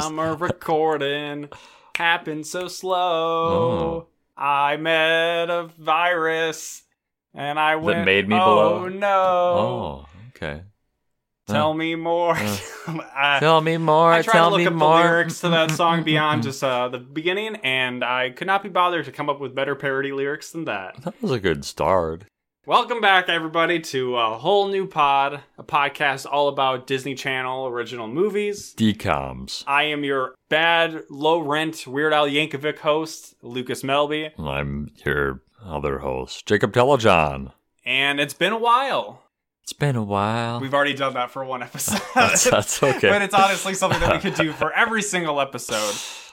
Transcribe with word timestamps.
summer 0.00 0.34
recording 0.34 1.48
happened 1.96 2.46
so 2.46 2.68
slow. 2.68 4.08
I 4.36 4.76
met 4.76 5.50
a 5.50 5.70
virus 5.78 6.82
and 7.32 7.58
I 7.58 7.76
went. 7.76 8.04
made 8.04 8.28
me 8.28 8.36
oh, 8.36 8.80
blow?" 8.80 8.88
no! 8.88 9.08
Oh, 9.08 10.06
okay. 10.30 10.62
Tell 11.46 11.74
me 11.74 11.94
more. 11.94 12.34
Uh, 12.36 12.58
I, 13.14 13.38
Tell 13.38 13.60
me 13.60 13.76
more. 13.76 14.10
I 14.10 14.22
tried 14.22 14.32
tell 14.32 14.50
to 14.50 14.56
look 14.56 14.60
me 14.60 14.66
up 14.66 14.72
more. 14.72 14.96
the 14.96 15.04
lyrics 15.04 15.40
to 15.40 15.50
that 15.50 15.70
song 15.72 16.02
beyond 16.04 16.42
just 16.42 16.64
uh, 16.64 16.88
the 16.88 16.98
beginning, 16.98 17.56
and 17.56 18.02
I 18.02 18.30
could 18.30 18.46
not 18.46 18.62
be 18.62 18.70
bothered 18.70 19.04
to 19.04 19.12
come 19.12 19.28
up 19.28 19.40
with 19.40 19.54
better 19.54 19.74
parody 19.74 20.12
lyrics 20.12 20.50
than 20.50 20.64
that. 20.64 21.02
That 21.02 21.20
was 21.20 21.30
a 21.30 21.38
good 21.38 21.64
start. 21.64 22.24
Welcome 22.66 23.02
back, 23.02 23.28
everybody, 23.28 23.78
to 23.80 24.16
a 24.16 24.38
whole 24.38 24.68
new 24.68 24.86
pod, 24.86 25.42
a 25.58 25.62
podcast 25.62 26.24
all 26.30 26.48
about 26.48 26.86
Disney 26.86 27.14
Channel 27.14 27.66
original 27.66 28.08
movies. 28.08 28.74
DCOMs. 28.74 29.64
I 29.66 29.82
am 29.84 30.02
your 30.02 30.34
bad, 30.48 31.02
low 31.10 31.40
rent 31.40 31.86
Weird 31.86 32.14
Al 32.14 32.26
Yankovic 32.26 32.78
host, 32.78 33.34
Lucas 33.42 33.82
Melby, 33.82 34.30
I'm 34.38 34.90
your 35.04 35.42
other 35.62 35.98
host, 35.98 36.46
Jacob 36.46 36.72
Telejohn. 36.72 37.52
and 37.84 38.18
it's 38.18 38.34
been 38.34 38.52
a 38.54 38.58
while. 38.58 39.20
It's 39.62 39.74
been 39.74 39.96
a 39.96 40.02
while. 40.02 40.58
We've 40.60 40.72
already 40.74 40.94
done 40.94 41.14
that 41.14 41.30
for 41.30 41.44
one 41.44 41.62
episode. 41.62 42.00
that's, 42.14 42.44
that's 42.44 42.82
okay. 42.82 43.10
but 43.10 43.20
it's 43.20 43.34
honestly 43.34 43.74
something 43.74 44.00
that 44.00 44.12
we 44.12 44.20
could 44.20 44.36
do 44.36 44.52
for 44.52 44.72
every 44.72 45.02
single 45.02 45.38
episode. 45.38 45.94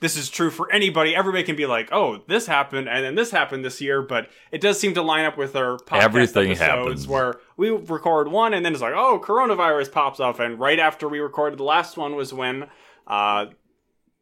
This 0.00 0.16
is 0.16 0.30
true 0.30 0.50
for 0.50 0.70
anybody. 0.70 1.14
Everybody 1.16 1.42
can 1.42 1.56
be 1.56 1.66
like, 1.66 1.88
"Oh, 1.90 2.22
this 2.28 2.46
happened, 2.46 2.88
and 2.88 3.04
then 3.04 3.14
this 3.16 3.32
happened 3.32 3.64
this 3.64 3.80
year," 3.80 4.00
but 4.00 4.28
it 4.52 4.60
does 4.60 4.78
seem 4.78 4.94
to 4.94 5.02
line 5.02 5.24
up 5.24 5.36
with 5.36 5.56
our 5.56 5.76
podcast 5.78 6.02
Everything 6.02 6.50
episodes 6.52 6.60
happens. 6.60 7.08
where 7.08 7.34
we 7.56 7.70
record 7.70 8.28
one, 8.28 8.54
and 8.54 8.64
then 8.64 8.72
it's 8.72 8.82
like, 8.82 8.94
"Oh, 8.94 9.18
coronavirus 9.18 9.90
pops 9.90 10.20
up," 10.20 10.38
and 10.38 10.60
right 10.60 10.78
after 10.78 11.08
we 11.08 11.18
recorded 11.18 11.58
the 11.58 11.64
last 11.64 11.96
one 11.96 12.14
was 12.14 12.32
when, 12.32 12.68
uh, 13.08 13.46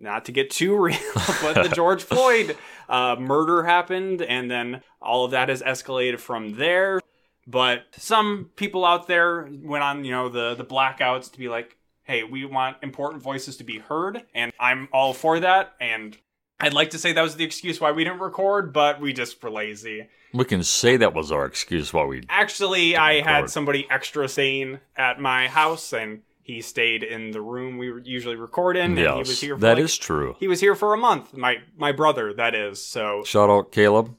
not 0.00 0.24
to 0.26 0.32
get 0.32 0.48
too 0.50 0.76
real, 0.82 0.96
but 1.42 1.54
the 1.54 1.68
George 1.74 2.02
Floyd 2.02 2.56
uh, 2.88 3.16
murder 3.18 3.64
happened, 3.64 4.22
and 4.22 4.50
then 4.50 4.80
all 5.02 5.26
of 5.26 5.32
that 5.32 5.50
has 5.50 5.60
escalated 5.62 6.18
from 6.18 6.56
there. 6.56 7.00
But 7.46 7.84
some 7.92 8.50
people 8.56 8.84
out 8.84 9.06
there 9.08 9.48
went 9.62 9.84
on, 9.84 10.04
you 10.06 10.10
know, 10.10 10.28
the 10.30 10.54
the 10.54 10.64
blackouts 10.64 11.30
to 11.32 11.38
be 11.38 11.48
like, 11.48 11.75
"Hey, 12.06 12.22
we 12.24 12.44
want 12.44 12.78
important 12.82 13.22
voices 13.22 13.56
to 13.58 13.64
be 13.64 13.78
heard," 13.78 14.22
and 14.34 14.52
I'm 14.58 14.88
all 14.92 15.12
for 15.12 15.40
that. 15.40 15.74
And 15.80 16.16
I'd 16.58 16.72
like 16.72 16.90
to 16.90 16.98
say 16.98 17.12
that 17.12 17.22
was 17.22 17.36
the 17.36 17.44
excuse 17.44 17.80
why 17.80 17.92
we 17.92 18.04
didn't 18.04 18.20
record, 18.20 18.72
but 18.72 19.00
we 19.00 19.12
just 19.12 19.42
were 19.42 19.50
lazy. 19.50 20.08
we 20.32 20.44
can 20.44 20.62
say 20.62 20.96
that 20.96 21.14
was 21.14 21.30
our 21.32 21.44
excuse 21.44 21.92
why 21.92 22.04
we. 22.04 22.22
Actually, 22.28 22.96
I 22.96 23.20
had 23.20 23.50
somebody 23.50 23.86
extra 23.90 24.28
sane 24.28 24.80
at 24.96 25.20
my 25.20 25.48
house, 25.48 25.92
and 25.92 26.22
he 26.42 26.60
stayed 26.60 27.02
in 27.02 27.32
the 27.32 27.40
room 27.40 27.76
we 27.76 27.92
usually 28.04 28.36
record 28.36 28.76
in, 28.76 28.96
and 28.96 28.98
he 28.98 29.18
was 29.18 29.40
here. 29.40 29.56
For 29.56 29.60
that 29.60 29.74
like- 29.74 29.84
is 29.84 29.98
true. 29.98 30.36
He 30.38 30.48
was 30.48 30.60
here 30.60 30.74
for 30.74 30.94
a 30.94 30.98
month. 30.98 31.34
My 31.34 31.56
my 31.76 31.92
brother, 31.92 32.32
that 32.34 32.54
is. 32.54 32.82
So 32.82 33.22
Shout 33.24 33.50
out 33.50 33.72
Caleb. 33.72 34.14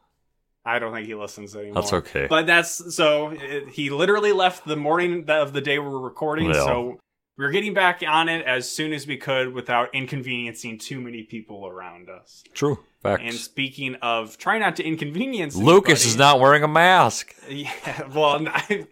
I 0.66 0.80
don't 0.80 0.94
think 0.94 1.08
he 1.08 1.16
listens 1.16 1.56
anymore. 1.56 1.76
That's 1.76 1.94
okay. 1.94 2.28
But 2.30 2.46
that's 2.46 2.94
so 2.94 3.30
it, 3.30 3.70
he 3.70 3.90
literally 3.90 4.34
left 4.34 4.66
the 4.66 4.76
morning 4.76 5.24
of 5.30 5.54
the 5.54 5.62
day 5.62 5.80
we 5.80 5.88
were 5.88 6.02
recording. 6.02 6.48
Yeah. 6.48 6.66
So 6.66 7.00
we 7.38 7.46
were 7.46 7.52
getting 7.52 7.74
back 7.74 8.02
on 8.06 8.30
it 8.30 8.46
as 8.46 8.70
soon 8.70 8.94
as 8.94 9.06
we 9.06 9.16
could 9.16 9.54
without 9.54 9.94
inconveniencing 9.94 10.80
too 10.80 11.00
many 11.00 11.24
people 11.24 11.68
around 11.68 12.10
us. 12.10 12.44
True. 12.54 12.80
Facts. 13.04 13.22
And 13.24 13.34
speaking 13.36 13.96
of 14.02 14.38
try 14.38 14.58
not 14.58 14.76
to 14.78 14.84
inconvenience 14.84 15.56
Lucas 15.56 16.06
is 16.06 16.18
not 16.18 16.40
wearing 16.40 16.64
a 16.64 16.68
mask. 16.68 17.34
Yeah, 17.50 18.08
well, 18.14 18.46
I, 18.46 18.88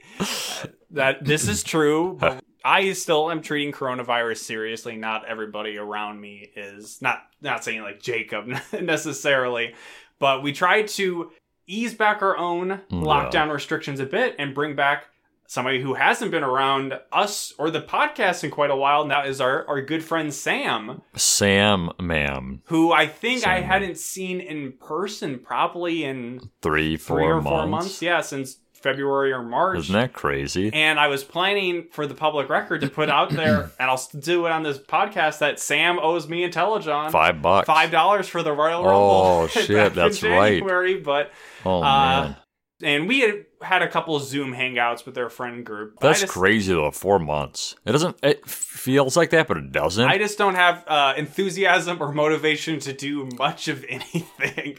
that 0.91 1.25
this 1.25 1.49
is 1.49 1.61
true, 1.61 2.15
but 2.19 2.41
I 2.63 2.93
still 2.93 3.29
am 3.29 3.41
treating 3.41 3.73
coronavirus 3.73 4.37
seriously. 4.37 4.95
Not 4.95 5.25
everybody 5.25 5.77
around 5.77 6.21
me 6.21 6.49
is 6.55 7.01
not 7.01 7.23
not 7.41 7.65
saying 7.65 7.81
like 7.81 8.01
Jacob 8.01 8.47
necessarily, 8.81 9.75
but 10.19 10.41
we 10.41 10.53
try 10.53 10.83
to 10.83 11.31
ease 11.67 11.93
back 11.93 12.21
our 12.21 12.37
own 12.37 12.69
mm, 12.69 13.03
lockdown 13.03 13.51
restrictions 13.51 13.99
a 13.99 14.05
bit 14.05 14.35
and 14.39 14.55
bring 14.55 14.75
back 14.75 15.07
somebody 15.47 15.81
who 15.81 15.93
hasn't 15.93 16.31
been 16.31 16.43
around 16.43 16.99
us 17.11 17.53
or 17.57 17.69
the 17.71 17.81
podcast 17.81 18.43
in 18.43 18.51
quite 18.51 18.71
a 18.71 18.75
while. 18.75 19.01
And 19.01 19.11
that 19.11 19.27
is 19.27 19.39
our 19.41 19.67
our 19.67 19.81
good 19.81 20.03
friend 20.03 20.33
Sam, 20.33 21.01
Sam, 21.15 21.91
ma'am. 21.99 22.61
who 22.65 22.91
I 22.91 23.07
think 23.07 23.45
I 23.45 23.61
hadn't 23.61 23.97
seen 23.97 24.39
in 24.39 24.73
person 24.73 25.39
probably 25.39 26.03
in 26.03 26.49
Three, 26.61 26.97
four 26.97 27.17
three 27.19 27.25
or 27.27 27.35
months. 27.41 27.49
four 27.49 27.67
months. 27.67 28.01
Yeah, 28.01 28.21
since 28.21 28.57
February 28.73 29.31
or 29.31 29.41
March. 29.41 29.79
Isn't 29.79 29.93
that 29.93 30.13
crazy? 30.13 30.71
And 30.71 30.99
I 30.99 31.07
was 31.07 31.23
planning 31.23 31.87
for 31.91 32.05
the 32.05 32.13
public 32.13 32.49
record 32.49 32.81
to 32.81 32.87
put 32.89 33.09
out 33.09 33.31
there, 33.31 33.71
and 33.79 33.89
I'll 33.89 34.09
do 34.19 34.45
it 34.45 34.51
on 34.51 34.61
this 34.61 34.77
podcast 34.77 35.39
that 35.39 35.59
Sam 35.59 35.97
owes 35.99 36.27
me 36.27 36.43
and 36.43 36.53
Telejohn 36.53 37.11
Five 37.11 37.41
bucks. 37.41 37.65
five 37.65 37.89
dollars 37.89 38.27
for 38.27 38.43
the 38.43 38.51
Royal 38.53 38.83
Rumble. 38.83 38.91
Oh, 38.93 39.47
shit, 39.51 39.95
that's 39.95 40.21
right. 40.21 40.59
January, 40.59 40.99
But 40.99 41.31
Oh, 41.65 41.81
uh, 41.81 42.21
man. 42.21 42.35
and 42.83 43.07
we 43.07 43.21
had 43.21 43.44
had 43.61 43.81
a 43.81 43.87
couple 43.87 44.15
of 44.15 44.23
Zoom 44.23 44.53
hangouts 44.53 45.05
with 45.05 45.15
their 45.15 45.29
friend 45.29 45.65
group. 45.65 45.99
That's 45.99 46.21
just- 46.21 46.33
crazy 46.33 46.73
though. 46.73 46.91
Four 46.91 47.19
months. 47.19 47.75
It 47.85 47.91
doesn't. 47.91 48.17
It 48.23 48.47
feels 48.47 49.15
like 49.17 49.29
that, 49.31 49.47
but 49.47 49.57
it 49.57 49.71
doesn't. 49.71 50.07
I 50.07 50.17
just 50.17 50.37
don't 50.37 50.55
have 50.55 50.83
uh, 50.87 51.13
enthusiasm 51.17 52.01
or 52.01 52.11
motivation 52.11 52.79
to 52.81 52.93
do 52.93 53.29
much 53.37 53.67
of 53.67 53.83
anything. 53.89 54.77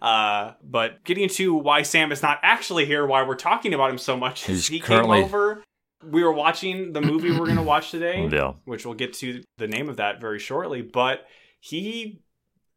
Uh, 0.00 0.52
but 0.62 1.04
getting 1.04 1.28
to 1.28 1.54
why 1.54 1.82
Sam 1.82 2.10
is 2.12 2.22
not 2.22 2.38
actually 2.42 2.86
here, 2.86 3.06
why 3.06 3.22
we're 3.22 3.34
talking 3.36 3.74
about 3.74 3.90
him 3.90 3.98
so 3.98 4.16
much, 4.16 4.44
He's 4.44 4.66
he 4.68 4.80
currently- 4.80 5.18
came 5.18 5.24
over. 5.26 5.62
We 6.02 6.24
were 6.24 6.32
watching 6.32 6.94
the 6.94 7.02
movie 7.02 7.30
we're 7.30 7.44
going 7.44 7.56
to 7.58 7.62
watch 7.62 7.90
today, 7.90 8.26
yeah. 8.32 8.54
which 8.64 8.86
we'll 8.86 8.94
get 8.94 9.12
to 9.14 9.42
the 9.58 9.68
name 9.68 9.90
of 9.90 9.98
that 9.98 10.18
very 10.18 10.38
shortly. 10.38 10.80
But 10.80 11.26
he 11.60 12.22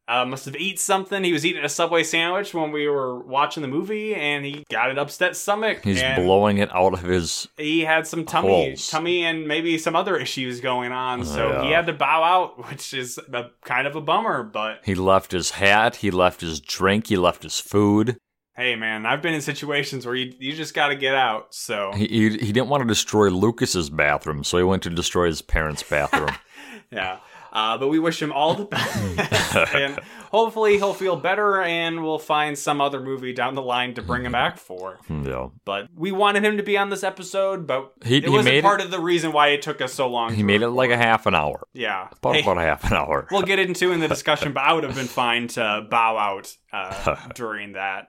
uh, 0.07 0.25
must 0.25 0.45
have 0.45 0.55
eaten 0.55 0.77
something. 0.77 1.23
He 1.23 1.31
was 1.31 1.45
eating 1.45 1.63
a 1.63 1.69
Subway 1.69 2.03
sandwich 2.03 2.53
when 2.53 2.71
we 2.71 2.87
were 2.87 3.19
watching 3.19 3.61
the 3.61 3.69
movie, 3.69 4.13
and 4.13 4.43
he 4.43 4.63
got 4.69 4.89
an 4.89 4.97
upset 4.99 5.35
stomach. 5.35 5.81
He's 5.83 6.01
blowing 6.15 6.57
it 6.57 6.69
out 6.75 6.93
of 6.93 7.01
his. 7.03 7.47
he 7.57 7.81
had 7.81 8.05
some 8.05 8.25
tummy, 8.25 8.49
Holes. 8.49 8.89
tummy, 8.89 9.23
and 9.23 9.47
maybe 9.47 9.77
some 9.77 9.95
other 9.95 10.17
issues 10.17 10.59
going 10.59 10.91
on. 10.91 11.23
So 11.23 11.61
he 11.63 11.71
had 11.71 11.85
to 11.85 11.93
bow 11.93 12.23
out, 12.23 12.69
which 12.69 12.93
is 12.93 13.17
a, 13.17 13.45
kind 13.63 13.87
of 13.87 13.95
a 13.95 14.01
bummer. 14.01 14.43
But 14.43 14.79
He 14.83 14.95
left 14.95 15.31
his 15.31 15.51
hat. 15.51 15.97
He 15.97 16.11
left 16.11 16.41
his 16.41 16.59
drink. 16.59 17.07
He 17.07 17.15
left 17.15 17.43
his 17.43 17.59
food. 17.59 18.17
hey, 18.57 18.75
man, 18.75 19.05
I've 19.05 19.21
been 19.21 19.33
in 19.33 19.41
situations 19.41 20.05
where 20.05 20.15
you 20.15 20.33
you 20.37 20.53
just 20.53 20.73
got 20.73 20.89
to 20.89 20.95
get 20.95 21.15
out. 21.15 21.55
So 21.55 21.91
He, 21.95 22.07
he 22.07 22.29
he 22.39 22.51
didn't 22.51 22.67
want 22.67 22.81
to 22.81 22.87
destroy 22.87 23.29
Lucas's 23.29 23.89
bathroom, 23.89 24.43
so 24.43 24.57
he 24.57 24.63
went 24.65 24.83
to 24.83 24.89
destroy 24.89 25.27
his 25.27 25.41
parents' 25.41 25.81
bathroom. 25.83 26.35
yeah. 26.91 27.19
Uh, 27.55 27.77
but 27.77 27.87
we 27.87 27.99
wish 27.99 28.19
him 28.19 28.31
all 28.31 28.55
the 28.55 28.65
best, 28.65 29.55
and 29.75 29.99
hopefully 30.31 30.77
he'll 30.77 30.95
feel 30.95 31.15
better, 31.15 31.61
and 31.61 32.01
we'll 32.03 32.17
find 32.17 32.57
some 32.57 32.81
other 32.81 32.99
movie 32.99 33.31
down 33.31 33.53
the 33.53 33.61
line 33.61 33.93
to 33.93 34.01
bring 34.01 34.25
him 34.25 34.31
back 34.31 34.57
for. 34.57 34.97
yeah. 35.07 35.49
But 35.63 35.87
we 35.95 36.11
wanted 36.11 36.43
him 36.43 36.57
to 36.57 36.63
be 36.63 36.77
on 36.79 36.89
this 36.89 37.03
episode, 37.03 37.67
but 37.67 37.93
He- 38.03 38.17
it 38.17 38.23
he 38.23 38.29
wasn't 38.31 38.63
part 38.63 38.81
of 38.81 38.89
the 38.89 38.99
reason 38.99 39.31
why 39.33 39.49
it 39.49 39.61
took 39.61 39.81
us 39.81 39.93
so 39.93 40.07
long. 40.09 40.33
He 40.33 40.41
made 40.41 40.63
it 40.63 40.69
like 40.71 40.89
a 40.89 40.97
half 40.97 41.27
an 41.27 41.35
hour. 41.35 41.67
yeah. 41.73 42.07
About, 42.11 42.33
Hey, 42.35 42.41
about 42.41 42.57
a 42.57 42.61
half 42.61 42.85
an 42.89 42.93
hour. 42.97 43.27
we'll 43.31 43.43
get 43.43 43.59
into 43.59 43.91
in 43.91 43.99
the 43.99 44.07
discussion, 44.07 44.51
but 44.51 44.61
I 44.63 44.73
would 44.73 44.83
have 44.83 44.95
been 44.95 45.05
fine 45.05 45.47
to 45.49 45.85
bow 45.91 46.17
out 46.17 46.51
uh, 46.73 47.15
during 47.35 47.73
that. 47.73 48.07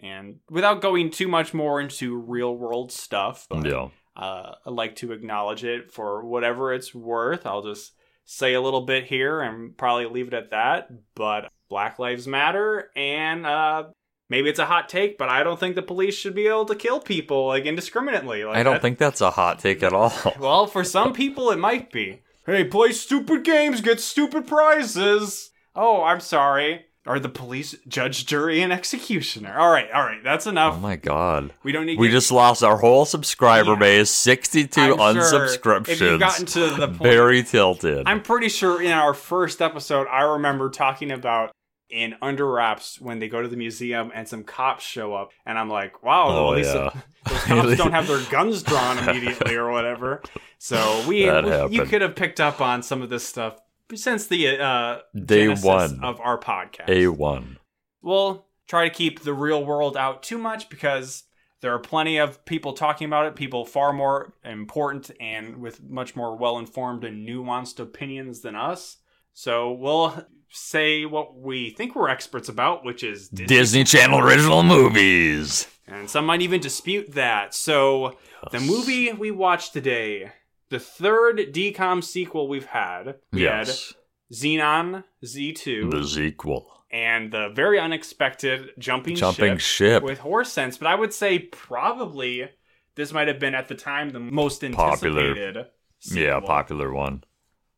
And 0.00 0.40
without 0.50 0.80
going 0.82 1.10
too 1.10 1.28
much 1.28 1.54
more 1.54 1.80
into 1.80 2.16
real 2.16 2.56
world 2.56 2.90
stuff, 2.90 3.46
but, 3.48 3.64
yeah. 3.64 3.88
uh, 4.16 4.54
I'd 4.66 4.72
like 4.72 4.96
to 4.96 5.12
acknowledge 5.12 5.62
it 5.64 5.92
for 5.92 6.24
whatever 6.24 6.72
it's 6.72 6.92
worth. 6.92 7.46
I'll 7.46 7.62
just 7.62 7.92
say 8.30 8.52
a 8.52 8.60
little 8.60 8.82
bit 8.82 9.04
here 9.04 9.40
and 9.40 9.74
probably 9.76 10.04
leave 10.04 10.28
it 10.28 10.34
at 10.34 10.50
that. 10.50 10.90
But 11.14 11.50
Black 11.70 11.98
Lives 11.98 12.28
Matter, 12.28 12.90
and 12.94 13.46
uh, 13.46 13.84
maybe 14.28 14.50
it's 14.50 14.58
a 14.58 14.66
hot 14.66 14.88
take, 14.90 15.16
but 15.16 15.30
I 15.30 15.42
don't 15.42 15.58
think 15.58 15.74
the 15.74 15.82
police 15.82 16.14
should 16.14 16.34
be 16.34 16.46
able 16.46 16.66
to 16.66 16.74
kill 16.74 17.00
people 17.00 17.46
like 17.46 17.64
indiscriminately. 17.64 18.44
Like 18.44 18.58
I 18.58 18.62
don't 18.62 18.74
that- 18.74 18.82
think 18.82 18.98
that's 18.98 19.22
a 19.22 19.30
hot 19.30 19.58
take 19.58 19.82
at 19.82 19.94
all. 19.94 20.12
well, 20.38 20.66
for 20.66 20.84
some 20.84 21.12
people, 21.14 21.50
it 21.50 21.58
might 21.58 21.90
be. 21.90 22.20
Hey, 22.44 22.64
play 22.64 22.92
stupid 22.92 23.44
games, 23.44 23.80
get 23.80 23.98
stupid 24.00 24.46
prizes. 24.46 25.50
Oh, 25.74 26.02
I'm 26.02 26.20
sorry. 26.20 26.84
Are 27.08 27.18
the 27.18 27.28
police 27.30 27.74
judge, 27.88 28.26
jury, 28.26 28.60
and 28.60 28.72
executioner? 28.72 29.58
All 29.58 29.70
right, 29.70 29.90
all 29.92 30.02
right, 30.02 30.22
that's 30.22 30.46
enough. 30.46 30.74
Oh 30.76 30.80
my 30.80 30.96
god. 30.96 31.52
we 31.62 31.72
don't 31.72 31.86
need. 31.86 31.98
We 31.98 32.08
to 32.08 32.12
just 32.12 32.30
lost 32.30 32.62
our 32.62 32.76
whole 32.76 33.04
subscriber 33.06 33.72
Yeah. 33.72 33.78
base, 33.78 34.10
62 34.10 34.80
I'm 34.80 35.14
sure 35.14 35.22
unsubscriptions. 35.24 35.88
If 35.88 36.00
you've 36.02 36.20
gotten 36.20 36.46
to 36.46 36.66
the 36.68 36.86
point, 36.88 37.02
Very 37.02 37.42
tilted. 37.42 38.06
I'm 38.06 38.22
pretty 38.22 38.48
sure 38.50 38.82
in 38.82 38.92
our 38.92 39.14
first 39.14 39.62
episode, 39.62 40.06
I 40.08 40.20
remember 40.22 40.68
talking 40.70 41.10
about 41.10 41.50
in 41.90 42.14
Under 42.20 42.46
Wraps 42.46 43.00
when 43.00 43.18
they 43.18 43.28
go 43.28 43.40
to 43.40 43.48
the 43.48 43.56
museum 43.56 44.12
and 44.14 44.28
some 44.28 44.44
cops 44.44 44.84
show 44.84 45.14
up, 45.14 45.30
and 45.46 45.58
I'm 45.58 45.70
like, 45.70 46.02
wow, 46.02 46.26
Oh, 46.28 46.54
yeah. 46.54 46.90
those 47.26 47.42
cops 47.44 47.76
don't 47.78 47.92
have 47.92 48.06
their 48.06 48.20
guns 48.30 48.62
drawn 48.62 48.98
immediately 48.98 49.54
or 49.56 49.70
whatever. 49.70 50.20
So 50.58 51.02
we, 51.08 51.24
we- 51.30 51.68
you 51.76 51.84
could 51.86 52.02
have 52.02 52.14
picked 52.14 52.40
up 52.40 52.60
on 52.60 52.82
some 52.82 53.00
of 53.00 53.08
this 53.08 53.24
stuff 53.26 53.56
since 53.94 54.26
the 54.26 54.58
uh, 54.58 54.98
Day 55.14 55.48
one. 55.48 56.02
of 56.04 56.20
our 56.20 56.38
podcast. 56.38 56.88
A1. 56.88 57.56
We'll 58.02 58.46
try 58.66 58.88
to 58.88 58.94
keep 58.94 59.22
the 59.22 59.34
real 59.34 59.64
world 59.64 59.96
out 59.96 60.22
too 60.22 60.38
much 60.38 60.68
because 60.68 61.24
There 61.60 61.74
are 61.74 61.78
plenty 61.80 62.18
of 62.18 62.44
people 62.44 62.72
talking 62.72 63.06
about 63.06 63.26
it, 63.26 63.34
people 63.34 63.64
far 63.64 63.92
more 63.92 64.32
important 64.44 65.10
and 65.20 65.56
with 65.56 65.82
much 65.82 66.14
more 66.14 66.36
well 66.36 66.56
informed 66.58 67.02
and 67.04 67.28
nuanced 67.28 67.80
opinions 67.80 68.42
than 68.42 68.54
us. 68.54 68.98
So 69.32 69.72
we'll 69.72 70.24
say 70.50 71.04
what 71.04 71.36
we 71.36 71.70
think 71.70 71.94
we're 71.96 72.08
experts 72.08 72.48
about, 72.48 72.84
which 72.84 73.02
is 73.02 73.28
Disney. 73.28 73.46
Disney 73.46 73.84
Channel 73.84 74.20
original 74.20 74.62
movies. 74.62 75.66
And 75.86 76.08
some 76.08 76.26
might 76.26 76.42
even 76.42 76.60
dispute 76.60 77.14
that. 77.14 77.54
So 77.54 78.16
the 78.52 78.60
movie 78.60 79.12
we 79.12 79.30
watched 79.32 79.72
today, 79.72 80.30
the 80.70 80.78
third 80.78 81.38
DCOM 81.52 82.02
sequel 82.04 82.48
we've 82.48 82.66
had, 82.66 83.16
we 83.32 83.42
Yes. 83.42 83.94
had 84.30 84.34
Zenon 84.36 85.04
Z2 85.24 85.90
The 85.90 86.06
sequel. 86.06 86.84
and 86.90 87.32
the 87.32 87.48
very 87.50 87.78
unexpected 87.78 88.70
jumping, 88.78 89.16
Jumping 89.16 89.58
ship, 89.58 89.60
ship. 89.60 90.02
with 90.02 90.18
horse 90.18 90.52
sense. 90.52 90.76
But 90.78 90.88
I 90.88 90.94
would 90.94 91.12
say 91.14 91.38
probably 91.38 92.48
this 92.94 93.12
might 93.12 93.28
have 93.28 93.38
been 93.38 93.54
at 93.54 93.68
the 93.68 93.74
time 93.74 94.10
the 94.10 94.20
most 94.20 94.60
Popular. 94.72 95.20
anticipated. 95.28 95.66
Yeah, 96.12 96.40
popular 96.40 96.92
one. 96.92 97.24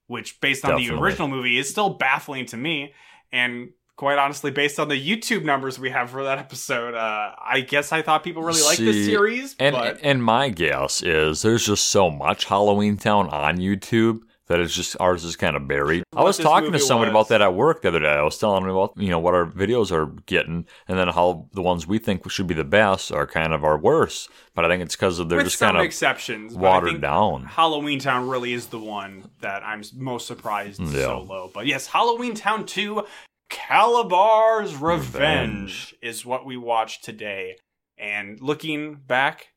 Which, 0.07 0.41
based 0.41 0.65
on 0.65 0.77
the 0.81 0.91
original 0.91 1.29
movie, 1.29 1.57
is 1.59 1.69
still 1.71 1.91
baffling 1.91 2.47
to 2.47 2.57
me. 2.57 2.95
And 3.33 3.71
quite 4.01 4.17
honestly, 4.17 4.51
based 4.51 4.81
on 4.81 4.89
the 4.89 4.95
YouTube 4.99 5.45
numbers 5.45 5.79
we 5.79 5.91
have 5.91 6.09
for 6.09 6.25
that 6.25 6.39
episode, 6.39 6.95
uh, 6.95 7.33
I 7.39 7.61
guess 7.61 7.93
I 7.93 8.01
thought 8.01 8.25
people 8.25 8.43
really 8.43 8.63
liked 8.63 8.81
the 8.81 8.95
See, 8.95 9.05
series. 9.05 9.55
And 9.59 9.77
but 9.77 10.01
and 10.03 10.25
my 10.25 10.49
guess 10.49 11.03
is 11.03 11.43
there's 11.43 11.67
just 11.67 11.89
so 11.89 12.11
much 12.11 12.47
Halloween 12.47 12.97
Town 12.97 13.29
on 13.29 13.59
YouTube 13.59 14.21
that 14.47 14.59
it's 14.59 14.75
just 14.75 14.97
ours 14.99 15.23
is 15.23 15.37
kind 15.37 15.55
of 15.55 15.69
buried. 15.69 16.03
I 16.17 16.25
was 16.25 16.39
talking 16.39 16.73
to 16.73 16.79
was. 16.79 16.91
about 16.91 17.29
that 17.29 17.43
at 17.43 17.55
work 17.55 17.83
the 17.83 17.89
other 17.89 18.01
day. 18.01 18.09
I 18.09 18.23
was 18.23 18.39
telling 18.39 18.63
them 18.65 18.71
about 18.75 18.95
you 18.97 19.11
know 19.11 19.19
what 19.19 19.35
our 19.35 19.45
videos 19.45 19.93
are 19.93 20.07
getting, 20.25 20.65
and 20.89 20.99
then 20.99 21.09
how 21.09 21.47
the 21.53 21.61
ones 21.61 21.87
we 21.87 21.99
think 21.99 22.29
should 22.31 22.47
be 22.47 22.55
the 22.55 22.65
best 22.65 23.13
are 23.13 23.27
kind 23.27 23.53
of 23.53 23.65
our 23.65 23.77
worst. 23.77 24.31
But 24.55 24.65
I 24.65 24.69
think 24.69 24.83
it's 24.83 24.97
because 24.97 25.19
they're 25.19 25.27
with 25.37 25.47
just 25.47 25.61
kind 25.61 25.77
of 25.77 25.85
exceptions, 25.85 26.55
but 26.57 26.65
I 26.65 26.69
watered 26.71 26.91
think 26.93 27.03
down. 27.03 27.45
Halloween 27.45 27.99
Town 27.99 28.29
really 28.31 28.55
is 28.55 28.67
the 28.69 28.79
one 28.81 29.31
that 29.43 29.63
I'm 29.63 29.83
most 29.95 30.27
surprised 30.27 30.81
is 30.81 30.95
Yeah. 30.95 31.01
so 31.03 31.21
low. 31.21 31.51
But 31.53 31.67
yes, 31.67 31.87
Halloween 31.87 32.35
Town 32.35 32.65
2 32.65 33.05
Kalabar's 33.51 34.77
Revenge, 34.77 34.83
Revenge. 34.83 35.95
is 36.03 36.25
what 36.25 36.47
we 36.47 36.57
watched 36.57 37.05
today. 37.05 37.57
And 37.99 38.41
looking 38.41 38.95
back, 38.95 39.49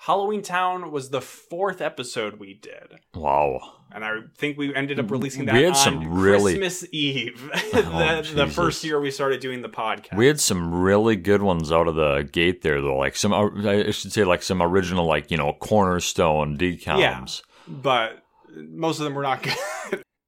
Halloween 0.00 0.42
Town 0.42 0.90
was 0.92 1.10
the 1.10 1.20
fourth 1.20 1.80
episode 1.80 2.38
we 2.38 2.54
did. 2.54 2.98
Wow. 3.14 3.60
And 3.92 4.04
I 4.04 4.10
think 4.36 4.58
we 4.58 4.74
ended 4.74 5.00
up 5.00 5.10
releasing 5.10 5.46
that 5.46 5.54
We 5.54 5.62
had 5.62 5.70
on 5.70 5.74
some 5.76 6.20
really- 6.20 6.58
Christmas 6.58 6.86
Eve, 6.92 7.50
Oh, 7.74 8.22
the, 8.22 8.32
the 8.34 8.46
first 8.46 8.84
year 8.84 9.00
we 9.00 9.10
started 9.10 9.40
doing 9.40 9.62
the 9.62 9.68
podcast. 9.68 10.16
We 10.16 10.26
had 10.26 10.40
some 10.40 10.74
really 10.74 11.16
good 11.16 11.40
ones 11.42 11.72
out 11.72 11.88
of 11.88 11.94
the 11.94 12.28
gate 12.30 12.62
there, 12.62 12.82
though. 12.82 12.96
Like 12.96 13.16
some, 13.16 13.32
uh, 13.32 13.48
I 13.70 13.90
should 13.92 14.12
say, 14.12 14.24
like 14.24 14.42
some 14.42 14.60
original, 14.60 15.06
like 15.06 15.30
you 15.30 15.36
know, 15.38 15.52
cornerstone 15.54 16.58
DCOMs. 16.58 17.42
but 17.66 18.22
most 18.54 18.98
of 18.98 19.04
them 19.04 19.14
were 19.14 19.22
not 19.22 19.42
good. 19.42 19.54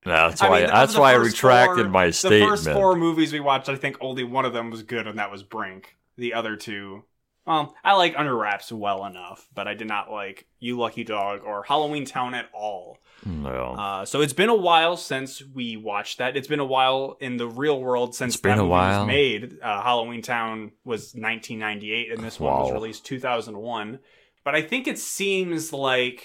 That's 0.08 0.42
I 0.42 0.48
why. 0.48 0.60
mean, 0.60 0.68
that's 0.70 0.96
why 0.96 1.12
I 1.12 1.14
retracted 1.16 1.84
four- 1.86 1.88
my 1.90 2.10
statement. 2.10 2.42
The 2.50 2.56
first 2.56 2.70
four 2.70 2.96
movies 2.96 3.32
we 3.32 3.40
watched, 3.40 3.68
I 3.68 3.76
think 3.76 3.96
only 4.00 4.24
one 4.24 4.44
of 4.44 4.52
them 4.52 4.70
was 4.70 4.82
good, 4.82 5.06
and 5.06 5.18
that 5.18 5.30
was 5.30 5.42
Brink. 5.42 5.96
The 6.16 6.34
other 6.34 6.56
two, 6.56 7.04
well, 7.46 7.74
I 7.84 7.94
like 7.94 8.14
Under 8.18 8.36
Wraps 8.36 8.70
well 8.72 9.06
enough, 9.06 9.48
but 9.54 9.66
I 9.68 9.74
did 9.74 9.86
not 9.88 10.10
like 10.10 10.46
You 10.58 10.78
Lucky 10.78 11.04
Dog 11.04 11.42
or 11.44 11.62
Halloween 11.62 12.04
Town 12.04 12.34
at 12.34 12.46
all. 12.52 12.98
No. 13.24 13.74
Uh, 13.78 14.04
so 14.04 14.20
it's 14.20 14.32
been 14.32 14.48
a 14.48 14.54
while 14.54 14.96
since 14.96 15.42
we 15.54 15.76
watched 15.76 16.18
that. 16.18 16.36
It's 16.36 16.46
been 16.48 16.60
a 16.60 16.64
while 16.64 17.16
in 17.20 17.36
the 17.36 17.48
real 17.48 17.80
world 17.80 18.14
since 18.14 18.34
It's 18.34 18.42
been 18.42 18.50
that 18.56 18.58
a 18.58 18.62
movie 18.62 18.70
while. 18.70 19.00
was 19.00 19.06
made. 19.06 19.58
Uh, 19.62 19.82
Halloween 19.82 20.22
Town 20.22 20.72
was 20.84 21.14
1998, 21.14 22.12
and 22.12 22.22
this 22.22 22.38
one 22.38 22.52
was 22.62 22.72
released 22.72 23.04
2001. 23.06 23.98
But 24.44 24.54
I 24.54 24.62
think 24.62 24.86
it 24.86 24.98
seems 24.98 25.72
like 25.72 26.24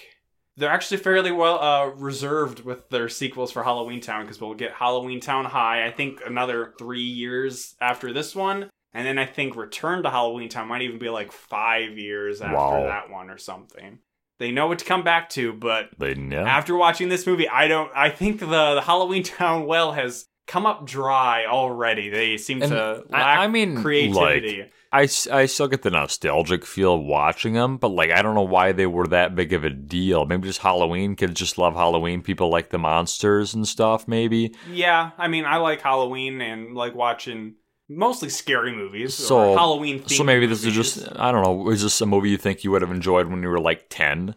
they're 0.58 0.70
actually 0.72 0.98
fairly 0.98 1.32
well 1.32 1.60
uh, 1.60 1.88
reserved 1.96 2.64
with 2.64 2.90
their 2.90 3.10
sequels 3.10 3.52
for 3.52 3.64
Halloween 3.64 4.02
Town 4.02 4.24
because 4.24 4.40
we'll 4.40 4.54
get 4.54 4.74
Halloween 4.74 5.20
Town 5.20 5.46
High. 5.46 5.86
I 5.86 5.92
think 5.92 6.22
another 6.26 6.74
three 6.78 7.02
years 7.02 7.76
after 7.82 8.14
this 8.14 8.36
one, 8.36 8.70
and 8.94 9.08
then 9.08 9.18
I 9.18 9.26
think 9.26 9.56
Return 9.56 10.04
to 10.04 10.10
Halloween 10.10 10.50
Town 10.50 10.68
might 10.68 10.82
even 10.84 11.00
be 11.00 11.10
like 11.10 11.32
five 11.32 11.98
years 11.98 12.42
after 12.42 12.56
Wow. 12.56 12.84
that 12.84 13.10
one 13.10 13.30
or 13.30 13.38
something. 13.38 14.00
They 14.40 14.52
know 14.52 14.68
what 14.68 14.80
to 14.80 14.86
come 14.86 15.04
back 15.04 15.30
to, 15.32 15.54
but 15.54 15.90
they 15.98 16.16
yeah. 16.16 16.44
after 16.44 16.76
watching 16.76 17.08
this 17.10 17.26
movie, 17.26 17.48
I 17.48 17.68
don't. 17.68 17.92
I 17.96 18.10
think 18.10 18.40
the, 18.40 18.46
the 18.76 18.82
Halloween 18.82 19.24
Town 19.40 19.66
well 19.66 19.94
has 19.94 20.26
come 20.48 20.66
up 20.66 20.86
dry 20.86 21.46
already. 21.46 22.10
They 22.10 22.38
seem 22.38 22.62
And 22.62 22.72
to 22.72 23.04
I- 23.12 23.18
lack 23.18 23.40
I 23.40 23.48
mean, 23.48 23.82
creativity. 23.82 24.66
I, 24.92 25.04
s- 25.06 25.26
I 25.28 25.48
still 25.48 25.68
get 25.68 25.82
the 25.82 25.90
nostalgic 25.90 26.64
feel 26.66 27.02
watching 27.02 27.54
them, 27.54 27.78
but 27.78 27.88
like 27.90 28.12
I 28.12 28.22
don't 28.22 28.36
know 28.36 28.42
why 28.44 28.74
they 28.74 28.86
were 28.86 29.08
that 29.08 29.34
big 29.36 29.52
of 29.54 29.64
a 29.64 29.72
deal. 29.72 30.26
Maybe 30.26 30.48
just 30.48 30.60
Halloween. 30.62 31.16
Kids 31.16 31.34
just 31.34 31.58
love 31.58 31.74
Halloween. 31.74 32.22
People 32.22 32.50
like 32.50 32.70
the 32.70 32.78
monsters 32.78 33.56
and 33.56 33.68
stuff. 33.68 34.08
Maybe 34.08 34.54
yeah, 34.72 35.12
I 35.18 35.28
mean, 35.30 35.46
I 35.46 35.58
like 35.58 35.82
Halloween 35.82 36.42
and 36.42 36.76
like 36.76 36.94
watching 36.94 37.56
mostly 37.90 38.30
scary 38.30 38.72
movies 38.72 39.16
So- 39.16 39.54
or 39.54 39.58
Halloween. 39.58 40.08
so. 40.08 40.24
Maybe 40.24 40.46
this 40.46 40.64
is 40.64 40.74
just 40.76 41.08
I 41.16 41.32
don't 41.32 41.44
know. 41.44 41.70
Is 41.72 41.82
this 41.82 42.00
a 42.02 42.06
movie 42.06 42.30
you 42.30 42.38
think 42.38 42.64
you 42.64 42.70
would 42.72 42.84
have 42.84 42.92
enjoyed 42.92 43.28
when 43.28 43.42
you 43.42 43.50
were 43.50 43.60
like 43.60 43.88
ten 43.90 44.36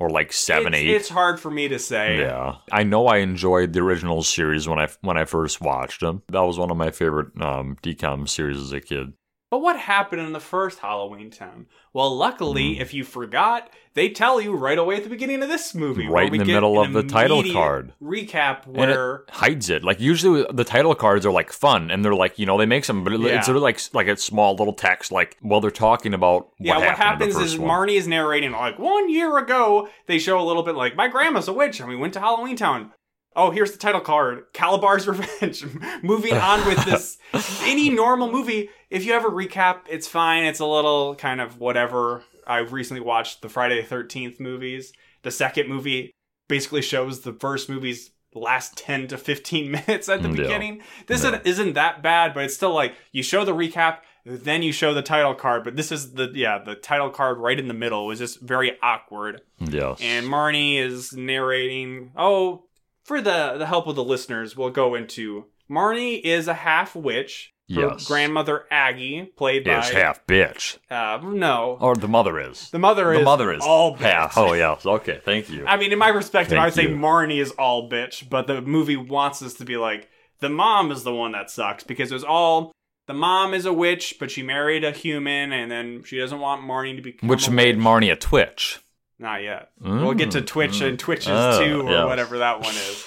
or 0.00 0.08
like 0.08 0.32
seven, 0.32 0.72
it's, 0.72 0.80
eight? 0.80 0.88
It's 0.88 1.08
hard 1.10 1.38
for 1.38 1.50
me 1.50 1.68
to 1.68 1.78
say. 1.78 2.20
Yeah, 2.20 2.56
I 2.72 2.82
know 2.82 3.06
I 3.06 3.18
enjoyed 3.18 3.74
the 3.74 3.80
original 3.80 4.22
series 4.22 4.66
when 4.66 4.78
I 4.78 4.88
when 5.02 5.16
I 5.18 5.26
first 5.26 5.60
watched 5.60 6.00
them. 6.00 6.22
That 6.28 6.40
was 6.40 6.58
one 6.58 6.70
of 6.70 6.76
my 6.76 6.90
favorite 6.90 7.40
um, 7.40 7.76
DCOM 7.82 8.28
series 8.28 8.58
as 8.58 8.72
a 8.72 8.80
kid. 8.80 9.12
But 9.50 9.62
what 9.62 9.76
happened 9.76 10.22
in 10.22 10.32
the 10.32 10.38
first 10.40 10.78
Halloween 10.78 11.30
Town? 11.30 11.66
Well, 11.92 12.16
luckily, 12.16 12.76
hmm. 12.76 12.80
if 12.80 12.94
you 12.94 13.02
forgot, 13.02 13.68
they 13.94 14.08
tell 14.08 14.40
you 14.40 14.54
right 14.54 14.78
away 14.78 14.94
at 14.96 15.02
the 15.02 15.10
beginning 15.10 15.42
of 15.42 15.48
this 15.48 15.74
movie, 15.74 16.06
Right 16.06 16.32
in 16.32 16.38
the 16.38 16.44
middle 16.44 16.80
of 16.80 16.92
the 16.92 17.02
title 17.02 17.42
card. 17.52 17.92
recap 18.00 18.64
where 18.68 19.16
it 19.16 19.30
hides 19.30 19.68
it. 19.68 19.82
Like 19.82 19.98
usually 19.98 20.46
the 20.52 20.62
title 20.62 20.94
cards 20.94 21.26
are 21.26 21.32
like 21.32 21.52
fun 21.52 21.90
and 21.90 22.04
they're 22.04 22.14
like 22.14 22.38
you 22.38 22.46
know 22.46 22.56
they 22.56 22.66
make 22.66 22.84
some, 22.84 23.02
but 23.02 23.12
it, 23.12 23.20
Yeah. 23.20 23.38
it's 23.38 23.46
sort 23.46 23.56
of 23.56 23.62
like 23.64 23.80
like 23.92 24.06
a 24.06 24.16
small 24.16 24.54
little 24.54 24.72
text 24.72 25.10
like 25.10 25.36
while 25.40 25.60
they're 25.60 25.72
talking 25.72 26.14
about 26.14 26.50
what 26.50 26.54
yeah, 26.60 26.78
what 26.78 26.96
happens 26.96 27.36
is 27.36 27.58
one. 27.58 27.88
Marnie 27.88 27.96
is 27.96 28.06
narrating 28.06 28.52
like 28.52 28.78
one 28.78 29.10
year 29.10 29.36
ago. 29.38 29.88
They 30.06 30.20
show 30.20 30.40
a 30.40 30.46
little 30.46 30.62
bit 30.62 30.76
like 30.76 30.94
my 30.94 31.08
grandma's 31.08 31.48
a 31.48 31.52
witch 31.52 31.80
and 31.80 31.88
we 31.88 31.96
went 31.96 32.12
to 32.14 32.20
Halloween 32.20 32.54
Town. 32.54 32.92
Oh, 33.36 33.50
here's 33.50 33.72
the 33.72 33.78
title 33.78 34.00
card: 34.00 34.52
Kalabar's 34.52 35.06
Revenge. 35.08 35.64
Moving 36.02 36.34
on 36.34 36.66
with 36.66 36.84
this. 36.84 37.18
Any 37.62 37.88
normal 37.88 38.30
movie, 38.30 38.70
if 38.90 39.04
you 39.04 39.12
have 39.12 39.24
a 39.24 39.28
recap, 39.30 39.80
it's 39.88 40.08
fine. 40.08 40.44
It's 40.44 40.60
a 40.60 40.66
little 40.66 41.14
kind 41.14 41.40
of 41.40 41.58
whatever. 41.58 42.22
I've 42.46 42.72
recently 42.72 43.00
watched 43.00 43.42
the 43.42 43.48
Friday 43.48 43.80
the 43.80 43.86
Thirteenth 43.86 44.40
movies. 44.40 44.92
The 45.22 45.30
second 45.30 45.68
movie 45.68 46.12
basically 46.48 46.82
shows 46.82 47.20
the 47.20 47.32
first 47.34 47.68
movie's 47.68 48.10
last 48.34 48.76
10 48.76 49.08
to 49.08 49.18
15 49.18 49.70
minutes 49.86 50.08
at 50.08 50.22
the 50.22 50.28
Yeah. 50.30 50.34
beginning. 50.36 50.82
This 51.06 51.22
Yeah. 51.22 51.30
isn't, 51.30 51.46
isn't 51.46 51.72
that 51.74 52.02
bad, 52.02 52.32
but 52.34 52.44
it's 52.44 52.54
still 52.54 52.72
like 52.72 52.94
you 53.12 53.22
show 53.22 53.44
the 53.44 53.54
recap, 53.54 53.98
then 54.24 54.62
you 54.62 54.72
show 54.72 54.94
the 54.94 55.02
title 55.02 55.34
card. 55.34 55.64
But 55.64 55.76
this 55.76 55.90
is 55.92 56.12
the, 56.12 56.30
yeah, 56.34 56.58
the 56.58 56.74
title 56.76 57.10
card 57.10 57.38
right 57.38 57.58
in 57.58 57.66
the 57.68 57.74
middle 57.74 58.06
was 58.06 58.18
just 58.20 58.40
very 58.40 58.76
awkward. 58.82 59.40
yes, 59.58 59.98
And 60.00 60.26
Marnie 60.26 60.78
is 60.78 61.12
narrating, 61.12 62.12
oh, 62.16 62.64
for 63.04 63.20
the, 63.20 63.56
the 63.58 63.66
help 63.66 63.86
of 63.88 63.96
the 63.96 64.04
listeners, 64.04 64.56
we'll 64.56 64.70
go 64.70 64.94
into 64.94 65.46
Marnie 65.70 66.20
is 66.22 66.48
a 66.48 66.54
half 66.54 66.94
witch. 66.96 67.52
Yes. 67.72 68.06
grandmother 68.06 68.66
Aggie, 68.70 69.30
played 69.36 69.64
by 69.64 69.78
is 69.78 69.90
half 69.90 70.26
bitch, 70.26 70.78
uh, 70.90 71.20
no, 71.22 71.78
or 71.80 71.94
the 71.94 72.08
mother 72.08 72.40
is. 72.40 72.68
the 72.70 72.80
mother 72.80 73.12
is. 73.12 73.20
the 73.20 73.24
mother 73.24 73.52
is 73.52 73.62
all 73.62 73.94
half. 73.94 74.34
bitch. 74.34 74.48
Oh 74.48 74.52
yes, 74.54 74.84
okay, 74.84 75.20
thank 75.24 75.48
you. 75.48 75.64
I 75.66 75.76
mean, 75.76 75.92
in 75.92 75.98
my 75.98 76.10
perspective, 76.10 76.50
Thank 76.50 76.62
I 76.62 76.64
would 76.66 76.74
say 76.74 76.88
you. 76.88 76.96
Marnie 76.96 77.40
is 77.40 77.52
all 77.52 77.88
bitch, 77.88 78.28
but 78.28 78.48
the 78.48 78.60
movie 78.60 78.96
wants 78.96 79.40
us 79.40 79.54
to 79.54 79.64
be 79.64 79.76
like 79.76 80.08
the 80.40 80.48
mom 80.48 80.90
is 80.90 81.04
the 81.04 81.14
one 81.14 81.32
that 81.32 81.48
sucks 81.48 81.84
because 81.84 82.10
it 82.10 82.14
was 82.14 82.24
all 82.24 82.72
the 83.06 83.14
mom 83.14 83.54
is 83.54 83.66
a 83.66 83.72
witch, 83.72 84.16
but 84.18 84.30
she 84.30 84.42
married 84.42 84.82
a 84.82 84.90
human, 84.90 85.52
and 85.52 85.70
then 85.70 86.02
she 86.04 86.18
doesn't 86.18 86.40
want 86.40 86.62
Marnie 86.62 86.96
to 86.96 87.02
become 87.02 87.28
Which 87.28 87.48
made 87.48 87.76
witch. 87.76 87.84
Marnie 87.84 88.12
a 88.12 88.16
twitch. 88.16 88.80
Not 89.20 89.42
yet. 89.42 89.70
Mm, 89.80 90.02
we'll 90.02 90.14
get 90.14 90.30
to 90.32 90.40
Twitch 90.40 90.80
mm. 90.80 90.88
and 90.88 90.98
Twitches 90.98 91.28
Oh, 91.28 91.64
two 91.64 91.82
or 91.82 91.90
yes. 91.90 92.06
whatever 92.06 92.38
that 92.38 92.60
one 92.60 92.74
is. 92.74 93.06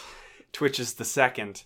Twitch 0.51 0.79
is 0.79 0.93
the 0.93 1.05
second. 1.05 1.63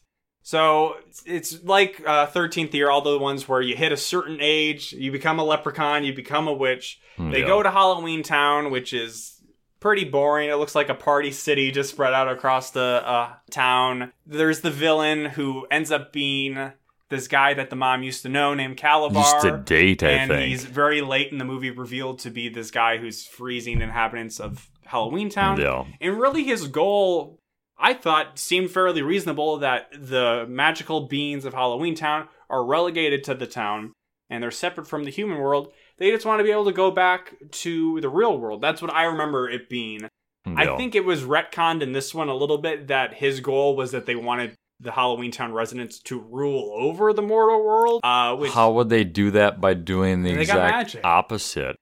So 0.48 0.96
it's- 1.25 1.60
like 1.66 2.01
uh, 2.08 2.27
13th 2.27 2.74
year, 2.74 2.89
all 2.89 3.01
the 3.01 3.18
ones 3.20 3.50
where 3.50 3.62
you 3.62 3.75
hit 3.75 3.92
a 3.92 3.98
certain 3.98 4.38
age, 4.39 4.94
you 4.94 5.12
become 5.12 5.39
a 5.39 5.44
leprechaun, 5.44 6.06
you 6.06 6.13
become 6.13 6.48
a 6.48 6.54
witch. 6.54 7.01
They 7.20 7.42
Yeah. 7.42 7.48
go 7.48 7.62
to 7.62 7.70
Halloween 7.70 8.24
Town, 8.24 8.72
which 8.72 8.94
is 8.94 9.42
pretty 9.82 10.06
boring. 10.06 10.48
It 10.50 10.54
looks 10.56 10.74
like 10.74 10.88
a 10.88 10.96
party 10.96 11.32
city 11.32 11.70
just 11.74 11.89
spread 11.89 12.13
out 12.13 12.30
across 12.30 12.72
the 12.72 13.01
uh, 13.06 13.34
town. 13.51 14.13
There's 14.25 14.62
the 14.62 14.72
villain 14.72 15.25
who 15.25 15.68
ends 15.70 15.92
up 15.92 16.13
being 16.13 16.72
this 17.10 17.27
guy 17.27 17.54
that 17.54 17.70
the 17.70 17.75
mom 17.75 18.01
used 18.04 18.22
to 18.22 18.30
know 18.30 18.54
named 18.54 18.77
Kalabar. 18.77 19.16
Used 19.34 19.42
to 19.42 19.58
date, 19.66 20.01
I 20.01 20.12
and 20.12 20.32
think. 20.32 20.48
he's 20.48 20.63
very 20.63 21.01
late 21.01 21.30
in 21.30 21.39
the 21.39 21.46
movie 21.46 21.72
revealed 21.72 22.20
to 22.20 22.30
be 22.30 22.48
this 22.48 22.72
guy 22.72 22.96
who's 23.00 23.25
freezing 23.25 23.82
inhabitants 23.82 24.39
of 24.39 24.70
Halloween 24.86 25.27
Town. 25.30 25.60
Yeah. 25.60 25.84
And 26.00 26.18
really, 26.18 26.46
his 26.46 26.70
goal, 26.70 27.42
I 27.79 27.93
thought, 27.93 28.39
seemed 28.39 28.72
fairly 28.72 29.01
reasonable 29.01 29.57
that 29.57 29.89
the 29.93 30.46
magical 30.50 31.01
beings 31.07 31.46
of 31.46 31.53
Halloween 31.53 31.96
Town 31.96 32.27
are 32.50 32.65
relegated 32.65 33.24
to 33.25 33.34
the 33.36 33.48
town. 33.48 33.93
and 34.29 34.43
they're 34.43 34.51
separate 34.51 34.88
from 34.88 35.05
the 35.05 35.12
human 35.12 35.38
world. 35.38 35.72
They 36.00 36.12
just 36.12 36.25
want 36.25 36.39
to 36.39 36.43
be 36.43 36.51
able 36.51 36.65
to 36.65 36.74
go 36.74 36.91
back 36.91 37.36
to 37.51 38.01
the 38.01 38.10
real 38.10 38.38
world. 38.38 38.62
That's 38.62 38.81
what 38.81 38.93
I 38.93 39.03
remember 39.05 39.50
it 39.50 39.69
being. 39.69 40.01
I 40.46 40.75
think 40.77 40.96
it 40.96 41.05
was 41.05 41.24
retconned 41.24 41.81
in 41.81 41.91
this 41.93 42.13
one 42.13 42.29
a 42.29 42.36
little 42.36 42.57
bit 42.57 42.88
that 42.88 43.13
his 43.15 43.39
goal 43.41 43.75
was 43.75 43.91
that 43.91 44.05
they 44.05 44.15
wanted 44.15 44.55
the 44.79 44.91
Halloween 44.91 45.31
Town 45.31 45.51
residents 45.53 46.00
to 46.00 46.19
rule 46.19 46.74
over 46.77 47.12
the 47.13 47.22
mortal 47.22 47.63
world. 47.63 48.01
Uh, 48.03 48.36
which 48.36 48.51
How 48.51 48.72
would 48.72 48.89
they 48.89 49.03
do 49.03 49.31
that 49.31 49.60
by 49.60 49.74
doing 49.74 50.24
the 50.24 50.39
exact 50.39 50.96
opposite? 51.03 51.75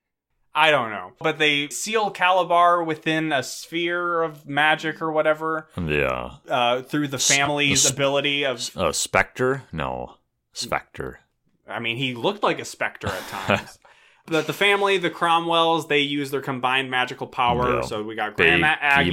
I 0.58 0.72
don't 0.72 0.90
know. 0.90 1.12
But 1.20 1.38
they 1.38 1.68
seal 1.68 2.12
Kalabar 2.12 2.86
within 2.86 3.34
a 3.34 3.44
sphere 3.44 4.24
of 4.24 4.48
magic 4.48 5.02
or 5.02 5.12
whatever 5.12 5.68
Yeah. 5.78 6.36
uh, 6.48 6.82
through 6.82 7.10
the 7.10 7.20
family's 7.20 7.86
s- 7.86 7.92
ability 7.92 8.46
of. 8.46 8.72
A 8.78 8.94
specter? 8.94 9.64
No. 9.74 10.16
Specter. 10.54 11.20
I 11.68 11.80
mean, 11.80 11.98
he 11.98 12.14
looked 12.14 12.42
like 12.42 12.60
a 12.60 12.66
specter 12.66 13.08
at 13.10 13.28
times. 13.30 13.80
But 14.28 14.48
the 14.48 14.54
family, 14.54 14.98
the 14.98 15.10
Cromwells, 15.10 15.88
they 15.88 16.00
use 16.00 16.32
their 16.32 16.42
combined 16.42 16.90
magical 16.90 17.28
power. 17.28 17.76
Yeah. 17.76 17.82
So 17.82 18.02
we 18.04 18.16
got 18.16 18.38
Grandma 18.38 18.76
Aggie. 18.80 19.12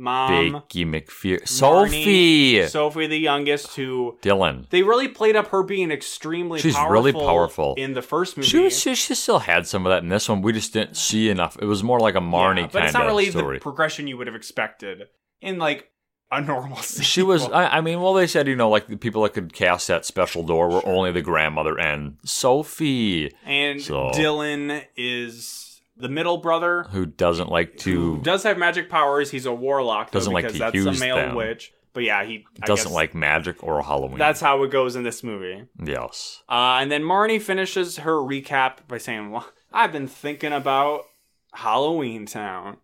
Mom, 0.00 0.62
McPhear. 0.70 1.42
Marnie, 1.42 1.48
Sophie! 1.48 2.66
Sophie, 2.68 3.06
the 3.08 3.18
youngest, 3.18 3.74
who 3.76 4.16
Dylan. 4.22 4.68
they 4.70 4.82
really 4.82 5.08
played 5.08 5.34
up 5.36 5.48
her 5.48 5.62
being 5.62 5.90
extremely 5.90 6.60
She's 6.60 6.74
powerful 6.74 6.92
really 6.92 7.12
powerful. 7.12 7.74
in 7.76 7.94
the 7.94 8.02
first 8.02 8.36
movie. 8.36 8.48
She, 8.48 8.58
was, 8.60 8.78
she, 8.78 8.94
she 8.94 9.14
still 9.14 9.40
had 9.40 9.66
some 9.66 9.84
of 9.86 9.90
that 9.90 10.02
in 10.04 10.08
this 10.08 10.28
one. 10.28 10.40
We 10.40 10.52
just 10.52 10.72
didn't 10.72 10.96
see 10.96 11.28
enough. 11.28 11.56
It 11.60 11.64
was 11.66 11.82
more 11.82 11.98
like 11.98 12.14
a 12.14 12.20
Marnie 12.20 12.60
Yeah, 12.62 12.68
but 12.72 12.84
it's 12.84 12.94
not 12.94 13.06
really 13.06 13.30
story. 13.30 13.58
the 13.58 13.62
progression 13.62 14.06
you 14.06 14.16
would 14.16 14.28
have 14.28 14.36
expected 14.36 15.08
in 15.40 15.58
like 15.58 15.90
a 16.30 16.40
normal 16.40 16.76
sequel. 16.76 17.04
She 17.04 17.22
was. 17.22 17.44
I, 17.48 17.78
I 17.78 17.80
mean, 17.80 18.00
well, 18.00 18.14
they 18.14 18.26
said 18.26 18.46
you 18.46 18.54
know, 18.54 18.70
like 18.70 18.86
the 18.86 18.96
people 18.96 19.22
that 19.24 19.32
could 19.34 19.52
cast 19.52 19.88
that 19.88 20.04
special 20.04 20.42
door 20.44 20.68
were 20.68 20.86
only 20.86 21.10
the 21.10 21.22
grandmother 21.22 21.78
and 21.78 22.18
Sophie, 22.24 23.32
and 23.44 23.80
So- 23.82 24.10
Dylan 24.10 24.84
is 24.96 25.67
the 25.98 26.08
middle 26.08 26.38
brother 26.38 26.84
who 26.90 27.06
doesn't 27.06 27.50
like 27.50 27.72
who 27.82 28.16
to 28.16 28.22
does 28.22 28.42
have 28.44 28.56
magic 28.58 28.88
powers. 28.88 29.30
He's 29.30 29.46
a 29.46 29.52
warlock, 29.52 30.10
though, 30.10 30.18
Doesn't 30.18 30.32
like 30.32 30.44
because 30.44 30.54
to 30.54 30.58
that's 30.60 30.74
use 30.74 30.96
a 30.96 31.00
male 31.00 31.16
them. 31.16 31.34
witch. 31.34 31.72
But 31.94 32.04
yeah, 32.04 32.24
he 32.24 32.44
I 32.62 32.66
doesn't 32.66 32.86
guess 32.86 32.94
like 32.94 33.14
magic 33.14 33.64
or 33.64 33.82
Halloween. 33.82 34.18
That's 34.18 34.40
how 34.40 34.62
it 34.62 34.70
goes 34.70 34.94
in 34.94 35.02
this 35.02 35.24
movie. 35.24 35.64
yes. 35.82 36.42
Uh, 36.48 36.78
and 36.80 36.92
then 36.92 37.02
Marnie 37.02 37.40
finishes 37.42 37.96
her 37.98 38.12
recap 38.18 38.86
by 38.86 38.98
saying, 38.98 39.30
well, 39.32 39.48
I've 39.72 39.90
been 39.90 40.06
thinking 40.06 40.52
about 40.52 41.06
Halloween 41.54 42.26
Town. 42.26 42.76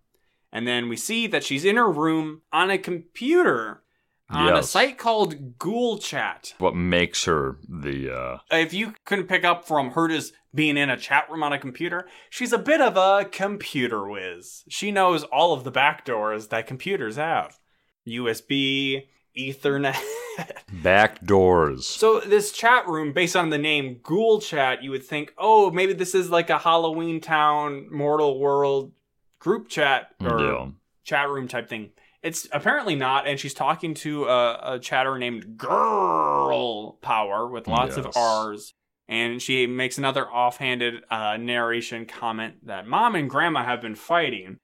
And 0.52 0.66
then 0.66 0.88
we 0.88 0.97
see 0.97 1.26
that 1.28 1.44
she's 1.44 1.64
in 1.64 1.76
her 1.76 1.90
room 1.90 2.42
on 2.52 2.71
a 2.71 2.78
computer 2.78 3.83
on 4.31 4.57
a 4.57 4.62
site 4.62 4.99
called 4.99 5.59
Ghoul 5.59 5.99
Chat. 5.99 6.54
What 6.59 6.75
makes 6.75 7.25
her 7.25 7.59
the 7.69 8.14
uh 8.14 8.38
If 8.50 8.73
you 8.73 8.95
couldn't 9.04 9.28
pick 9.28 9.45
up 9.45 9.66
from 9.66 9.93
her 9.93 10.09
just 10.09 10.33
being 10.54 10.76
in 10.76 10.90
a 10.90 10.97
chat 10.97 11.28
room 11.31 11.43
on 11.43 11.52
a 11.52 11.59
computer, 11.59 12.07
she's 12.31 12.52
a 12.52 12.59
bit 12.59 12.81
of 12.81 12.97
a 12.97 13.28
computer 13.31 14.09
whiz. 14.09 14.64
She 14.69 14.90
knows 14.90 15.25
all 15.25 15.52
of 15.52 15.64
the 15.64 15.71
back 15.71 16.04
doors 16.04 16.49
that 16.49 16.66
computers 16.66 17.16
have 17.16 17.59
USB, 18.07 19.07
Ethernet. 19.37 20.00
back 20.83 21.25
doors? 21.25 21.87
So 21.87 22.21
this 22.21 22.52
chat 22.52 22.87
room, 22.87 23.12
based 23.12 23.37
on 23.37 23.50
the 23.50 23.59
name 23.59 24.00
Ghoul 24.02 24.40
Chat, 24.40 24.83
you 24.83 24.90
would 24.90 25.04
think, 25.04 25.33
oh, 25.38 25.71
maybe 25.71 25.93
this 25.93 26.14
is 26.14 26.31
like 26.31 26.50
a 26.50 26.59
Halloween 26.59 27.21
Town, 27.21 27.88
Mortal 27.90 28.38
World 28.38 28.93
group 29.38 29.69
chat 29.69 30.11
or 30.21 30.40
yeah. 30.40 30.66
chat 31.04 31.28
room 31.28 31.49
type 31.49 31.69
thing. 31.69 31.90
It's 32.25 32.49
apparently 32.52 32.97
not, 32.97 33.26
and 33.28 33.38
she's 33.38 33.54
talking 33.54 33.95
to 33.97 34.25
a, 34.25 34.75
a 34.75 34.78
chatter 34.81 35.19
named 35.19 35.59
Girl 35.59 36.93
Power 37.02 37.47
with 37.47 37.69
lots 37.69 37.97
of 37.97 38.09
R's. 38.16 38.73
And 39.07 39.43
she 39.43 39.66
makes 39.66 39.99
another 39.99 40.26
offhanded 40.26 41.02
uh, 41.11 41.37
narration 41.37 42.07
comment 42.07 42.66
that 42.66 42.87
mom 42.87 43.14
and 43.14 43.28
grandma 43.28 43.62
have 43.62 43.83
been 43.83 43.95
fighting. 43.95 44.57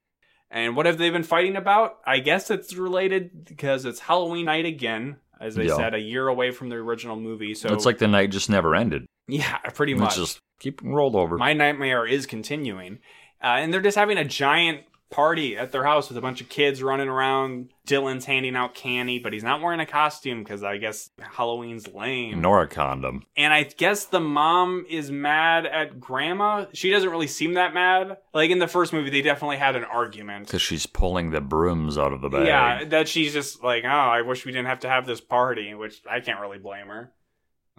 And 0.50 0.75
what 0.75 0.87
have 0.87 0.97
they 0.97 1.11
been 1.11 1.23
fighting 1.23 1.55
about? 1.57 1.99
I 2.07 2.21
guess 2.21 2.50
it's 2.50 2.75
related 2.75 3.45
because 3.45 3.85
it's 3.85 4.00
Halloween 4.00 4.47
night 4.47 4.64
again, 4.64 5.17
as 5.38 5.55
they 5.55 5.67
Yeah. 5.67 5.76
said, 5.76 5.95
a 5.95 5.99
year 6.00 6.26
away 6.26 6.52
from 6.52 6.71
the 6.71 6.76
original 6.76 7.17
movie. 7.17 7.55
So 7.55 7.69
it's 7.75 7.85
like 7.85 7.99
the 7.99 8.09
night 8.09 8.31
just 8.31 8.49
never 8.49 8.75
ended. 8.75 9.05
yeah, 9.29 9.59
pretty 9.75 9.93
It's 9.93 10.00
much. 10.00 10.17
just 10.17 10.38
keep 10.59 10.81
rolled 10.83 11.14
over. 11.14 11.37
My 11.37 11.52
nightmare 11.52 12.07
is 12.07 12.25
continuing. 12.25 13.00
Uh, 13.43 13.57
and 13.61 13.73
they're 13.73 13.81
just 13.83 13.97
having 13.99 14.17
a 14.19 14.25
giant 14.25 14.81
party 15.11 15.57
at 15.57 15.73
their 15.73 15.85
house 15.85 16.09
with 16.09 16.17
a 16.17 16.21
bunch 16.21 16.40
of 16.40 16.49
kids 16.49 16.83
running 16.83 17.09
around. 17.09 17.71
Dylan's 17.87 18.25
handing 18.25 18.55
out 18.55 18.75
candy, 18.75 19.19
but 19.19 19.33
he's 19.33 19.43
not 19.43 19.61
wearing 19.61 19.81
a 19.81 19.87
costume 19.87 20.45
because 20.45 20.62
I 20.62 20.76
guess 20.76 21.11
Halloween's 21.19 21.88
lame. 21.88 22.40
Nor 22.40 22.62
a 22.62 22.69
condom. 22.69 23.25
And 23.37 23.52
I 23.52 23.64
guess 23.64 24.05
the 24.05 24.21
mom 24.21 24.87
is 24.88 25.11
mad 25.11 25.67
at 25.67 25.99
grandma. 25.99 26.67
She 26.73 26.90
doesn't 26.90 27.11
really 27.11 27.26
seem 27.26 27.55
that 27.55 27.75
mad. 27.75 28.19
Like 28.33 28.50
in 28.50 28.61
the 28.61 28.69
first 28.69 28.93
movie, 28.93 29.11
they 29.11 29.23
definitely 29.23 29.57
had 29.57 29.75
an 29.75 29.85
argument. 29.85 30.47
Because 30.47 30.62
she's 30.62 30.87
pulling 30.87 31.31
the 31.31 31.40
brooms 31.40 31.99
out 31.99 32.12
of 32.12 32.21
the 32.21 32.29
bag. 32.29 32.47
Yeah, 32.47 32.85
that 32.85 33.09
she's 33.09 33.33
just 33.33 33.64
like, 33.64 33.85
oh, 33.85 33.88
I 33.88 34.23
wish 34.23 34.47
we 34.47 34.52
didn't 34.52 34.69
have 34.69 34.81
to 34.81 34.88
have 34.88 35.07
this 35.07 35.21
party, 35.21 35.75
which 35.75 36.00
I 36.09 36.21
can't 36.21 36.40
really 36.40 36.59
blame 36.59 36.87
her. 36.87 37.12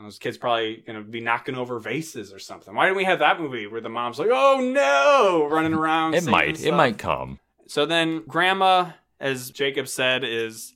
Those 0.04 0.20
kids 0.20 0.38
probably 0.38 0.84
gonna 0.86 1.02
be 1.02 1.22
knocking 1.22 1.56
over 1.56 1.80
vases 1.80 2.34
or 2.34 2.40
something. 2.40 2.74
Why 2.74 2.86
didn't 2.86 2.98
we 2.98 3.04
have 3.06 3.20
that 3.20 3.40
movie 3.40 3.68
where 3.68 3.82
the 3.82 3.90
mom's 3.90 4.20
like, 4.20 4.30
"Oh 4.32 4.60
no!" 4.62 5.48
running 5.50 5.74
around? 5.74 6.16
It 6.16 6.26
might. 6.26 6.64
It 6.64 6.74
might 6.74 6.98
come. 6.98 7.40
So 7.68 7.86
then, 7.86 8.24
Grandma, 8.28 8.92
as 9.20 9.52
Jacob 9.52 9.88
said, 9.88 10.24
is 10.24 10.74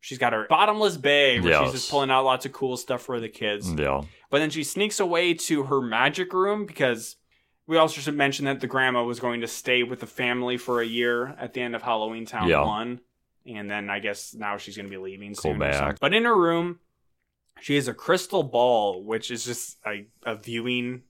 she's 0.00 0.18
got 0.18 0.32
her 0.32 0.46
bottomless 0.48 0.96
bag 0.96 1.42
where 1.42 1.62
she's 1.64 1.72
just 1.72 1.90
pulling 1.90 2.10
out 2.10 2.24
lots 2.24 2.44
of 2.46 2.52
cool 2.52 2.76
stuff 2.76 3.02
for 3.02 3.20
the 3.20 3.28
kids. 3.28 3.72
Yeah. 3.72 4.02
But 4.30 4.38
then 4.40 4.50
she 4.50 4.64
sneaks 4.64 4.98
away 5.00 5.34
to 5.34 5.64
her 5.64 5.80
magic 5.80 6.32
room 6.32 6.66
because 6.66 7.16
we 7.66 7.76
also 7.78 8.00
should 8.00 8.16
mention 8.16 8.44
that 8.46 8.60
the 8.60 8.66
grandma 8.66 9.04
was 9.04 9.20
going 9.20 9.40
to 9.42 9.46
stay 9.46 9.82
with 9.84 10.00
the 10.00 10.06
family 10.06 10.56
for 10.56 10.80
a 10.82 10.84
year 10.86 11.28
at 11.38 11.54
the 11.54 11.62
end 11.62 11.74
of 11.74 11.82
Halloween 11.82 12.26
Town 12.26 12.48
Yeah. 12.48 12.64
1. 12.64 13.00
And 13.46 13.70
then 13.70 13.88
I 13.88 14.00
guess 14.00 14.34
now 14.34 14.56
she's 14.56 14.76
going 14.76 14.86
to 14.86 14.90
be 14.90 14.96
leaving 14.96 15.34
soon. 15.34 15.58
But 15.58 16.12
in 16.14 16.24
her 16.24 16.36
room, 16.36 16.80
she 17.60 17.76
has 17.76 17.88
a 17.88 17.94
crystal 17.94 18.42
ball, 18.42 19.04
which 19.04 19.30
is 19.30 19.44
just 19.44 19.78
a, 19.86 20.06
a 20.24 20.36
viewing 20.36 21.02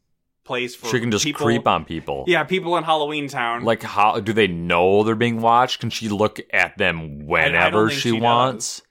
place 0.44 0.74
for 0.74 0.88
She 0.88 1.00
can 1.00 1.10
just 1.10 1.24
people. 1.24 1.46
creep 1.46 1.66
on 1.66 1.84
people. 1.84 2.24
Yeah, 2.26 2.44
people 2.44 2.76
in 2.76 2.84
Halloween 2.84 3.28
Town. 3.28 3.64
Like 3.64 3.82
how 3.82 4.20
do 4.20 4.32
they 4.32 4.46
know 4.46 5.02
they're 5.02 5.14
being 5.14 5.40
watched? 5.40 5.80
Can 5.80 5.90
she 5.90 6.08
look 6.08 6.40
at 6.52 6.78
them 6.78 7.26
whenever 7.26 7.90
she, 7.90 8.00
she 8.00 8.12
does. 8.12 8.22
wants? 8.22 8.82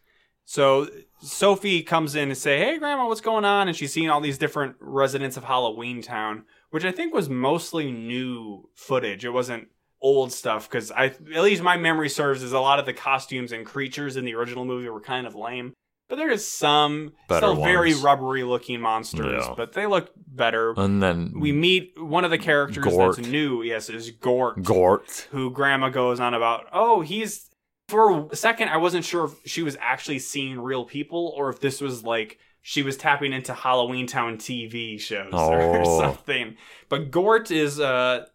So 0.45 0.87
Sophie 1.21 1.83
comes 1.83 2.15
in 2.15 2.29
and 2.29 2.37
say, 2.37 2.59
"Hey, 2.59 2.77
Grandma, 2.77 3.07
what's 3.07 3.21
going 3.21 3.45
on?" 3.45 3.67
And 3.67 3.77
she's 3.77 3.93
seeing 3.93 4.09
all 4.09 4.19
these 4.19 4.37
different 4.37 4.75
residents 4.79 5.37
of 5.37 5.45
Halloween 5.45 6.01
Town, 6.01 6.43
which 6.71 6.83
I 6.83 6.91
think 6.91 7.13
was 7.13 7.29
mostly 7.29 7.91
new 7.91 8.69
footage. 8.75 9.23
It 9.23 9.29
wasn't 9.29 9.69
old 10.01 10.33
stuff 10.33 10.69
because 10.69 10.91
I, 10.91 11.05
at 11.05 11.41
least 11.43 11.63
my 11.63 11.77
memory 11.77 12.09
serves, 12.09 12.43
is 12.43 12.51
a 12.51 12.59
lot 12.59 12.77
of 12.79 12.85
the 12.85 12.93
costumes 12.93 13.53
and 13.53 13.65
creatures 13.65 14.17
in 14.17 14.25
the 14.25 14.35
original 14.35 14.65
movie 14.65 14.89
were 14.89 14.99
kind 14.99 15.25
of 15.25 15.33
lame. 15.33 15.73
But 16.09 16.17
there 16.17 16.29
is 16.29 16.47
some 16.47 17.13
Better 17.27 17.47
still 17.47 17.63
very 17.63 17.93
rubbery 17.95 18.43
looking 18.43 18.81
monsters, 18.81 19.45
Yeah. 19.47 19.53
but 19.57 19.73
they 19.73 19.87
look 19.87 20.11
better. 20.27 20.73
And 20.77 21.01
then 21.01 21.33
we 21.39 21.51
meet 21.51 21.93
one 21.97 22.23
of 22.25 22.29
the 22.31 22.37
characters 22.37 22.83
Gort. 22.83 23.15
that's 23.15 23.27
new. 23.27 23.63
Yes, 23.63 23.89
is 23.89 24.11
Gort 24.11 24.61
Gort. 24.63 25.27
who 25.31 25.49
grandma 25.49 25.89
goes 25.89 26.19
on 26.19 26.33
about 26.33 26.65
oh 26.73 27.01
he's 27.01 27.49
for 27.89 28.27
a 28.31 28.35
second 28.35 28.69
i 28.69 28.77
wasn't 28.77 29.03
sure 29.05 29.25
if 29.25 29.31
she 29.45 29.61
was 29.61 29.75
actually 29.81 30.17
seeing 30.19 30.59
real 30.59 30.85
people 30.85 31.33
or 31.35 31.49
if 31.49 31.59
this 31.59 31.81
was 31.81 32.01
like 32.03 32.37
she 32.61 32.81
was 32.81 32.95
tapping 32.95 33.33
into 33.33 33.53
halloween 33.53 34.07
town 34.07 34.37
tv 34.37 34.97
shows 34.99 35.33
or 35.33 35.81
Oh. 35.85 35.99
something 35.99 36.55
but 36.89 37.11
gort 37.11 37.51
is 37.51 37.79
uh, 37.81 38.25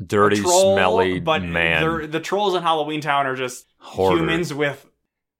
a 0.00 0.02
Dirty, 0.02 0.36
troll 0.40 0.74
smelly 0.74 1.20
but 1.20 1.42
man. 1.42 1.82
they're- 1.82 2.06
the 2.06 2.18
trolls 2.20 2.54
in 2.54 2.62
halloween 2.62 3.00
town 3.02 3.26
are 3.26 3.36
just 3.36 3.66
Hoarder. 3.78 4.16
humans 4.18 4.54
with 4.54 4.86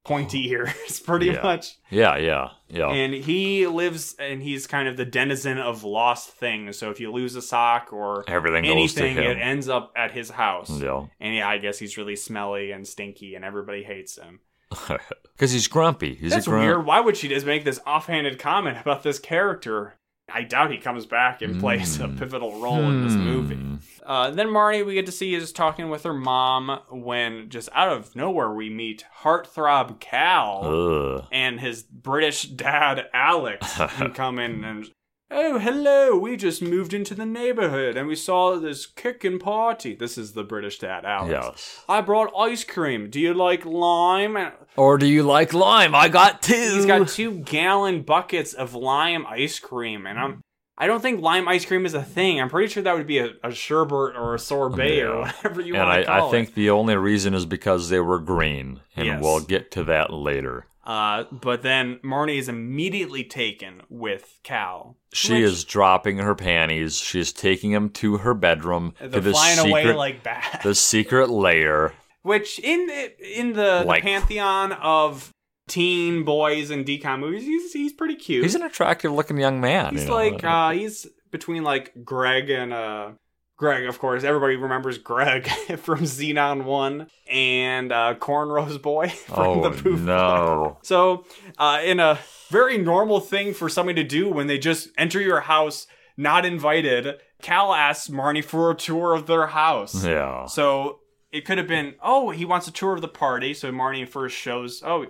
pointy 0.09 0.49
ears 0.49 0.99
pretty 1.05 1.27
Yeah. 1.27 1.41
much 1.43 1.77
Yeah, 1.89 2.17
yeah, 2.17 2.49
yeah. 2.67 2.89
and 2.89 3.13
he 3.13 3.67
lives 3.67 4.15
and 4.19 4.41
he's 4.41 4.67
kind 4.67 4.87
of 4.87 4.97
the 4.97 5.05
denizen 5.05 5.57
of 5.59 5.83
lost 5.83 6.29
things 6.31 6.77
so 6.77 6.89
if 6.89 6.99
you 6.99 7.11
lose 7.11 7.35
a 7.35 7.41
sock 7.41 7.93
or 7.93 8.23
Everything 8.27 8.65
anything 8.65 9.17
it 9.17 9.37
ends 9.37 9.69
up 9.69 9.93
at 9.95 10.11
his 10.11 10.29
house 10.31 10.69
yeah. 10.81 11.05
and 11.19 11.35
yeah, 11.35 11.47
I 11.47 11.57
guess 11.59 11.77
he's 11.79 11.95
really 11.97 12.15
smelly 12.15 12.71
and 12.71 12.87
stinky, 12.87 13.35
and 13.35 13.45
everybody 13.45 13.83
hates 13.83 14.17
him. 14.17 14.39
Because 15.35 15.51
he's 15.53 15.67
grumpy. 15.69 16.15
He's 16.15 16.31
That's 16.31 16.47
grump. 16.47 16.65
weird. 16.65 16.85
Why 16.85 16.99
would 16.99 17.15
she 17.15 17.29
just 17.29 17.45
make 17.45 17.63
this 17.63 17.79
offhanded 17.87 18.39
comment 18.39 18.77
about 18.81 19.03
this 19.03 19.17
character? 19.17 19.95
I 20.33 20.43
doubt 20.43 20.71
he 20.71 20.77
comes 20.77 21.05
back 21.05 21.41
and 21.41 21.59
plays 21.59 21.99
a 21.99 22.07
Hmm. 22.07 22.17
pivotal 22.17 22.59
role 22.61 22.83
in 22.89 23.03
this 23.03 23.15
movie. 23.15 23.55
Hmm. 23.55 23.75
Uh, 24.05 24.31
then 24.31 24.47
Marnie, 24.47 24.85
we 24.85 24.93
get 24.95 25.05
to 25.05 25.11
see, 25.11 25.33
is 25.35 25.51
talking 25.51 25.89
with 25.89 26.03
her 26.03 26.13
mom 26.13 26.79
when 26.89 27.49
just 27.49 27.69
out 27.73 27.89
of 27.91 28.15
nowhere 28.15 28.51
we 28.51 28.69
meet 28.69 29.05
Heartthrob 29.23 29.99
Cal 29.99 30.61
Ugh. 30.65 31.25
and 31.31 31.59
his 31.59 31.83
British 31.83 32.43
dad 32.43 33.05
Alex 33.13 33.79
come 34.13 34.39
in 34.39 34.63
and 34.63 34.89
oh 35.31 35.59
hello, 35.59 36.17
we 36.17 36.35
just 36.37 36.61
moved 36.61 36.93
into 36.93 37.13
the 37.15 37.25
neighborhood 37.25 37.95
and 37.97 38.07
we 38.07 38.15
saw 38.15 38.57
this 38.59 38.85
kicking 38.85 39.39
party. 39.39 39.95
This 39.95 40.17
is 40.17 40.33
the 40.33 40.43
British 40.43 40.79
dad 40.79 41.05
Alex. 41.05 41.31
Yes. 41.31 41.83
I 41.87 42.01
brought 42.01 42.31
ice 42.37 42.63
cream. 42.63 43.09
Do 43.09 43.19
you 43.19 43.33
like 43.33 43.65
lime? 43.65 44.37
Or 44.75 44.97
do 44.97 45.05
you 45.07 45.23
like 45.23 45.53
lime? 45.53 45.93
I 45.95 46.09
got 46.09 46.41
two. 46.41 46.53
He's 46.53 46.85
got 46.85 47.07
two 47.07 47.39
gallon 47.39 48.01
buckets 48.03 48.53
of 48.53 48.73
lime 48.73 49.25
ice 49.27 49.59
cream, 49.59 50.05
and 50.05 50.19
I'm 50.19 50.41
I 50.81 50.87
don't 50.87 51.01
think 51.01 51.21
lime 51.21 51.45
ice 51.49 51.65
cream 51.65 51.85
is 51.85 51.93
a 51.93 52.01
thing. 52.01 52.39
I'm 52.39 52.49
pretty 52.49 52.71
sure 52.71 52.81
that 52.83 52.95
would 52.95 53.05
be 53.05 53.17
a, 53.19 53.31
a 53.43 53.51
sherbet 53.51 54.15
or 54.15 54.35
a 54.35 54.39
sorbet 54.39 55.01
or 55.01 55.19
whatever 55.21 55.59
you 55.59 55.75
and 55.75 55.83
want 55.83 55.91
I, 55.91 55.99
to 55.99 56.05
call 56.05 56.27
I 56.29 56.31
think 56.31 56.53
the 56.53 56.69
only 56.69 56.95
reason 56.95 57.33
is 57.33 57.45
because 57.45 57.89
they 57.89 57.99
were 57.99 58.19
green, 58.19 58.79
and 58.95 59.05
Yes. 59.05 59.21
we'll 59.21 59.41
get 59.41 59.71
to 59.71 59.83
that 59.83 60.13
later. 60.13 60.67
Uh, 60.89 61.25
but 61.31 61.61
then 61.61 61.99
Marnie 62.03 62.39
is 62.39 62.49
immediately 62.49 63.23
taken 63.23 63.83
with 63.89 64.39
Cal. 64.41 64.97
She 65.13 65.33
Which- 65.33 65.43
is 65.43 65.63
dropping 65.63 66.17
her 66.17 66.33
panties. 66.33 66.97
She's 66.97 67.31
taking 67.31 67.69
him 67.71 67.91
to 67.91 68.17
her 68.17 68.33
bedroom 68.33 68.95
to 68.99 69.07
the 69.07 69.31
flying 69.31 69.57
secret, 69.57 69.69
away 69.69 69.93
like 69.93 70.63
the 70.63 70.73
secret 70.73 71.29
lair. 71.29 71.93
Which 72.23 72.57
in 72.57 72.87
the, 72.87 73.39
in 73.39 73.53
the, 73.53 73.83
Like- 73.85 74.01
the 74.03 74.09
pantheon 74.09 74.71
of 74.71 75.31
teen 75.67 76.23
boys 76.23 76.71
and 76.71 76.87
DCOM 76.87 77.19
movies, 77.19 77.43
he's 77.43 77.71
he's 77.71 77.93
pretty 77.93 78.15
cute. 78.15 78.41
He's 78.43 78.55
an 78.55 78.63
attractive 78.63 79.11
looking 79.11 79.37
young 79.37 79.61
man. 79.61 79.93
He's 79.93 80.05
you 80.05 80.09
know. 80.09 80.15
like 80.15 80.43
uh 80.43 80.71
he's 80.71 81.05
between 81.29 81.63
like 81.63 81.93
Greg 82.03 82.49
and 82.49 82.73
uh 82.73 83.11
Greg, 83.59 83.85
of 83.87 83.99
course. 83.99 84.23
Everybody 84.23 84.55
remembers 84.55 84.97
Greg 84.97 85.47
from 85.77 85.99
Zenon 85.99 86.63
One 86.63 87.07
and 87.29 87.91
uh 87.91 88.15
Cornrows 88.17 88.81
Boy 88.81 89.09
from 89.27 89.47
oh 89.59 89.69
the 89.69 89.71
Poof. 89.81 89.99
no! 89.99 90.77
So, 90.83 91.25
uh, 91.57 91.81
in 91.83 91.99
a 91.99 92.17
very 92.49 92.77
normal 92.77 93.19
thing 93.19 93.53
for 93.53 93.67
somebody 93.67 94.01
to 94.01 94.07
do 94.07 94.29
when 94.31 94.47
they 94.47 94.57
just 94.57 94.87
enter 94.97 95.19
your 95.19 95.41
house, 95.41 95.87
not 96.15 96.45
invited, 96.45 97.15
Cal 97.41 97.73
asks 97.73 98.07
Marnie 98.07 98.43
for 98.43 98.71
a 98.71 98.75
tour 98.75 99.13
of 99.13 99.27
their 99.27 99.47
house. 99.47 100.05
Yeah, 100.05 100.45
So 100.45 100.99
it 101.31 101.45
could 101.45 101.57
have 101.57 101.67
been, 101.67 101.95
oh, 102.01 102.29
he 102.31 102.45
wants 102.45 102.67
a 102.67 102.71
tour 102.71 102.93
of 102.95 103.01
the 103.01 103.07
party. 103.09 103.53
So 103.53 103.71
Marnie 103.71 104.07
first 104.07 104.35
shows, 104.37 104.81
oh, 104.85 105.05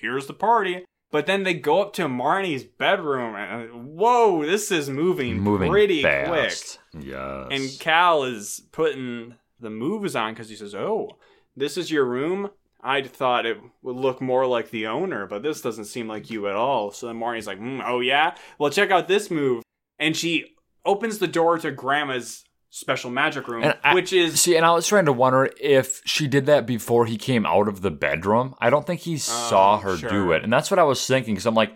here's 0.00 0.26
the 0.26 0.32
party. 0.34 0.84
But 1.10 1.26
then 1.26 1.42
they 1.42 1.54
go 1.54 1.82
up 1.82 1.92
to 1.94 2.02
Marnie's 2.02 2.62
bedroom, 2.62 3.34
and 3.34 3.70
uh, 3.70 3.74
whoa, 3.74 4.46
this 4.46 4.70
is 4.70 4.88
moving, 4.88 5.40
moving 5.40 5.70
pretty 5.70 6.02
fast. 6.02 6.78
Yes. 6.98 7.48
And 7.50 7.68
Cal 7.80 8.22
is 8.22 8.62
putting 8.70 9.34
the 9.58 9.70
moves 9.70 10.14
on 10.14 10.32
because 10.32 10.48
he 10.48 10.56
says, 10.56 10.74
oh, 10.74 11.18
this 11.56 11.76
is 11.76 11.90
your 11.90 12.04
room. 12.04 12.50
I 12.80 13.02
thought 13.02 13.44
it 13.44 13.58
would 13.82 13.96
look 13.96 14.20
more 14.20 14.46
like 14.46 14.70
the 14.70 14.86
owner, 14.86 15.26
but 15.26 15.42
this 15.42 15.60
doesn't 15.60 15.84
seem 15.86 16.08
like 16.08 16.30
you 16.30 16.48
at 16.48 16.56
all. 16.56 16.92
So 16.92 17.08
then 17.08 17.16
Marnie's 17.16 17.46
like, 17.46 17.60
mm, 17.60 17.82
oh 17.84 18.00
yeah? 18.00 18.36
Well, 18.58 18.70
check 18.70 18.90
out 18.90 19.08
this 19.08 19.30
move. 19.30 19.62
And 19.98 20.16
she 20.16 20.54
opens 20.84 21.18
the 21.18 21.26
door 21.26 21.58
to 21.58 21.72
Grandma's 21.72 22.44
special 22.70 23.10
magic 23.10 23.48
room, 23.48 23.72
I- 23.84 23.94
which 23.94 24.12
is 24.12 24.40
See, 24.40 24.56
and 24.56 24.64
I 24.64 24.72
was 24.72 24.86
trying 24.86 25.06
to 25.06 25.12
wonder 25.12 25.50
if 25.60 26.00
she 26.06 26.26
did 26.28 26.46
that 26.46 26.66
before 26.66 27.04
he 27.06 27.18
came 27.18 27.44
out 27.44 27.68
of 27.68 27.82
the 27.82 27.90
bedroom. 27.90 28.54
I 28.60 28.70
don't 28.70 28.86
think 28.86 29.00
he 29.00 29.14
oh, 29.14 29.18
saw 29.18 29.78
her 29.78 29.96
do 29.96 30.30
Oh, 30.30 30.36
it, 30.36 30.44
and 30.44 30.52
that's 30.52 30.70
what 30.70 30.78
I 30.78 30.84
was 30.84 31.04
thinking. 31.04 31.34
Because 31.34 31.46
I'm 31.46 31.54
like, 31.54 31.72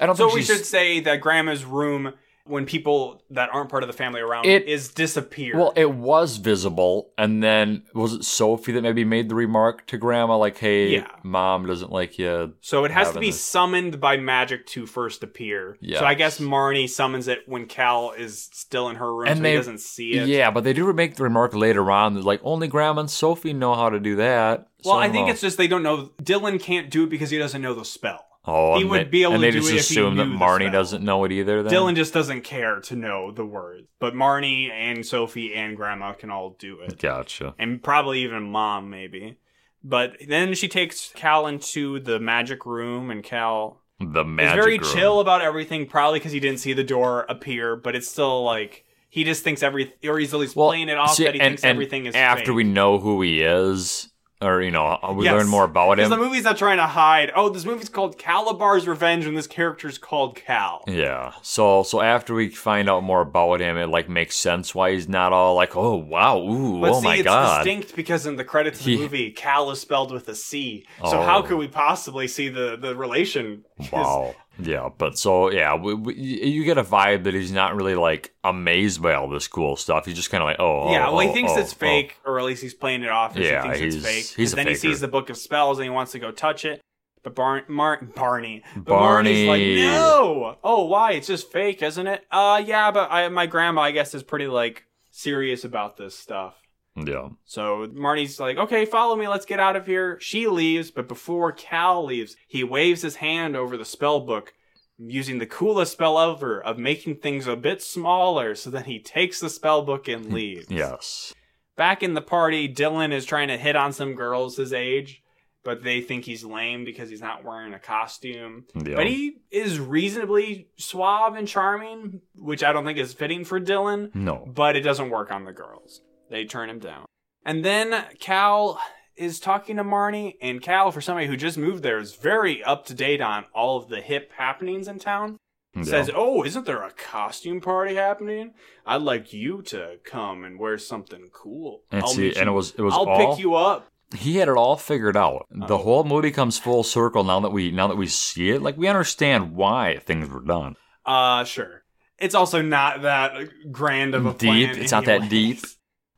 I 0.00 0.06
don't 0.06 0.16
think 0.16 0.30
So 0.30 0.34
we 0.34 0.42
should 0.42 0.66
say 0.66 1.00
that 1.00 1.20
grandma's 1.20 1.64
room, 1.64 2.12
when 2.46 2.66
people 2.66 3.22
that 3.30 3.48
aren't 3.54 3.70
part 3.70 3.82
of 3.82 3.86
the 3.86 3.92
family 3.94 4.20
around, 4.20 4.44
It- 4.44 4.68
is 4.68 4.88
disappeared. 4.88 5.56
Well, 5.56 5.72
it 5.76 5.90
was 5.90 6.36
visible, 6.36 7.10
and 7.16 7.42
then 7.42 7.84
was 7.94 8.12
it 8.12 8.24
Sophie 8.24 8.72
that 8.72 8.82
maybe 8.82 9.02
made 9.04 9.30
the 9.30 9.34
remark 9.34 9.86
to 9.86 9.96
Grandma, 9.96 10.36
like, 10.36 10.58
"Hey, 10.58 10.88
Yeah. 10.88 11.06
Mom 11.22 11.66
doesn't 11.66 11.90
like 11.90 12.18
you." 12.18 12.52
so 12.60 12.84
it 12.84 12.90
has 12.90 13.12
to 13.12 13.18
be 13.20 13.28
this- 13.28 13.40
summoned 13.40 13.98
by 13.98 14.18
magic 14.18 14.66
to 14.66 14.84
first 14.86 15.22
appear. 15.22 15.78
Yes. 15.80 16.00
So 16.00 16.04
I 16.04 16.12
guess 16.14 16.38
Marnie 16.38 16.88
summons 16.88 17.28
it 17.28 17.44
when 17.46 17.64
Cal 17.66 18.12
is 18.12 18.50
still 18.52 18.90
in 18.90 18.96
her 18.96 19.12
room, 19.14 19.28
And 19.28 19.38
so 19.38 19.42
they- 19.42 19.50
he 19.52 19.56
doesn't 19.56 19.80
see 19.80 20.12
it. 20.12 20.28
Yeah, 20.28 20.50
but 20.50 20.64
they 20.64 20.74
do 20.74 20.92
make 20.92 21.16
the 21.16 21.22
remark 21.22 21.54
later 21.54 21.90
on 21.90 22.12
that 22.14 22.24
like 22.24 22.40
only 22.44 22.68
Grandma 22.68 23.00
and 23.00 23.10
Sophie 23.10 23.54
know 23.54 23.74
how 23.74 23.88
to 23.88 23.98
do 23.98 24.16
that. 24.16 24.68
Well, 24.84 24.96
I 24.96 25.08
think 25.08 25.30
it's 25.30 25.40
just 25.40 25.56
they 25.56 25.66
don't 25.66 25.82
know. 25.82 26.10
Dylan 26.22 26.60
can't 26.60 26.90
do 26.90 27.04
it 27.04 27.08
because 27.10 27.30
he 27.30 27.38
doesn't 27.38 27.62
know 27.62 27.72
the 27.72 27.86
spell. 27.86 28.26
Oh, 28.46 28.78
he 28.78 28.84
would 28.84 29.00
they, 29.00 29.04
be 29.04 29.22
able 29.22 29.34
and 29.34 29.42
to 29.42 29.46
they 29.46 29.50
do 29.52 29.58
just 29.60 29.70
it 29.70 29.74
if 29.76 29.88
he 29.88 29.94
assume 29.94 30.16
that 30.16 30.26
Marnie 30.26 30.70
doesn't 30.70 31.02
know 31.04 31.24
it 31.24 31.32
either. 31.32 31.62
Then 31.62 31.72
Dylan 31.72 31.94
just 31.96 32.12
doesn't 32.14 32.42
care 32.42 32.80
to 32.80 32.96
know 32.96 33.30
the 33.30 33.44
words, 33.44 33.86
but 33.98 34.14
Marnie 34.14 34.70
and 34.70 35.04
Sophie 35.04 35.54
and 35.54 35.76
Grandma 35.76 36.12
can 36.12 36.30
all 36.30 36.56
do 36.58 36.80
it. 36.80 36.98
gotcha. 36.98 37.54
and 37.58 37.82
probably 37.82 38.20
even 38.22 38.42
mom 38.42 38.90
maybe 38.90 39.38
but 39.86 40.16
then 40.28 40.54
she 40.54 40.66
takes 40.66 41.10
cal 41.14 41.46
into 41.46 42.00
the 42.00 42.18
magic 42.18 42.64
room 42.64 43.10
and 43.10 43.22
cal 43.22 43.82
The 44.00 44.24
magic 44.24 44.58
is 44.58 44.64
very 44.64 44.78
room. 44.78 44.88
chill 44.94 45.20
about 45.20 45.42
everything 45.42 45.86
probably 45.86 46.18
because 46.20 46.32
he 46.32 46.40
didn't 46.40 46.60
see 46.60 46.72
the 46.72 46.84
door 46.84 47.26
appear 47.28 47.76
but 47.76 47.94
it's 47.94 48.08
still 48.08 48.42
like 48.44 48.84
he 49.10 49.24
just 49.24 49.44
thinks 49.44 49.62
every 49.62 49.92
or 50.04 50.18
he's 50.18 50.32
at 50.32 50.40
least 50.40 50.56
Well, 50.56 50.68
playing 50.68 50.88
it 50.88 50.96
off 50.96 51.14
see, 51.14 51.24
that 51.24 51.34
he 51.34 51.40
and, 51.40 51.50
thinks 51.50 51.64
and 51.64 51.70
everything 51.70 52.06
is 52.06 52.14
after 52.14 52.46
fake. 52.46 52.54
we 52.56 52.64
know 52.64 52.98
who 52.98 53.20
he 53.22 53.42
is, 53.42 54.08
or 54.44 54.62
you 54.62 54.70
know, 54.70 54.86
uh, 55.02 55.12
we 55.16 55.24
Yes. 55.24 55.32
learn 55.34 55.48
more 55.48 55.64
about 55.64 55.96
because 55.96 56.12
him. 56.12 56.18
the 56.18 56.24
movie's 56.24 56.44
not 56.44 56.56
trying 56.58 56.76
to 56.76 56.86
hide 56.86 57.32
oh 57.34 57.48
this 57.48 57.64
movie's 57.64 57.88
called 57.88 58.18
kalabar's 58.18 58.86
revenge 58.86 59.26
and 59.26 59.36
this 59.36 59.46
character's 59.46 59.98
called 59.98 60.36
cal 60.36 60.84
Yeah. 60.86 61.32
So 61.42 61.82
so 61.82 62.00
after 62.00 62.34
we 62.34 62.48
find 62.50 62.88
out 62.90 63.02
more 63.02 63.22
about 63.22 63.60
him, 63.60 63.76
it 63.76 63.86
like 63.88 64.08
makes 64.08 64.36
sense 64.36 64.74
why 64.74 64.92
he's 64.92 65.08
not 65.08 65.32
all 65.32 65.54
like, 65.54 65.74
oh 65.76 65.96
wow, 65.96 66.38
ooh, 66.38 66.80
But 66.80 66.90
oh 66.92 67.00
see, 67.00 67.04
my 67.04 67.14
it's 67.16 67.24
god. 67.24 67.64
distinct 67.64 67.96
because 67.96 68.26
in 68.26 68.36
the 68.36 68.44
credits 68.44 68.80
of 68.80 68.86
the 68.86 68.96
He- 68.96 69.02
movie, 69.02 69.30
Cal 69.30 69.70
is 69.70 69.80
spelled 69.80 70.12
with 70.12 70.28
a 70.28 70.34
C. 70.34 70.84
So 71.10 71.18
Oh. 71.18 71.22
how 71.22 71.42
could 71.42 71.58
we 71.58 71.68
possibly 71.68 72.28
see 72.28 72.48
the 72.48 72.76
the 72.80 72.94
relation? 72.94 73.64
Wow. 73.92 74.34
Yeah, 74.58 74.88
but 74.96 75.18
so 75.18 75.50
yeah, 75.50 75.74
we, 75.74 75.94
we, 75.94 76.14
you 76.14 76.64
get 76.64 76.78
a 76.78 76.84
vibe 76.84 77.24
that 77.24 77.34
he's 77.34 77.52
not 77.52 77.74
really 77.74 77.94
like 77.94 78.34
amazed 78.44 79.02
by 79.02 79.14
all 79.14 79.28
this 79.28 79.48
cool 79.48 79.76
stuff. 79.76 80.06
He's 80.06 80.14
just 80.14 80.30
kind 80.30 80.42
of 80.42 80.46
like, 80.46 80.60
oh, 80.60 80.92
Yeah, 80.92 81.08
oh, 81.08 81.12
well, 81.12 81.20
he 81.20 81.28
oh, 81.28 81.32
thinks 81.32 81.52
oh, 81.54 81.60
it's 81.60 81.72
fake, 81.72 82.18
or 82.24 82.38
at 82.38 82.44
least 82.44 82.62
he's 82.62 82.74
playing 82.74 83.02
it 83.02 83.08
off 83.10 83.36
as 83.36 83.44
Yeah, 83.46 83.62
he 83.72 83.78
thinks 83.78 83.96
it's 83.96 84.06
fake. 84.06 84.36
he's 84.36 84.52
a 84.52 84.56
then 84.56 84.68
he 84.68 84.74
sees 84.74 85.00
the 85.00 85.08
book 85.08 85.28
of 85.30 85.36
spells 85.36 85.78
and 85.78 85.84
he 85.84 85.90
wants 85.90 86.12
to 86.12 86.18
go 86.18 86.30
touch 86.30 86.64
it. 86.64 86.80
But 87.24 87.34
Bar- 87.34 87.64
Mar- 87.68 88.02
Barney, 88.14 88.62
but 88.76 88.84
Barney. 88.84 89.46
Barney's 89.46 89.48
like, 89.48 89.90
no. 89.90 90.56
Oh, 90.62 90.84
why? 90.84 91.12
It's 91.12 91.26
just 91.26 91.50
fake, 91.50 91.82
isn't 91.82 92.06
it? 92.06 92.22
Uh, 92.30 92.62
yeah, 92.64 92.90
but 92.90 93.10
I, 93.10 93.28
my 93.30 93.46
grandma, 93.46 93.80
I 93.80 93.92
guess, 93.92 94.14
is 94.14 94.22
pretty 94.22 94.46
like 94.46 94.84
serious 95.10 95.64
about 95.64 95.96
this 95.96 96.14
stuff. 96.14 96.54
Yeah, 96.96 97.30
So 97.44 97.88
Marnie's 97.88 98.38
like, 98.38 98.56
okay, 98.56 98.84
follow 98.84 99.16
me, 99.16 99.26
let's 99.26 99.46
get 99.46 99.58
out 99.58 99.74
of 99.74 99.86
here. 99.86 100.16
She 100.20 100.46
leaves, 100.46 100.92
but 100.92 101.08
before 101.08 101.50
Cal 101.50 102.04
leaves, 102.04 102.36
he 102.46 102.62
waves 102.62 103.02
his 103.02 103.16
hand 103.16 103.56
over 103.56 103.76
the 103.76 103.84
spell 103.84 104.20
book, 104.20 104.54
using 104.96 105.38
the 105.38 105.46
coolest 105.46 105.92
spell 105.92 106.20
ever 106.20 106.62
of 106.62 106.78
making 106.78 107.16
things 107.16 107.48
a 107.48 107.56
bit 107.56 107.82
smaller, 107.82 108.54
so 108.54 108.70
then 108.70 108.84
he 108.84 109.00
takes 109.00 109.40
the 109.40 109.50
spell 109.50 109.82
book 109.82 110.06
and 110.06 110.26
hmm. 110.26 110.34
leaves. 110.34 110.70
yes, 110.70 111.34
Back 111.76 112.04
in 112.04 112.14
the 112.14 112.22
party, 112.22 112.72
Dylan 112.72 113.12
is 113.12 113.24
trying 113.24 113.48
to 113.48 113.56
hit 113.56 113.74
on 113.74 113.92
some 113.92 114.14
girls 114.14 114.56
his 114.56 114.72
age, 114.72 115.22
but 115.64 115.82
they 115.82 116.00
think 116.00 116.24
he's 116.24 116.44
lame 116.44 116.84
because 116.84 117.10
he's 117.10 117.20
not 117.20 117.42
wearing 117.42 117.74
a 117.74 117.80
costume. 117.80 118.66
yeah. 118.74 118.94
But 118.94 119.08
he 119.08 119.38
is 119.50 119.80
reasonably 119.80 120.68
suave 120.76 121.34
and 121.34 121.48
charming, 121.48 122.20
which 122.36 122.62
I 122.62 122.72
don't 122.72 122.84
think 122.84 122.98
is 122.98 123.12
fitting 123.12 123.44
for 123.44 123.60
Dylan 123.60 124.14
no, 124.14 124.46
but 124.46 124.76
it 124.76 124.82
doesn't 124.82 125.10
work 125.10 125.32
on 125.32 125.44
the 125.44 125.52
girls. 125.52 126.00
They 126.34 126.44
turn 126.44 126.68
him 126.68 126.80
down. 126.80 127.04
And 127.46 127.64
then 127.64 128.04
Cal 128.18 128.80
is 129.14 129.38
talking 129.38 129.76
to 129.76 129.84
Marnie, 129.84 130.34
and 130.42 130.60
Cal, 130.60 130.90
for 130.90 131.00
somebody 131.00 131.28
who 131.28 131.36
just 131.36 131.56
moved 131.56 131.84
there, 131.84 131.98
is 131.98 132.16
very 132.16 132.60
up 132.64 132.86
to 132.86 132.94
date 132.94 133.20
on 133.20 133.44
all 133.54 133.76
of 133.76 133.88
the 133.88 134.00
hip 134.00 134.32
happenings 134.36 134.88
in 134.88 134.98
town. 134.98 135.36
yeah. 135.76 135.84
Says, 135.84 136.10
"Oh, 136.12 136.42
isn't 136.42 136.66
there 136.66 136.82
a 136.82 136.90
costume 136.90 137.60
party 137.60 137.94
happening? 137.94 138.54
I'd 138.84 139.02
like 139.02 139.32
you 139.32 139.62
to 139.62 139.98
come 140.04 140.42
and 140.42 140.58
wear 140.58 140.76
something 140.76 141.30
cool. 141.32 141.82
and 141.92 142.02
I'll 142.02 142.08
see, 142.08 142.34
and 142.34 142.48
it 142.48 142.52
was 142.52 142.72
it 142.74 142.82
was 142.82 142.94
I'll 142.94 143.08
all 143.08 143.16
pick 143.36 143.38
you 143.40 143.54
up." 143.54 143.86
he 144.16 144.38
had 144.38 144.48
it 144.48 144.56
all 144.56 144.76
figured 144.76 145.16
out. 145.16 145.46
The 145.52 145.74
Oh. 145.78 145.82
whole 145.82 146.02
movie 146.04 146.32
comes 146.32 146.58
full 146.58 146.82
circle 146.82 147.22
now 147.22 147.38
that 147.40 147.52
we 147.52 147.70
now 147.70 147.86
that 147.86 147.96
we 147.96 148.08
see 148.08 148.50
it. 148.50 148.60
Like 148.60 148.76
we 148.76 148.88
understand 148.88 149.54
why 149.54 149.98
things 150.04 150.28
were 150.28 150.40
done. 150.42 150.74
Uh, 151.06 151.44
sure. 151.44 151.84
It's 152.18 152.34
also 152.34 152.60
not 152.60 153.02
that 153.02 153.70
grand 153.70 154.16
of 154.16 154.26
a 154.26 154.30
Deep. 154.32 154.38
plan 154.40 154.78
It's 154.82 154.92
not 154.92 155.04
that 155.04 155.28
deep. 155.28 155.60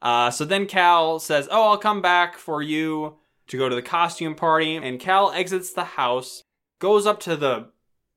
Uh, 0.02 0.30
so 0.30 0.44
then 0.44 0.66
Cal 0.66 1.18
says, 1.18 1.48
"Oh, 1.50 1.70
I'll 1.70 1.78
come 1.78 2.02
back 2.02 2.36
for 2.36 2.62
you 2.62 3.16
to 3.48 3.56
go 3.58 3.68
to 3.68 3.74
the 3.74 3.82
costume 3.82 4.34
party." 4.34 4.76
And 4.76 5.00
Cal 5.00 5.30
exits 5.32 5.72
the 5.72 5.84
house, 5.84 6.42
goes 6.78 7.06
up 7.06 7.20
to 7.20 7.36
the 7.36 7.70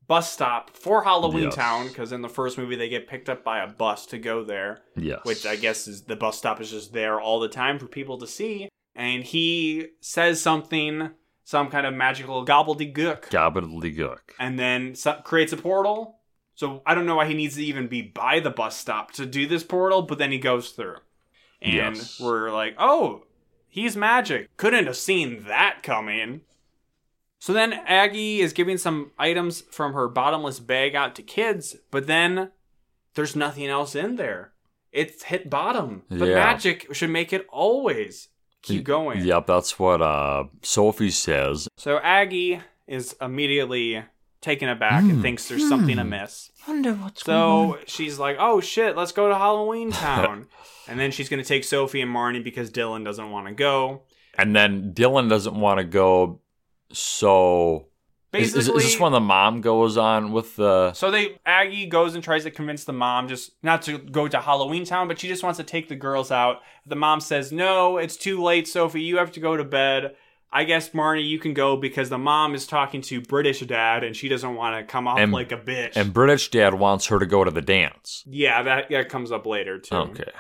bus 0.08 0.32
stop 0.32 0.72
for 0.72 1.04
Halloween 1.04 1.44
Yes. 1.46 1.56
Town 1.56 1.88
because 1.88 2.12
in 2.12 2.22
the 2.24 2.30
first 2.30 2.58
movie 2.58 2.76
they 2.76 2.90
get 2.90 3.08
picked 3.08 3.30
up 3.30 3.44
by 3.44 3.60
a 3.60 3.68
bus 3.68 4.08
to 4.08 4.18
go 4.18 4.44
there, 4.44 4.82
Yes, 4.96 5.20
which 5.24 5.46
I 5.46 5.56
guess 5.56 5.88
is 5.88 6.04
the 6.04 6.16
bus 6.16 6.38
stop 6.38 6.60
is 6.60 6.72
just 6.72 6.94
there 6.94 7.22
all 7.22 7.40
the 7.40 7.48
time 7.48 7.78
for 7.80 7.86
people 7.88 8.18
to 8.18 8.28
see. 8.28 8.70
And 8.96 9.24
he 9.24 9.90
says 10.02 10.42
something, 10.42 11.12
some 11.46 11.70
kind 11.70 11.86
of 11.86 11.94
magical 11.94 12.44
gobbledygook 12.46 13.30
gobbledygook. 13.30 14.20
and 14.40 14.58
then 14.60 14.96
creates 15.24 15.54
a 15.54 15.58
portal. 15.58 16.18
So 16.56 16.82
I 16.86 16.94
don't 16.96 17.06
know 17.06 17.16
why 17.16 17.26
he 17.28 17.34
needs 17.36 17.56
to 17.56 17.64
even 17.64 17.88
be 17.88 18.02
by 18.02 18.42
the 18.42 18.50
bus 18.50 18.76
stop 18.76 19.12
to 19.14 19.26
do 19.26 19.48
this 19.48 19.64
portal, 19.64 20.02
but 20.02 20.18
then 20.18 20.32
he 20.32 20.40
goes 20.40 20.72
through. 20.72 20.98
And 21.62 21.96
Yes. 21.98 22.20
we're 22.20 22.52
like, 22.52 22.76
oh, 22.78 23.26
he's 23.68 23.96
magic. 23.98 24.56
Couldn't 24.58 24.86
have 24.88 24.98
seen 24.98 25.44
that 25.44 25.84
coming. 25.84 26.42
So 27.40 27.54
then 27.54 27.74
Aggie 27.74 28.42
is 28.42 28.54
giving 28.54 28.78
some 28.78 29.12
items 29.18 29.62
from 29.72 29.94
her 29.94 30.08
bottomless 30.08 30.60
bag 30.60 30.96
out 30.96 31.16
to 31.16 31.22
kids, 31.24 31.76
but 31.92 32.06
then 32.08 32.52
there's 33.16 33.36
nothing 33.36 33.68
else 33.68 33.96
in 33.96 34.16
there. 34.18 34.52
It's 34.92 35.24
hit 35.24 35.50
bottom. 35.50 36.04
But 36.10 36.30
Yeah. 36.30 36.36
magic 36.36 36.94
should 36.94 37.12
make 37.12 37.32
it 37.32 37.46
always 37.50 38.30
keep 38.62 38.84
going. 38.84 39.24
Yep, 39.24 39.48
that's 39.48 39.80
what 39.80 40.02
uh 40.02 40.46
Sophie 40.64 41.12
says. 41.12 41.68
So 41.78 42.00
Aggie 42.00 42.60
is 42.88 43.16
immediately 43.22 44.04
taken 44.42 44.68
aback 44.68 45.04
and 45.04 45.22
thinks 45.22 45.48
there's 45.48 45.68
something 45.70 46.00
amiss. 46.00 46.52
Wonder 46.68 46.94
what's 46.94 47.24
So 47.24 47.78
she's 47.86 48.18
like, 48.20 48.38
"Oh 48.40 48.60
shit, 48.62 48.98
let's 48.98 49.12
go 49.12 49.30
to 49.30 49.36
Halloween 49.36 49.92
Town," 49.94 50.48
and 50.90 51.00
then 51.00 51.12
she's 51.12 51.30
gonna 51.30 51.44
take 51.44 51.64
Sophie 51.64 52.02
and 52.02 52.14
Marnie 52.14 52.44
because 52.44 52.70
Dylan 52.72 53.06
doesn't 53.06 53.32
want 53.32 53.48
to 53.48 53.54
go. 53.54 54.02
And 54.38 54.56
then 54.56 54.94
Dylan 54.94 55.30
doesn't 55.30 55.56
want 55.56 55.80
to 55.80 55.84
go. 55.84 56.40
So 56.92 57.88
is, 58.34 58.54
Basically, 58.54 58.60
is, 58.60 58.68
is 58.86 58.92
this 58.92 59.00
when 59.00 59.12
the 59.12 59.20
mom 59.20 59.62
goes 59.62 59.98
on 59.98 60.32
with 60.32 60.56
the? 60.56 60.94
So 60.94 61.10
they 61.12 61.40
Aggie 61.46 61.88
goes 61.88 62.14
and 62.16 62.24
tries 62.24 62.44
to 62.44 62.52
convince 62.52 62.84
the 62.84 62.94
mom 62.94 63.28
just 63.28 63.52
not 63.64 63.82
to 63.84 63.98
go 63.98 64.28
to 64.28 64.40
Halloween 64.40 64.86
Town, 64.86 65.08
but 65.08 65.20
she 65.20 65.28
just 65.28 65.44
wants 65.44 65.58
to 65.58 65.64
take 65.64 65.90
the 65.90 65.96
girls 65.96 66.32
out. 66.32 66.58
The 66.86 66.96
mom 66.96 67.22
says, 67.22 67.52
"No, 67.52 67.98
it's 67.98 68.18
too 68.18 68.42
late, 68.42 68.68
Sophie. 68.68 69.02
You 69.02 69.18
have 69.18 69.32
to 69.34 69.40
go 69.40 69.58
to 69.58 69.64
bed." 69.64 70.16
I 70.52 70.64
guess 70.64 70.90
Marnie, 70.90 71.28
you 71.28 71.38
can 71.38 71.54
go 71.54 71.78
because 71.78 72.10
the 72.10 72.18
mom 72.18 72.56
is 72.56 72.66
talking 72.66 73.02
to 73.04 73.22
British 73.22 73.60
dad, 73.62 74.04
and 74.04 74.16
she 74.16 74.28
doesn't 74.28 74.56
want 74.56 74.76
to 74.76 74.92
come 74.92 75.08
off 75.08 75.20
And- 75.20 75.32
like 75.32 75.52
a 75.52 75.58
bitch. 75.58 75.96
And 75.96 76.12
British 76.12 76.50
dad 76.50 76.74
wants 76.74 77.06
her 77.08 77.20
to 77.20 77.28
go 77.28 77.44
to 77.44 77.52
the 77.52 77.62
dance. 77.62 78.24
yeah, 78.28 78.64
that 78.64 78.90
that 78.90 79.10
comes 79.10 79.32
up 79.32 79.46
later 79.46 79.78
too. 79.80 79.96
Okay. 79.96 80.32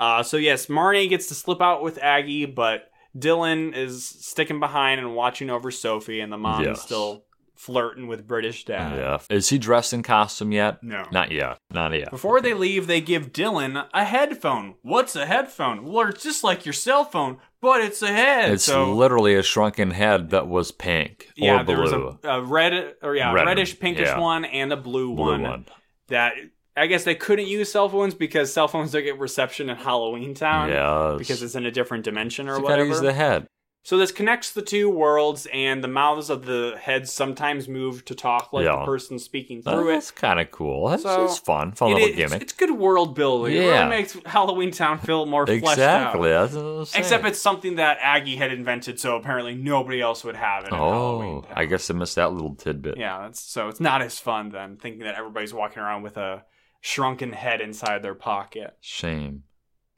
Uh, 0.00 0.22
so 0.22 0.36
yes, 0.38 0.66
Marnie 0.66 1.08
gets 1.08 1.26
to 1.28 1.34
slip 1.34 1.60
out 1.60 1.82
with 1.82 1.98
Aggie, 1.98 2.46
but 2.46 2.90
Dylan 3.16 3.76
is 3.76 4.04
sticking 4.04 4.58
behind 4.58 5.00
and 5.00 5.14
watching 5.14 5.50
over 5.50 5.70
Sophie, 5.70 6.20
and 6.20 6.32
the 6.32 6.38
mom 6.38 6.64
Yes. 6.64 6.78
is 6.78 6.82
still 6.82 7.24
flirting 7.54 8.06
with 8.06 8.26
British 8.26 8.64
dad. 8.64 8.96
Yeah. 8.96 9.18
Is 9.36 9.50
he 9.50 9.58
dressed 9.58 9.92
in 9.92 10.02
costume 10.02 10.50
yet? 10.52 10.82
No. 10.82 11.04
Not 11.12 11.30
yet. 11.30 11.58
Not 11.70 11.92
yet. 11.92 12.10
Before 12.10 12.40
they 12.40 12.54
leave, 12.54 12.86
they 12.86 13.02
give 13.02 13.32
Dylan 13.34 13.86
a 13.92 14.04
headphone. 14.04 14.76
What's 14.80 15.14
a 15.14 15.26
headphone? 15.26 15.84
Well, 15.84 16.08
it's 16.08 16.22
just 16.22 16.42
like 16.42 16.64
your 16.64 16.72
cell 16.72 17.04
phone, 17.04 17.36
but 17.60 17.82
it's 17.82 18.00
a 18.00 18.06
head. 18.08 18.52
It's 18.52 18.64
so 18.64 18.94
literally 18.94 19.34
a 19.34 19.42
shrunken 19.42 19.90
head 19.90 20.30
that 20.30 20.48
was 20.48 20.72
pink 20.72 21.28
yeah, 21.36 21.60
or 21.60 21.64
there 21.64 21.78
was 21.78 21.92
a, 21.92 22.18
a 22.24 22.42
red 22.42 22.94
or 23.02 23.14
yeah, 23.14 23.30
Red, 23.34 23.44
reddish 23.44 23.78
pinkish 23.78 24.08
yeah. 24.08 24.18
one 24.18 24.46
and 24.46 24.72
a 24.72 24.78
blue, 24.78 25.14
blue 25.14 25.26
one, 25.26 25.42
one. 25.42 25.66
that 26.08 26.32
I 26.76 26.86
guess 26.86 27.04
they 27.04 27.14
couldn't 27.14 27.46
use 27.48 27.70
cell 27.72 27.88
phones 27.88 28.14
because 28.14 28.52
cell 28.52 28.68
phones 28.68 28.92
don't 28.92 29.02
get 29.02 29.18
reception 29.18 29.68
in 29.70 29.76
Halloween 29.76 30.34
Town 30.34 30.68
Yeah. 30.70 31.16
because 31.18 31.42
it's 31.42 31.54
in 31.54 31.66
a 31.66 31.70
different 31.70 32.04
dimension 32.04 32.48
or 32.48 32.52
gotta 32.54 32.62
whatever. 32.64 32.88
use 32.88 33.00
the 33.00 33.12
head. 33.12 33.46
So 33.82 33.96
this 33.96 34.12
connects 34.12 34.52
the 34.52 34.60
two 34.60 34.90
worlds, 34.90 35.48
and 35.54 35.82
the 35.82 35.88
mouths 35.88 36.28
of 36.28 36.44
the 36.44 36.76
heads 36.78 37.10
sometimes 37.10 37.66
move 37.66 38.04
to 38.04 38.14
talk 38.14 38.52
like 38.52 38.66
Yeah. 38.66 38.76
the 38.80 38.84
person 38.84 39.18
speaking 39.18 39.62
through 39.62 39.88
it. 39.88 39.92
that's 39.94 40.10
kind 40.10 40.38
of 40.38 40.50
cool. 40.50 40.88
That's, 40.90 41.02
So, 41.02 41.22
that's 41.26 41.38
fun. 41.38 41.72
Fun 41.72 41.92
It 41.92 41.94
little 41.94 42.08
is- 42.10 42.16
gimmick. 42.16 42.42
It's, 42.42 42.52
good 42.52 42.72
world 42.72 43.14
building. 43.14 43.54
It 43.56 43.64
Yeah. 43.64 43.86
really 43.86 43.88
makes 43.88 44.18
Halloween 44.26 44.70
Town 44.70 44.98
feel 44.98 45.24
more 45.24 45.46
fleshed 45.46 45.64
out. 45.64 45.72
exactly. 45.72 46.28
That's 46.28 46.54
I'm 46.54 46.84
saying. 46.84 47.02
Except 47.04 47.24
it's 47.24 47.40
something 47.40 47.76
that 47.76 47.96
Aggie 48.02 48.36
had 48.36 48.52
invented, 48.52 49.00
so 49.00 49.16
apparently 49.16 49.54
nobody 49.54 50.02
else 50.02 50.24
would 50.24 50.36
have 50.36 50.64
it. 50.64 50.68
In 50.68 50.74
oh, 50.74 50.90
Halloween 50.90 51.44
Oh. 51.48 51.52
I 51.56 51.64
guess 51.64 51.90
I 51.90 51.94
missed 51.94 52.16
that 52.16 52.34
little 52.34 52.54
tidbit. 52.54 52.98
Yeah, 52.98 53.20
that's, 53.22 53.40
so 53.40 53.68
it's 53.68 53.80
not 53.80 54.02
as 54.02 54.18
fun 54.18 54.50
then, 54.50 54.76
thinking 54.76 55.04
that 55.04 55.14
everybody's 55.14 55.54
walking 55.54 55.82
around 55.82 56.02
with 56.02 56.18
a 56.18 56.44
shrunken 56.80 57.32
head 57.32 57.60
inside 57.60 58.02
their 58.02 58.14
pocket. 58.14 58.76
Shame. 58.80 59.44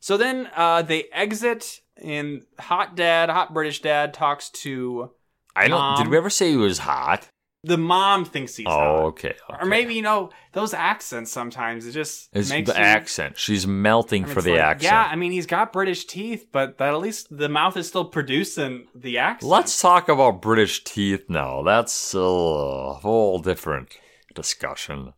So 0.01 0.17
then 0.17 0.49
uh, 0.57 0.83
they 0.83 1.05
exit, 1.13 1.81
and 1.97 2.43
Hot 2.59 2.97
Dad, 2.97 3.31
Hot 3.31 3.55
British 3.55 3.83
Dad, 3.83 4.15
talks 4.15 4.51
to 4.51 5.11
I 5.55 5.69
don't. 5.69 5.79
Mom. 5.79 6.03
Did 6.03 6.11
we 6.11 6.17
ever 6.17 6.31
say 6.31 6.51
he 6.51 6.57
was 6.57 6.79
hot? 6.79 7.29
the 7.65 7.79
mom. 7.79 8.25
Thinks 8.25 8.57
he's 8.57 8.67
oh, 8.67 8.71
hot. 8.71 9.05
okay. 9.05 9.35
Or 9.49 9.67
maybe 9.67 9.95
you 9.95 10.03
know 10.03 10.31
those 10.53 10.75
accents. 10.75 11.31
Sometimes 11.31 11.87
it 11.87 11.93
just 11.93 12.29
it's 12.33 12.51
makes 12.51 12.71
the 12.71 12.77
you, 12.77 12.85
accent. 12.85 13.39
She's 13.39 13.67
melting 13.67 14.25
I 14.25 14.27
mean, 14.27 14.35
for 14.35 14.43
the 14.43 14.53
like, 14.53 14.61
accent. 14.61 14.93
Yeah, 14.93 15.09
I 15.11 15.17
mean 15.17 15.33
he's 15.33 15.47
got 15.47 15.73
British 15.73 16.05
teeth, 16.07 16.47
but 16.53 16.79
that 16.79 16.93
at 16.93 17.01
least 17.01 17.37
the 17.37 17.49
mouth 17.49 17.77
is 17.77 17.89
still 17.89 18.05
producing 18.05 18.87
the 18.95 19.19
accent. 19.19 19.51
Let's 19.51 19.81
talk 19.81 20.09
about 20.09 20.43
British 20.43 20.85
teeth 20.85 21.25
now. 21.29 21.63
That's 21.63 22.15
a 22.15 22.19
whole 22.19 23.39
different 23.39 23.97
discussion. 24.35 25.15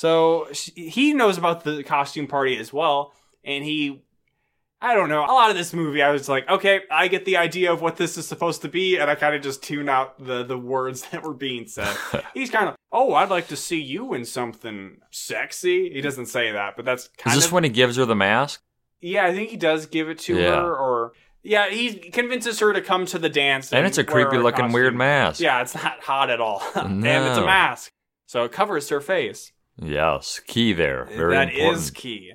So 0.00 0.48
he 0.54 1.12
knows 1.12 1.36
about 1.36 1.62
the 1.62 1.82
costume 1.82 2.26
party 2.26 2.56
as 2.56 2.72
well, 2.72 3.12
and 3.44 3.62
he. 3.62 4.02
I 4.80 4.94
don't 4.94 5.10
know. 5.10 5.22
A 5.22 5.26
lot 5.26 5.50
of 5.50 5.58
this 5.58 5.74
movie, 5.74 6.00
I 6.00 6.10
was 6.10 6.26
like, 6.26 6.48
okay, 6.48 6.80
I 6.90 7.08
get 7.08 7.26
the 7.26 7.36
idea 7.36 7.70
of 7.70 7.82
what 7.82 7.98
this 7.98 8.16
is 8.16 8.26
supposed 8.26 8.62
to 8.62 8.68
be, 8.68 8.96
and 8.96 9.10
I 9.10 9.14
kind 9.14 9.34
of 9.34 9.42
just 9.42 9.62
tune 9.62 9.90
out 9.90 10.18
the 10.24 10.42
the 10.42 10.56
words 10.56 11.02
that 11.10 11.22
were 11.22 11.34
being 11.34 11.66
said. 11.66 11.94
He's 12.34 12.48
kind 12.48 12.70
of, 12.70 12.76
oh, 12.90 13.12
I'd 13.12 13.28
like 13.28 13.48
to 13.48 13.56
see 13.56 13.78
you 13.78 14.14
in 14.14 14.24
something 14.24 14.96
sexy. 15.10 15.92
He 15.92 16.00
doesn't 16.00 16.26
say 16.26 16.50
that, 16.52 16.76
but 16.76 16.86
that's 16.86 17.10
Is 17.26 17.34
this 17.34 17.46
of 17.46 17.52
when 17.52 17.64
he 17.64 17.68
gives 17.70 17.96
her 17.96 18.06
the 18.06 18.16
mask? 18.16 18.62
Yeah, 19.02 19.26
I 19.26 19.34
think 19.34 19.50
he 19.50 19.58
does 19.58 19.84
give 19.84 20.08
it 20.08 20.18
to 20.20 20.34
Yeah. 20.34 20.62
her, 20.62 20.74
or 20.78 21.12
yeah, 21.42 21.68
he 21.68 21.92
convinces 21.92 22.58
her 22.60 22.72
to 22.72 22.80
come 22.80 23.04
to 23.04 23.18
the 23.18 23.28
dance, 23.28 23.70
And 23.70 23.84
it's 23.84 23.98
a 23.98 24.04
creepy 24.04 24.38
looking 24.38 24.72
weird 24.72 24.96
mask. 24.96 25.40
Yeah, 25.42 25.60
it's 25.60 25.74
not 25.74 26.02
hot 26.02 26.30
at 26.30 26.40
all, 26.40 26.62
and 26.74 27.04
it's 27.04 27.36
a 27.36 27.44
mask, 27.44 27.92
so 28.24 28.44
it 28.44 28.52
covers 28.52 28.88
her 28.88 29.02
face. 29.02 29.52
Yes. 29.80 30.40
Key 30.46 30.72
there. 30.72 31.06
Very 31.06 31.34
That 31.34 31.52
is 31.52 31.58
important. 31.58 31.94
key. 31.94 32.32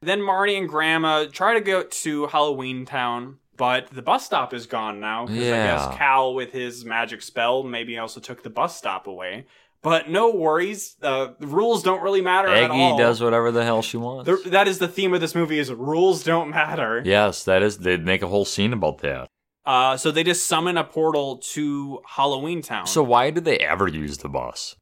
Then 0.00 0.22
Marty 0.22 0.56
and 0.56 0.68
Grandma 0.68 1.26
try 1.30 1.54
to 1.54 1.60
go 1.60 1.82
to 1.82 2.26
Halloween 2.28 2.84
Town, 2.86 3.38
but 3.56 3.88
the 3.90 4.02
bus 4.02 4.24
stop 4.24 4.54
is 4.54 4.66
gone 4.66 5.00
now 5.00 5.26
because 5.26 5.46
I 5.46 5.50
guess 5.50 5.96
Cal, 5.96 6.34
with 6.34 6.52
his 6.52 6.84
magic 6.84 7.20
spell, 7.22 7.62
maybe 7.64 7.98
also 7.98 8.20
took 8.20 8.42
the 8.42 8.50
bus 8.50 8.76
stop 8.76 9.06
away. 9.06 9.46
But 9.82 10.08
no 10.10 10.30
worries, 10.32 10.96
uh, 11.02 11.28
the 11.38 11.46
rules 11.46 11.82
don't 11.84 12.02
really 12.02 12.20
matter 12.20 12.48
at 12.48 12.70
all. 12.70 12.98
does 12.98 13.20
whatever 13.20 13.52
the 13.52 13.64
hell 13.64 13.80
she 13.82 13.96
wants. 13.96 14.28
That 14.46 14.66
is 14.66 14.78
the 14.78 14.88
theme 14.88 15.14
of 15.14 15.20
this 15.20 15.34
movie: 15.34 15.58
is 15.58 15.72
rules 15.72 16.24
don't 16.24 16.50
matter. 16.50 17.02
yes, 17.04 17.44
that 17.44 17.62
is. 17.62 17.78
They'd 17.78 18.04
make 18.04 18.22
a 18.22 18.26
whole 18.28 18.44
scene 18.44 18.72
about 18.72 18.98
that. 18.98 19.28
Uh, 19.64 19.96
so 19.96 20.10
they 20.10 20.24
just 20.24 20.46
summon 20.46 20.76
a 20.78 20.84
portal 20.84 21.36
to 21.52 22.00
Halloween 22.06 22.62
Town. 22.62 22.86
So 22.86 23.02
why 23.02 23.30
did 23.30 23.44
they 23.44 23.58
ever 23.58 23.86
use 23.86 24.18
the 24.18 24.28
bus? 24.28 24.76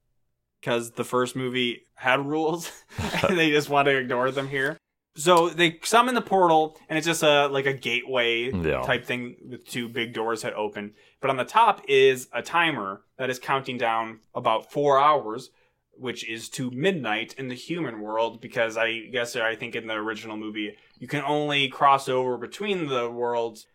Because 0.66 0.90
the 0.90 1.04
first 1.04 1.36
movie 1.36 1.82
had 1.94 2.26
rules, 2.26 2.72
and 3.28 3.38
they 3.38 3.50
just 3.50 3.68
want 3.70 3.86
to 3.86 3.96
ignore 3.96 4.32
them 4.32 4.48
here. 4.48 4.76
So 5.14 5.48
they 5.48 5.78
summon 5.84 6.16
the 6.16 6.20
portal, 6.20 6.76
and 6.88 6.98
it's 6.98 7.06
just 7.06 7.22
a 7.22 7.46
like 7.46 7.66
a 7.66 7.72
gateway 7.72 8.50
Yeah. 8.52 8.82
type 8.82 9.06
thing 9.06 9.36
with 9.48 9.64
two 9.64 9.88
big 9.88 10.12
doors 10.12 10.42
that 10.42 10.54
open. 10.54 10.94
But 11.20 11.30
on 11.30 11.36
the 11.36 11.44
top 11.44 11.82
is 11.88 12.28
a 12.32 12.42
timer 12.42 13.02
that 13.16 13.30
is 13.30 13.38
counting 13.38 13.78
down 13.78 14.20
about 14.34 14.72
four 14.72 14.98
hours, 14.98 15.50
which 15.92 16.28
is 16.28 16.48
to 16.50 16.70
midnight 16.72 17.34
in 17.38 17.46
the 17.48 17.54
human 17.54 18.00
world. 18.00 18.40
Because 18.40 18.76
I 18.76 19.06
guess 19.12 19.36
I 19.36 19.54
think 19.54 19.76
in 19.76 19.86
the 19.86 19.94
original 19.94 20.36
movie 20.36 20.76
you 20.98 21.06
can 21.06 21.22
only 21.22 21.68
cross 21.68 22.08
over 22.08 22.36
between 22.36 22.88
the 22.88 23.08
worlds 23.08 23.68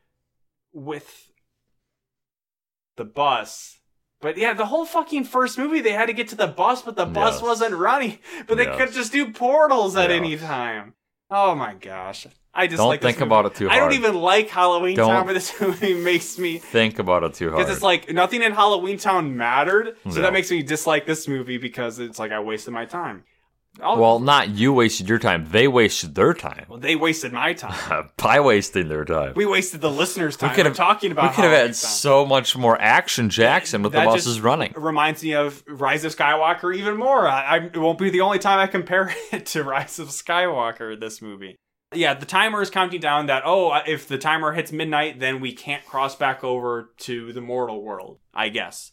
with 0.73 1.31
the 2.97 3.05
bus. 3.05 3.79
But 4.21 4.37
yeah, 4.37 4.53
the 4.53 4.67
whole 4.67 4.85
fucking 4.85 5.23
first 5.25 5.57
movie 5.57 5.81
they 5.81 5.91
had 5.93 6.05
to 6.07 6.13
get 6.13 6.27
to 6.29 6.35
the 6.35 6.47
bus, 6.47 6.81
but 6.83 6.95
the 6.95 7.05
bus 7.05 7.35
Yes. 7.35 7.41
wasn't 7.41 7.75
running. 7.75 8.19
But 8.47 8.57
they 8.57 8.65
Yes. 8.65 8.77
could 8.77 8.91
just 8.93 9.11
do 9.11 9.31
portals 9.31 9.95
at 9.97 10.09
Yeah. 10.09 10.15
any 10.17 10.37
time. 10.37 10.93
Oh 11.29 11.55
my 11.55 11.73
gosh. 11.73 12.27
I 12.53 12.67
just 12.67 12.77
Don't 12.77 12.89
like 12.89 12.99
this 13.01 13.13
think 13.15 13.21
about 13.21 13.45
it 13.45 13.55
too 13.55 13.69
hard. 13.69 13.77
I 13.77 13.81
don't 13.81 13.93
even 13.93 14.15
like 14.15 14.49
Halloween 14.49 14.97
Don't- 14.97 15.09
Town, 15.09 15.25
but 15.25 15.33
this 15.33 15.59
movie 15.61 15.93
makes 15.93 16.37
me 16.37 16.57
Think 16.57 16.99
about 16.99 17.23
it 17.23 17.33
too 17.33 17.49
hard. 17.49 17.59
because 17.59 17.73
it's 17.73 17.83
like 17.83 18.11
nothing 18.11 18.43
in 18.43 18.51
Halloween 18.51 18.97
Town 18.97 19.37
mattered, 19.37 19.95
so 20.09 20.15
Yeah. 20.17 20.21
that 20.23 20.33
makes 20.33 20.51
me 20.51 20.61
dislike 20.61 21.05
this 21.05 21.27
movie 21.29 21.57
because 21.57 21.97
it's 21.99 22.19
like 22.19 22.31
I 22.33 22.39
wasted 22.41 22.73
my 22.73 22.85
time. 22.85 23.23
I'll- 23.81 23.97
well, 23.97 24.19
not 24.19 24.49
you 24.49 24.73
wasted 24.73 25.07
your 25.07 25.17
time. 25.17 25.47
They 25.49 25.67
wasted 25.67 26.13
their 26.13 26.33
time. 26.33 26.65
well, 26.67 26.77
they 26.79 26.95
wasted 26.95 27.31
my 27.31 27.53
time. 27.53 28.09
By 28.17 28.39
wasting 28.41 28.89
their 28.89 29.05
time. 29.05 29.33
We 29.35 29.45
wasted 29.45 29.81
the 29.81 29.89
listeners' 29.89 30.35
time. 30.35 30.55
We're 30.57 30.65
have- 30.65 30.75
talking 30.75 31.11
about. 31.11 31.31
we 31.31 31.35
could 31.35 31.45
have 31.45 31.53
had 31.53 31.75
so 31.75 32.25
much 32.25 32.57
more 32.57 32.79
action 32.79 33.29
Jackson 33.29 33.81
with 33.81 33.93
the 33.93 33.99
That 33.99 34.05
buses 34.07 34.33
just 34.35 34.43
running. 34.43 34.73
Reminds 34.75 35.23
me 35.23 35.33
of 35.35 35.63
Rise 35.67 36.03
of 36.03 36.15
Skywalker 36.15 36.75
even 36.75 36.97
more. 36.97 37.27
I, 37.27 37.41
I, 37.41 37.57
it 37.65 37.77
won't 37.77 37.97
be 37.97 38.09
the 38.09 38.21
only 38.21 38.39
time 38.39 38.59
I 38.59 38.67
compare 38.67 39.13
it 39.31 39.45
to 39.47 39.63
Rise 39.63 39.99
of 39.99 40.09
Skywalker. 40.09 40.99
This 40.99 41.21
movie. 41.21 41.55
Yeah, 41.93 42.13
the 42.13 42.25
timer 42.25 42.61
is 42.61 42.69
counting 42.69 43.01
down 43.01 43.25
that 43.27 43.43
oh, 43.45 43.69
uh, 43.69 43.83
if 43.87 44.07
the 44.07 44.17
timer 44.17 44.53
hits 44.53 44.71
midnight, 44.71 45.19
then 45.19 45.39
we 45.41 45.53
can't 45.53 45.85
cross 45.85 46.15
back 46.15 46.43
over 46.43 46.91
to 46.99 47.33
the 47.33 47.41
mortal 47.41 47.81
world. 47.81 48.19
I 48.33 48.49
guess. 48.49 48.91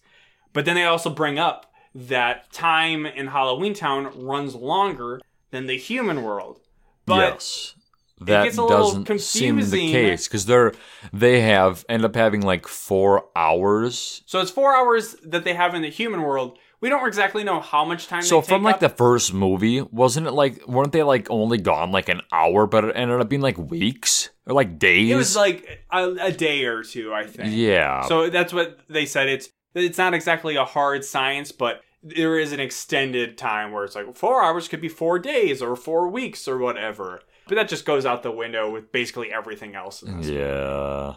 But 0.52 0.64
then 0.64 0.74
they 0.76 0.84
also 0.84 1.10
bring 1.10 1.38
up 1.38 1.72
that 1.94 2.52
time 2.52 3.06
in 3.06 3.28
Halloween 3.28 3.74
Town 3.74 4.24
runs 4.24 4.54
longer 4.54 5.20
than 5.50 5.66
the 5.66 5.76
human 5.76 6.22
world. 6.22 6.60
But 7.06 7.34
yes. 7.34 7.74
That 8.20 8.44
gets 8.44 8.56
a 8.56 8.62
little 8.62 9.02
doesn't 9.02 9.20
seem 9.20 9.60
the 9.60 9.92
case 9.92 10.26
because 10.26 10.46
they're 10.46 10.72
they 11.12 11.40
have 11.40 11.84
end 11.88 12.04
up 12.04 12.16
having 12.16 12.40
like 12.40 12.66
four 12.66 13.26
hours. 13.36 14.22
so 14.26 14.40
it's 14.40 14.50
four 14.50 14.74
hours 14.74 15.14
that 15.22 15.44
they 15.44 15.54
have 15.54 15.74
in 15.74 15.82
the 15.82 15.88
human 15.88 16.22
world. 16.22 16.58
We 16.80 16.88
don't 16.88 17.06
exactly 17.06 17.42
know 17.42 17.60
how 17.60 17.84
much 17.84 18.06
time. 18.06 18.22
So 18.22 18.40
from 18.40 18.62
like 18.62 18.76
up. 18.76 18.80
the 18.80 18.88
first 18.88 19.34
movie, 19.34 19.82
wasn't 19.82 20.26
it 20.26 20.32
like 20.32 20.66
weren't 20.66 20.92
they 20.92 21.02
like 21.02 21.28
only 21.30 21.58
gone 21.58 21.92
like 21.92 22.08
an 22.08 22.22
hour, 22.32 22.66
but 22.66 22.84
it 22.84 22.92
ended 22.96 23.20
up 23.20 23.28
being 23.28 23.42
like 23.42 23.58
weeks 23.58 24.30
or 24.46 24.54
like 24.54 24.78
days? 24.78 25.10
It 25.10 25.16
was 25.16 25.36
like 25.36 25.84
a, 25.92 26.08
a 26.20 26.32
day 26.32 26.64
or 26.64 26.82
two, 26.82 27.12
I 27.12 27.26
think. 27.26 27.52
yeah. 27.52 28.02
So 28.02 28.30
that's 28.30 28.52
what 28.52 28.80
they 28.88 29.06
said. 29.06 29.28
It's 29.28 29.48
it's 29.78 29.98
not 29.98 30.14
exactly 30.14 30.56
a 30.56 30.64
hard 30.64 31.04
science, 31.04 31.52
but 31.52 31.82
there 32.02 32.38
is 32.38 32.52
an 32.52 32.60
extended 32.60 33.36
time 33.36 33.72
where 33.72 33.84
it's 33.84 33.94
like 33.94 34.14
four 34.16 34.42
hours 34.42 34.68
could 34.68 34.80
be 34.80 34.88
four 34.88 35.18
days 35.18 35.60
or 35.60 35.74
four 35.76 36.08
weeks 36.08 36.46
or 36.46 36.58
whatever. 36.58 37.20
But 37.46 37.56
that 37.56 37.68
just 37.68 37.84
goes 37.84 38.04
out 38.06 38.22
the 38.22 38.30
window 38.30 38.70
with 38.70 38.92
basically 38.92 39.32
everything 39.32 39.74
else. 39.74 40.02
In 40.02 40.18
this. 40.20 40.28
yeah. 40.28 41.14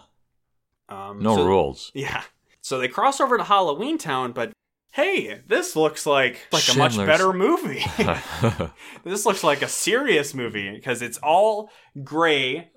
Um, 0.90 1.22
No 1.22 1.36
so- 1.36 1.46
rules. 1.46 1.92
Yeah. 1.94 2.24
So 2.62 2.78
they 2.80 2.88
cross 2.88 3.20
over 3.20 3.38
to 3.38 3.44
Halloween 3.44 3.98
Town, 3.98 4.32
but 4.34 4.52
hey, 4.92 5.42
this 5.48 5.76
looks 5.76 6.06
like 6.06 6.40
like 6.52 6.68
a 6.74 6.78
much 6.78 6.96
better 6.96 7.34
movie. 7.34 7.84
this 9.04 9.26
looks 9.26 9.44
like 9.44 9.62
a 9.62 9.68
serious 9.68 10.34
movie 10.34 10.72
because 10.72 11.02
it's 11.02 11.18
all 11.20 11.72
gray 12.04 12.70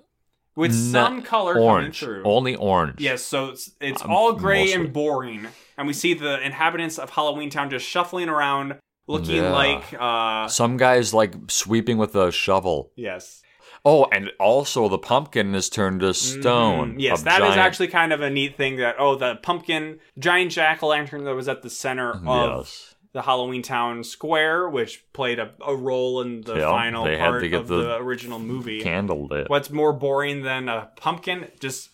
with 0.55 0.73
some 0.73 1.21
color 1.21 1.53
coming 1.53 1.67
orange. 1.69 1.99
through. 1.99 2.23
Only 2.23 2.55
orange. 2.55 2.99
Yes, 3.01 3.21
so 3.23 3.47
it's, 3.49 3.71
it's 3.81 4.01
Um, 4.03 4.11
all 4.11 4.33
gray 4.33 4.65
mostly. 4.65 4.73
and 4.85 4.93
boring, 4.93 5.47
and 5.77 5.87
we 5.87 5.93
see 5.93 6.13
the 6.13 6.39
inhabitants 6.45 6.97
of 6.97 7.09
Halloween 7.11 7.49
Town 7.49 7.69
just 7.69 7.85
shuffling 7.87 8.29
around, 8.29 8.77
looking 9.07 9.35
Yeah. 9.43 9.51
like 9.51 9.83
uh 9.99 10.47
Some 10.47 10.77
guys 10.77 11.13
like 11.13 11.33
sweeping 11.49 11.97
with 11.97 12.15
a 12.15 12.31
shovel. 12.31 12.91
yes, 12.95 13.41
Oh, 13.87 14.07
and 14.11 14.31
also 14.39 14.87
the 14.89 14.97
pumpkin 14.97 15.53
is 15.53 15.69
turned 15.69 15.99
to 15.99 16.11
stone. 16.15 16.93
Mhm. 16.95 16.99
Yes, 16.99 17.21
that 17.21 17.41
is 17.41 17.49
giant- 17.49 17.59
actually 17.59 17.87
kind 17.89 18.11
of 18.11 18.19
a 18.21 18.31
neat 18.31 18.57
thing. 18.57 18.77
That 18.77 18.95
oh, 18.97 19.15
the 19.15 19.35
pumpkin 19.43 19.99
giant 20.17 20.53
jack 20.53 20.81
o' 20.81 20.87
lantern 20.87 21.23
that 21.25 21.35
was 21.35 21.47
at 21.47 21.61
the 21.61 21.69
center 21.69 22.13
of 22.25 22.57
Yes. 22.67 22.94
The 23.15 23.21
Halloween 23.21 23.61
Town 23.63 24.03
Square, 24.03 24.69
which 24.69 25.01
played 25.13 25.39
a, 25.39 25.51
a 25.65 25.73
role 25.73 26.21
in 26.21 26.41
the 26.41 26.55
Yeah, 26.57 26.69
final 26.69 27.05
part 27.17 27.41
to 27.43 27.47
get 27.49 27.61
of 27.61 27.67
the 27.69 27.81
the, 27.83 27.95
original 27.95 28.39
movie. 28.39 28.81
Candled 28.81 29.31
it. 29.31 29.49
What's 29.49 29.69
more 29.71 29.93
boring 29.93 30.41
than 30.43 30.67
a 30.67 30.89
pumpkin? 30.97 31.47
Just 31.61 31.89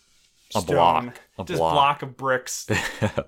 A 0.56 0.60
stone. 0.60 0.74
block. 0.76 1.20
A 1.38 1.44
just 1.44 1.58
block. 1.58 1.72
block 1.74 2.02
of 2.02 2.16
bricks. 2.16 2.66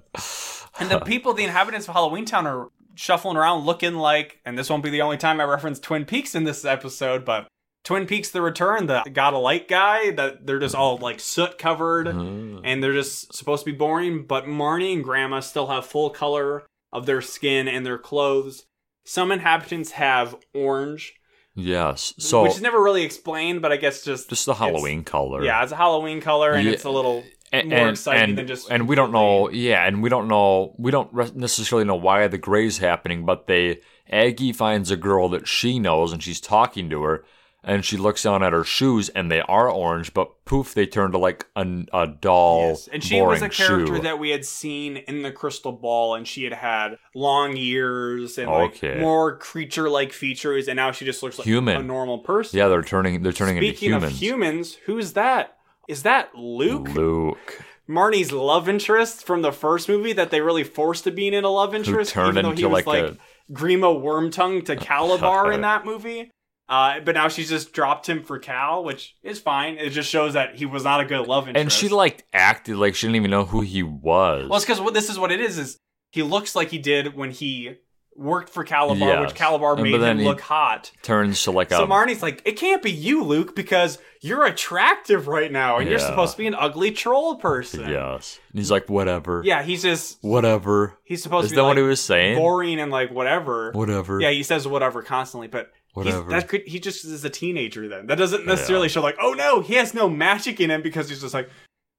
And 0.80 0.90
the 0.90 0.98
people, 0.98 1.34
the 1.34 1.44
inhabitants 1.44 1.86
of 1.86 1.94
Halloween 1.94 2.24
Town, 2.24 2.48
are 2.48 2.66
shuffling 2.96 3.36
around 3.36 3.64
looking 3.64 3.94
like, 3.94 4.40
and 4.44 4.58
this 4.58 4.68
won't 4.68 4.82
be 4.82 4.90
the 4.90 5.02
only 5.02 5.16
time 5.16 5.40
I 5.40 5.44
reference 5.44 5.78
Twin 5.78 6.04
Peaks 6.04 6.34
in 6.34 6.42
this 6.42 6.64
episode, 6.64 7.24
but 7.24 7.46
Twin 7.84 8.06
Peaks 8.06 8.30
The 8.30 8.42
Return, 8.42 8.86
the 8.88 9.04
God 9.12 9.34
of 9.34 9.42
Light 9.42 9.68
guy, 9.68 10.10
that 10.10 10.46
they're 10.48 10.58
just 10.58 10.74
all 10.74 10.96
like 10.98 11.20
soot 11.20 11.58
covered 11.58 12.08
Mm. 12.08 12.62
and 12.64 12.82
they're 12.82 12.92
just 12.92 13.32
supposed 13.32 13.64
to 13.64 13.70
be 13.70 13.76
boring, 13.76 14.24
but 14.26 14.46
Marnie 14.46 14.94
and 14.94 15.04
Grandma 15.04 15.38
still 15.38 15.68
have 15.68 15.86
full 15.86 16.10
color 16.10 16.64
of 16.94 17.04
their 17.04 17.20
skin 17.20 17.68
and 17.68 17.84
their 17.84 17.98
clothes. 17.98 18.64
Some 19.04 19.30
inhabitants 19.30 19.90
have 19.90 20.34
orange, 20.54 21.12
yes. 21.54 22.14
So 22.18 22.44
which 22.44 22.52
is 22.54 22.62
never 22.62 22.82
really 22.82 23.02
explained, 23.02 23.60
but 23.60 23.70
I 23.72 23.76
guess 23.76 24.02
just 24.02 24.30
just 24.30 24.46
the 24.46 24.54
Halloween 24.54 25.04
color. 25.04 25.44
yeah, 25.44 25.62
it's 25.62 25.72
a 25.72 25.76
Halloween 25.76 26.22
color 26.22 26.52
and 26.52 26.64
Yeah. 26.66 26.72
it's 26.72 26.84
a 26.84 26.90
little 26.90 27.22
and, 27.52 27.68
more 27.68 27.90
exciting 27.90 28.30
and, 28.30 28.38
than 28.38 28.46
just 28.46 28.70
and 28.70 28.88
we 28.88 28.96
don't 28.96 29.12
know 29.12 29.50
yeah 29.50 29.86
and 29.86 30.02
we 30.02 30.08
don't 30.08 30.26
know 30.26 30.74
we 30.78 30.90
don't 30.90 31.36
necessarily 31.36 31.84
know 31.84 31.94
why 31.94 32.26
the 32.26 32.38
gray's 32.38 32.78
happening 32.78 33.24
but 33.24 33.46
they 33.46 33.80
aggie 34.10 34.52
finds 34.52 34.90
a 34.90 34.96
girl 34.96 35.28
that 35.28 35.46
she 35.46 35.78
knows 35.78 36.12
and 36.12 36.20
she's 36.22 36.40
talking 36.40 36.90
to 36.90 37.02
her 37.02 37.24
and 37.66 37.84
she 37.84 37.96
looks 37.96 38.22
down 38.22 38.42
at 38.42 38.52
her 38.52 38.64
shoes 38.64 39.08
and 39.10 39.30
they 39.30 39.40
are 39.40 39.68
orange 39.70 40.12
but 40.14 40.44
poof 40.44 40.74
they 40.74 40.86
turn 40.86 41.10
to 41.12 41.18
like 41.18 41.46
a, 41.56 41.66
a 41.92 42.06
dull 42.06 42.68
Yes, 42.68 42.88
and 42.92 43.02
she 43.02 43.20
was 43.20 43.42
a 43.42 43.48
character 43.48 43.96
shoe. 43.96 44.02
that 44.02 44.18
we 44.18 44.30
had 44.30 44.44
seen 44.44 44.96
in 44.98 45.22
the 45.22 45.32
Crystal 45.32 45.72
Ball, 45.72 46.14
and 46.14 46.26
she 46.28 46.44
had 46.44 46.52
had 46.52 46.96
long 47.14 47.56
ears 47.56 48.38
and 48.38 48.48
Okay. 48.48 48.92
like 48.92 49.00
more 49.00 49.36
creature-like 49.38 50.12
features, 50.12 50.68
and 50.68 50.76
now 50.76 50.92
she 50.92 51.04
just 51.04 51.22
looks 51.22 51.38
like 51.38 51.46
Human. 51.46 51.76
a 51.76 51.82
normal 51.82 52.18
person. 52.18 52.58
yeah 52.58 52.68
they're 52.68 52.82
turning 52.82 53.22
they're 53.22 53.32
turning 53.32 53.56
Speaking 53.56 53.92
into 53.92 54.06
of 54.06 54.12
humans 54.12 54.20
humans, 54.20 54.74
who's 54.86 55.12
that? 55.14 55.56
Is 55.88 56.02
that 56.04 56.34
Luke? 56.34 56.88
luke 56.94 57.62
Marnie's 57.88 58.32
love 58.32 58.66
interest 58.68 59.26
from 59.26 59.42
the 59.42 59.52
first 59.52 59.88
movie 59.90 60.14
that 60.14 60.30
they 60.30 60.40
really 60.40 60.64
forced 60.64 61.04
to 61.04 61.10
be 61.10 61.28
in 61.28 61.44
a 61.44 61.50
love 61.50 61.74
interest, 61.74 62.12
turned 62.12 62.38
even 62.38 62.44
though 62.44 62.56
he 62.56 62.64
was 62.64 62.86
like 62.86 62.86
like, 62.86 63.04
a- 63.12 63.18
Grima 63.52 63.94
Wormtongue 64.02 64.64
to 64.64 64.76
Kalabar 64.76 65.52
in 65.54 65.60
that 65.68 65.84
movie. 65.84 66.30
Uh, 66.68 67.00
but 67.00 67.14
now 67.14 67.28
she's 67.28 67.48
just 67.50 67.72
dropped 67.74 68.08
him 68.08 68.22
for 68.22 68.38
Cal, 68.38 68.84
which 68.84 69.16
is 69.22 69.38
fine. 69.38 69.76
It 69.76 69.90
just 69.90 70.08
shows 70.08 70.32
that 70.32 70.56
he 70.56 70.64
was 70.64 70.82
not 70.84 71.00
a 71.00 71.04
good 71.04 71.26
love 71.28 71.46
interest. 71.48 71.62
and 71.62 71.70
she 71.72 71.88
like 71.88 72.24
acted 72.32 72.76
like 72.76 72.94
she 72.94 73.06
didn't 73.06 73.16
even 73.16 73.30
know 73.30 73.44
who 73.44 73.60
he 73.60 73.82
was 73.82 74.48
Well, 74.48 74.56
it's 74.56 74.64
because 74.64 74.80
what 74.80 74.94
this 74.94 75.10
is 75.10 75.18
what 75.18 75.30
it 75.30 75.40
is. 75.40 75.58
Is 75.58 75.78
he 76.10 76.22
looks 76.22 76.54
like 76.56 76.70
he 76.70 76.78
did 76.78 77.14
when 77.14 77.30
he 77.32 77.74
worked 78.16 78.48
for 78.48 78.64
Kalabar, 78.64 78.98
Yes. 79.00 79.20
which 79.32 79.34
Kalabar 79.38 79.76
made 79.82 80.00
him 80.00 80.20
look 80.20 80.40
hot. 80.40 80.90
turns 81.02 81.42
to 81.42 81.50
like 81.50 81.68
So 81.70 81.84
a 81.84 81.86
Marnie's 81.86 82.22
like, 82.22 82.40
it 82.44 82.52
can't 82.52 82.80
be 82.82 82.92
you, 82.92 83.24
Luke, 83.24 83.56
because 83.56 83.98
you're 84.22 84.44
attractive 84.46 85.26
right 85.28 85.50
now, 85.50 85.78
and 85.78 85.90
you're 85.90 85.98
supposed 85.98 86.32
to 86.32 86.38
be 86.38 86.46
an 86.46 86.54
ugly 86.54 86.92
troll 86.92 87.34
person. 87.36 87.90
yes 87.90 88.38
and 88.52 88.58
he's 88.60 88.70
like 88.70 88.88
whatever 88.88 89.42
Yeah, 89.44 89.62
he's 89.64 89.82
just 89.82 90.18
whatever 90.22 90.96
he's 91.04 91.22
supposed 91.22 91.46
is 91.46 91.50
to 91.50 91.56
that 91.56 91.60
be 91.62 91.64
what 91.66 91.70
like, 91.76 91.78
he 91.78 91.82
was 91.88 92.00
saying 92.00 92.38
boring 92.38 92.80
and 92.80 92.90
like 92.92 93.10
whatever. 93.10 93.70
whatever 93.72 94.20
Yeah, 94.20 94.30
he 94.30 94.42
says 94.44 94.66
whatever 94.66 95.02
constantly, 95.02 95.48
but 95.48 95.70
he's, 96.02 96.24
that 96.26 96.48
could, 96.48 96.62
he 96.66 96.80
just 96.80 97.04
is 97.04 97.24
a 97.24 97.30
teenager. 97.30 97.88
Then 97.88 98.06
that 98.06 98.18
doesn't 98.18 98.46
necessarily 98.46 98.88
show 98.88 99.00
like, 99.02 99.16
oh 99.20 99.32
no, 99.32 99.60
he 99.60 99.74
has 99.74 99.94
no 99.94 100.08
magic 100.08 100.60
in 100.60 100.70
him 100.70 100.82
because 100.82 101.08
he's 101.08 101.20
just 101.20 101.34
like, 101.34 101.48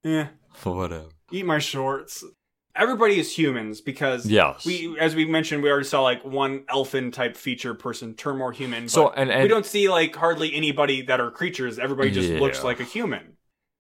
eh, 0.03 0.27
whatever 0.63 1.05
eat 1.31 1.45
my 1.45 1.60
shorts. 1.60 2.23
Everybody 2.77 3.17
is 3.19 3.31
humans 3.38 3.79
because 3.79 4.25
Yes. 4.25 4.65
we, 4.65 4.99
as 4.99 5.15
we 5.15 5.23
mentioned, 5.23 5.63
we 5.63 5.69
already 5.71 5.86
saw 5.88 6.01
like 6.01 6.25
one 6.25 6.65
elfin 6.67 7.10
type 7.10 7.38
feature 7.38 7.73
person 7.73 8.15
turn 8.15 8.38
more 8.38 8.51
human. 8.51 8.89
So, 8.89 9.12
and- 9.12 9.31
and- 9.31 9.43
we 9.43 9.47
don't 9.47 9.65
see 9.65 9.88
like 9.89 10.13
hardly 10.13 10.53
anybody 10.53 11.01
that 11.03 11.21
are 11.21 11.31
creatures. 11.31 11.79
Everybody 11.79 12.12
just 12.12 12.29
Yeah. 12.29 12.39
looks 12.39 12.63
like 12.65 12.81
a 12.81 12.84
human. 12.84 13.35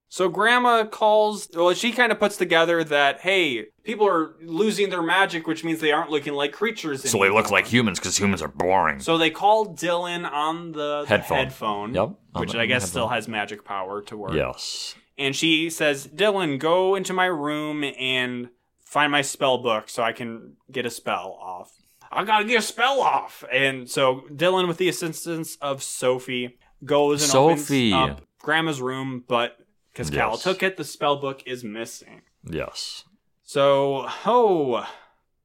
So 0.07 0.29
grandma 0.29 0.85
calls. 0.85 1.49
Well, 1.53 1.73
she 1.73 1.91
kind 1.91 2.11
of 2.11 2.19
puts 2.19 2.37
together 2.37 2.83
that 2.85 3.21
hey, 3.21 3.65
people 3.83 4.07
are 4.07 4.35
losing 4.41 4.89
their 4.89 5.01
magic, 5.01 5.47
which 5.47 5.63
means 5.63 5.79
they 5.81 5.91
aren't 5.91 6.09
looking 6.11 6.33
like 6.33 6.53
creatures. 6.53 7.09
So 7.09 7.17
they 7.19 7.29
look 7.29 7.51
like 7.51 7.67
humans 7.67 7.99
because 7.99 8.17
humans 8.17 8.41
are 8.41 8.47
boring. 8.47 8.99
So 8.99 9.17
they 9.17 9.29
call 9.31 9.73
Dylan 9.75 10.29
on 10.29 10.71
the 10.71 11.01
the 11.01 11.05
Headphone. 11.07 11.37
headphone, 11.37 11.93
Yep, 11.93 12.09
on 12.35 12.39
which 12.39 12.51
the- 12.53 12.59
I 12.59 12.65
guess 12.65 12.83
headphone. 12.83 12.89
still 12.89 13.07
has 13.09 13.27
magic 13.27 13.65
power 13.65 14.01
to 14.03 14.15
work. 14.17 14.33
yes. 14.33 14.95
And 15.17 15.35
she 15.35 15.69
says, 15.69 16.07
Dylan, 16.07 16.59
go 16.59 16.93
into 16.95 17.13
my 17.13 17.25
room 17.25 17.83
and 17.83 18.49
find 18.85 19.11
my 19.11 19.21
spell 19.21 19.57
book 19.57 19.89
so 19.89 20.03
I 20.03 20.11
can 20.11 20.57
get 20.71 20.85
a 20.85 20.89
spell 20.89 21.37
off. 21.41 21.71
I 22.11 22.23
gotta 22.25 22.45
get 22.45 22.59
a 22.59 22.61
spell 22.61 23.01
off. 23.01 23.43
And 23.51 23.89
so 23.89 24.23
Dylan, 24.31 24.67
with 24.67 24.77
the 24.77 24.87
assistance 24.89 25.57
of 25.61 25.81
Sophie, 25.83 26.57
goes 26.83 27.23
and 27.23 27.31
Sophie. 27.31 27.93
opens 27.93 28.11
up 28.19 28.25
Grandma's 28.39 28.81
room, 28.81 29.23
but 29.27 29.57
because 29.95 30.09
Cal 30.09 30.37
took 30.37 30.61
it, 30.61 30.75
the 30.75 30.83
spell 30.83 31.15
book 31.15 31.41
is 31.45 31.63
missing. 31.63 32.23
Yes. 32.43 33.05
So, 33.43 34.09
oh, 34.25 34.85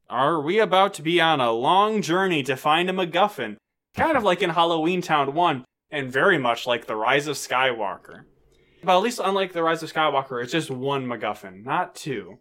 are 0.09 0.41
we 0.41 0.59
about 0.59 0.93
to 0.95 1.03
be 1.03 1.21
on 1.21 1.41
a 1.41 1.53
long 1.53 2.03
journey 2.03 2.43
to 2.43 2.57
find 2.57 2.91
a 2.91 2.93
MacGuffin? 2.93 3.59
Kind 3.95 4.17
of 4.17 4.25
like 4.25 4.43
in 4.43 4.51
Halloween 4.51 5.03
Town 5.03 5.35
1, 5.35 5.65
and 5.93 6.13
very 6.13 6.37
much 6.37 6.67
like 6.67 6.87
The 6.87 6.97
Rise 6.97 7.29
of 7.29 7.37
Skywalker. 7.37 8.25
But 8.83 8.97
at 8.97 9.03
least 9.03 9.21
unlike 9.23 9.53
The 9.53 9.63
Rise 9.63 9.85
of 9.85 9.93
Skywalker, 9.93 10.43
it's 10.43 10.51
just 10.51 10.71
one 10.71 11.07
MacGuffin, 11.07 11.65
not 11.65 11.95
two. 11.95 12.41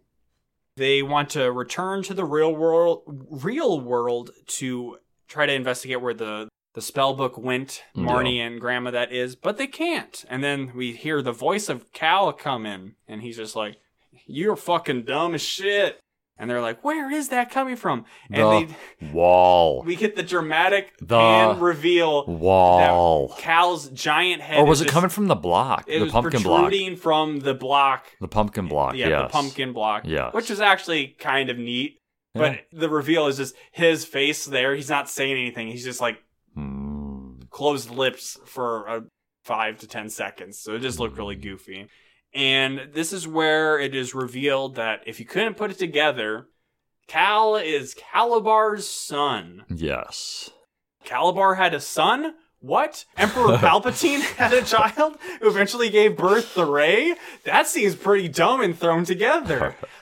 They 0.76 1.02
want 1.02 1.30
to 1.30 1.52
return 1.52 2.02
to 2.04 2.14
the 2.14 2.24
real 2.24 2.52
world, 2.52 3.02
real 3.30 3.80
world 3.80 4.30
to 4.46 4.98
try 5.28 5.46
to 5.46 5.52
investigate 5.52 6.00
where 6.00 6.14
the 6.14 6.48
the 6.74 6.80
spell 6.82 7.14
book 7.14 7.36
went. 7.38 7.82
Marnie 7.96 8.38
and 8.38 8.60
Grandma 8.60 8.90
that 8.92 9.12
is, 9.12 9.36
but 9.36 9.56
they 9.58 9.66
can't. 9.66 10.24
And 10.28 10.42
then 10.44 10.72
we 10.74 10.92
hear 10.92 11.20
the 11.22 11.32
voice 11.32 11.68
of 11.68 11.92
Cal 11.92 12.32
come 12.32 12.66
in, 12.66 12.94
and 13.08 13.22
he's 13.22 13.36
just 13.36 13.56
like, 13.56 13.76
"You're 14.26 14.56
fucking 14.56 15.02
dumb 15.04 15.34
as 15.34 15.42
shit." 15.42 15.98
And 16.38 16.48
they're 16.48 16.62
like, 16.62 16.82
"Where 16.82 17.10
is 17.10 17.28
that 17.28 17.50
coming 17.50 17.76
from?" 17.76 18.06
And 18.30 18.42
The 18.68 18.74
they 19.00 19.08
wall. 19.12 19.82
we 19.82 19.94
get 19.94 20.16
the 20.16 20.22
dramatic 20.22 20.94
The 20.98 21.18
pan 21.18 21.60
reveal 21.60 22.24
Wall. 22.26 23.28
that 23.28 23.38
Cal's 23.38 23.88
giant 23.90 24.40
head. 24.40 24.60
Or 24.60 24.64
was 24.66 24.80
it 24.80 24.84
just- 24.84 24.94
coming 24.94 25.10
from 25.10 25.26
the 25.28 25.34
block? 25.34 25.84
It 25.86 25.98
the 25.98 26.04
was 26.04 26.12
pumpkin 26.12 26.42
block. 26.42 26.62
protruding 26.62 26.96
from 26.96 27.40
the 27.40 27.52
block. 27.52 28.06
The 28.22 28.28
pumpkin 28.28 28.68
block. 28.68 28.94
Yeah, 28.94 29.08
yes. 29.08 29.22
the 29.24 29.28
pumpkin 29.28 29.72
block. 29.74 30.04
Yeah, 30.06 30.30
which 30.30 30.50
is 30.50 30.60
actually 30.60 31.08
kind 31.18 31.50
of 31.50 31.58
neat. 31.58 31.98
Yeah. 32.34 32.40
But 32.40 32.60
the 32.72 32.88
reveal 32.88 33.26
is 33.26 33.36
just 33.36 33.54
his 33.72 34.04
face 34.06 34.44
there. 34.46 34.74
He's 34.74 34.88
not 34.88 35.10
saying 35.10 35.32
anything. 35.36 35.66
He's 35.68 35.84
just 35.84 36.00
like. 36.00 36.22
Closed 37.50 37.90
lips 37.90 38.38
for 38.46 38.88
uh, 38.88 39.00
five 39.44 39.78
to 39.78 39.86
ten 39.86 40.08
seconds. 40.08 40.58
So 40.58 40.74
it 40.74 40.80
just 40.80 40.98
looked 40.98 41.18
really 41.18 41.36
Mm. 41.36 41.42
goofy. 41.42 41.86
And 42.32 42.90
this 42.92 43.12
is 43.12 43.26
where 43.26 43.78
it 43.80 43.92
is 43.94 44.14
revealed 44.14 44.76
that 44.76 45.00
if 45.06 45.18
you 45.18 45.26
couldn't 45.26 45.56
put 45.56 45.72
it 45.72 45.78
together, 45.78 46.46
Cal 47.08 47.56
is 47.56 47.94
Kalabar's 47.94 48.86
son. 48.88 49.64
Yes. 49.68 50.50
Kalabar 51.04 51.56
had 51.56 51.74
a 51.74 51.80
son? 51.80 52.34
What? 52.60 53.04
Emperor 53.16 53.56
Palpatine 53.56 54.20
had 54.36 54.52
a 54.52 54.62
child 54.62 55.16
who 55.40 55.48
eventually 55.48 55.88
gave 55.90 56.16
birth 56.16 56.54
to 56.54 56.64
Rey? 56.64 57.14
That 57.44 57.66
seems 57.66 57.96
pretty 57.96 58.28
dumb 58.28 58.60
and 58.60 58.78
thrown 58.78 59.04
together. 59.04 59.74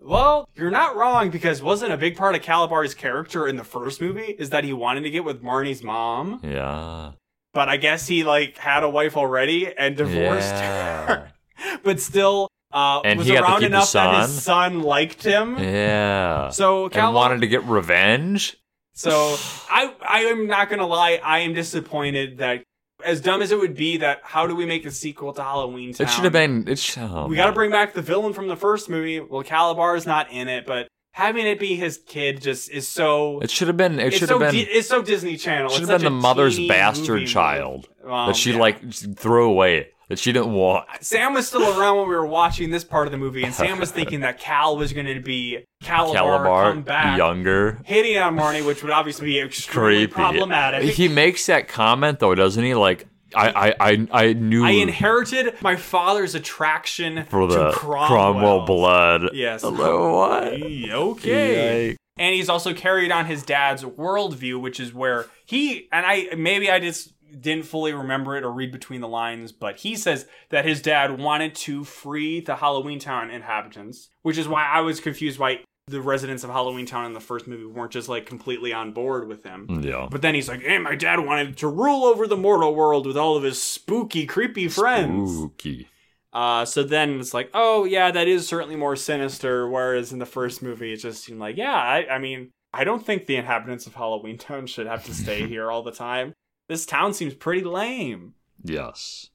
Well, 0.00 0.48
you're 0.54 0.70
not 0.70 0.96
wrong 0.96 1.30
because 1.30 1.62
wasn't 1.62 1.92
a 1.92 1.96
big 1.96 2.16
part 2.16 2.34
of 2.34 2.40
Kalabar's 2.42 2.94
character 2.94 3.46
in 3.46 3.56
the 3.56 3.64
first 3.64 4.00
movie 4.00 4.34
is 4.38 4.50
that 4.50 4.64
he 4.64 4.72
wanted 4.72 5.02
to 5.02 5.10
get 5.10 5.24
with 5.24 5.42
Marnie's 5.42 5.82
mom, 5.82 6.40
Yeah. 6.42 7.12
but 7.52 7.68
I 7.68 7.76
guess 7.76 8.06
he 8.06 8.24
like 8.24 8.56
had 8.56 8.82
a 8.82 8.88
wife 8.88 9.16
already 9.16 9.72
and 9.76 9.96
divorced 9.96 10.54
Yeah. 10.54 11.06
her. 11.06 11.32
But 11.84 12.00
still 12.00 12.48
uh 12.72 13.00
And 13.04 13.18
was 13.18 13.28
around 13.28 13.64
enough 13.64 13.92
that 13.92 14.22
his 14.22 14.42
son? 14.42 14.80
liked 14.82 15.22
him. 15.22 15.58
Yeah. 15.58 16.48
So 16.48 16.88
and 16.88 17.14
wanted 17.14 17.42
to 17.42 17.46
get 17.46 17.64
revenge. 17.64 18.56
So 18.94 19.36
I 19.70 19.92
I 20.06 20.20
am 20.20 20.46
not 20.46 20.70
gonna 20.70 20.86
lie, 20.86 21.20
I 21.22 21.40
am 21.40 21.52
disappointed 21.52 22.38
that 22.38 22.62
as 23.04 23.20
dumb 23.20 23.42
as 23.42 23.52
it 23.52 23.58
would 23.58 23.74
be 23.74 23.98
that 23.98 24.20
how 24.22 24.46
do 24.46 24.54
we 24.54 24.66
make 24.66 24.84
a 24.86 24.90
sequel 24.90 25.32
to 25.34 25.42
Halloween 25.42 25.92
Town? 25.92 26.06
It 26.06 26.10
should 26.10 26.24
have 26.24 26.32
been. 26.32 26.66
It 26.68 26.78
should. 26.78 27.02
oh, 27.02 27.26
We 27.26 27.36
got 27.36 27.46
to 27.46 27.52
bring 27.52 27.70
back 27.70 27.94
the 27.94 28.02
villain 28.02 28.32
from 28.32 28.48
the 28.48 28.56
first 28.56 28.88
movie. 28.88 29.20
Well, 29.20 29.42
Kalabar 29.42 29.96
is 29.96 30.06
not 30.06 30.30
in 30.30 30.48
it, 30.48 30.66
but 30.66 30.88
having 31.12 31.46
it 31.46 31.58
be 31.58 31.76
his 31.76 31.98
kid 31.98 32.40
just 32.40 32.70
is 32.70 32.86
so. 32.88 33.40
It 33.40 33.50
should 33.50 33.68
have 33.68 33.76
been. 33.76 33.98
It 33.98 34.12
should 34.12 34.28
so 34.28 34.38
have 34.38 34.52
been. 34.52 34.64
Di- 34.64 34.70
it's 34.70 34.88
so 34.88 35.02
Disney 35.02 35.36
Channel. 35.36 35.70
should 35.70 35.88
have 35.88 36.00
been 36.00 36.12
the 36.12 36.18
mother's 36.18 36.58
bastard 36.68 37.26
child 37.26 37.88
movie. 38.02 38.12
Um, 38.12 38.26
that 38.28 38.36
she 38.36 38.52
yeah. 38.52 38.58
like 38.58 38.92
threw 38.92 39.50
away. 39.50 39.88
That 40.10 40.18
she 40.18 40.32
didn't 40.32 40.52
want. 40.52 40.88
Sam 41.02 41.34
was 41.34 41.46
still 41.46 41.62
around 41.62 41.98
when 41.98 42.08
we 42.08 42.16
were 42.16 42.26
watching 42.26 42.70
this 42.70 42.82
part 42.82 43.06
of 43.06 43.12
the 43.12 43.16
movie, 43.16 43.44
and 43.44 43.54
Sam 43.54 43.78
was 43.78 43.92
thinking 43.92 44.20
that 44.20 44.40
Cal 44.40 44.76
was 44.76 44.92
going 44.92 45.06
to 45.06 45.20
be 45.20 45.64
Kalabar, 45.84 46.14
come 46.14 46.82
Kalabar, 46.82 46.84
back, 46.84 47.16
younger, 47.16 47.78
hitting 47.84 48.18
on 48.18 48.36
Marnie, 48.36 48.66
which 48.66 48.82
would 48.82 48.90
obviously 48.90 49.26
be 49.26 49.38
extremely 49.38 50.08
creepy. 50.08 50.12
problematic. 50.12 50.90
He 50.90 51.06
makes 51.06 51.46
that 51.46 51.68
comment 51.68 52.18
though, 52.18 52.34
doesn't 52.34 52.64
he? 52.64 52.74
Like 52.74 53.06
I, 53.36 53.48
I, 53.48 53.74
I, 53.80 54.08
I 54.10 54.32
knew 54.32 54.64
I 54.64 54.70
inherited 54.70 55.54
my 55.62 55.76
father's 55.76 56.34
attraction 56.34 57.24
for 57.26 57.46
the 57.46 57.70
to 57.70 57.72
Cromwell, 57.72 58.08
Cromwell 58.08 58.66
blood. 58.66 59.30
Yes. 59.32 59.62
Hello, 59.62 60.18
what? 60.18 60.52
Okay. 60.52 61.96
And 62.18 62.34
he's 62.34 62.48
also 62.48 62.74
carried 62.74 63.12
on 63.12 63.26
his 63.26 63.44
dad's 63.44 63.84
worldview, 63.84 64.60
which 64.60 64.80
is 64.80 64.92
where 64.92 65.26
he 65.46 65.88
and 65.92 66.04
I 66.04 66.34
maybe 66.36 66.68
I 66.70 66.80
just 66.80 67.12
didn't 67.38 67.66
fully 67.66 67.92
remember 67.92 68.36
it 68.36 68.44
or 68.44 68.50
read 68.50 68.72
between 68.72 69.00
the 69.00 69.08
lines, 69.08 69.52
but 69.52 69.76
he 69.76 69.96
says 69.96 70.26
that 70.50 70.64
his 70.64 70.82
dad 70.82 71.18
wanted 71.18 71.54
to 71.56 71.84
free 71.84 72.40
the 72.40 72.56
Halloween 72.56 72.98
Town 72.98 73.30
inhabitants, 73.30 74.10
which 74.22 74.38
is 74.38 74.48
why 74.48 74.64
I 74.66 74.80
was 74.80 75.00
confused 75.00 75.38
why 75.38 75.60
the 75.86 76.00
residents 76.00 76.44
of 76.44 76.50
Halloween 76.50 76.86
Town 76.86 77.06
in 77.06 77.12
the 77.12 77.20
first 77.20 77.46
movie 77.46 77.66
weren't 77.66 77.92
just 77.92 78.08
like 78.08 78.26
completely 78.26 78.72
on 78.72 78.92
board 78.92 79.28
with 79.28 79.42
him. 79.42 79.82
Yeah. 79.82 80.08
But 80.10 80.22
then 80.22 80.34
he's 80.34 80.48
like, 80.48 80.62
"Hey, 80.62 80.78
my 80.78 80.94
dad 80.94 81.20
wanted 81.20 81.56
to 81.58 81.68
rule 81.68 82.04
over 82.04 82.26
the 82.26 82.36
mortal 82.36 82.74
world 82.74 83.06
with 83.06 83.16
all 83.16 83.36
of 83.36 83.42
his 83.42 83.60
spooky, 83.60 84.26
creepy 84.26 84.68
friends." 84.68 85.36
Spooky. 85.36 85.88
Uh, 86.32 86.64
so 86.64 86.82
then 86.82 87.18
it's 87.18 87.34
like, 87.34 87.50
oh 87.54 87.84
yeah, 87.84 88.10
that 88.10 88.28
is 88.28 88.46
certainly 88.46 88.76
more 88.76 88.96
sinister. 88.96 89.68
Whereas 89.68 90.12
in 90.12 90.18
the 90.18 90.26
first 90.26 90.62
movie, 90.62 90.92
it 90.92 90.98
just 90.98 91.24
seemed 91.24 91.40
like, 91.40 91.56
yeah, 91.56 91.74
I, 91.74 92.06
I 92.08 92.18
mean, 92.18 92.50
I 92.72 92.84
don't 92.84 93.04
think 93.04 93.26
the 93.26 93.36
inhabitants 93.36 93.86
of 93.86 93.94
Halloween 93.94 94.38
Town 94.38 94.66
should 94.66 94.86
have 94.86 95.04
to 95.06 95.14
stay 95.14 95.46
here 95.48 95.70
all 95.70 95.82
the 95.82 95.92
time. 95.92 96.34
This 96.70 96.86
town 96.86 97.14
seems 97.14 97.34
pretty 97.34 97.64
lame. 97.64 98.34
Yes. 98.62 99.30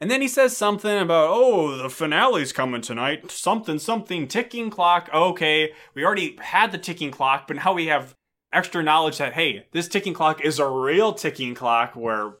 And 0.00 0.08
then 0.08 0.22
he 0.22 0.28
says 0.28 0.56
something 0.56 0.96
about, 0.96 1.30
oh, 1.32 1.76
the 1.76 1.90
finale's 1.90 2.52
coming 2.52 2.80
tonight. 2.80 3.28
Something, 3.28 3.80
something, 3.80 4.28
ticking 4.28 4.70
clock. 4.70 5.10
Okay, 5.12 5.72
we 5.94 6.04
already 6.04 6.38
had 6.40 6.70
the 6.70 6.78
ticking 6.78 7.10
clock, 7.10 7.48
but 7.48 7.56
now 7.56 7.72
we 7.72 7.86
have 7.86 8.14
extra 8.52 8.84
knowledge 8.84 9.18
that, 9.18 9.32
hey, 9.32 9.66
this 9.72 9.88
ticking 9.88 10.14
clock 10.14 10.44
is 10.44 10.60
a 10.60 10.68
real 10.68 11.12
ticking 11.12 11.56
clock 11.56 11.96
where 11.96 12.34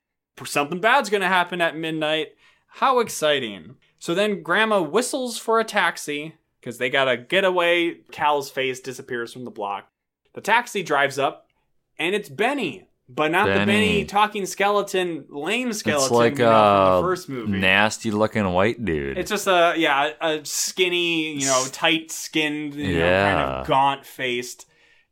something 0.44 0.80
bad's 0.80 1.10
gonna 1.10 1.26
happen 1.26 1.60
at 1.60 1.76
midnight. 1.76 2.36
How 2.68 3.00
exciting. 3.00 3.74
So 3.98 4.14
then 4.14 4.44
Grandma 4.44 4.80
whistles 4.80 5.38
for 5.38 5.58
a 5.58 5.64
taxi 5.64 6.36
because 6.60 6.78
they 6.78 6.88
gotta 6.88 7.16
get 7.16 7.44
away. 7.44 7.96
Cal's 8.12 8.48
face 8.48 8.78
disappears 8.78 9.32
from 9.32 9.44
the 9.44 9.50
block. 9.50 9.88
The 10.34 10.40
taxi 10.40 10.84
drives 10.84 11.18
up, 11.18 11.48
and 11.98 12.14
it's 12.14 12.28
Benny. 12.28 12.86
But 13.08 13.30
not 13.30 13.46
the 13.46 13.52
Benny. 13.54 13.66
Benny 13.66 14.04
talking 14.04 14.46
skeleton, 14.46 15.26
lame 15.28 15.72
skeleton 15.72 16.04
it's 16.06 16.10
like 16.10 16.32
a 16.40 16.96
the 16.96 17.00
first 17.02 17.28
movie. 17.28 17.56
nasty 17.58 18.10
looking 18.10 18.44
white 18.52 18.84
dude. 18.84 19.16
It's 19.16 19.30
just 19.30 19.46
a 19.46 19.74
yeah, 19.76 20.10
a 20.20 20.44
skinny, 20.44 21.34
you 21.38 21.46
know, 21.46 21.64
tight 21.70 22.10
skinned, 22.10 22.74
you 22.74 22.94
know, 22.98 23.22
kind 23.22 23.38
Yeah. 23.38 23.60
of 23.60 23.66
gaunt 23.68 24.04
faced 24.04 24.66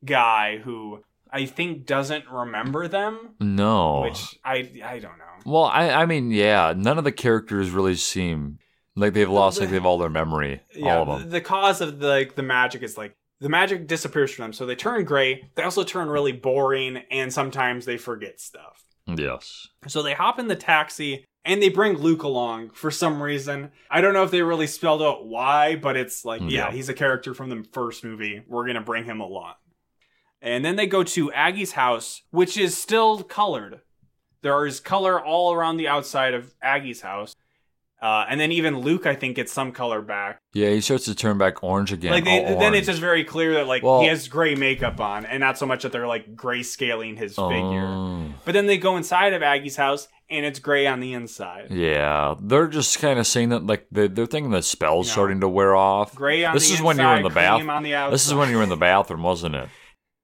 guy 0.05 0.59
who 0.59 1.05
I 1.31 1.47
think 1.47 1.87
doesn't 1.87 2.29
remember 2.31 2.89
them. 2.89 3.35
no. 3.41 4.01
Which 4.03 4.39
I 4.45 4.71
I 4.85 4.99
don't 4.99 5.17
know. 5.19 5.25
well, 5.47 5.65
I, 5.65 5.91
I 5.91 6.07
mean, 6.07 6.31
yeah, 6.33 6.75
none 6.77 6.99
of 6.99 7.05
the 7.05 7.13
characters 7.13 7.71
really 7.71 7.95
seem 7.97 8.59
like 8.97 9.13
they've 9.13 9.31
lost 9.31 9.61
like 9.61 9.71
they've 9.71 9.85
all 9.87 9.99
their 9.99 10.09
memory. 10.11 10.63
Yeah, 10.75 10.97
all 10.99 11.03
of 11.03 11.21
them. 11.21 11.31
the, 11.31 11.39
the 11.39 11.41
cause 11.41 11.81
of 11.81 12.01
the 12.01 12.09
like 12.09 12.35
the 12.35 12.43
magic 12.43 12.83
is 12.83 12.99
like 12.99 13.17
the 13.45 13.51
magic 13.51 13.87
disappears 13.87 14.33
from 14.33 14.45
them, 14.45 14.53
so 14.55 14.65
they 14.65 14.75
turn 14.75 15.05
gray. 15.05 15.51
They 15.55 15.63
also 15.63 15.85
turn 15.85 16.09
really 16.09 16.33
boring, 16.33 16.97
and 17.11 17.31
sometimes 17.31 17.85
they 17.85 17.99
forget 17.99 18.41
stuff. 18.41 18.83
yes. 19.07 19.69
So 19.87 20.03
they 20.03 20.15
hop 20.15 20.39
in 20.39 20.49
the 20.49 20.57
taxi 20.57 21.27
and 21.45 21.63
they 21.63 21.69
bring 21.69 21.99
Luke 21.99 22.23
along 22.23 22.71
for 22.71 22.91
some 22.91 23.23
reason. 23.23 23.71
I 23.91 24.01
don't 24.01 24.15
know 24.15 24.23
if 24.23 24.31
they 24.31 24.41
really 24.41 24.67
spelled 24.67 25.03
out 25.03 25.27
why, 25.27 25.77
but 25.77 25.95
it's 25.95 26.25
like, 26.25 26.41
yeah, 26.41 26.49
Yeah. 26.49 26.71
he's 26.73 26.89
a 26.89 26.95
character 26.95 27.35
from 27.35 27.51
the 27.51 27.67
first 27.75 28.03
movie. 28.03 28.43
We're 28.49 28.65
going 28.65 28.77
to 28.77 28.81
bring 28.81 29.05
him 29.05 29.21
along. 29.21 29.53
And 30.41 30.65
then 30.65 30.77
they 30.77 30.87
go 30.87 31.03
to 31.05 31.31
Aggie's 31.33 31.73
house, 31.73 32.23
which 32.31 32.57
is 32.57 32.79
still 32.79 33.23
colored. 33.23 33.83
There 34.41 34.65
is 34.65 34.81
color 34.81 35.23
all 35.23 35.53
around 35.53 35.77
the 35.77 35.89
outside 35.89 36.33
of 36.33 36.55
Aggie's 36.63 37.03
house. 37.03 37.35
Uh, 38.05 38.27
and 38.29 38.39
then 38.39 38.53
even 38.53 38.81
Luke, 38.81 39.07
I 39.07 39.15
think, 39.15 39.37
gets 39.37 39.51
some 39.51 39.73
color 39.73 40.03
back. 40.03 40.43
Yeah, 40.53 40.69
he 40.69 40.83
starts 40.83 41.07
to 41.07 41.15
turn 41.15 41.39
back 41.39 41.65
orange 41.65 41.91
again. 41.91 42.11
like 42.13 42.25
they, 42.25 42.41
all 42.45 42.51
then 42.51 42.59
orange. 42.59 42.77
it's 42.77 42.87
just 42.87 43.01
very 43.01 43.25
clear 43.25 43.55
that 43.55 43.67
like 43.67 43.83
Well- 43.83 44.03
he 44.03 44.09
has 44.09 44.29
gray 44.29 44.55
makeup 44.55 45.01
on, 45.01 45.25
and 45.25 45.41
not 45.41 45.57
so 45.57 45.65
much 45.65 45.85
that 45.85 45.93
they're 45.93 46.07
like 46.07 46.37
grayscaling 46.37 47.17
his 47.17 47.33
figure. 47.35 47.87
Oh. 47.87 48.27
But 48.45 48.53
then 48.53 48.67
they 48.67 48.77
go 48.77 48.99
inside 48.99 49.33
of 49.33 49.43
Aggie's 49.43 49.77
house, 49.77 50.07
and 50.29 50.45
it's 50.45 50.59
gray 50.59 50.87
on 50.87 51.01
the 51.01 51.15
inside. 51.15 51.69
Yeah, 51.71 52.35
they're 52.39 52.69
just 52.69 52.99
kind 52.99 53.19
of 53.19 53.27
saying 53.27 53.49
that 53.49 53.67
like 53.67 53.87
they're, 53.91 54.09
they're 54.09 54.27
thinking 54.27 54.51
the 54.51 54.61
spell's 54.63 55.07
No. 55.09 55.13
starting 55.13 55.41
to 55.41 55.49
wear 55.49 55.75
off. 55.75 56.15
Gray 56.15 56.45
on 56.45 56.53
This 56.53 56.69
the 56.69 56.75
is 56.75 56.81
inside, 56.81 56.87
when 56.87 56.99
you 56.99 57.07
were 57.07 57.17
in 57.17 57.23
the 57.23 57.31
cream 57.31 57.35
bath- 57.67 57.69
on 57.69 57.83
the. 57.85 58.09
This 58.11 58.27
is 58.27 58.35
when 58.35 58.51
you 58.51 58.57
were 58.59 58.63
in 58.63 58.69
the 58.69 58.77
bathroom, 58.77 59.23
wasn't 59.23 59.55
it? 59.55 59.69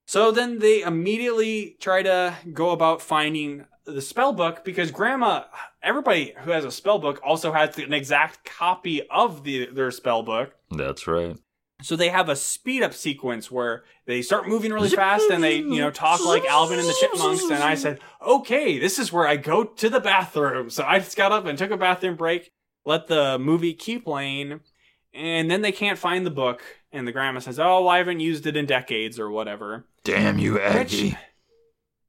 So 0.05 0.29
then 0.31 0.59
they 0.59 0.81
immediately 0.81 1.77
try 1.79 2.03
to 2.03 2.35
go 2.53 2.71
about 2.71 3.01
finding 3.01 3.65
the 3.85 4.01
spell 4.01 4.33
book 4.33 4.63
because 4.63 4.91
grandma 4.91 5.43
everybody 5.81 6.33
who 6.43 6.51
has 6.51 6.65
a 6.65 6.71
spell 6.71 6.99
book 6.99 7.19
also 7.23 7.51
has 7.51 7.77
an 7.77 7.93
exact 7.93 8.45
copy 8.45 9.01
of 9.09 9.43
the 9.43 9.67
their 9.67 9.91
spell 9.91 10.23
book. 10.23 10.53
That's 10.69 11.07
right. 11.07 11.37
So 11.81 11.95
they 11.95 12.09
have 12.09 12.29
a 12.29 12.35
speed 12.35 12.83
up 12.83 12.93
sequence 12.93 13.49
where 13.49 13.83
they 14.05 14.21
start 14.21 14.47
moving 14.47 14.71
really 14.71 14.89
fast 14.89 15.29
and 15.31 15.43
they, 15.43 15.55
you 15.55 15.79
know, 15.79 15.89
talk 15.89 16.23
like 16.23 16.45
Alvin 16.45 16.77
and 16.77 16.87
the 16.87 16.95
Chipmunks. 16.99 17.43
And 17.45 17.63
I 17.63 17.75
said, 17.75 17.99
okay, 18.25 18.77
this 18.77 18.99
is 18.99 19.11
where 19.11 19.27
I 19.27 19.35
go 19.35 19.63
to 19.63 19.89
the 19.89 19.99
bathroom. 19.99 20.69
So 20.69 20.83
I 20.83 20.99
just 20.99 21.17
got 21.17 21.31
up 21.31 21.45
and 21.45 21.57
took 21.57 21.71
a 21.71 21.77
bathroom 21.77 22.15
break, 22.15 22.51
let 22.85 23.07
the 23.07 23.39
movie 23.39 23.73
keep 23.73 24.03
playing, 24.03 24.59
and 25.13 25.49
then 25.49 25.61
they 25.61 25.71
can't 25.71 25.97
find 25.97 26.25
the 26.25 26.31
book. 26.31 26.61
And 26.91 27.07
the 27.07 27.11
grandma 27.11 27.39
says, 27.39 27.59
oh, 27.59 27.87
I 27.87 27.97
haven't 27.97 28.19
used 28.19 28.45
it 28.45 28.55
in 28.55 28.65
decades 28.67 29.17
or 29.19 29.31
whatever. 29.31 29.87
Damn 30.03 30.37
you, 30.37 30.59
Which, 30.59 31.15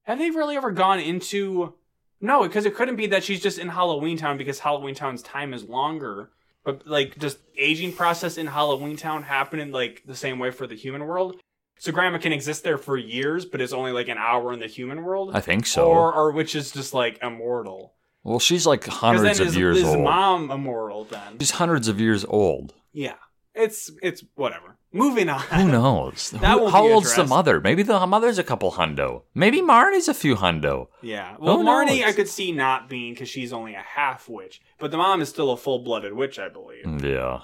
have 0.05 0.19
they 0.19 0.31
really 0.31 0.57
ever 0.57 0.71
gone 0.71 1.01
into. 1.01 1.75
No, 2.21 2.43
because 2.45 2.67
it 2.67 2.75
couldn't 2.75 2.97
be 2.97 3.09
that 3.09 3.25
she's 3.25 3.43
just 3.43 3.59
in 3.59 3.69
Halloween 3.69 4.17
Town 4.17 4.38
because 4.38 4.61
Halloween 4.61 4.95
Town's 4.95 5.23
time 5.23 5.53
is 5.53 5.65
longer. 5.65 6.31
But 6.65 6.87
like, 6.87 7.19
does 7.19 7.38
aging 7.59 7.95
process 7.95 8.38
in 8.38 8.47
Halloween 8.47 8.97
Town 8.97 9.25
happen 9.25 9.59
in 9.59 9.73
like 9.73 10.03
the 10.07 10.15
same 10.15 10.38
way 10.38 10.53
for 10.53 10.67
the 10.67 10.77
human 10.77 11.05
world? 11.05 11.41
So 11.79 11.91
grandma 11.91 12.19
can 12.19 12.33
exist 12.33 12.62
there 12.62 12.79
for 12.79 12.97
years, 12.97 13.45
but 13.45 13.61
it's 13.61 13.73
only 13.73 13.91
like 13.91 14.07
an 14.07 14.19
hour 14.19 14.53
in 14.53 14.61
the 14.61 14.69
human 14.69 15.03
world, 15.03 15.33
I 15.35 15.41
think 15.41 15.67
so. 15.67 15.88
or 15.88 16.15
or 16.15 16.31
which 16.31 16.55
is 16.55 16.71
just 16.71 16.95
like 16.95 17.19
immortal. 17.21 17.95
well, 18.23 18.38
she's 18.38 18.67
like 18.69 18.87
hundreds 18.87 19.41
of 19.41 19.49
is, 19.49 19.57
years 19.57 19.79
is 19.79 19.87
old. 19.87 20.05
mom 20.05 20.53
immortal 20.53 21.03
then? 21.05 21.41
She's 21.41 21.51
hundreds 21.51 21.88
of 21.88 21.99
years 21.99 22.25
old. 22.25 22.73
Yeah, 22.93 23.17
it's 23.53 23.91
it's 24.01 24.23
whatever. 24.37 24.72
Moving 24.92 25.28
on. 25.28 25.40
Who 25.40 25.68
knows? 25.68 26.31
That 26.40 26.59
Who- 26.59 26.68
how 26.68 26.87
old's 26.87 27.14
the 27.16 27.26
mother? 27.26 27.61
Maybe 27.61 27.83
the 27.83 28.07
mother's 28.07 28.38
a 28.38 28.44
couple 28.44 28.72
hundo. 28.72 29.22
Maybe 29.35 29.61
Marnie's 29.62 30.09
a 30.09 30.14
few 30.14 30.37
hundo. 30.37 30.88
Yeah. 31.00 31.37
Well, 31.38 31.59
Who 31.59 31.64
Marnie, 31.64 32.00
knows? 32.00 32.09
I 32.09 32.12
could 32.12 32.28
see 32.28 32.52
not 32.52 32.88
being 32.88 33.14
because 33.14 33.28
she's 33.28 33.52
only 33.52 33.74
a 33.74 33.81
half 33.81 34.28
witch, 34.28 34.61
but 34.78 34.90
the 34.90 34.98
mom 34.98 35.20
is 35.22 35.28
still 35.28 35.50
a 35.50 35.57
full 35.57 35.78
blooded 35.81 36.12
witch, 36.12 36.38
I 36.38 36.48
believe. 36.48 37.02
Yeah. 37.02 37.40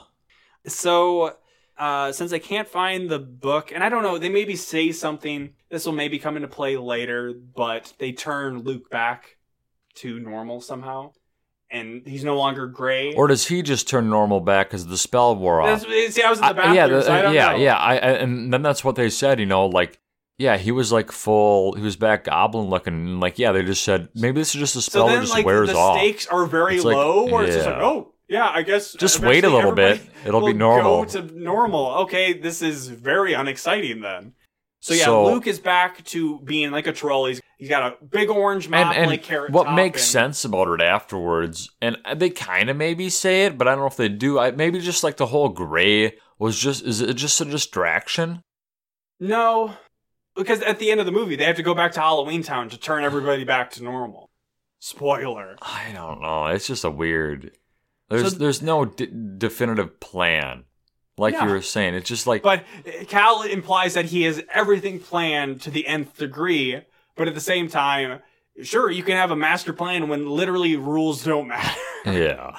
So, 0.66 1.36
uh, 1.78 2.12
since 2.12 2.32
I 2.32 2.38
can't 2.38 2.68
find 2.68 3.08
the 3.08 3.18
book, 3.18 3.72
and 3.72 3.82
I 3.82 3.88
don't 3.88 4.02
know, 4.02 4.18
they 4.18 4.28
maybe 4.28 4.56
say 4.56 4.92
something. 4.92 5.54
This 5.70 5.86
will 5.86 5.92
maybe 5.92 6.18
come 6.18 6.36
into 6.36 6.48
play 6.48 6.76
later, 6.76 7.32
but 7.32 7.94
they 7.98 8.12
turn 8.12 8.58
Luke 8.62 8.90
back 8.90 9.36
to 9.96 10.18
normal 10.20 10.60
somehow, 10.60 11.12
and 11.70 12.06
he's 12.06 12.24
no 12.24 12.36
longer 12.36 12.66
gray. 12.66 13.12
Or 13.14 13.26
does 13.28 13.46
he 13.46 13.62
just 13.62 13.88
turn 13.88 14.08
normal 14.10 14.40
back 14.40 14.68
because 14.68 14.86
the 14.86 14.98
spell 14.98 15.36
wore 15.36 15.60
off? 15.60 15.82
That's, 15.86 16.14
see, 16.14 16.22
I 16.22 16.30
was 16.30 16.38
in 16.38 16.42
the 16.44 16.48
I- 16.50 16.52
bathroom, 16.52 16.74
yeah, 16.76 16.86
the- 16.86 17.02
so 17.02 17.12
I 17.12 17.22
don't 17.22 17.34
yeah, 17.34 17.50
know. 17.52 17.56
yeah. 17.56 17.76
I, 17.76 17.92
I 17.94 17.96
and 18.12 18.52
then 18.52 18.62
that's 18.62 18.84
what 18.84 18.96
they 18.96 19.10
said. 19.10 19.38
You 19.40 19.46
know, 19.46 19.66
like 19.66 19.98
yeah, 20.38 20.56
he 20.56 20.70
was 20.70 20.92
like 20.92 21.10
full. 21.12 21.72
He 21.74 21.82
was 21.82 21.96
back 21.96 22.24
goblin 22.24 22.68
looking. 22.68 22.94
and, 22.94 23.20
Like 23.20 23.38
yeah, 23.38 23.52
they 23.52 23.62
just 23.64 23.82
said 23.84 24.08
maybe 24.14 24.40
this 24.40 24.54
is 24.54 24.60
just 24.60 24.76
a 24.76 24.82
So 24.82 24.90
spell 24.90 25.06
that 25.08 25.20
just 25.20 25.32
like, 25.32 25.44
wears 25.44 25.68
the 25.68 25.76
off. 25.76 25.98
stakes 25.98 26.26
are 26.26 26.46
very 26.46 26.76
It's 26.76 26.84
like, 26.84 26.96
low, 26.96 27.26
where 27.26 27.44
it's 27.44 27.54
just 27.54 27.66
yeah. 27.66 27.74
like, 27.74 27.82
oh, 27.82 28.14
yeah, 28.28 28.48
I 28.48 28.62
guess. 28.62 28.92
Just 28.92 29.20
wait 29.20 29.44
a 29.44 29.50
little 29.50 29.72
bit. 29.72 30.00
It'll 30.24 30.46
be 30.46 30.52
normal. 30.52 31.04
Go 31.04 31.10
to 31.20 31.22
normal. 31.38 31.86
Okay, 32.02 32.34
this 32.34 32.62
is 32.62 32.86
very 32.88 33.32
unexciting 33.32 34.00
then. 34.00 34.34
So 34.80 34.94
yeah, 34.94 35.06
So- 35.06 35.24
Luke 35.26 35.46
is 35.48 35.58
back 35.58 36.04
to 36.04 36.38
being 36.40 36.70
like 36.70 36.86
a 36.86 36.92
troll. 36.92 37.26
He's 37.26 37.40
he's 37.58 37.68
got 37.68 37.92
a 38.00 38.04
big 38.04 38.30
orange 38.30 38.68
mop, 38.68 38.86
and, 38.94 38.96
and 39.02 39.10
like 39.10 39.22
carrot 39.22 39.50
what 39.52 39.74
makes 39.74 40.00
and- 40.02 40.08
sense 40.34 40.44
about 40.46 40.68
it 40.68 40.80
afterwards, 40.82 41.68
and 41.82 41.98
they 42.16 42.30
kind 42.30 42.70
of 42.70 42.76
maybe 42.76 43.10
say 43.10 43.44
it, 43.44 43.58
but 43.58 43.68
I 43.68 43.72
don't 43.72 43.80
know 43.80 43.86
if 43.86 43.96
they 43.96 44.08
do. 44.08 44.38
I, 44.38 44.50
maybe 44.52 44.80
just 44.80 45.04
like 45.04 45.16
the 45.18 45.26
whole 45.26 45.50
gray 45.50 46.16
was 46.38 46.58
just 46.58 46.84
is 46.84 47.00
it 47.00 47.14
just 47.14 47.40
a 47.40 47.44
distraction? 47.44 48.42
No, 49.20 49.74
because 50.36 50.62
at 50.62 50.78
the 50.78 50.90
end 50.90 51.00
of 51.00 51.06
the 51.06 51.12
movie, 51.12 51.36
they 51.36 51.44
have 51.44 51.56
to 51.56 51.62
go 51.62 51.74
back 51.74 51.92
to 51.92 52.00
Halloween 52.00 52.42
Town 52.42 52.68
to 52.70 52.78
turn 52.78 53.04
everybody 53.04 53.44
back 53.44 53.70
to 53.72 53.82
normal. 53.82 54.30
Spoiler. 54.80 55.56
I 55.60 55.90
don't 55.92 56.20
know. 56.20 56.46
It's 56.46 56.66
just 56.68 56.84
a 56.84 56.90
weird. 56.90 57.50
There's 58.08 58.32
So- 58.32 58.38
there's 58.38 58.62
no 58.62 58.84
d- 58.84 59.10
definitive 59.38 59.98
plan 60.00 60.64
Like 61.18 61.34
Yeah. 61.34 61.46
you 61.46 61.50
were 61.50 61.62
saying, 61.62 61.94
it's 61.94 62.08
just 62.08 62.28
like 62.28 62.42
But 62.44 62.64
Cal 63.08 63.42
implies 63.42 63.94
that 63.94 64.04
he 64.06 64.22
has 64.22 64.40
everything 64.54 65.00
planned 65.00 65.60
to 65.62 65.70
the 65.72 65.84
nth 65.88 66.16
degree, 66.16 66.80
but 67.18 67.28
at 67.28 67.34
the 67.34 67.40
same 67.40 67.68
time, 67.68 68.20
sure, 68.62 68.90
you 68.90 69.02
can 69.02 69.16
have 69.16 69.30
a 69.30 69.36
master 69.36 69.74
plan 69.74 70.08
when 70.08 70.28
literally 70.28 70.76
rules 70.76 71.22
don't 71.24 71.48
matter. 71.48 71.80
yeah. 72.06 72.56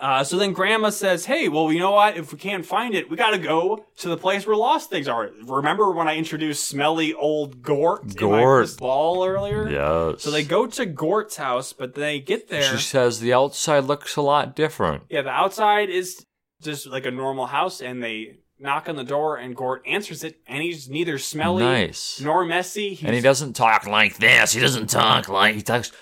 Uh, 0.00 0.24
so 0.24 0.36
then 0.36 0.52
Grandma 0.52 0.90
says, 0.90 1.26
"Hey, 1.26 1.48
well, 1.48 1.70
you 1.72 1.78
know 1.78 1.92
what? 1.92 2.16
If 2.16 2.32
we 2.32 2.38
can't 2.38 2.66
find 2.66 2.92
it, 2.92 3.08
we 3.08 3.16
gotta 3.16 3.38
go 3.38 3.86
to 3.98 4.08
the 4.08 4.16
place 4.16 4.44
where 4.44 4.56
lost 4.56 4.90
things 4.90 5.06
are. 5.06 5.30
Remember 5.44 5.92
when 5.92 6.08
I 6.08 6.16
introduced 6.16 6.64
smelly 6.64 7.14
old 7.14 7.62
Gort, 7.62 8.16
Gort. 8.16 8.76
ball 8.78 9.24
earlier? 9.24 9.68
Yes. 9.70 10.22
So 10.22 10.32
they 10.32 10.42
go 10.42 10.66
to 10.66 10.86
Gort's 10.86 11.36
house, 11.36 11.72
but 11.72 11.94
they 11.94 12.18
get 12.18 12.48
there. 12.48 12.76
She 12.76 12.82
says 12.82 13.20
the 13.20 13.32
outside 13.32 13.84
looks 13.84 14.16
a 14.16 14.22
lot 14.22 14.56
different. 14.56 15.04
Yeah, 15.08 15.22
the 15.22 15.30
outside 15.30 15.88
is 15.88 16.26
just 16.60 16.88
like 16.88 17.06
a 17.06 17.12
normal 17.12 17.46
house, 17.46 17.80
and 17.80 18.02
they 18.02 18.38
knock 18.62 18.88
on 18.88 18.96
the 18.96 19.04
door, 19.04 19.36
and 19.36 19.54
Gort 19.56 19.82
answers 19.86 20.24
it, 20.24 20.40
and 20.46 20.62
he's 20.62 20.88
neither 20.88 21.18
smelly 21.18 21.64
Nice. 21.64 22.20
nor 22.20 22.44
messy. 22.44 22.90
He's, 22.94 23.04
And 23.04 23.14
he 23.14 23.20
doesn't 23.20 23.54
talk 23.54 23.86
like 23.86 24.16
this. 24.18 24.52
He 24.52 24.60
doesn't 24.60 24.88
talk 24.88 25.28
like 25.28 25.54
he 25.54 25.62
talks. 25.62 25.92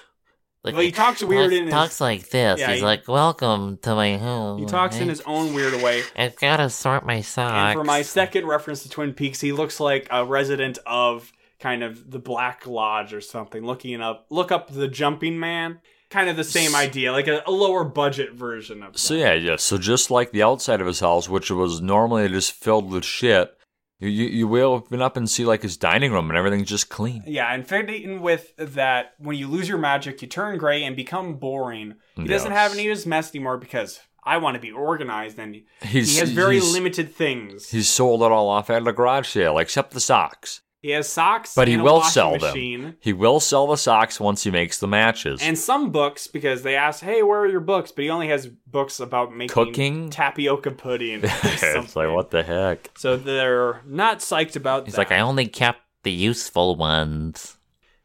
Like, 0.63 0.75
Well, 0.75 0.83
he 0.83 0.93
talks 0.93 1.23
weird 1.23 1.45
talks, 1.51 1.55
in 1.59 1.65
his- 1.65 1.73
talks 1.73 2.01
like 2.03 2.29
this. 2.29 2.61
Yeah, 2.61 2.69
He's 2.73 2.81
he- 2.81 2.85
like, 2.85 3.09
"Welcome 3.09 3.79
to 3.79 3.95
my 3.95 4.19
home." 4.19 4.59
he 4.61 4.67
talks 4.67 4.99
in 4.99 5.09
his 5.09 5.23
own 5.25 5.55
weird 5.55 5.81
way. 5.83 6.03
I've 6.15 6.37
got 6.37 6.59
to 6.59 6.69
sort 6.69 7.07
my 7.07 7.23
socks. 7.23 7.55
And 7.55 7.79
for 7.81 7.85
my 7.85 8.03
second 8.03 8.47
reference 8.47 8.83
to 8.83 8.91
Twin 8.91 9.15
Peaks, 9.15 9.41
he 9.41 9.53
looks 9.53 9.81
like 9.81 10.07
a 10.11 10.23
resident 10.23 10.79
of 10.85 11.33
kind 11.61 11.83
of 11.83 12.11
the 12.11 12.19
Black 12.19 12.67
Lodge 12.67 13.15
or 13.15 13.23
something. 13.23 13.65
Looking 13.65 14.03
up, 14.03 14.27
look 14.29 14.53
up 14.53 14.71
the 14.71 14.87
Jumping 14.87 15.41
Man. 15.41 15.81
Kind 16.11 16.29
of 16.29 16.37
the 16.37 16.45
same 16.45 16.75
idea, 16.75 17.13
like 17.13 17.29
a, 17.29 17.43
a 17.47 17.53
lower 17.53 17.85
budget 17.85 18.33
version 18.33 18.83
of. 18.83 18.99
So 18.99 19.15
that. 19.15 19.21
yeah, 19.21 19.33
yeah. 19.35 19.57
So 19.57 19.79
just 19.79 20.11
like 20.11 20.33
the 20.33 20.43
outside 20.43 20.81
of 20.81 20.87
his 20.87 21.01
house, 21.01 21.29
which 21.29 21.51
was 21.51 21.81
normally 21.81 22.29
just 22.29 22.53
filled 22.53 22.91
with 22.91 23.05
shit, 23.05 23.57
you 24.01 24.09
you, 24.09 24.27
you 24.27 24.49
will 24.49 24.73
open 24.73 25.01
up 25.01 25.17
and 25.17 25.31
see 25.31 25.45
like 25.45 25.63
his 25.63 25.77
dining 25.77 26.13
room 26.13 26.29
and 26.29 26.37
everything's 26.37 26.69
just 26.69 26.89
clean. 26.89 27.23
Yeah, 27.27 27.53
and 27.53 27.67
fitting 27.67 28.23
with 28.23 28.57
that, 28.57 29.13
when 29.19 29.37
you 29.37 29.47
lose 29.47 29.69
your 29.69 29.79
magic, 29.79 30.21
you 30.21 30.29
turn 30.29 30.59
gray 30.59 30.83
and 30.83 30.97
become 30.97 31.35
boring. 31.35 31.95
He 32.17 32.25
doesn't 32.25 32.53
have 32.53 32.73
any 32.73 32.87
of 32.87 32.91
his 32.91 33.07
mess 33.07 33.33
anymore 33.35 33.59
because 33.59 34.01
I 34.25 34.39
want 34.39 34.55
to 34.55 34.61
be 34.61 34.73
organized, 34.73 35.39
and 35.39 35.63
he 35.83 35.99
has 36.19 36.31
very 36.31 36.61
limited 36.61 37.15
things. 37.15 37.71
He's 37.71 37.89
sold 37.89 38.23
it 38.23 38.33
all 38.33 38.49
off 38.49 38.69
at 38.69 38.87
a 38.87 38.93
garage 38.93 39.29
sale, 39.29 39.59
except 39.59 39.93
the 39.93 40.01
socks. 40.01 40.61
He 40.83 40.91
has 40.91 41.09
socks, 41.09 41.55
But 41.55 41.69
he 41.69 41.77
will 41.77 42.03
sell 42.03 42.39
machine. 42.39 42.83
them. 42.83 42.97
He 43.01 43.13
will 43.13 43.39
sell 43.39 43.67
the 43.67 43.77
socks 43.77 44.19
once 44.19 44.45
he 44.45 44.51
makes 44.51 44.79
the 44.79 44.87
matches. 44.89 45.41
And 45.43 45.59
some 45.59 45.91
books 45.91 46.27
because 46.27 46.63
they 46.63 46.75
ask, 46.75 47.03
"Hey, 47.03 47.23
where 47.23 47.41
are 47.41 47.47
your 47.47 47.61
books?" 47.61 47.93
But 47.93 48.05
he 48.05 48.11
only 48.11 48.29
has 48.29 48.47
books 48.47 48.99
about 48.99 49.35
making 49.35 49.53
Cooking? 49.53 50.09
tapioca 50.11 50.71
pudding. 50.71 51.21
it's 51.25 51.95
like 51.97 52.11
what 52.15 52.31
the 52.31 52.43
heck? 52.43 52.91
So 52.97 53.17
they're 53.19 53.83
not 53.85 54.21
psyched 54.21 54.57
about 54.57 54.87
He's 54.87 54.95
that. 54.95 54.99
like, 55.01 55.13
"I 55.13 55.21
only 55.21 55.47
kept 55.47 55.81
the 56.03 56.13
useful 56.13 56.77
ones." 56.77 57.57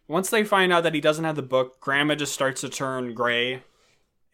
Once 0.10 0.30
they 0.30 0.44
find 0.44 0.72
out 0.74 0.84
that 0.84 0.94
he 0.94 1.02
doesn't 1.02 1.24
have 1.24 1.36
the 1.38 1.42
book, 1.42 1.80
Grandma 1.80 2.16
just 2.16 2.34
starts 2.34 2.62
to 2.62 2.70
turn 2.70 3.14
gray, 3.14 3.64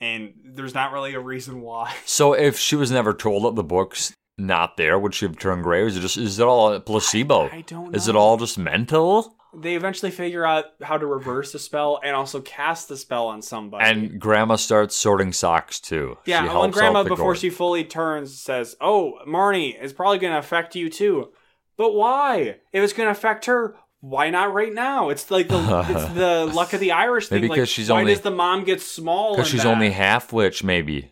and 0.02 0.34
there's 0.44 0.74
not 0.74 0.92
really 0.92 1.14
a 1.14 1.20
reason 1.20 1.62
why. 1.62 1.94
So 2.06 2.34
if 2.34 2.58
she 2.58 2.76
was 2.76 2.92
never 2.92 3.14
told 3.14 3.44
that 3.46 3.56
the 3.56 3.64
book's 3.64 4.14
not 4.42 4.78
there, 4.78 4.98
would 5.00 5.14
she 5.14 5.26
have 5.26 5.38
turned 5.38 5.64
gray? 5.64 5.82
Or 5.82 5.86
is 5.88 5.98
it 5.98 6.02
just 6.02 6.18
is 6.18 6.40
it 6.40 6.46
all 6.48 6.74
a 6.74 6.80
placebo? 6.80 7.50
I 7.50 7.62
don't 7.62 7.96
Is 7.96 8.08
it 8.08 8.16
all 8.16 8.38
just 8.38 8.58
mental? 8.58 9.36
They 9.54 9.76
eventually 9.76 10.12
figure 10.12 10.46
out 10.46 10.66
how 10.82 10.98
to 10.98 11.06
reverse 11.06 11.52
the 11.52 11.60
spell 11.60 12.00
and 12.04 12.16
also 12.16 12.40
cast 12.40 12.88
the 12.88 12.96
spell 12.96 13.28
on 13.28 13.42
somebody. 13.42 13.84
And 13.86 14.18
Grandma 14.20 14.56
starts 14.56 14.96
sorting 14.96 15.34
socks 15.34 15.80
too. 15.82 16.18
yeah, 16.26 16.44
she 16.44 16.48
helps 16.50 16.74
Grandma, 16.78 17.04
before 17.04 17.18
gourd. 17.34 17.38
she 17.38 17.50
fully 17.50 17.84
turns, 17.84 18.38
says, 18.42 18.76
"Oh, 18.80 19.20
Marnie, 19.28 19.76
it's 19.80 19.92
probably 19.94 20.20
going 20.20 20.32
to 20.34 20.40
affect 20.40 20.76
you 20.76 20.90
too." 20.90 21.34
But 21.78 21.94
why? 21.94 22.60
If 22.72 22.84
it's 22.84 22.94
going 22.94 23.08
to 23.08 23.12
affect 23.12 23.46
her, 23.48 23.76
why 24.00 24.30
not 24.30 24.54
right 24.54 24.74
now? 24.74 25.10
It's 25.10 25.30
like 25.30 25.50
the 25.50 25.86
it's 25.90 26.14
the 26.14 26.46
luck 26.56 26.72
of 26.74 26.80
the 26.80 26.94
Irish 26.94 27.28
thing. 27.28 27.38
Maybe 27.42 27.50
like, 27.50 27.60
'cause 27.60 27.70
she's 27.70 27.90
why 27.90 28.00
only- 28.02 28.14
does 28.14 28.22
the 28.24 28.32
mom 28.32 28.64
get 28.64 28.82
small? 28.82 29.36
because 29.36 29.50
she's 29.50 29.64
that? 29.64 29.70
only 29.74 29.90
half 29.90 30.32
witch, 30.32 30.64
maybe. 30.64 31.12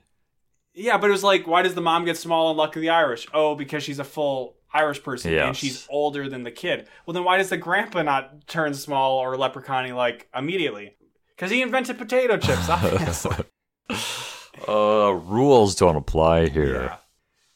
Yeah, 0.73 0.97
but 0.97 1.09
it 1.09 1.13
was 1.13 1.23
like, 1.23 1.47
why 1.47 1.61
does 1.61 1.73
the 1.73 1.81
mom 1.81 2.05
get 2.05 2.17
small 2.17 2.51
in 2.51 2.57
Luck 2.57 2.75
of 2.75 2.81
the 2.81 2.89
Irish? 2.89 3.27
Oh, 3.33 3.55
because 3.55 3.83
she's 3.83 3.99
a 3.99 4.03
full 4.03 4.55
Irish 4.73 5.01
person 5.03 5.33
and 5.33 5.55
she's 5.55 5.87
older 5.89 6.29
than 6.29 6.43
the 6.43 6.51
kid. 6.51 6.87
Well, 7.05 7.13
then 7.13 7.23
why 7.23 7.37
does 7.37 7.49
the 7.49 7.57
grandpa 7.57 8.03
not 8.03 8.47
turn 8.47 8.73
small 8.73 9.17
or 9.17 9.35
leprechaun 9.35 9.89
like 9.91 10.29
immediately? 10.35 10.95
Because 11.35 11.51
he 11.51 11.61
invented 11.61 11.97
potato 11.97 12.37
chips, 12.37 12.69
obviously. 12.69 13.35
Uh, 14.67 15.11
rules 15.11 15.73
don't 15.73 15.95
apply 15.95 16.49
here. 16.49 16.83
Yeah. 16.83 16.97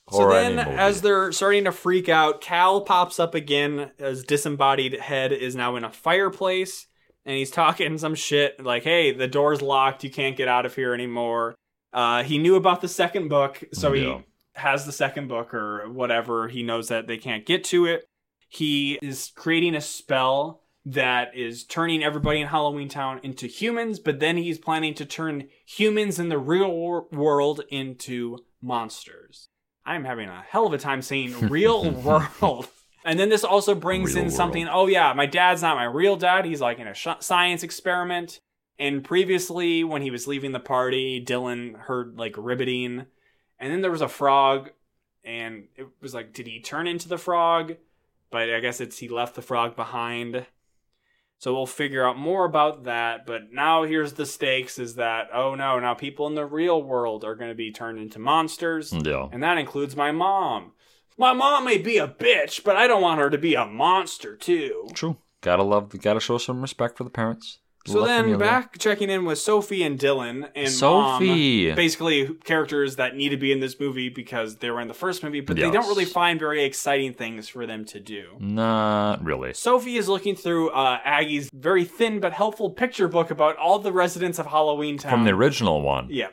So 0.10 0.30
then, 0.30 0.60
as 0.60 1.02
they're 1.02 1.32
starting 1.32 1.66
to 1.66 1.72
freak 1.72 2.08
out, 2.08 2.40
Cal 2.40 2.82
pops 2.82 3.20
up 3.20 3.36
again. 3.36 3.92
His 3.98 4.24
disembodied 4.24 5.00
head 5.00 5.32
is 5.32 5.56
now 5.56 5.76
in 5.76 5.84
a 5.84 5.90
fireplace, 5.90 6.88
and 7.26 7.36
he's 7.36 7.52
talking 7.52 7.98
some 7.98 8.16
shit 8.16 8.64
like, 8.64 8.84
"Hey, 8.84 9.12
the 9.12 9.28
door's 9.28 9.62
locked. 9.62 10.04
You 10.04 10.12
can't 10.12 10.38
get 10.38 10.48
out 10.48 10.66
of 10.66 10.76
here 10.76 10.94
anymore." 10.94 11.56
Uh, 11.94 12.24
he 12.24 12.38
knew 12.38 12.56
about 12.56 12.82
the 12.82 12.88
second 12.88 13.28
book, 13.28 13.64
so 13.72 13.94
Yeah. 13.94 14.18
he 14.20 14.24
has 14.56 14.86
the 14.86 14.92
second 14.92 15.28
book 15.28 15.54
or 15.54 15.90
whatever. 15.92 16.48
He 16.48 16.64
knows 16.64 16.88
that 16.88 17.08
they 17.08 17.18
can't 17.18 17.46
get 17.46 17.64
to 17.66 17.86
it. 17.86 18.06
He 18.50 19.00
is 19.02 19.32
creating 19.36 19.76
a 19.76 19.82
spell 19.82 20.62
that 20.86 21.36
is 21.36 21.64
turning 21.64 22.04
everybody 22.04 22.42
in 22.42 22.48
Halloween 22.48 22.90
Town 22.90 23.20
into 23.24 23.48
humans, 23.48 24.00
but 24.00 24.20
then 24.20 24.38
he's 24.38 24.58
planning 24.58 24.94
to 24.96 25.06
turn 25.06 25.48
humans 25.66 26.20
in 26.20 26.30
the 26.30 26.38
real 26.38 26.70
wor- 26.72 27.08
world 27.12 27.62
into 27.70 28.38
monsters. 28.62 29.48
I'm 29.86 30.04
having 30.06 30.30
a 30.30 30.44
hell 30.48 30.66
of 30.68 30.74
a 30.74 30.78
time 30.78 31.02
saying 31.02 31.40
real 31.50 31.90
world. 31.92 32.68
And 33.06 33.20
then 33.20 33.30
this 33.30 33.44
also 33.44 33.76
brings 33.76 34.16
Real 34.16 34.24
in 34.26 34.30
something. 34.32 34.68
Oh 34.68 34.88
yeah, 34.88 35.12
my 35.14 35.26
dad's 35.26 35.62
not 35.62 35.76
my 35.76 35.84
real 35.84 36.16
dad. 36.16 36.46
He's 36.46 36.62
like 36.62 36.80
in 36.80 36.88
a 36.88 36.94
sh- 36.94 37.08
science 37.20 37.62
experiment. 37.64 38.40
And 38.80 39.04
previously, 39.04 39.84
when 39.84 40.02
he 40.02 40.12
was 40.12 40.28
leaving 40.28 40.52
the 40.52 40.60
party, 40.60 41.24
Dylan 41.24 41.78
heard 41.78 42.18
like 42.18 42.34
ribbiting, 42.34 43.06
and 43.60 43.72
then 43.72 43.82
there 43.82 43.92
was 43.92 44.02
a 44.02 44.08
frog, 44.08 44.72
and 45.24 45.68
it 45.76 45.88
was 46.02 46.14
like, 46.14 46.34
did 46.34 46.48
he 46.48 46.60
turn 46.60 46.88
into 46.88 47.08
the 47.08 47.18
frog? 47.18 47.76
But 48.32 48.50
I 48.50 48.60
guess 48.60 48.82
it's 48.82 48.98
he 48.98 49.08
left 49.08 49.36
the 49.36 49.44
frog 49.44 49.76
behind. 49.76 50.48
So 51.38 51.54
we'll 51.54 51.66
figure 51.66 52.08
out 52.08 52.18
more 52.18 52.46
about 52.46 52.86
that. 52.86 53.26
But 53.26 53.52
now 53.52 53.84
here's 53.84 54.14
the 54.14 54.26
stakes: 54.26 54.80
is 54.80 54.96
that 54.96 55.28
oh 55.34 55.56
no, 55.56 55.80
now 55.80 55.94
people 55.94 56.26
in 56.28 56.36
the 56.36 56.46
real 56.46 56.82
world 56.82 57.24
are 57.24 57.36
going 57.36 57.52
to 57.52 57.56
be 57.56 57.72
turned 57.72 58.00
into 58.00 58.18
monsters. 58.18 58.92
Yeah. 58.92 59.28
And 59.32 59.44
that 59.44 59.58
includes 59.58 59.96
my 59.96 60.12
mom. 60.12 60.72
My 61.18 61.34
mom 61.34 61.66
may 61.66 61.78
be 61.78 61.98
a 61.98 62.08
bitch, 62.08 62.64
but 62.64 62.76
I 62.76 62.88
don't 62.88 63.02
want 63.02 63.20
her 63.20 63.30
to 63.30 63.38
be 63.38 63.54
a 63.54 63.66
monster 63.66 64.36
too. 64.36 64.88
True. 64.94 65.18
Gotta 65.42 65.64
love. 65.64 65.94
Gotta 66.02 66.20
show 66.20 66.38
some 66.38 66.62
respect 66.62 66.98
for 66.98 67.04
the 67.04 67.10
parents. 67.10 67.60
So 67.86 68.06
then 68.06 68.38
back 68.38 68.78
checking 68.78 69.10
in 69.10 69.26
with 69.26 69.40
Sophie 69.40 69.84
and 69.84 70.00
Dylan 70.00 70.50
and 70.56 70.70
Sophie. 70.70 71.68
Mom, 71.68 71.76
basically 71.76 72.34
characters 72.46 72.96
that 72.96 73.16
need 73.16 73.30
to 73.30 73.38
be 73.38 73.52
in 73.52 73.60
this 73.60 73.78
movie 73.80 74.08
because 74.10 74.58
they 74.58 74.70
were 74.72 74.80
in 74.80 74.88
the 74.88 74.94
first 74.94 75.22
movie, 75.22 75.42
but 75.42 75.58
they 75.58 75.70
don't 75.70 75.88
really 75.88 76.06
find 76.06 76.40
very 76.40 76.64
exciting 76.64 77.14
things 77.14 77.50
for 77.50 77.66
them 77.68 77.84
to 77.86 78.00
do. 78.00 78.28
Not 78.40 79.24
really. 79.24 79.54
Sophie 79.54 79.98
is 79.98 80.08
looking 80.08 80.36
through 80.36 80.70
uh, 80.70 81.00
Aggie's 81.04 81.50
very 81.54 81.84
thin 81.84 82.20
but 82.22 82.32
helpful 82.32 82.70
picture 82.70 83.08
book 83.10 83.30
about 83.32 83.58
all 83.58 83.80
the 83.80 83.92
residents 83.92 84.40
of 84.40 84.46
Halloween 84.46 84.98
Town. 84.98 85.12
From 85.12 85.24
the 85.26 85.32
original 85.32 85.82
one. 85.82 86.08
Yeah. 86.10 86.30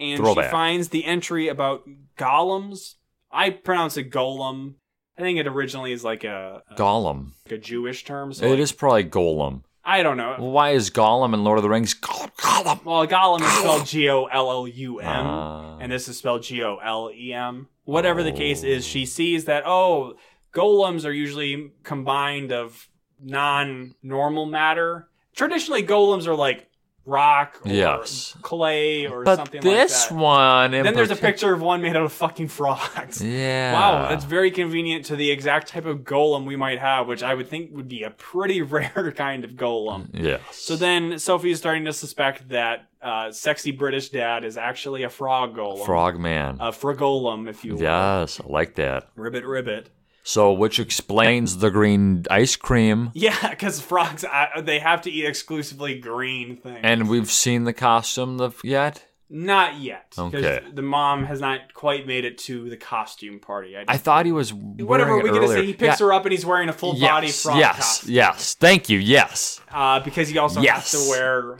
And 0.00 0.18
Throwback. 0.18 0.46
she 0.46 0.50
finds 0.50 0.88
the 0.88 1.04
entry 1.04 1.48
about 1.48 1.82
golems. 2.18 2.94
I 3.30 3.50
pronounce 3.50 3.96
it 3.96 4.10
golem. 4.10 4.74
I 5.18 5.22
think 5.22 5.38
it 5.38 5.46
originally 5.46 5.92
is 5.92 6.02
like 6.02 6.24
a, 6.24 6.62
a, 6.70 6.74
Gollum. 6.74 7.32
like 7.46 7.52
a 7.52 7.58
Jewish 7.58 8.04
term. 8.04 8.32
So 8.32 8.46
It 8.46 8.50
like- 8.50 8.58
is 8.58 8.72
probably 8.72 9.04
Golem. 9.04 9.62
I 9.86 10.02
don't 10.02 10.16
know. 10.16 10.36
Well, 10.38 10.50
why 10.50 10.70
is 10.70 10.90
Gollum 10.90 11.34
in 11.34 11.44
Lord 11.44 11.58
of 11.58 11.62
the 11.62 11.68
Rings 11.68 11.94
Gollum? 11.94 12.30
Gollum? 12.36 12.84
Well, 12.84 13.06
golem 13.06 13.40
is 13.42 13.52
spelled 13.52 13.86
G 13.86 14.08
O 14.08 14.24
L 14.24 14.50
L 14.50 14.66
U 14.68 14.98
M, 15.00 15.26
Ah. 15.26 15.78
and 15.80 15.92
this 15.92 16.08
is 16.08 16.16
spelled 16.18 16.42
G 16.42 16.62
O 16.62 16.76
L 16.82 17.10
E 17.14 17.32
M. 17.32 17.68
Whatever 17.84 18.22
the 18.22 18.32
case 18.32 18.62
is, 18.62 18.86
she 18.86 19.04
sees 19.04 19.44
that 19.44 19.64
oh, 19.66 20.14
golems 20.54 21.04
are 21.04 21.12
usually 21.12 21.72
combined 21.82 22.50
of 22.52 22.88
non-normal 23.22 24.46
matter. 24.46 25.08
Traditionally, 25.34 25.82
golems 25.82 26.26
are 26.26 26.34
like 26.34 26.68
rock 27.06 27.60
or 27.64 27.70
Yes. 27.70 28.34
clay 28.42 29.06
or 29.06 29.24
But 29.24 29.36
something 29.36 29.60
this 29.60 30.10
like 30.10 30.18
that. 30.18 30.24
one, 30.24 30.70
Then 30.70 30.94
there's 30.94 31.10
a 31.10 31.16
picture 31.16 31.52
of 31.52 31.60
one 31.60 31.82
made 31.82 31.96
out 31.96 32.02
of 32.04 32.12
fucking 32.12 32.48
frogs. 32.48 33.22
Yeah. 33.34 33.72
Wow, 33.74 34.08
that's 34.08 34.24
very 34.24 34.50
convenient 34.50 35.04
to 35.06 35.16
the 35.16 35.30
exact 35.30 35.68
type 35.68 35.84
of 35.86 35.98
golem 36.00 36.44
we 36.46 36.56
might 36.56 36.78
have, 36.78 37.06
which 37.06 37.22
I 37.22 37.34
would 37.34 37.48
think 37.48 37.70
would 37.72 37.88
be 37.88 38.02
a 38.04 38.10
pretty 38.10 38.62
rare 38.76 39.12
kind 39.14 39.44
of 39.44 39.52
golem. 39.52 40.08
Yes. 40.12 40.40
So 40.52 40.76
then 40.76 41.18
Sophie 41.18 41.50
is 41.50 41.58
starting 41.58 41.84
to 41.84 41.92
suspect 41.92 42.48
that 42.50 42.86
uh, 43.02 43.30
sexy 43.30 43.70
British 43.70 44.08
dad 44.08 44.44
is 44.44 44.56
actually 44.56 45.02
a 45.02 45.10
frog 45.10 45.54
golem. 45.56 45.84
frog 45.84 46.18
man 46.18 46.56
A 46.60 46.70
fragolem, 46.72 47.48
if 47.48 47.64
you 47.64 47.74
will. 47.74 47.82
yes, 47.82 48.40
I 48.40 48.48
like 48.50 48.76
that. 48.76 49.08
Ribbit, 49.14 49.44
ribbit. 49.44 49.90
So, 50.26 50.52
which 50.54 50.80
explains 50.80 51.58
the 51.58 51.70
green 51.70 52.24
ice 52.30 52.56
cream. 52.56 53.10
Yeah, 53.12 53.50
because 53.50 53.78
frogs, 53.80 54.24
uh, 54.24 54.62
they 54.62 54.78
have 54.78 55.02
to 55.02 55.10
eat 55.10 55.26
exclusively 55.26 55.98
green 56.00 56.56
things. 56.56 56.80
And 56.82 57.10
we've 57.10 57.30
seen 57.30 57.64
the 57.64 57.74
costume 57.74 58.38
the, 58.38 58.50
yet. 58.64 59.04
Not 59.28 59.78
yet. 59.80 60.14
Okay. 60.16 60.62
The 60.72 60.80
mom 60.82 61.24
has 61.24 61.40
not 61.40 61.74
quite 61.74 62.06
made 62.06 62.24
it 62.24 62.38
to 62.38 62.70
the 62.70 62.76
costume 62.76 63.38
party. 63.38 63.76
I, 63.76 63.84
I 63.88 63.96
thought 63.98 64.24
he 64.26 64.32
was 64.32 64.52
wearing 64.54 64.86
whatever 64.86 65.18
it 65.18 65.24
we 65.24 65.30
gonna 65.30 65.48
say. 65.48 65.66
He 65.66 65.72
picks 65.74 66.00
Yeah. 66.00 66.06
her 66.06 66.12
up 66.12 66.24
and 66.24 66.32
he's 66.32 66.46
wearing 66.46 66.68
a 66.68 66.72
full 66.74 66.92
body 66.98 67.26
Yes, 67.26 67.42
frog 67.42 67.58
yes, 67.58 67.76
costume. 67.76 68.12
yes. 68.14 68.54
Thank 68.54 68.88
you. 68.88 68.98
Yes. 68.98 69.60
Uh, 69.72 70.00
because 70.00 70.28
he 70.28 70.38
also 70.38 70.60
Yes. 70.62 70.92
has 70.92 71.04
to 71.04 71.10
wear. 71.10 71.58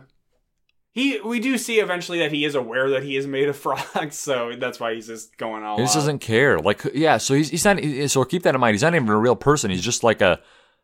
He 0.94 1.20
we 1.20 1.40
do 1.40 1.58
see 1.58 1.80
eventually 1.80 2.20
that 2.20 2.30
he 2.30 2.44
is 2.44 2.54
aware 2.54 2.88
that 2.90 3.02
he 3.02 3.16
is 3.16 3.26
made 3.26 3.48
of 3.48 3.56
frogs, 3.64 4.16
so 4.16 4.52
that's 4.56 4.78
why 4.78 4.94
he's 4.94 5.08
just 5.08 5.36
going 5.36 5.64
all. 5.64 5.76
He 5.76 5.82
just 5.82 5.96
doesn't 5.96 6.20
care. 6.20 6.58
Like, 6.60 6.82
yeah. 6.94 7.16
So 7.16 7.34
he's, 7.34 7.50
he's 7.50 7.64
not. 7.64 7.80
So 8.08 8.24
keep 8.24 8.44
that 8.44 8.54
in 8.54 8.60
mind. 8.60 8.74
He's 8.74 8.82
not 8.82 8.94
even 8.94 9.08
a 9.08 9.18
real 9.18 9.34
person. 9.34 9.72
He's 9.72 9.82
just 9.82 10.04
like 10.04 10.20
a 10.20 10.38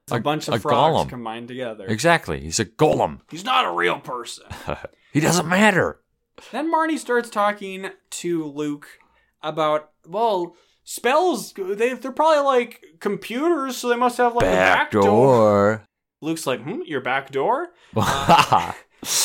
It's 0.09 0.13
a, 0.13 0.19
bunch 0.19 0.49
of 0.49 0.55
a 0.55 0.59
frogs 0.59 1.07
golem. 1.07 1.09
combined 1.09 1.47
together. 1.47 1.87
Exactly. 1.87 2.41
He's 2.41 2.59
a 2.59 2.65
golem. 2.65 3.21
He's 3.31 3.45
not 3.45 3.65
a 3.65 3.71
real 3.71 4.01
person. 4.01 4.45
He 5.13 5.19
doesn't 5.19 5.49
matter. 5.49 6.01
then 6.53 6.73
Marnie 6.73 6.97
starts 6.99 7.31
talking 7.31 7.91
to 8.11 8.45
Luke 8.45 8.87
about 9.43 9.91
well 10.07 10.55
spells. 10.85 11.53
They 11.53 11.95
they're 11.95 12.13
probably 12.13 12.45
like 12.45 12.81
computers, 13.01 13.77
so 13.77 13.89
they 13.89 13.97
must 13.97 14.19
have 14.19 14.35
like 14.37 14.47
a 14.47 14.51
back 14.51 14.91
door. 14.93 15.03
Backdoor. 15.03 15.87
Luke's 16.21 16.47
like, 16.47 16.63
hmm, 16.63 16.83
your 16.85 17.01
back 17.01 17.31
door. 17.33 17.71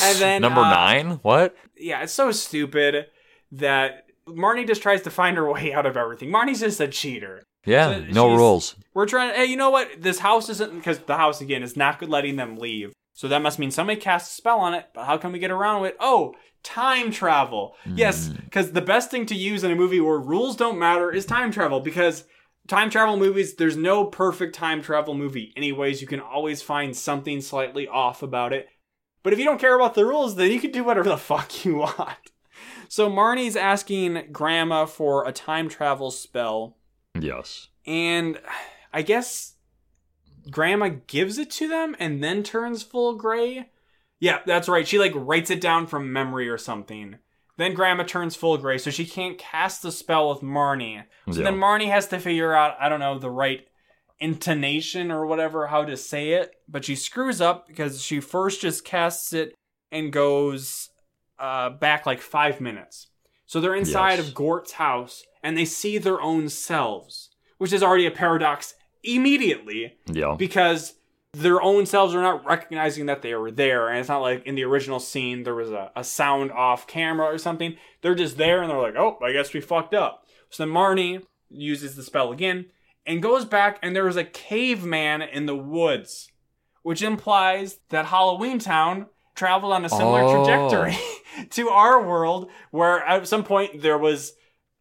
And 0.02 0.18
then, 0.20 0.42
number 0.42 0.62
uh, 0.62 0.70
nine. 0.70 1.12
What? 1.22 1.56
yeah, 1.78 2.04
it's 2.04 2.14
so 2.14 2.32
stupid 2.32 3.08
that 3.52 4.06
Marnie 4.28 4.68
just 4.68 4.82
tries 4.82 5.02
to 5.04 5.12
find 5.12 5.38
her 5.38 5.52
way 5.52 5.74
out 5.74 5.86
of 5.86 5.98
everything. 5.98 6.30
Marnie's 6.30 6.60
just 6.60 6.80
a 6.80 6.88
cheater. 6.88 7.44
Yeah. 7.66 8.00
so 8.00 8.06
no 8.12 8.36
rules. 8.36 8.76
We're 8.94 9.08
trying. 9.08 9.34
Hey, 9.34 9.46
you 9.46 9.58
know 9.58 9.72
what? 9.72 9.90
This 10.02 10.20
house 10.20 10.50
isn't 10.50 10.74
because 10.74 11.00
the 11.00 11.18
house 11.18 11.42
again 11.42 11.64
is 11.64 11.76
not 11.76 12.00
good 12.00 12.10
letting 12.10 12.36
them 12.36 12.58
leave. 12.58 12.94
So 13.14 13.28
that 13.30 13.42
must 13.42 13.60
mean 13.60 13.72
somebody 13.72 14.00
cast 14.00 14.32
a 14.32 14.36
spell 14.36 14.60
on 14.60 14.74
it. 14.74 14.88
But 14.94 15.06
how 15.06 15.18
can 15.18 15.32
we 15.32 15.40
get 15.40 15.52
around 15.52 15.86
it? 15.86 15.96
Oh, 16.00 16.36
time 16.64 17.12
travel. 17.12 17.76
Yes, 17.86 18.28
because 18.28 18.72
the 18.72 18.82
best 18.82 19.10
thing 19.10 19.26
to 19.28 19.36
use 19.36 19.64
in 19.64 19.72
a 19.72 19.76
movie 19.76 20.02
where 20.02 20.20
rules 20.20 20.56
don't 20.56 20.78
matter 20.78 21.12
is 21.12 21.26
time 21.26 21.52
travel. 21.52 21.80
Because 21.80 22.26
time 22.68 22.90
travel 22.90 23.18
movies, 23.18 23.56
there's 23.56 23.78
no 23.78 24.06
perfect 24.06 24.54
time 24.54 24.82
travel 24.82 25.14
movie. 25.14 25.54
Anyways, 25.56 26.02
you 26.02 26.08
can 26.08 26.20
always 26.20 26.62
find 26.62 26.96
something 26.96 27.42
slightly 27.42 27.88
off 27.88 28.22
about 28.22 28.54
it. 28.54 28.68
But 29.26 29.34
if 29.34 29.40
you 29.40 29.46
don't 29.46 29.60
care 29.60 29.76
about 29.76 29.96
the 29.96 30.06
rules, 30.06 30.36
then 30.36 30.52
you 30.52 30.60
can 30.60 30.70
do 30.72 30.84
whatever 30.84 31.10
the 31.10 31.18
fuck 31.34 31.66
you 31.66 31.78
want. 31.78 32.16
So 32.88 33.10
Marnie's 33.10 33.56
asking 33.56 34.28
Grandma 34.32 34.86
for 34.86 35.28
a 35.28 35.32
time 35.32 35.68
travel 35.68 36.12
spell. 36.12 36.78
Yes. 37.20 37.70
And 37.88 38.40
I 38.94 39.02
guess 39.02 39.56
grandma 40.52 40.90
gives 41.08 41.40
it 41.40 41.50
to 41.52 41.68
them 41.68 41.96
and 41.98 42.24
then 42.24 42.44
turns 42.44 42.84
full 42.84 43.16
gray. 43.16 43.72
Yeah, 44.20 44.42
that's 44.46 44.70
right. 44.70 44.88
She 44.88 45.00
like 45.00 45.14
writes 45.16 45.50
it 45.50 45.60
down 45.60 45.88
from 45.88 46.14
memory 46.14 46.48
or 46.48 46.60
something. 46.60 47.18
Then 47.58 47.74
grandma 47.74 48.04
turns 48.04 48.36
full 48.36 48.58
gray, 48.60 48.78
so 48.78 48.92
she 48.92 49.06
can't 49.08 49.40
cast 49.40 49.82
the 49.82 49.92
spell 49.92 50.30
with 50.30 50.42
Marnie. 50.42 51.04
So 51.32 51.40
Yeah. 51.40 51.46
then 51.46 51.56
Marnie 51.58 51.90
has 51.90 52.08
to 52.10 52.20
figure 52.20 52.54
out, 52.54 52.76
I 52.80 52.90
don't 52.90 53.00
know, 53.00 53.18
the 53.18 53.32
right 53.32 53.66
intonation 54.20 55.11
or 55.11 55.26
whatever, 55.26 55.68
how 55.68 55.84
to 55.86 55.97
say 55.97 56.32
it. 56.32 56.55
But 56.68 56.86
she 56.86 56.95
screws 56.95 57.41
up 57.41 57.68
because 57.68 58.01
she 58.01 58.20
first 58.20 58.61
just 58.61 58.86
casts 58.86 59.34
it 59.34 59.53
and 59.91 60.11
goes 60.11 60.89
uh, 61.39 61.70
back 61.72 62.05
like 62.05 62.22
five 62.22 62.61
minutes. 62.61 63.07
So 63.45 63.59
they're 63.61 63.76
inside 63.76 64.18
Yes. 64.20 64.28
of 64.28 64.34
Gort's 64.34 64.74
house 64.74 65.24
and 65.43 65.57
they 65.57 65.66
see 65.66 65.97
their 65.97 66.20
own 66.22 66.49
selves, 66.49 67.30
which 67.57 67.72
is 67.74 67.84
already 67.84 68.05
a 68.05 68.11
paradox 68.11 68.74
immediately 69.03 69.97
Yeah. 70.11 70.36
because 70.38 70.95
their 71.34 71.61
own 71.61 71.86
selves 71.86 72.16
are 72.16 72.22
not 72.22 72.45
recognizing 72.45 73.05
that 73.07 73.22
they 73.22 73.36
were 73.36 73.51
there. 73.51 73.89
And 73.89 73.99
it's 73.99 74.09
not 74.09 74.22
like 74.22 74.45
in 74.45 74.55
the 74.55 74.63
original 74.63 74.99
scene 74.99 75.43
there 75.43 75.53
was 75.55 75.70
a, 75.72 75.91
a 75.95 76.03
sound 76.03 76.51
off 76.51 76.88
camera 76.88 77.28
or 77.28 77.38
something. 77.38 77.76
They're 78.01 78.16
just 78.16 78.38
there 78.38 78.61
and 78.61 78.72
they're 78.72 78.82
like, 78.82 78.95
oh, 78.95 79.20
I 79.24 79.32
guess 79.34 79.53
we 79.53 79.61
fucked 79.61 79.93
up. 79.93 80.26
So 80.49 80.66
then 80.66 80.74
Marnie 80.74 81.22
uses 81.49 81.95
the 81.95 82.03
spell 82.03 82.32
again 82.32 82.66
and 83.06 83.22
goes 83.22 83.45
back 83.45 83.80
and 83.82 83.95
there 83.95 84.06
was 84.06 84.18
a 84.18 84.24
caveman 84.24 85.22
in 85.22 85.45
the 85.45 85.56
woods, 85.56 86.30
which 86.84 87.01
implies 87.01 87.80
that 87.89 88.06
Halloween 88.08 88.60
Town 88.60 89.08
traveled 89.36 89.74
on 89.74 89.86
a 89.86 89.89
similar 89.89 90.24
Oh. 90.24 90.43
trajectory 90.45 90.97
to 91.51 91.70
our 91.70 92.01
world 92.06 92.49
where 92.72 93.03
at 93.03 93.28
some 93.28 93.43
point 93.43 93.82
there 93.82 93.97
was 93.97 94.34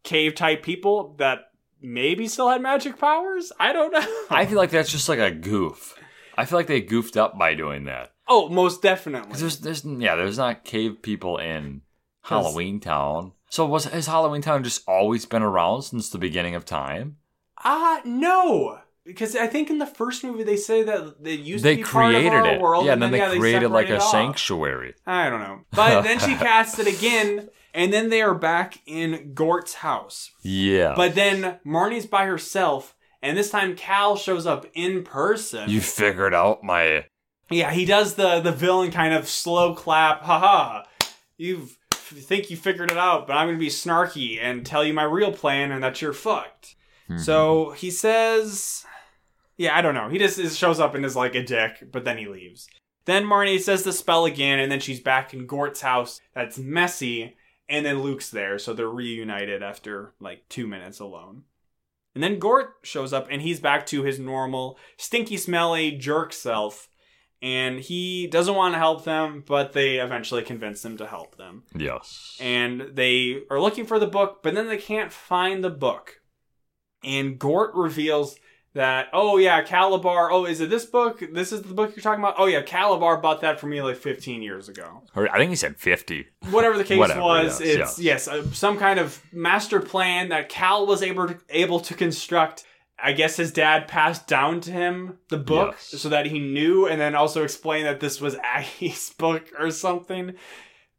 cave 0.03 0.35
type 0.35 0.63
people 0.63 1.15
that 1.19 1.39
maybe 1.81 2.27
still 2.27 2.49
had 2.49 2.61
magic 2.61 2.97
powers. 2.97 3.51
I 3.59 3.73
don't 3.73 3.91
know. 3.91 4.05
I 4.29 4.45
feel 4.45 4.57
like 4.57 4.71
that's 4.71 4.91
just 4.91 5.09
like 5.09 5.19
a 5.19 5.31
goof. 5.31 5.93
I 6.37 6.45
feel 6.45 6.57
like 6.59 6.67
they 6.67 6.81
goofed 6.81 7.17
up 7.17 7.37
by 7.37 7.53
doing 7.53 7.85
that. 7.85 8.11
oh, 8.27 8.49
most 8.49 8.81
definitely. 8.81 9.37
there's, 9.39 9.59
there's, 9.59 9.85
yeah, 9.85 10.15
there's 10.15 10.37
not 10.37 10.63
cave 10.65 11.01
people 11.01 11.37
in 11.37 11.81
Halloween 12.23 12.79
Town. 12.79 13.33
So 13.49 13.65
was 13.65 13.85
has 13.85 14.07
Halloween 14.07 14.41
Town 14.41 14.63
just 14.63 14.81
always 14.87 15.25
been 15.25 15.43
around 15.43 15.83
since 15.83 16.09
the 16.09 16.17
beginning 16.17 16.55
of 16.55 16.65
time? 16.65 17.17
Ah, 17.63 18.01
no. 18.05 18.79
Because 19.05 19.35
I 19.35 19.45
think 19.47 19.69
in 19.69 19.77
the 19.77 19.85
first 19.85 20.23
movie 20.23 20.43
they 20.43 20.57
say 20.57 20.81
that 20.83 21.23
they 21.23 21.33
used 21.33 21.63
they 21.63 21.75
to 21.75 21.83
be 21.83 21.83
part 21.83 22.11
created 22.11 22.33
of 22.33 22.45
our 22.45 22.53
it, 22.55 22.61
world, 22.61 22.85
yeah, 22.87 22.93
and 22.93 23.01
then 23.01 23.11
they 23.11 23.19
yeah, 23.19 23.35
created 23.37 23.69
like 23.69 23.89
a 23.89 24.01
sanctuary. 24.01 24.95
I 25.05 25.29
don't 25.29 25.41
know, 25.41 25.59
but 25.71 26.01
then 26.01 26.17
she 26.17 26.33
casts 26.35 26.79
it 26.79 26.87
again, 26.87 27.49
and 27.75 27.93
then 27.93 28.09
they 28.09 28.23
are 28.23 28.33
back 28.33 28.79
in 28.87 29.33
Gort's 29.35 29.75
house. 29.75 30.31
Yeah, 30.41 30.93
But 30.95 31.13
then 31.13 31.59
Marnie's 31.63 32.07
by 32.07 32.25
herself, 32.25 32.95
and 33.21 33.37
this 33.37 33.51
time 33.51 33.75
Cal 33.75 34.15
shows 34.17 34.47
up 34.47 34.65
in 34.73 35.03
person. 35.03 35.69
you 35.69 35.81
figured 35.81 36.33
out 36.33 36.63
my 36.63 37.05
Yeah, 37.51 37.69
he 37.69 37.85
does 37.85 38.15
the 38.15 38.39
the 38.39 38.51
villain 38.51 38.89
kind 38.91 39.13
of 39.13 39.27
slow 39.29 39.75
clap. 39.75 40.23
Haha. 40.23 40.83
You 41.37 41.69
think 41.91 42.49
you 42.49 42.57
figured 42.57 42.89
it 42.91 42.97
out, 42.97 43.27
but 43.27 43.33
I'm 43.37 43.47
going 43.49 43.57
to 43.59 43.63
be 43.63 43.69
snarky 43.69 44.39
and 44.41 44.65
tell 44.65 44.83
you 44.83 44.93
my 44.95 45.03
real 45.03 45.31
plan 45.31 45.71
and 45.71 45.83
that 45.83 46.01
you're 46.01 46.11
fucked. 46.13 46.75
Mm-hmm. 47.09 47.21
So 47.21 47.71
he 47.71 47.91
says, 47.91 48.85
yeah, 49.57 49.77
I 49.77 49.81
don't 49.81 49.95
know. 49.95 50.09
He 50.09 50.17
just 50.17 50.39
is, 50.39 50.57
shows 50.57 50.79
up 50.79 50.95
and 50.95 51.05
is 51.05 51.15
like 51.15 51.35
a 51.35 51.43
dick, 51.43 51.91
but 51.91 52.03
then 52.03 52.17
he 52.17 52.27
leaves. 52.27 52.67
Then 53.05 53.25
Marnie 53.25 53.59
says 53.59 53.83
the 53.83 53.93
spell 53.93 54.25
again, 54.25 54.59
and 54.59 54.71
then 54.71 54.79
she's 54.79 54.99
back 54.99 55.33
in 55.33 55.45
Gort's 55.45 55.81
house. 55.81 56.21
That's 56.33 56.57
messy, 56.57 57.35
and 57.69 57.85
then 57.85 58.01
Luke's 58.01 58.31
there, 58.31 58.57
so 58.57 58.73
they're 58.73 58.89
reunited 58.89 59.61
after 59.61 60.13
like 60.19 60.49
two 60.49 60.67
minutes 60.67 60.99
alone. 60.99 61.43
And 62.15 62.23
then 62.23 62.39
Gort 62.39 62.75
shows 62.83 63.13
up, 63.13 63.27
and 63.29 63.41
he's 63.41 63.59
back 63.59 63.85
to 63.87 64.03
his 64.03 64.19
normal, 64.19 64.79
stinky, 64.97 65.37
smelly 65.37 65.91
jerk 65.91 66.33
self. 66.33 66.89
And 67.41 67.79
he 67.79 68.25
doesn't 68.27 68.55
want 68.55 68.73
to 68.73 68.79
help 68.79 69.03
them, 69.03 69.43
but 69.45 69.73
they 69.73 69.97
eventually 69.97 70.41
convince 70.41 70.83
him 70.83 70.97
to 70.97 71.05
help 71.05 71.35
them 71.35 71.63
yes. 71.75 72.37
and 72.39 72.91
they 72.93 73.41
are 73.51 73.59
looking 73.59 73.85
for 73.85 73.99
the 73.99 74.07
book, 74.07 74.39
but 74.41 74.55
then 74.55 74.67
they 74.67 74.77
can't 74.77 75.11
find 75.11 75.63
the 75.63 75.69
book. 75.69 76.21
And 77.05 77.37
Gort 77.39 77.73
reveals 77.75 78.37
that, 78.73 79.07
oh 79.13 79.37
yeah, 79.37 79.63
Kalabar, 79.63 80.29
oh, 80.31 80.45
is 80.45 80.59
it 80.59 80.69
this 80.69 80.85
book? 80.85 81.23
This 81.31 81.51
is 81.53 81.61
the 81.61 81.73
book 81.73 81.95
you're 81.95 82.03
talking 82.03 82.21
about? 82.23 82.35
Oh 82.37 82.45
yeah, 82.45 82.61
Kalabar 82.61 83.21
bought 83.21 83.41
that 83.41 83.59
for 83.59 83.67
me 83.67 83.81
like 83.81 83.95
15 83.95 84.41
years 84.41 84.67
ago. 84.67 85.03
Or 85.15 85.31
I 85.33 85.37
think 85.37 85.49
he 85.49 85.55
said 85.55 85.77
fifty. 85.77 86.27
Whatever 86.49 86.77
the 86.77 86.83
case 86.83 86.99
Whatever, 86.99 87.21
was, 87.21 87.61
yes, 87.61 87.97
it's, 87.97 87.99
yes, 87.99 88.27
uh, 88.27 88.43
some 88.51 88.77
kind 88.77 88.99
of 88.99 89.21
master 89.31 89.79
plan 89.79 90.29
that 90.29 90.49
Cal 90.49 90.85
was 90.85 91.01
able 91.01 91.27
to, 91.29 91.37
able 91.49 91.79
to 91.81 91.93
construct. 91.93 92.65
I 92.97 93.11
guess 93.11 93.35
his 93.35 93.51
dad 93.51 93.89
passed 93.89 94.25
down 94.25 94.61
to 94.61 94.71
him 94.71 95.19
the 95.29 95.37
book 95.37 95.75
Yes. 95.91 96.01
so 96.01 96.09
that 96.09 96.25
he 96.27 96.39
knew, 96.39 96.87
and 96.87 96.99
then 96.99 97.13
also 97.13 97.43
explained 97.43 97.85
that 97.87 97.99
this 97.99 98.19
was 98.21 98.35
Aggie's 98.43 99.11
book 99.11 99.51
or 99.59 99.69
something 99.71 100.33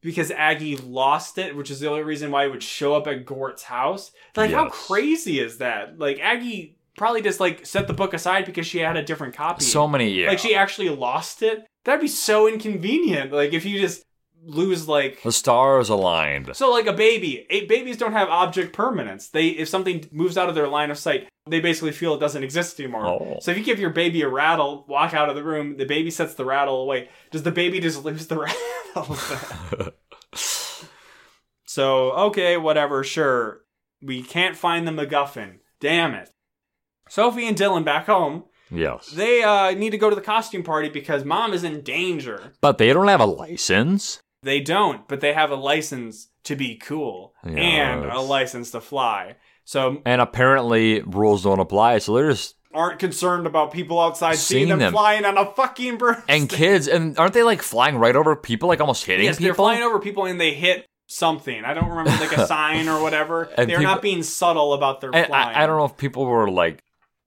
because 0.06 0.30
Aggie 0.30 0.76
lost 0.76 1.36
it, 1.36 1.56
which 1.56 1.68
is 1.68 1.80
the 1.80 1.90
only 1.90 2.04
reason 2.04 2.30
why 2.30 2.44
it 2.44 2.50
would 2.50 2.62
show 2.62 2.94
up 2.94 3.08
at 3.08 3.26
Gort's 3.26 3.64
house. 3.64 4.12
Like, 4.36 4.52
how 4.52 4.68
crazy 4.68 5.40
is 5.40 5.58
that? 5.58 5.98
Like, 5.98 6.20
Aggie 6.20 6.76
probably 6.96 7.22
just 7.22 7.40
like 7.40 7.66
set 7.66 7.88
the 7.88 7.92
book 7.92 8.14
aside 8.14 8.44
because 8.44 8.68
she 8.68 8.78
had 8.78 8.96
a 8.96 9.02
different 9.02 9.34
copy. 9.34 9.64
So 9.64 9.88
many. 9.88 10.08
Yeah. 10.12 10.28
Like, 10.28 10.38
she 10.38 10.54
actually 10.54 10.90
lost 10.90 11.42
it. 11.42 11.66
That'd 11.84 12.00
be 12.00 12.06
so 12.06 12.46
inconvenient. 12.48 13.32
Like, 13.32 13.52
if 13.52 13.64
you 13.64 13.80
just 13.80 14.04
lose 14.44 14.86
like 14.86 15.20
the 15.24 15.32
stars 15.32 15.88
aligned. 15.88 16.54
so 16.54 16.70
like 16.70 16.86
a 16.86 16.92
baby, 16.92 17.44
a- 17.50 17.66
babies 17.66 17.96
don't 17.96 18.12
have 18.12 18.28
object 18.28 18.72
permanence. 18.72 19.28
They 19.28 19.48
if 19.48 19.68
something 19.68 20.08
moves 20.12 20.38
out 20.38 20.48
of 20.48 20.54
their 20.54 20.68
line 20.68 20.92
of 20.92 20.98
sight, 20.98 21.28
they 21.48 21.60
basically 21.60 21.92
feel 21.92 22.14
it 22.14 22.20
doesn't 22.20 22.42
exist 22.42 22.80
anymore. 22.80 23.06
Oh. 23.06 23.38
So 23.40 23.50
if 23.52 23.58
you 23.58 23.64
give 23.64 23.78
your 23.78 23.90
baby 23.90 24.22
a 24.22 24.28
rattle, 24.28 24.84
walk 24.88 25.14
out 25.14 25.28
of 25.28 25.36
the 25.36 25.44
room, 25.44 25.76
the 25.76 25.84
baby 25.84 26.10
sets 26.10 26.34
the 26.34 26.44
rattle 26.44 26.82
away. 26.82 27.08
Does 27.30 27.42
the 27.44 27.52
baby 27.52 27.78
just 27.80 28.04
lose 28.04 28.26
the 28.26 28.38
rattle? 28.96 29.92
so 31.66 32.12
okay, 32.12 32.56
whatever, 32.56 33.02
sure. 33.04 33.60
We 34.02 34.22
can't 34.22 34.56
find 34.56 34.86
the 34.86 34.92
MacGuffin. 34.92 35.58
Damn 35.80 36.14
it. 36.14 36.30
Sophie 37.08 37.46
and 37.46 37.56
Dylan 37.56 37.84
back 37.84 38.06
home. 38.06 38.44
yes. 38.70 39.08
They 39.10 39.42
uh, 39.42 39.70
need 39.72 39.90
to 39.90 39.98
go 39.98 40.10
to 40.10 40.16
the 40.16 40.22
costume 40.22 40.62
party 40.62 40.88
because 40.88 41.24
mom 41.24 41.52
is 41.52 41.64
in 41.64 41.82
danger. 41.82 42.52
but 42.60 42.78
they 42.78 42.92
don't 42.92 43.08
have 43.08 43.20
a 43.20 43.26
license. 43.26 44.20
They 44.42 44.60
don't, 44.60 45.06
but 45.08 45.20
they 45.20 45.32
have 45.32 45.50
a 45.50 45.56
license 45.56 46.28
to 46.44 46.54
be 46.56 46.76
cool 46.76 47.34
and 47.42 48.04
a 48.04 48.20
license 48.20 48.70
to 48.72 48.80
fly. 48.80 49.36
So 49.66 50.00
And 50.06 50.20
apparently 50.20 51.02
rules 51.02 51.42
don't 51.42 51.58
apply, 51.58 51.98
so 51.98 52.14
they're 52.14 52.30
just 52.30 52.54
aren't 52.72 52.98
concerned 52.98 53.46
about 53.46 53.72
people 53.72 53.98
outside 54.00 54.36
seeing, 54.36 54.68
them, 54.68 54.78
them. 54.78 54.92
flying 54.92 55.24
on 55.24 55.36
a 55.36 55.46
fucking 55.52 55.98
broom. 55.98 56.22
and 56.28 56.48
kids 56.48 56.86
and 56.88 57.18
aren't 57.18 57.34
they 57.34 57.42
like 57.42 57.62
flying 57.62 57.96
right 57.96 58.14
over 58.14 58.36
people, 58.36 58.68
like 58.68 58.80
almost 58.80 59.04
hitting 59.04 59.24
yes, 59.24 59.36
people? 59.36 59.46
they're 59.46 59.54
flying 59.54 59.82
over 59.82 59.98
people 59.98 60.24
and 60.26 60.40
they 60.40 60.54
hit 60.54 60.86
something. 61.06 61.64
I 61.64 61.74
don't 61.74 61.88
remember 61.88 62.10
like 62.10 62.36
a 62.36 62.46
sign 62.54 62.88
or 62.88 63.02
whatever. 63.02 63.50
They're 63.56 63.66
people- 63.66 63.82
not 63.82 64.02
being 64.02 64.22
subtle 64.22 64.72
about 64.72 65.00
their 65.00 65.10
flying. 65.10 65.32
I, 65.32 65.64
I 65.64 65.66
don't 65.66 65.78
know 65.78 65.84
if 65.86 65.96
people 65.96 66.26
were 66.26 66.48
like 66.50 66.82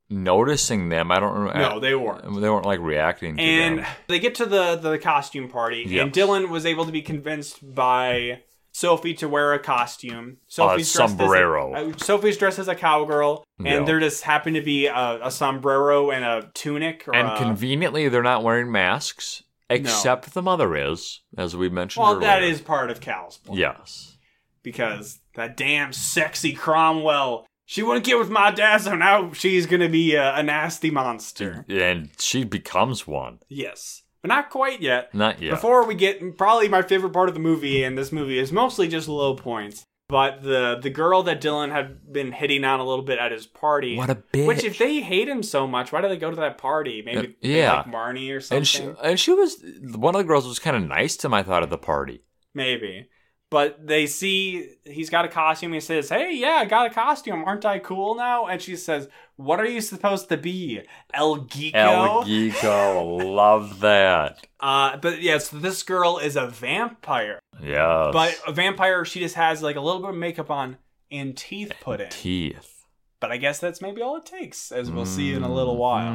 noticing 0.09 0.89
them. 0.89 1.11
I 1.11 1.19
don't 1.19 1.45
know. 1.45 1.53
No, 1.53 1.79
they 1.79 1.95
weren't. 1.95 2.23
They 2.23 2.49
weren't 2.49 2.65
like 2.65 2.79
reacting 2.79 3.35
to 3.37 3.43
them. 3.43 3.49
And 3.49 3.79
them. 3.79 3.87
they 4.07 4.19
get 4.19 4.35
to 4.35 4.45
the 4.45 4.75
the 4.75 4.97
costume 4.97 5.49
party, 5.49 5.99
and 5.99 6.13
Dylan 6.13 6.49
was 6.49 6.65
able 6.65 6.85
to 6.85 6.91
be 6.91 7.01
convinced 7.01 7.73
by 7.75 8.41
Sophie 8.79 9.13
to 9.15 9.27
wear 9.27 9.53
a 9.53 9.59
costume. 9.59 10.37
Sophie's 10.47 10.91
dressed 10.93 11.13
as 11.13 11.15
a- 11.15 11.17
sombrero. 11.17 11.73
uh, 11.73 11.97
Sophie's 11.97 12.37
dressed 12.37 12.59
as 12.59 12.67
a 12.67 12.75
cowgirl, 12.75 13.43
and 13.59 13.67
Yeah. 13.67 13.83
there 13.83 13.99
just 13.99 14.23
happened 14.23 14.55
to 14.55 14.61
be 14.61 14.85
a, 14.87 15.19
a 15.23 15.31
sombrero 15.31 16.11
and 16.11 16.23
a 16.23 16.49
tunic. 16.53 17.03
Or 17.07 17.15
And 17.15 17.27
a, 17.27 17.37
conveniently, 17.37 18.07
they're 18.07 18.23
not 18.23 18.43
wearing 18.43 18.71
masks, 18.71 19.43
except 19.69 20.33
the 20.33 20.41
mother 20.41 20.75
is, 20.75 21.21
as 21.37 21.55
we 21.57 21.67
mentioned 21.69 22.03
well, 22.03 22.13
earlier. 22.13 22.27
that 22.27 22.43
is 22.43 22.61
part 22.61 22.89
of 22.89 23.01
Cal's 23.01 23.37
plan. 23.37 23.57
Yes. 23.57 24.15
because 24.63 25.19
that 25.35 25.55
damn 25.57 25.93
sexy 25.93 26.53
Cromwell. 26.53 27.45
She 27.65 27.81
wouldn't 27.83 28.05
get 28.05 28.17
with 28.17 28.29
my 28.29 28.51
dad, 28.51 28.81
so 28.81 28.95
now 28.95 29.31
she's 29.31 29.65
gonna 29.67 29.87
be 29.89 30.15
a, 30.15 30.35
a 30.35 30.43
nasty 30.43 30.89
monster. 30.91 31.65
And 31.69 32.09
she 32.19 32.43
becomes 32.43 33.05
one. 33.07 33.39
Yes, 33.47 34.03
but 34.21 34.27
not 34.29 34.49
quite 34.49 34.81
yet. 34.81 35.13
Not 35.13 35.41
yet. 35.41 35.51
Before 35.51 35.85
we 35.85 35.95
get 35.95 36.37
probably 36.37 36.67
my 36.69 36.81
favorite 36.81 37.13
part 37.13 37.29
of 37.29 37.35
the 37.35 37.41
movie, 37.41 37.83
and 37.83 37.97
this 37.97 38.11
movie 38.11 38.39
is 38.39 38.51
mostly 38.51 38.87
just 38.87 39.07
low 39.07 39.35
points. 39.35 39.83
But 40.07 40.41
the 40.41 40.79
the 40.81 40.89
girl 40.89 41.21
that 41.23 41.39
Dylan 41.39 41.71
had 41.71 42.11
been 42.11 42.31
hitting 42.31 42.63
on 42.65 42.79
a 42.79 42.83
little 42.83 43.05
bit 43.05 43.19
at 43.19 43.31
his 43.31 43.45
party. 43.45 43.95
What 43.95 44.09
a 44.09 44.15
bitch. 44.15 44.47
Which, 44.47 44.63
if 44.63 44.79
they 44.79 45.01
hate 45.01 45.27
him 45.27 45.43
so 45.43 45.67
much, 45.67 45.91
why 45.91 46.01
do 46.01 46.07
they 46.07 46.17
go 46.17 46.31
to 46.31 46.35
that 46.37 46.57
party? 46.57 47.03
Maybe 47.05 47.27
Uh, 47.27 47.31
yeah. 47.41 47.73
like 47.77 47.85
Marnie 47.85 48.35
or 48.35 48.39
something. 48.39 48.57
and 48.57 48.67
she, 48.67 48.91
and 49.03 49.19
she 49.19 49.33
was 49.33 49.63
one 49.95 50.15
of 50.15 50.19
the 50.19 50.25
girls 50.27 50.47
was 50.47 50.57
kind 50.57 50.75
of 50.75 50.81
nice 50.81 51.15
to 51.17 51.27
him. 51.27 51.35
I 51.35 51.43
thought 51.43 51.61
at 51.61 51.69
the 51.69 51.77
party. 51.77 52.23
Maybe. 52.55 53.07
But 53.51 53.87
they 53.87 54.05
see 54.05 54.69
he's 54.85 55.09
got 55.09 55.25
a 55.25 55.27
costume. 55.27 55.73
He 55.73 55.79
says, 55.79 56.09
Hey, 56.09 56.35
yeah, 56.35 56.57
I 56.61 56.65
got 56.65 56.91
a 56.91 56.93
costume. 56.93 57.43
Aren't 57.45 57.65
I 57.65 57.79
cool 57.79 58.13
now? 58.13 58.45
And 58.45 58.61
she 58.61 58.75
says, 58.75 59.07
What 59.37 59.59
are 59.59 59.65
you 59.65 59.81
supposed 59.81 60.29
to 60.29 60.37
be? 60.37 60.81
El 61.15 61.45
Geeko? 61.45 61.73
El 61.73 62.23
Geeko, 62.25 63.23
love 63.35 63.79
that. 63.79 64.45
uh, 64.59 64.97
but 64.97 65.21
yes, 65.23 65.49
this 65.49 65.81
girl 65.81 66.19
is 66.19 66.35
a 66.35 66.45
vampire. 66.47 67.39
Yeah. 67.61 68.11
But 68.13 68.39
a 68.45 68.51
vampire, 68.51 69.03
she 69.03 69.19
just 69.19 69.35
has 69.35 69.63
like 69.63 69.75
a 69.75 69.81
little 69.81 70.01
bit 70.01 70.11
of 70.11 70.15
makeup 70.17 70.51
on 70.51 70.77
and 71.09 71.35
teeth 71.35 71.71
put 71.81 72.01
in. 72.01 72.09
teeth. 72.09 72.85
But 73.19 73.31
I 73.31 73.37
guess 73.37 73.59
that's 73.59 73.81
maybe 73.81 74.01
all 74.01 74.15
it 74.17 74.25
takes, 74.27 74.71
as 74.71 74.89
we'll 74.91 75.05
see 75.05 75.33
in 75.33 75.41
a 75.43 75.51
little 75.51 75.75
while. 75.75 76.13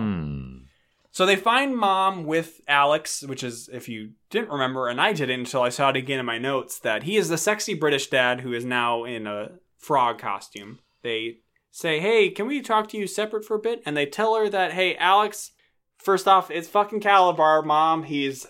So 1.15 1.25
they 1.25 1.37
find 1.37 1.77
mom 1.77 2.25
with 2.25 2.61
Alex, 2.67 3.23
which 3.23 3.45
is, 3.45 3.71
if 3.73 3.89
you 3.89 4.15
didn't 4.31 4.51
remember, 4.51 4.89
and 4.89 5.01
I 5.01 5.13
didn't 5.13 5.39
until 5.39 5.63
I 5.63 5.69
saw 5.69 5.91
it 5.91 5.97
again 5.97 6.19
in 6.19 6.27
my 6.27 6.39
notes, 6.39 6.81
that 6.81 7.05
he 7.05 7.17
is 7.17 7.29
the 7.29 7.39
sexy 7.39 7.73
British 7.75 8.09
dad 8.11 8.41
who 8.41 8.53
is 8.53 8.65
now 8.65 9.05
in 9.05 9.29
a 9.29 9.53
frog 9.79 10.19
costume. 10.19 10.81
They 11.03 11.37
say, 11.71 12.01
hey, 12.01 12.31
can 12.31 12.49
we 12.49 12.61
talk 12.61 12.89
to 12.89 12.97
you 12.97 13.07
separate 13.07 13.45
for 13.45 13.55
a 13.55 13.61
bit? 13.61 13.81
And 13.87 13.97
they 13.97 14.07
tell 14.07 14.35
her 14.35 14.49
that, 14.49 14.73
hey, 14.73 14.97
Alex, 14.97 15.53
first 15.99 16.27
off, 16.27 16.51
it's 16.51 16.67
fucking 16.67 17.01
Kalabar, 17.01 17.65
mom. 17.65 18.03
He's 18.03 18.45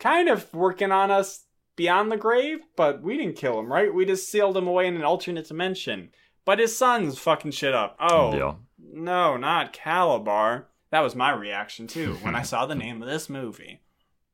kind 0.00 0.30
of 0.30 0.50
working 0.54 0.92
on 0.92 1.10
us 1.10 1.44
beyond 1.76 2.10
the 2.10 2.16
grave, 2.16 2.60
but 2.76 3.02
we 3.02 3.18
didn't 3.18 3.36
kill 3.36 3.60
him, 3.60 3.70
right? 3.70 3.92
We 3.92 4.06
just 4.06 4.30
sealed 4.30 4.56
him 4.56 4.66
away 4.66 4.86
in 4.86 4.96
an 4.96 5.04
alternate 5.04 5.48
dimension. 5.48 6.08
But 6.46 6.60
his 6.60 6.74
son's 6.74 7.18
fucking 7.18 7.50
shit 7.50 7.74
up. 7.74 7.94
Oh, 8.00 8.34
Yeah. 8.34 8.54
no, 8.78 9.36
not 9.36 9.74
Kalabar. 9.74 10.64
That 10.90 11.00
was 11.00 11.14
my 11.14 11.30
reaction 11.32 11.86
too 11.86 12.14
when 12.22 12.34
I 12.34 12.42
saw 12.50 12.66
the 12.66 12.74
name 12.74 13.02
of 13.02 13.08
this 13.08 13.28
movie. 13.28 13.80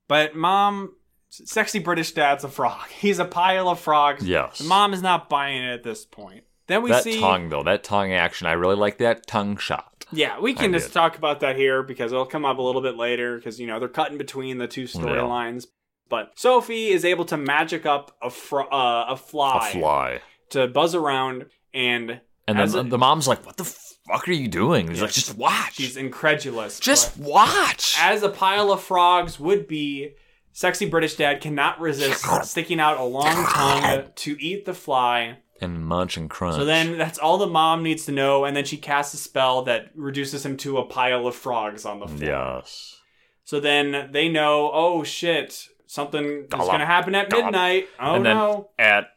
But 0.09 0.35
mom, 0.35 0.95
sexy 1.31 1.79
British 1.79 2.13
dad's 2.13 2.45
a 2.45 2.49
frog. 2.49 2.89
He's 2.99 3.19
a 3.19 3.25
pile 3.25 3.69
of 3.69 3.81
frogs. 3.81 4.27
Yes. 4.27 4.63
Mom 4.63 4.93
is 4.93 5.03
not 5.03 5.29
buying 5.29 5.63
it 5.63 5.73
at 5.73 5.83
this 5.83 6.05
point. 6.05 6.45
Then 6.69 6.83
we 6.83 6.91
that 6.91 7.03
see. 7.03 7.21
tongue 7.21 7.49
though, 7.49 7.63
that 7.65 7.83
tongue 7.85 8.13
action, 8.13 8.47
I 8.47 8.53
really 8.53 8.77
like 8.77 8.99
that 8.99 9.27
tongue 9.27 9.57
shot. 9.57 9.89
Yeah, 10.13 10.39
we 10.41 10.53
can 10.55 10.75
I 10.75 10.79
just 10.79 10.89
did. 10.89 10.95
talk 10.95 11.17
about 11.17 11.41
that 11.41 11.57
here 11.57 11.83
because 11.83 12.13
it'll 12.13 12.27
come 12.27 12.45
up 12.45 12.59
a 12.59 12.63
little 12.63 12.83
bit 12.83 12.97
later 12.97 13.37
because 13.37 13.59
you 13.59 13.67
know 13.67 13.79
they're 13.79 13.89
cutting 13.89 14.19
between 14.19 14.59
the 14.59 14.69
two 14.69 14.85
storylines. 14.85 15.67
But 16.09 16.33
Sophie 16.39 16.89
is 16.89 17.05
able 17.07 17.25
to 17.27 17.39
magic 17.39 17.87
up 17.87 18.15
a 18.21 18.29
fro- 18.29 18.69
uh, 18.69 19.07
a 19.09 19.17
fly, 19.17 19.71
A 19.71 19.73
fly. 19.73 20.21
to 20.51 20.69
buzz 20.69 20.95
around, 20.95 21.47
and 21.73 22.21
And 22.47 22.59
then 22.59 22.91
the 22.91 22.99
mom's 22.99 23.27
like, 23.27 23.45
"What 23.47 23.57
the 23.57 23.65
fuck 24.07 24.29
are 24.29 24.33
you 24.33 24.49
doing?" 24.49 24.89
He's 24.89 25.03
like, 25.03 25.13
"Just 25.13 25.37
watch. 25.37 25.75
she's 25.75 25.97
incredulous. 25.97 26.81
Just 26.81 27.17
watch." 27.19 27.97
as 28.01 28.23
a 28.23 28.29
pile 28.29 28.71
of 28.73 28.83
frogs 28.83 29.39
would 29.41 29.67
be, 29.69 30.15
sexy 30.53 30.87
British 30.89 31.17
dad 31.17 31.41
cannot 31.41 31.81
resist 31.81 32.25
sticking 32.45 32.81
out 32.81 32.99
a 32.99 33.05
long 33.05 33.47
tongue 33.47 34.05
to 34.15 34.37
eat 34.41 34.65
the 34.65 34.75
fly. 34.75 35.39
and 35.61 35.87
munch 35.87 36.17
and 36.17 36.29
crunch. 36.29 36.57
So 36.57 36.65
then 36.65 36.99
that's 36.99 37.19
all 37.19 37.39
the 37.39 37.47
mom 37.47 37.83
needs 37.83 38.05
to 38.07 38.13
know, 38.13 38.45
and 38.45 38.57
then 38.57 38.65
she 38.65 38.77
casts 38.77 39.15
a 39.15 39.17
spell 39.19 39.63
that 39.63 39.91
reduces 39.95 40.45
him 40.45 40.57
to 40.59 40.79
a 40.79 40.85
pile 40.85 41.27
of 41.27 41.35
frogs 41.37 41.85
on 41.85 42.01
the 42.01 42.09
floor. 42.09 42.31
yes. 42.31 42.99
So 43.45 43.61
then 43.61 44.11
they 44.13 44.29
know, 44.29 44.71
oh 44.73 45.03
shit, 45.05 45.69
something 45.87 46.25
is 46.45 46.49
going 46.49 46.79
to 46.81 46.87
happen 46.87 47.15
at 47.15 47.31
midnight. 47.31 47.89
Oh 48.01 48.15
and 48.15 48.25
then 48.27 48.37
no. 48.37 48.71
at 48.79 49.09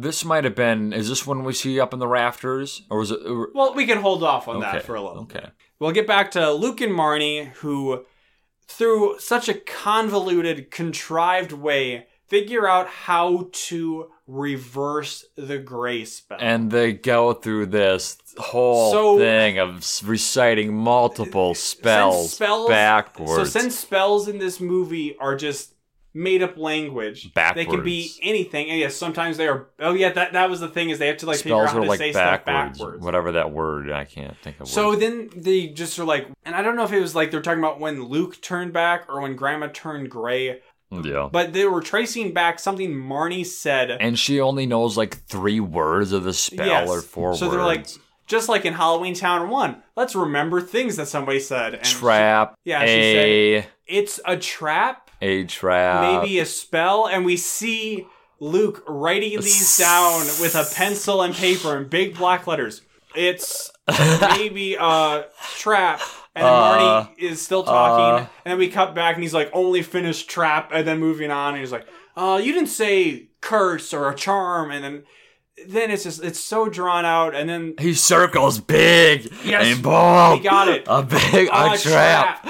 this 0.00 0.24
might 0.24 0.44
have 0.44 0.54
been. 0.54 0.92
Is 0.92 1.08
this 1.08 1.26
when 1.26 1.42
we 1.44 1.52
see 1.52 1.80
up 1.80 1.92
in 1.92 1.98
the 1.98 2.06
rafters, 2.06 2.82
or 2.88 2.98
was 2.98 3.10
it? 3.10 3.20
or- 3.26 3.50
Well, 3.54 3.74
we 3.74 3.84
can 3.86 3.98
hold 3.98 4.22
off 4.22 4.46
on 4.48 4.60
that 4.60 4.84
for 4.84 4.94
a 4.94 5.02
little. 5.02 5.22
Okay. 5.22 5.46
We'll 5.80 5.92
get 5.92 6.06
back 6.06 6.30
to 6.32 6.52
Luke 6.52 6.80
and 6.80 6.92
Marnie, 6.92 7.46
who, 7.56 8.04
through 8.66 9.18
such 9.18 9.48
a 9.48 9.54
convoluted, 9.54 10.70
contrived 10.70 11.52
way, 11.52 12.06
figure 12.28 12.68
out 12.68 12.86
how 12.88 13.48
to 13.52 14.10
reverse 14.26 15.24
the 15.36 15.58
gray 15.58 16.04
spell. 16.04 16.38
And 16.40 16.70
they 16.70 16.92
go 16.92 17.32
through 17.32 17.66
this 17.66 18.18
whole 18.38 18.90
So- 18.92 19.18
thing 19.18 19.58
of 19.58 19.82
reciting 20.04 20.76
multiple 20.76 21.54
spells, 21.54 22.34
spells- 22.34 22.68
backwards. 22.68 23.32
so 23.52 23.60
since 23.60 23.78
spells 23.78 24.28
in 24.28 24.38
this 24.38 24.60
movie 24.60 25.16
are 25.18 25.34
just 25.36 25.72
made 26.14 26.42
up 26.42 26.56
language, 26.56 27.32
they 27.54 27.64
can 27.64 27.82
be 27.82 28.10
anything. 28.22 28.70
And 28.70 28.78
yes, 28.78 28.96
sometimes 28.96 29.36
they 29.36 29.46
are. 29.48 29.68
Oh 29.78 29.94
yeah, 29.94 30.12
that 30.12 30.32
that 30.32 30.50
was 30.50 30.60
the 30.60 30.68
thing 30.68 30.90
is 30.90 30.98
they 30.98 31.08
have 31.08 31.18
to 31.18 31.26
like 31.26 31.38
figure 31.38 31.56
spells 31.56 31.68
out 31.68 31.74
how 31.74 31.80
to 31.82 31.88
like 31.88 31.98
say 31.98 32.12
backwards, 32.12 32.42
stuff 32.42 32.78
backwards. 32.78 33.04
whatever 33.04 33.32
that 33.32 33.52
word. 33.52 33.90
I 33.90 34.04
can't 34.04 34.36
think 34.38 34.60
of. 34.60 34.68
So 34.68 34.90
words. 34.90 35.00
then 35.00 35.30
they 35.36 35.68
just 35.68 35.98
are 35.98 36.04
like, 36.04 36.28
and 36.44 36.54
I 36.54 36.62
don't 36.62 36.76
know 36.76 36.84
if 36.84 36.92
it 36.92 37.00
was 37.00 37.14
like 37.14 37.30
they're 37.30 37.42
talking 37.42 37.60
about 37.60 37.80
when 37.80 38.04
Luke 38.04 38.40
turned 38.40 38.72
back 38.72 39.06
or 39.08 39.20
when 39.20 39.36
Grandma 39.36 39.68
turned 39.72 40.10
gray, 40.10 40.60
yeah. 40.90 41.28
but 41.30 41.52
they 41.52 41.66
were 41.66 41.80
tracing 41.82 42.32
back 42.32 42.58
something 42.58 42.90
Marnie 42.92 43.46
said. 43.46 43.90
And 43.90 44.18
she 44.18 44.40
only 44.40 44.66
knows 44.66 44.96
like 44.96 45.24
three 45.26 45.60
words 45.60 46.12
of 46.12 46.24
the 46.24 46.32
spell 46.32 46.66
Yes. 46.66 46.88
or 46.88 47.00
four 47.02 47.34
so 47.34 47.46
words. 47.46 47.56
they're 47.56 47.64
like, 47.64 47.86
just 48.26 48.48
like 48.48 48.64
in 48.64 48.74
Halloween 48.74 49.14
Town 49.14 49.48
1, 49.48 49.82
let's 49.96 50.14
remember 50.14 50.60
things 50.60 50.96
that 50.96 51.08
somebody 51.08 51.40
said. 51.40 51.74
And 51.74 51.84
trap. 51.84 52.54
Yeah, 52.64 52.84
she 52.84 52.92
a 53.56 53.66
It's 53.86 54.20
a 54.26 54.36
trap, 54.36 55.07
a 55.20 55.44
trap. 55.44 56.22
maybe 56.22 56.38
a 56.38 56.46
spell, 56.46 57.06
and 57.06 57.24
we 57.24 57.36
see 57.36 58.06
Luke 58.40 58.84
writing 58.86 59.32
these 59.40 59.76
down 59.78 60.20
with 60.40 60.54
a 60.54 60.64
pencil 60.74 61.22
and 61.22 61.34
paper 61.34 61.76
in 61.76 61.88
big 61.88 62.16
black 62.16 62.46
letters. 62.46 62.82
It's 63.14 63.70
maybe 64.20 64.74
a 64.78 65.26
trap. 65.56 66.00
And 66.34 66.44
then 66.46 66.52
Uh, 66.54 66.60
Marty 66.60 67.26
is 67.26 67.42
still 67.42 67.64
talking, 67.64 68.24
uh. 68.24 68.28
and 68.44 68.52
then 68.52 68.58
we 68.58 68.68
cut 68.68 68.94
back, 68.94 69.14
and 69.16 69.22
he's 69.24 69.34
like, 69.34 69.50
"Only 69.52 69.82
finished 69.82 70.30
trap," 70.30 70.70
and 70.72 70.86
then 70.86 70.98
moving 71.00 71.30
on, 71.32 71.54
and 71.54 71.60
he's 71.60 71.72
like, 71.72 71.86
"Uh, 72.16 72.38
you 72.42 72.52
didn't 72.52 72.68
say 72.68 73.28
curse 73.40 73.92
or 73.92 74.08
a 74.08 74.14
charm," 74.14 74.70
and 74.70 74.84
then, 74.84 75.02
then 75.66 75.90
it's 75.90 76.04
just 76.04 76.22
it's 76.22 76.38
so 76.40 76.68
drawn 76.68 77.04
out, 77.04 77.34
and 77.34 77.48
then 77.48 77.74
He 77.78 77.94
circles 77.94 78.60
big 78.60 79.30
Yes, 79.44 79.66
and 79.74 79.82
bold. 79.82 80.38
we 80.40 80.44
got 80.44 80.68
it. 80.68 80.84
A 80.86 81.02
big 81.02 81.48
Ah, 81.52 81.74
a 81.74 81.78
trap. 81.78 82.46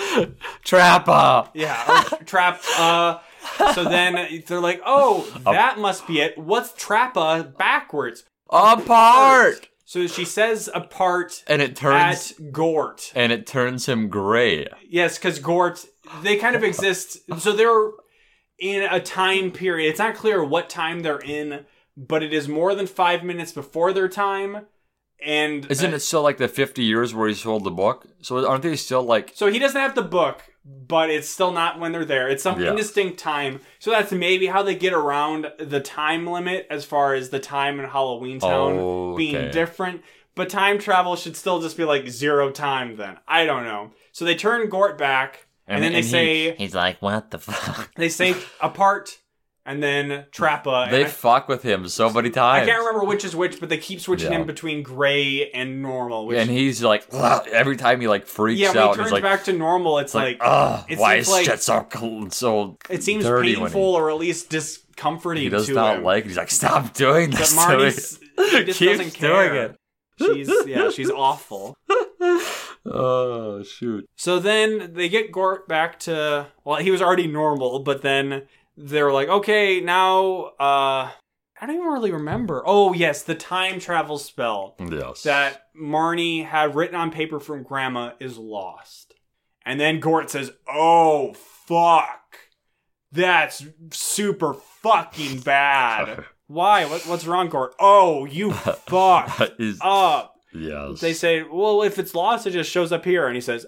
Trapper. 0.65 1.51
Yeah, 1.55 2.05
or 2.13 2.25
trap. 2.25 2.63
Uh, 2.77 3.19
so 3.75 3.85
then 3.85 4.43
they're 4.47 4.61
like, 4.61 4.81
"Oh, 4.85 5.27
that 5.45 5.79
must 5.79 6.07
be 6.07 6.21
it. 6.21 6.37
What's 6.39 6.73
trappa 6.73 7.57
backwards?" 7.57 8.25
Apart. 8.51 9.69
So 9.85 10.07
she 10.07 10.25
says 10.27 10.69
apart 10.75 11.43
And 11.47 11.63
it 11.63 11.75
turns 11.75 12.33
at 12.39 12.53
Gort. 12.53 13.11
and 13.15 13.33
it 13.33 13.47
turns 13.47 13.87
him 13.89 14.09
gray. 14.09 14.67
Yes, 14.87 15.17
because 15.17 15.39
Gort, 15.39 15.87
they 16.23 16.37
kind 16.37 16.55
of 16.55 16.63
exist. 16.63 17.19
So 17.39 17.53
they're 17.53 17.91
in 18.59 18.83
a 18.83 19.01
time 19.01 19.51
period. 19.51 19.89
It's 19.89 19.99
not 19.99 20.15
clear 20.15 20.45
what 20.45 20.69
time 20.69 21.01
they're 21.01 21.21
in, 21.21 21.65
but 22.07 22.23
it 22.23 22.33
is 22.33 22.47
more 22.49 22.75
than 22.75 22.87
five 22.87 23.25
minutes 23.25 23.53
before 23.53 23.93
their 23.93 24.09
time. 24.09 24.67
And 25.21 25.69
Isn't 25.69 25.95
it 25.95 25.99
still 26.01 26.23
like 26.23 26.37
the 26.37 26.47
50 26.47 26.83
years 26.85 27.13
where 27.13 27.27
he 27.29 27.35
sold 27.35 27.65
the 27.65 27.73
book? 27.73 28.07
So 28.23 28.47
aren't 28.49 28.63
they 28.63 28.77
still 28.77 29.03
like 29.03 29.33
So 29.35 29.51
he 29.51 29.59
doesn't 29.59 29.81
have 29.81 29.97
the 29.97 30.03
book, 30.03 30.43
but 30.65 31.11
it's 31.11 31.29
still 31.29 31.51
not 31.51 31.81
when 31.81 31.91
they're 31.91 32.05
there. 32.05 32.29
It's 32.29 32.45
some 32.45 32.61
Yeah. 32.61 32.71
indistinct 32.71 33.19
time. 33.19 33.61
So 33.81 33.91
that's 33.91 34.13
maybe 34.13 34.47
how 34.47 34.63
they 34.63 34.77
get 34.77 34.93
around 34.93 35.51
the 35.59 35.81
time 35.81 36.25
limit 36.25 36.69
as 36.71 36.85
far 36.85 37.15
as 37.15 37.31
the 37.31 37.41
time 37.41 37.81
in 37.81 37.87
Halloween 37.89 38.39
Town 38.39 38.77
Oh, 38.79 39.17
being 39.17 39.51
different. 39.51 40.03
But 40.37 40.49
time 40.51 40.79
travel 40.79 41.17
should 41.17 41.37
still 41.37 41.61
just 41.61 41.77
be 41.77 41.85
like 41.85 42.07
zero 42.09 42.53
time 42.53 42.97
then. 42.97 43.19
I 43.27 43.45
don't 43.45 43.65
know. 43.65 43.91
So 44.13 44.25
they 44.25 44.37
turn 44.37 44.69
Gort 44.69 44.97
back 44.97 45.49
and, 45.67 45.77
And- 45.77 45.85
then 45.85 45.93
they 45.95 45.99
and 45.99 46.07
he- 46.07 46.11
say 46.13 46.55
He's 46.57 46.77
like, 46.77 47.03
what 47.03 47.33
the 47.33 47.39
fuck? 47.41 47.93
they 47.97 48.09
say 48.09 48.37
apart 48.61 49.19
and 49.69 49.83
then 49.83 50.25
Trappa. 50.33 50.91
They 50.91 51.05
I- 51.05 51.09
fuck 51.09 51.47
with 51.49 51.63
him 51.63 51.87
so 51.89 52.11
many 52.11 52.31
times. 52.31 52.67
I 52.67 52.71
can't 52.73 52.85
remember 52.85 53.05
which 53.07 53.25
is 53.25 53.37
which, 53.37 53.61
but 53.61 53.69
they 53.69 53.79
keep 53.79 54.01
switching 54.01 54.33
Yeah. 54.33 54.39
him 54.41 54.47
between 54.47 54.83
gray 54.83 55.51
and 55.53 55.83
normal. 55.83 56.27
Which, 56.27 56.39
and 56.39 56.51
he's 56.51 56.83
like, 56.83 57.07
"Ugh," 57.13 57.47
every 57.53 57.77
time 57.77 58.01
he 58.01 58.09
like 58.09 58.27
freaks 58.27 58.59
yeah, 58.61 58.71
when 58.71 58.79
out, 58.79 58.97
he 58.97 59.03
turns 59.03 59.13
like, 59.13 59.23
back 59.23 59.45
to 59.45 59.53
normal, 59.53 59.99
it's 59.99 60.09
it's 60.09 60.15
like, 60.15 60.41
like, 60.43 60.91
it 60.91 60.99
why 60.99 61.15
is 61.17 61.29
like- 61.29 61.45
shit 61.45 61.63
so 61.63 61.87
cool, 61.91 62.31
so 62.31 62.79
it 62.91 63.03
seems 63.05 63.25
painful 63.25 63.81
or 63.83 64.11
at 64.11 64.17
least 64.17 64.49
discomforting 64.51 65.43
he, 65.43 65.47
he 65.47 65.51
does 65.51 65.69
not 65.69 65.99
him. 65.99 66.03
like 66.05 66.25
it. 66.25 66.29
He's 66.29 66.37
like, 66.39 66.51
stop 66.51 66.95
doing 66.95 67.31
this 67.31 67.55
Marty's 67.55 68.21
me. 68.21 68.65
just 68.65 68.79
Keeps 68.79 68.99
doesn't 68.99 69.15
doing 69.21 69.33
care. 69.51 69.55
it. 69.65 69.77
She's 70.21 70.51
yeah, 70.67 70.91
she's 70.91 71.11
awful. 71.11 71.77
oh 72.87 73.63
shoot! 73.63 74.07
So 74.17 74.39
then 74.39 74.95
they 74.95 75.09
get 75.09 75.31
Gort 75.33 75.69
back 75.69 75.99
to 76.01 76.47
well, 76.65 76.77
he 76.77 76.91
was 76.91 77.01
already 77.03 77.27
normal, 77.27 77.81
but 77.81 78.03
then 78.03 78.43
they're 78.81 79.13
like, 79.13 79.29
okay, 79.29 79.81
now 79.81 80.53
uh 80.61 81.11
I 81.61 81.67
don't 81.67 81.75
even 81.75 81.89
really 81.89 82.13
remember. 82.13 82.63
Oh 82.65 82.93
yes, 82.95 83.23
the 83.25 83.35
time 83.35 83.81
travel 83.81 84.17
spell 84.19 84.77
Yes. 84.79 85.25
that 85.25 85.63
Marnie 85.77 86.45
had 86.47 86.75
written 86.77 86.95
on 86.95 87.11
paper 87.11 87.41
from 87.41 87.65
Grandma 87.65 88.13
is 88.21 88.39
lost. 88.39 89.15
And 89.67 89.79
then 89.81 89.99
Gort 90.01 90.31
says, 90.31 90.53
"Oh 90.69 91.35
fuck, 91.35 92.39
that's 93.13 93.67
super 93.91 94.55
fucking 94.55 95.41
bad. 95.45 96.25
Why? 96.47 96.85
What, 96.87 97.03
what's 97.07 97.27
wrong, 97.27 97.49
Gort? 97.49 97.75
Oh, 97.81 98.25
you 98.25 98.53
fuck 98.87 99.41
is 99.59 99.79
up." 99.83 100.37
yes. 100.55 101.01
They 101.01 101.13
say, 101.13 101.43
"Well, 101.43 101.83
if 101.83 101.99
it's 101.99 102.15
lost, 102.15 102.47
it 102.47 102.53
just 102.53 102.71
shows 102.71 102.93
up 102.93 103.05
here." 103.05 103.27
And 103.27 103.35
he 103.35 103.41
says, 103.43 103.67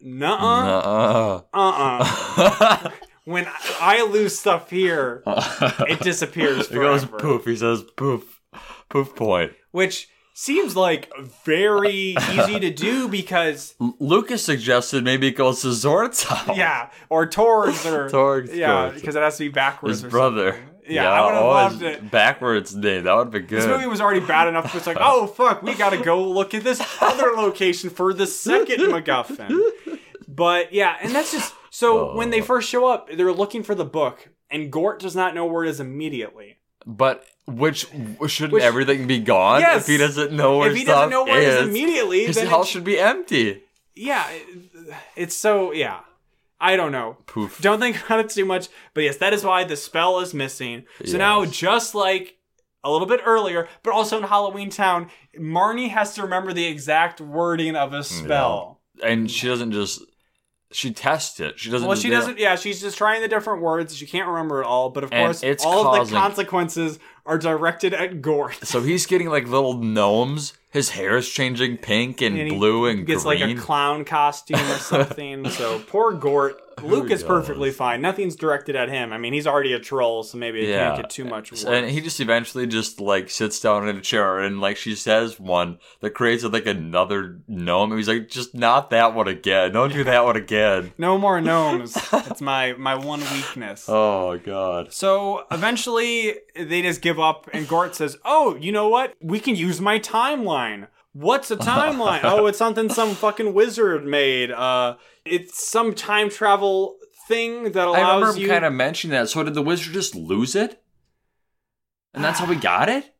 "Nuh-uh, 0.00 0.64
Nuh-uh. 0.64 1.42
uh-uh. 1.52 2.90
When 3.26 3.46
I 3.80 4.02
lose 4.04 4.38
stuff 4.38 4.70
here, 4.70 5.22
it 5.26 6.00
disappears 6.00 6.70
It 6.70 6.74
goes 6.74 7.04
poof. 7.04 7.44
He 7.44 7.56
says 7.56 7.82
poof. 7.82 8.40
Poof 8.88 9.14
point. 9.14 9.52
Which 9.72 10.08
seems 10.32 10.76
like 10.76 11.10
very 11.44 12.14
easy 12.30 12.60
to 12.60 12.70
do 12.70 13.08
because 13.08 13.74
Lucas 13.98 14.44
suggested 14.44 15.02
maybe 15.02 15.26
it 15.26 15.32
goes 15.36 15.62
to 15.62 15.72
Zort's 15.72 16.22
house. 16.22 16.56
yeah, 16.56 16.90
or 17.10 17.26
Torgs 17.26 17.84
or 17.84 18.08
Torg's 18.10 18.54
yeah, 18.54 18.92
because 18.94 19.16
it 19.16 19.22
has 19.22 19.36
to 19.38 19.44
be 19.44 19.48
backwards. 19.48 20.02
His 20.02 20.04
or 20.04 20.08
brother. 20.10 20.52
something. 20.52 20.70
Yeah, 20.88 21.10
I 21.10 21.24
would 21.26 21.34
have 21.34 21.42
oh, 21.42 21.48
loved 21.48 21.82
it. 21.82 22.12
Backwards 22.12 22.76
name. 22.76 23.04
That 23.04 23.16
would 23.16 23.32
be 23.32 23.40
good. 23.40 23.62
This 23.62 23.66
movie 23.66 23.86
was 23.86 24.00
already 24.00 24.24
bad 24.24 24.46
enough. 24.46 24.72
It's 24.72 24.86
like, 24.86 24.98
oh 25.00 25.26
fuck, 25.26 25.64
we 25.64 25.74
gotta 25.74 25.98
go 25.98 26.22
look 26.22 26.54
at 26.54 26.62
this 26.62 26.80
other 27.00 27.32
location 27.32 27.90
for 27.90 28.14
the 28.14 28.26
second 28.26 28.82
MacGuffin. 28.82 29.98
But 30.28 30.72
yeah, 30.72 30.96
and 31.02 31.12
that's 31.12 31.32
just 31.32 31.52
so 31.78 32.14
when 32.14 32.30
they 32.30 32.40
Oh. 32.40 32.44
first 32.44 32.68
show 32.68 32.86
up, 32.86 33.08
they're 33.12 33.32
looking 33.32 33.62
for 33.62 33.74
the 33.74 33.84
book, 33.84 34.28
and 34.50 34.70
Gort 34.72 34.98
does 35.00 35.14
not 35.16 35.34
know 35.34 35.44
where 35.46 35.64
it 35.64 35.70
is 35.70 35.80
immediately. 35.80 36.58
But 36.86 37.24
which 37.46 37.86
shouldn't 38.28 38.52
Which- 38.52 38.62
everything 38.62 39.06
be 39.06 39.18
gone 39.18 39.60
Yes. 39.60 39.82
if 39.82 39.86
he 39.88 39.96
doesn't 39.96 40.32
know 40.32 40.58
where 40.58 40.70
if 40.70 40.76
he 40.76 40.84
doesn't 40.84 41.10
know 41.10 41.24
where 41.24 41.40
it 41.40 41.48
is 41.48 41.54
is? 41.62 41.68
immediately, 41.68 42.26
His 42.26 42.36
then 42.36 42.46
house 42.46 42.68
it- 42.68 42.72
should 42.72 42.84
be 42.84 42.98
empty. 42.98 43.62
yeah, 43.94 44.24
it- 44.30 44.94
it's 45.16 45.36
so 45.36 45.72
yeah. 45.72 46.00
I 46.58 46.76
don't 46.76 46.90
know. 46.92 47.18
Poof. 47.26 47.60
Don't 47.60 47.80
think 47.80 48.02
about 48.06 48.20
it 48.20 48.30
too 48.30 48.46
much. 48.46 48.68
But 48.94 49.04
yes, 49.04 49.18
that 49.18 49.34
is 49.34 49.44
why 49.44 49.64
the 49.64 49.76
spell 49.76 50.20
is 50.20 50.32
missing. 50.32 50.84
So 51.04 51.04
Yes. 51.12 51.18
now, 51.18 51.44
just 51.44 51.94
like 51.94 52.36
a 52.82 52.90
little 52.90 53.06
bit 53.06 53.20
earlier, 53.26 53.68
but 53.82 53.92
also 53.92 54.16
in 54.16 54.22
Halloween 54.22 54.70
Town, 54.70 55.10
Marnie 55.38 55.90
has 55.90 56.14
to 56.14 56.22
remember 56.22 56.52
the 56.54 56.66
exact 56.66 57.20
wording 57.20 57.76
of 57.76 57.92
a 57.92 58.02
spell. 58.02 58.80
and 59.02 59.30
she 59.30 59.46
doesn't 59.46 59.72
just 59.72 60.00
she 60.76 60.92
tests 60.92 61.40
it. 61.40 61.58
She 61.58 61.70
doesn't. 61.70 61.88
Well, 61.88 61.96
she 61.96 62.10
doesn't. 62.10 62.38
Yeah, 62.38 62.56
she's 62.56 62.80
just 62.82 62.98
trying 62.98 63.22
the 63.22 63.28
different 63.28 63.62
words. 63.62 63.96
She 63.96 64.04
can't 64.06 64.28
remember 64.28 64.60
it 64.62 64.66
all. 64.66 64.90
But 64.90 65.04
of 65.04 65.12
And 65.12 65.28
course, 65.28 65.42
it's 65.42 65.64
all 65.64 65.86
of 65.86 65.92
the 65.92 65.98
causing- 66.00 66.18
consequences 66.18 66.98
are 67.24 67.38
directed 67.38 67.94
at 67.94 68.20
Gort. 68.20 68.58
So 68.64 68.82
he's 68.82 69.06
getting 69.06 69.28
like 69.30 69.48
little 69.48 69.74
gnomes. 69.74 70.52
His 70.70 70.90
hair 70.90 71.16
is 71.16 71.28
changing 71.30 71.78
pink 71.78 72.20
and, 72.20 72.36
And 72.38 72.50
he 72.50 72.54
blue 72.56 72.84
and 72.86 73.06
Gets 73.06 73.24
green. 73.24 73.40
like 73.40 73.56
a 73.56 73.60
clown 73.60 74.04
costume 74.04 74.60
or 74.60 74.74
something. 74.78 75.48
so 75.48 75.78
poor 75.78 76.12
Gort. 76.12 76.60
Luke 76.82 77.10
is 77.10 77.22
perfectly 77.22 77.70
fine. 77.70 78.00
Nothing's 78.02 78.36
directed 78.36 78.76
at 78.76 78.88
him. 78.88 79.12
I 79.12 79.18
mean, 79.18 79.32
he's 79.32 79.46
already 79.46 79.72
a 79.72 79.78
troll, 79.80 80.22
so 80.22 80.36
maybe 80.38 80.62
it 80.62 80.68
Yeah. 80.68 80.88
can't 80.90 81.02
get 81.02 81.10
too 81.10 81.24
much 81.24 81.50
worse. 81.50 81.64
and 81.64 81.88
he 81.88 82.00
just 82.00 82.20
eventually 82.20 82.66
just 82.66 83.00
like 83.00 83.30
sits 83.30 83.58
down 83.60 83.88
in 83.88 83.96
a 83.96 84.00
chair 84.00 84.38
and 84.38 84.60
like 84.60 84.76
she 84.76 84.94
says 84.94 85.40
one 85.40 85.78
that 86.00 86.10
creates 86.10 86.44
like 86.44 86.66
another 86.66 87.38
gnome. 87.48 87.92
And 87.92 87.98
he's 87.98 88.08
like, 88.08 88.28
just 88.28 88.54
not 88.54 88.90
that 88.90 89.14
one 89.14 89.26
again. 89.28 89.72
Don't 89.72 89.92
do 89.92 90.04
that 90.04 90.24
one 90.24 90.36
again. 90.36 90.92
No 90.98 91.16
more 91.18 91.40
gnomes. 91.40 91.94
That's 92.10 92.40
my 92.40 92.74
my 92.74 92.94
one 92.94 93.20
weakness. 93.20 93.86
Oh 93.88 94.38
god. 94.38 94.92
So 94.92 95.44
eventually 95.50 96.34
they 96.54 96.82
just 96.82 97.00
give 97.02 97.18
up 97.18 97.48
and 97.52 97.66
Gort 97.68 97.94
says, 97.94 98.16
"Oh, 98.24 98.56
you 98.56 98.72
know 98.72 98.88
what? 98.88 99.14
We 99.20 99.40
can 99.40 99.56
use 99.56 99.80
my 99.80 99.98
timeline." 99.98 100.88
What's 101.12 101.50
a 101.50 101.56
timeline? 101.72 102.20
oh, 102.24 102.46
it's 102.46 102.58
something 102.58 102.88
some 102.90 103.14
fucking 103.14 103.54
wizard 103.54 104.04
made. 104.06 104.50
Uh 104.50 104.96
it's 105.26 105.68
some 105.68 105.94
time 105.94 106.30
travel 106.30 106.96
thing 107.28 107.72
that 107.72 107.88
I 107.88 108.00
allows 108.00 108.20
remember 108.20 108.40
you 108.40 108.48
kind 108.48 108.64
of 108.64 108.72
mentioning 108.72 109.12
that. 109.12 109.28
So 109.28 109.42
did 109.42 109.54
the 109.54 109.62
wizard 109.62 109.92
just 109.92 110.14
lose 110.14 110.54
it? 110.54 110.82
And 112.14 112.24
that's 112.24 112.38
how 112.38 112.46
we 112.46 112.56
got 112.56 112.88
it? 112.88 113.04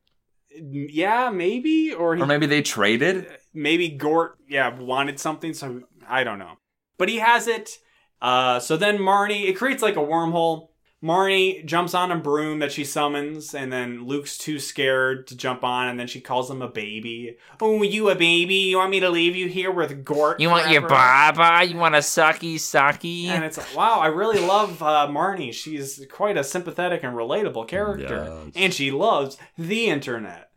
Yeah, 0.59 1.29
maybe 1.29 1.93
or 1.93 2.15
he 2.15 2.21
Or 2.23 2.25
maybe 2.25 2.47
they 2.47 2.63
traded? 2.63 3.27
maybe 3.53 3.89
Gort, 3.89 4.39
yeah, 4.49 4.75
wanted 4.79 5.19
something, 5.19 5.53
so 5.53 5.83
I 6.07 6.23
don't 6.23 6.39
know. 6.39 6.53
But 6.97 7.09
he 7.09 7.17
has 7.17 7.47
it. 7.47 7.77
Uh, 8.19 8.59
so 8.59 8.75
then 8.75 8.97
Marnie, 8.97 9.47
it 9.47 9.53
creates 9.53 9.83
like 9.83 9.97
a 9.97 9.99
wormhole. 9.99 10.69
Marnie 11.03 11.63
jumps 11.63 11.93
on 11.93 12.11
a 12.11 12.17
broom 12.17 12.57
that 12.57 12.71
she 12.71 12.83
summons, 12.83 13.53
and 13.53 13.71
then 13.71 14.07
Luke's 14.07 14.35
too 14.35 14.57
scared 14.57 15.27
to 15.27 15.37
jump 15.37 15.63
on, 15.63 15.87
and 15.87 15.99
then 15.99 16.07
she 16.07 16.19
calls 16.19 16.49
him 16.49 16.63
a 16.63 16.67
baby. 16.67 17.37
Oh, 17.61 17.83
you 17.83 18.09
a 18.09 18.15
baby? 18.15 18.55
You 18.55 18.77
want 18.77 18.89
me 18.89 18.99
to 19.01 19.09
leave 19.09 19.35
you 19.35 19.47
here 19.47 19.69
with 19.69 20.03
Gort? 20.03 20.39
You 20.39 20.49
want 20.49 20.71
your 20.71 20.87
baba? 20.87 21.63
You 21.65 21.77
want 21.77 21.93
a 21.93 21.99
sucky 21.99 22.55
sucky? 22.55 23.27
And 23.27 23.43
it's 23.43 23.59
like, 23.59 23.75
wow, 23.75 23.99
I 23.99 24.07
really 24.07 24.39
love 24.39 24.81
uh, 24.81 25.07
Marnie. 25.07 25.53
She's 25.53 26.03
quite 26.11 26.35
a 26.35 26.43
sympathetic 26.43 27.03
and 27.03 27.15
relatable 27.15 27.67
character. 27.67 28.41
Yes. 28.45 28.53
And 28.55 28.73
she 28.73 28.89
loves 28.89 29.37
the 29.55 29.89
internet. 29.89 30.49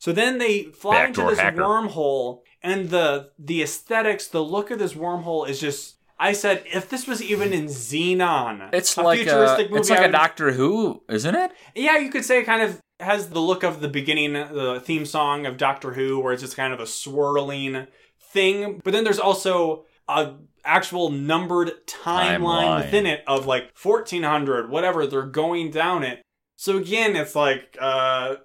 So 0.00 0.12
then 0.12 0.38
they 0.38 0.64
fly 0.64 1.06
Backdoor 1.06 1.24
into 1.24 1.36
this 1.36 1.40
hacker. 1.40 1.60
wormhole, 1.62 2.40
and 2.62 2.90
the 2.90 3.30
the 3.38 3.62
aesthetics, 3.62 4.26
the 4.26 4.42
look 4.42 4.72
of 4.72 4.80
this 4.80 4.94
wormhole 4.94 5.48
is 5.48 5.60
just. 5.60 5.97
I 6.20 6.32
said, 6.32 6.64
if 6.66 6.88
this 6.88 7.06
was 7.06 7.22
even 7.22 7.52
in 7.52 7.66
Zenon, 7.66 8.70
It's 8.72 8.96
a 8.96 9.02
like 9.02 9.20
a, 9.20 9.24
futuristic 9.24 9.70
movie, 9.70 9.80
it's 9.80 9.90
like 9.90 10.00
I 10.00 10.02
a 10.02 10.06
would- 10.08 10.12
Doctor 10.12 10.52
Who, 10.52 11.02
isn't 11.08 11.34
it? 11.34 11.52
Yeah, 11.74 11.98
you 11.98 12.10
could 12.10 12.24
say 12.24 12.40
it 12.40 12.44
kind 12.44 12.62
of 12.62 12.80
has 13.00 13.30
the 13.30 13.40
look 13.40 13.62
of 13.62 13.80
the 13.80 13.88
beginning, 13.88 14.32
the 14.32 14.82
theme 14.84 15.06
song 15.06 15.46
of 15.46 15.56
Doctor 15.56 15.92
Who, 15.92 16.18
where 16.20 16.32
it's 16.32 16.42
just 16.42 16.56
kind 16.56 16.72
of 16.72 16.80
a 16.80 16.86
swirling 16.86 17.86
thing. 18.32 18.80
But 18.82 18.92
then 18.92 19.04
there's 19.04 19.20
also 19.20 19.84
a 20.08 20.34
actual 20.64 21.10
numbered 21.10 21.70
timeline, 21.86 22.38
Timeline. 22.40 22.84
within 22.84 23.06
it 23.06 23.22
of 23.26 23.46
like 23.46 23.70
1400, 23.80 24.70
whatever. 24.70 25.06
They're 25.06 25.22
going 25.22 25.70
down 25.70 26.02
it. 26.02 26.20
So 26.56 26.76
again, 26.76 27.14
it's 27.14 27.36
like 27.36 27.76
uh, 27.80 28.36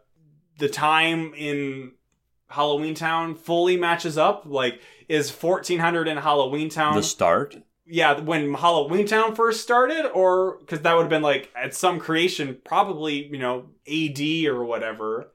the 0.60 0.70
time 0.70 1.34
in 1.36 1.94
Halloween 2.54 2.96
Town 2.96 3.36
fully 3.36 3.78
matches 3.78 4.18
up. 4.18 4.44
Like, 4.46 4.80
is 5.10 5.32
1400 5.32 6.08
in 6.08 6.18
Halloween 6.18 6.70
Town? 6.70 6.96
The 6.96 7.04
start. 7.04 7.58
yeah, 7.86 8.20
when 8.20 8.54
Halloween 8.54 9.06
Town 9.06 9.36
first 9.36 9.62
started, 9.62 10.10
or 10.12 10.58
because 10.60 10.82
that 10.82 10.94
would 10.96 11.02
have 11.04 11.10
been 11.10 11.22
like 11.22 11.50
at 11.56 11.76
some 11.76 12.00
creation, 12.00 12.58
probably 12.64 13.26
you 13.28 13.38
know 13.40 13.66
AD 13.88 14.20
or 14.48 14.64
whatever. 14.64 15.32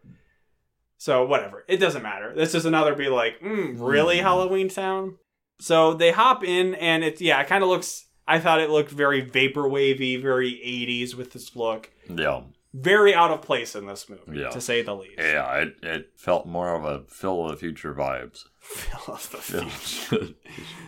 So 0.97 1.25
whatever, 1.25 1.65
it 1.69 1.77
doesn't 1.77 2.03
matter. 2.03 2.35
This 2.35 2.55
is 2.55 2.65
another 2.65 2.95
be 2.95 3.09
like, 3.09 3.41
mm, 3.41 3.77
really 3.79 4.19
Hmm. 4.19 4.25
Halloween 4.25 4.69
Town. 4.69 5.17
So 5.61 5.95
they 5.95 6.11
hop 6.13 6.43
in, 6.45 6.75
and 6.77 7.05
it's 7.05 7.21
yeah, 7.21 7.41
it 7.41 7.47
kind 7.49 7.63
of 7.63 7.69
looks. 7.69 8.07
I 8.27 8.39
thought 8.41 8.61
it 8.61 8.71
looked 8.71 8.91
very 8.91 9.21
vapor 9.23 9.67
wavy, 9.69 10.17
very 10.17 10.53
80s 10.53 11.15
with 11.15 11.33
this 11.33 11.55
look. 11.57 11.91
Yeah. 12.09 12.43
Very 12.75 13.15
out 13.15 13.31
of 13.31 13.41
place 13.41 13.75
in 13.75 13.87
this 13.87 14.09
movie, 14.11 14.41
Yeah. 14.41 14.51
to 14.51 14.61
say 14.61 14.83
the 14.83 14.95
least. 14.95 15.15
Yeah, 15.19 15.55
it, 15.57 15.77
it 15.83 16.11
felt 16.17 16.47
more 16.47 16.75
of 16.75 16.85
a 16.85 17.05
Phil 17.09 17.45
of 17.47 17.51
the 17.53 17.57
Future 17.57 17.95
vibes. 17.95 18.45
Phil 18.61 19.15
of 19.15 19.31
the 19.31 19.39
future. 19.39 20.35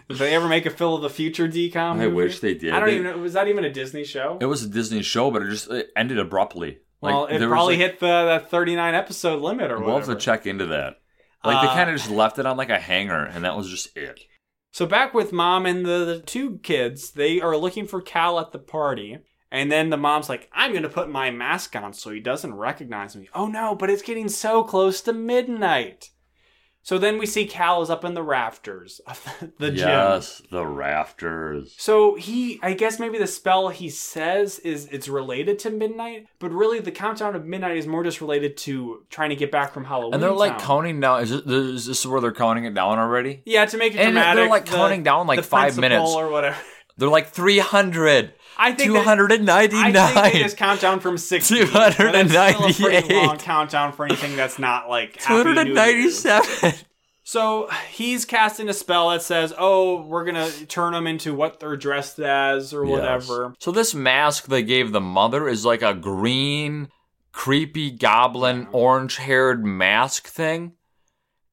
Did 0.09 0.18
they 0.18 0.35
ever 0.35 0.47
make 0.47 0.66
a 0.66 0.70
Phil 0.70 0.97
of 0.97 1.01
the 1.03 1.09
Future 1.09 1.49
DCOM? 1.49 1.76
I 1.76 1.95
movie? 1.97 2.14
wish 2.14 2.41
they 2.41 2.53
did. 2.55 2.74
I 2.74 2.81
don't 2.81 2.89
They- 2.89 2.95
even 2.97 3.07
know. 3.07 3.18
Was 3.18 3.33
that 3.33 3.49
even 3.49 3.64
a 3.64 3.72
Disney 3.72 4.05
show? 4.05 4.37
It 4.43 4.47
was 4.47 4.62
a 4.62 4.68
Disney 4.68 5.01
show, 5.03 5.31
but 5.31 5.41
it 5.43 5.49
just 5.49 5.70
it 5.70 5.89
ended 5.97 6.18
abruptly. 6.18 6.81
Like, 7.01 7.14
well, 7.14 7.24
it 7.26 7.39
probably 7.49 7.78
like- 7.78 7.91
hit 7.93 8.01
the 8.01 8.07
that 8.26 8.51
39 8.51 8.95
episode 8.95 9.41
limit 9.41 9.70
or 9.70 9.81
We'll 9.81 9.97
have 9.97 10.07
to 10.07 10.16
check 10.16 10.47
into 10.47 10.66
that. 10.66 10.97
Like 11.43 11.62
they 11.62 11.68
Uh, 11.68 11.74
kind 11.74 11.89
of 11.89 11.97
just 11.97 12.11
left 12.11 12.39
it 12.39 12.45
on 12.45 12.59
like 12.59 12.68
a 12.68 12.78
hanger, 12.78 13.24
and 13.24 13.43
that 13.45 13.57
was 13.57 13.70
just 13.70 13.97
it. 13.97 14.20
So 14.72 14.85
back 14.85 15.14
with 15.14 15.33
mom 15.33 15.64
and 15.64 15.87
the, 15.87 16.05
the 16.05 16.20
two 16.20 16.59
kids, 16.59 17.12
they 17.12 17.41
are 17.41 17.57
looking 17.57 17.87
for 17.87 18.03
Cal 18.03 18.39
at 18.39 18.53
the 18.53 18.59
party. 18.59 19.18
And 19.53 19.70
then 19.70 19.90
the 19.90 19.96
mom's 19.96 20.28
like, 20.28 20.48
I'm 20.53 20.70
going 20.70 20.84
to 20.84 20.88
put 20.88 21.11
my 21.11 21.30
mask 21.30 21.74
on 21.74 21.92
so 21.92 22.11
he 22.11 22.20
doesn't 22.20 22.55
recognize 22.55 23.16
me. 23.16 23.28
Oh 23.34 23.48
no, 23.48 23.74
but 23.74 23.90
it's 23.90 24.03
getting 24.03 24.28
so 24.28 24.62
close 24.62 25.01
to 25.03 25.12
midnight. 25.12 26.11
So 26.82 26.96
then 26.96 27.18
we 27.18 27.26
see 27.26 27.44
Cal 27.46 27.82
is 27.82 27.90
up 27.90 28.07
in 28.07 28.14
the 28.14 28.22
rafters 28.22 29.01
of 29.07 29.22
the, 29.40 29.53
the 29.59 29.70
gym. 29.70 29.88
yes, 29.88 30.40
the 30.51 30.64
rafters. 30.64 31.74
So 31.76 32.14
he, 32.14 32.59
I 32.62 32.72
guess 32.72 32.98
maybe 32.98 33.18
the 33.18 33.26
spell 33.26 33.68
he 33.68 33.90
says 33.90 34.59
is 34.61 34.86
it's 34.86 35.07
related 35.09 35.59
to 35.61 35.70
midnight, 35.70 36.26
but 36.38 36.53
really 36.53 36.80
the 36.80 36.90
countdown 36.90 37.36
of 37.36 37.44
midnight 37.44 37.76
is 37.76 37.86
more 37.86 38.03
just 38.03 38.22
related 38.22 38.57
to 38.59 39.05
trying 39.11 39.28
to 39.30 39.36
get 39.36 39.51
back 39.51 39.74
from 39.74 39.84
Halloween. 39.84 40.14
And 40.14 40.22
they're 40.22 40.32
like 40.32 40.53
Town. 40.53 40.61
counting 40.61 41.01
down. 41.01 41.22
Is, 41.22 41.32
it, 41.32 41.46
is 41.51 41.84
this 41.86 42.07
where 42.07 42.20
they're 42.20 42.32
counting 42.32 42.64
it 42.64 42.72
down 42.74 42.98
already? 42.98 43.42
yeah, 43.44 43.66
to 43.66 43.76
make 43.76 43.94
it 43.94 43.98
And 43.98 44.12
dramatic. 44.12 44.36
they're, 44.42 44.48
like, 44.48 44.64
the- 44.64 44.70
counting 44.76 45.03
down, 45.03 45.26
like, 45.26 45.44
five 45.44 45.76
minutes. 45.76 46.11
or 46.11 46.30
whatever. 46.30 46.57
They're 46.97 47.09
like 47.09 47.28
300, 47.28 48.34
I 48.59 48.72
think 48.72 48.93
that- 48.93 49.05
299. 49.05 49.97
I 49.97 50.12
think 50.12 50.32
they 50.34 50.43
just 50.43 50.57
count 50.57 50.80
down 50.80 51.01
from 51.01 51.16
sixty. 51.18 51.64
but 51.64 51.88
it's 51.91 51.95
still 51.95 52.09
a 52.09 52.72
pretty 52.72 52.72
298. 53.09 53.26
long 53.26 53.38
countdown 53.38 53.93
for 53.93 54.05
anything 54.05 54.36
that's 54.36 54.59
not 54.59 54.88
like 54.88 55.20
Happy 55.22 55.45
New 55.64 55.74
Year's. 55.74 56.22
297. 56.22 56.72
So 57.22 57.68
he's 57.91 58.24
casting 58.24 58.68
a 58.68 58.72
spell 58.72 59.11
that 59.11 59.22
says, 59.22 59.55
"Oh, 59.57 60.03
we're 60.03 60.24
gonna 60.24 60.51
turn 60.66 60.95
them 60.95 61.07
into 61.07 61.32
what 61.32 61.61
they're 61.61 61.76
dressed 61.76 62.18
as, 62.18 62.74
or 62.74 62.84
whatever." 62.84 63.55
So 63.61 63.70
this 63.70 63.95
mask 63.95 64.47
they 64.47 64.64
gave 64.64 64.91
the 64.91 65.01
mother 65.01 65.47
is 65.49 65.64
like 65.64 65.80
a 65.82 65.95
green, 65.95 66.88
creepy 67.30 67.93
goblin, 67.93 68.66
orange-haired 68.72 69.64
mask 69.64 70.26
thing, 70.26 70.72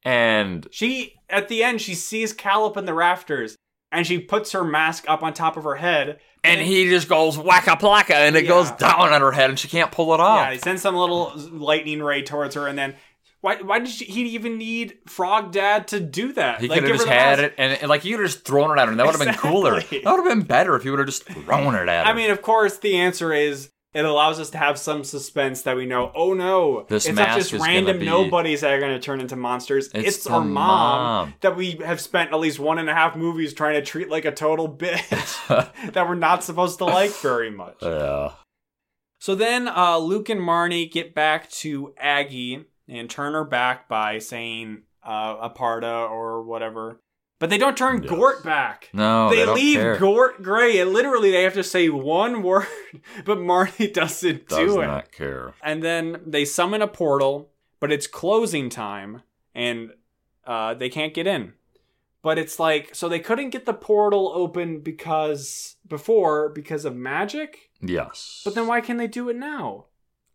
and 0.03 0.67
She 0.71 1.13
at 1.29 1.47
the 1.47 1.63
end 1.63 1.79
she 1.81 1.93
sees 1.93 2.33
Cal 2.33 2.65
up 2.65 2.77
in 2.77 2.85
the 2.85 2.93
rafters, 2.95 3.55
and 3.91 4.05
she 4.05 4.19
puts 4.19 4.51
her 4.51 4.63
mask 4.63 5.05
up 5.07 5.23
on 5.23 5.33
top 5.33 5.57
of 5.57 5.63
her 5.63 5.75
head. 5.75 6.19
and 6.43 6.61
he 6.61 6.87
just 6.87 7.09
goes 7.09 7.35
wacka 7.37 7.77
plaka, 7.79 8.11
and 8.13 8.35
it 8.37 8.43
Yeah. 8.43 8.49
goes 8.49 8.71
down 8.71 9.11
on 9.11 9.19
her 9.21 9.31
head, 9.33 9.49
and 9.49 9.59
she 9.59 9.67
can't 9.67 9.91
pull 9.91 10.13
it 10.13 10.19
off. 10.21 10.47
Yeah, 10.47 10.53
he 10.53 10.59
sends 10.59 10.81
some 10.81 10.95
little 10.95 11.33
lightning 11.51 12.01
ray 12.01 12.21
towards 12.21 12.55
her, 12.55 12.67
and 12.67 12.77
then 12.77 12.95
why? 13.41 13.55
Why 13.57 13.79
did 13.79 13.89
she, 13.89 14.05
he 14.05 14.21
even 14.29 14.57
need 14.57 14.97
Frog 15.07 15.51
Dad 15.51 15.87
to 15.89 15.99
do 15.99 16.31
that? 16.33 16.61
He 16.61 16.67
Like, 16.67 16.79
could 16.79 16.89
have 16.89 16.97
just 16.97 17.07
had 17.09 17.39
it, 17.39 17.53
and, 17.57 17.73
and, 17.81 17.89
like 17.89 18.05
you 18.05 18.15
could 18.15 18.23
have 18.23 18.31
just 18.31 18.45
thrown 18.45 18.71
it 18.71 18.79
at 18.81 18.85
her, 18.85 18.91
and 18.91 18.99
that 18.99 19.05
would 19.05 19.15
have 19.15 19.25
been 19.25 19.35
cooler. 19.35 19.79
That 19.81 19.91
would 19.91 20.03
have 20.05 20.25
been 20.25 20.41
better 20.43 20.75
if 20.75 20.85
you 20.85 20.91
would 20.91 20.99
have 20.99 21.07
just 21.07 21.23
thrown 21.25 21.75
it 21.75 21.87
at 21.89 22.05
her. 22.05 22.11
I 22.11 22.15
mean, 22.15 22.29
of 22.31 22.41
course, 22.41 22.77
the 22.77 22.95
answer 22.97 23.33
is 23.33 23.69
it 23.97 24.05
allows 24.05 24.39
us 24.39 24.49
to 24.51 24.57
have 24.57 24.77
some 24.77 25.03
suspense 25.03 25.63
that 25.63 25.75
we 25.75 25.85
know. 25.85 26.11
Oh 26.15 26.33
no, 26.33 26.85
This 26.87 27.05
it's 27.07 27.17
not 27.17 27.35
just 27.37 27.53
random 27.53 27.99
be- 27.99 28.05
nobodies 28.05 28.61
that 28.61 28.73
are 28.73 28.79
going 28.79 28.93
to 28.93 28.99
turn 28.99 29.19
into 29.21 29.35
monsters. 29.35 29.89
It's, 29.93 30.17
It's 30.17 30.27
our 30.27 30.41
mom, 30.41 30.49
mom. 30.53 31.33
that 31.41 31.55
we 31.55 31.71
have 31.85 31.99
spent 31.99 32.31
at 32.31 32.39
least 32.39 32.59
one 32.59 32.77
and 32.79 32.89
a 32.89 32.93
half 32.93 33.15
movies 33.15 33.53
trying 33.53 33.73
to 33.75 33.81
treat 33.81 34.09
like 34.09 34.25
a 34.25 34.31
total 34.31 34.69
bitch 34.69 35.47
that 35.93 36.07
we're 36.07 36.15
not 36.15 36.43
supposed 36.43 36.77
to 36.79 36.85
like 36.85 37.11
very 37.11 37.49
much. 37.49 37.77
yeah. 37.81 38.31
So 39.19 39.33
then 39.33 39.67
uh, 39.67 39.97
Luke 39.97 40.29
and 40.29 40.41
Marnie 40.41 40.91
get 40.91 41.15
back 41.15 41.49
to 41.49 41.93
Aggie 41.97 42.65
and 42.87 43.09
turn 43.09 43.33
her 43.33 43.43
back 43.43 43.89
by 43.89 44.19
saying 44.19 44.83
uh, 45.03 45.49
Aparta 45.49 46.09
or 46.09 46.43
whatever. 46.43 47.01
But 47.39 47.51
they 47.51 47.57
don't 47.59 47.77
turn 47.77 48.01
Yes. 48.01 48.09
Gort 48.09 48.43
back. 48.43 48.89
No, 48.93 49.29
they, 49.29 49.45
they 49.45 49.53
leave 49.53 49.77
care. 49.77 49.97
Gort 49.97 50.41
Gray, 50.41 50.79
and 50.79 50.91
literally 50.91 51.29
they 51.29 51.43
have 51.43 51.53
to 51.53 51.63
say 51.63 51.87
one 51.89 52.41
word, 52.43 52.67
but 53.25 53.39
Marty 53.39 53.87
doesn't 53.91 54.47
Does 54.49 54.57
do 54.57 54.63
it. 54.63 54.67
Does 54.67 54.75
not 54.87 55.11
care. 55.11 55.53
And 55.61 55.83
then 55.83 56.21
they 56.25 56.45
summon 56.45 56.81
a 56.81 56.87
portal, 56.87 57.51
but 57.79 57.91
it's 57.91 58.07
closing 58.07 58.69
time, 58.69 59.21
and 59.53 59.91
uh, 60.45 60.73
they 60.73 60.89
can't 60.89 61.13
get 61.13 61.27
in. 61.27 61.53
But 62.23 62.39
it's 62.39 62.59
like 62.59 62.95
so 62.95 63.07
they 63.07 63.19
couldn't 63.19 63.51
get 63.51 63.65
the 63.65 63.73
portal 63.73 64.31
open 64.33 64.79
because 64.79 65.75
before 65.87 66.49
because 66.49 66.85
of 66.85 66.95
magic. 66.95 67.69
Yes. 67.81 68.41
But 68.43 68.55
then 68.55 68.65
why 68.65 68.81
can 68.81 68.97
they 68.97 69.07
do 69.07 69.29
it 69.29 69.35
now? 69.35 69.85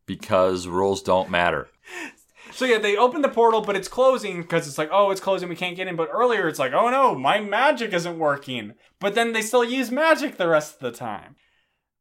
because 0.04 0.66
rules 0.66 1.02
don't 1.02 1.30
matter. 1.30 1.68
So 2.52 2.64
yeah, 2.64 2.78
they 2.78 2.96
open 2.96 3.22
the 3.22 3.28
portal, 3.28 3.60
but 3.62 3.76
it's 3.76 3.88
closing 3.88 4.42
because 4.42 4.68
it's 4.68 4.78
like, 4.78 4.90
oh, 4.92 5.10
it's 5.10 5.20
closing, 5.20 5.48
we 5.48 5.56
can't 5.56 5.76
get 5.76 5.88
in. 5.88 5.96
But 5.96 6.10
earlier, 6.12 6.48
it's 6.48 6.58
like, 6.58 6.72
oh 6.72 6.90
no, 6.90 7.14
my 7.14 7.40
magic 7.40 7.92
isn't 7.92 8.18
working. 8.18 8.74
But 9.00 9.14
then 9.14 9.32
they 9.32 9.42
still 9.42 9.64
use 9.64 9.90
magic 9.90 10.36
the 10.36 10.48
rest 10.48 10.74
of 10.74 10.80
the 10.80 10.92
time. 10.92 11.36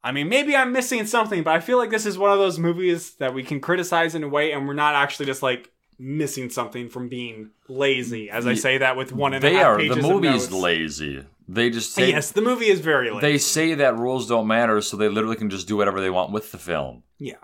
I 0.04 0.12
mean, 0.12 0.30
maybe 0.30 0.56
I'm 0.56 0.72
missing 0.72 1.06
something, 1.06 1.44
but 1.44 1.54
I 1.54 1.60
feel 1.60 1.78
like 1.78 1.92
this 1.92 2.06
is 2.06 2.18
one 2.18 2.32
of 2.32 2.40
those 2.40 2.58
movies 2.58 3.16
that 3.16 3.34
we 3.34 3.44
can 3.44 3.60
criticize 3.60 4.16
in 4.16 4.24
a 4.24 4.28
way, 4.28 4.52
and 4.52 4.68
we're 4.68 4.74
not 4.74 4.96
actually 4.96 5.28
just 5.28 5.44
like 5.44 5.70
missing 6.00 6.50
something 6.50 6.90
from 6.90 7.08
being 7.08 7.52
lazy. 7.70 8.30
As 8.30 8.48
I 8.48 8.56
say 8.56 8.80
that 8.80 8.98
with 8.98 9.12
one 9.14 9.34
and 9.36 9.44
a 9.44 9.50
half 9.50 9.56
They 9.58 9.64
are 9.64 9.78
pages 9.78 9.98
the 9.98 10.04
of 10.04 10.10
movie's 10.22 10.50
notes. 10.50 10.64
lazy. 10.64 11.26
They 11.48 11.70
just 11.70 11.94
say 11.94 12.10
yes, 12.10 12.32
the 12.32 12.42
movie 12.42 12.68
is 12.70 12.80
very 12.80 13.10
lazy. 13.12 13.22
they 13.22 13.38
say 13.38 13.74
that 13.76 13.98
rules 13.98 14.28
don't 14.28 14.48
matter, 14.48 14.82
so 14.82 14.98
they 14.98 15.08
literally 15.10 15.36
can 15.36 15.50
just 15.50 15.68
do 15.68 15.78
whatever 15.78 16.02
they 16.02 16.10
want 16.10 16.32
with 16.32 16.52
the 16.52 16.58
film. 16.58 17.04
Yeah. 17.20 17.36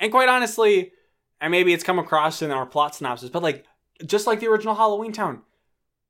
And 0.00 0.10
quite 0.10 0.28
honestly, 0.28 0.92
and 1.40 1.50
maybe 1.50 1.72
it's 1.72 1.84
come 1.84 1.98
across 1.98 2.42
in 2.42 2.50
our 2.50 2.66
plot 2.66 2.94
synopsis, 2.94 3.30
but 3.30 3.42
like 3.42 3.64
just 4.04 4.26
like 4.26 4.40
the 4.40 4.46
original 4.48 4.74
Halloween 4.74 5.12
Town, 5.12 5.42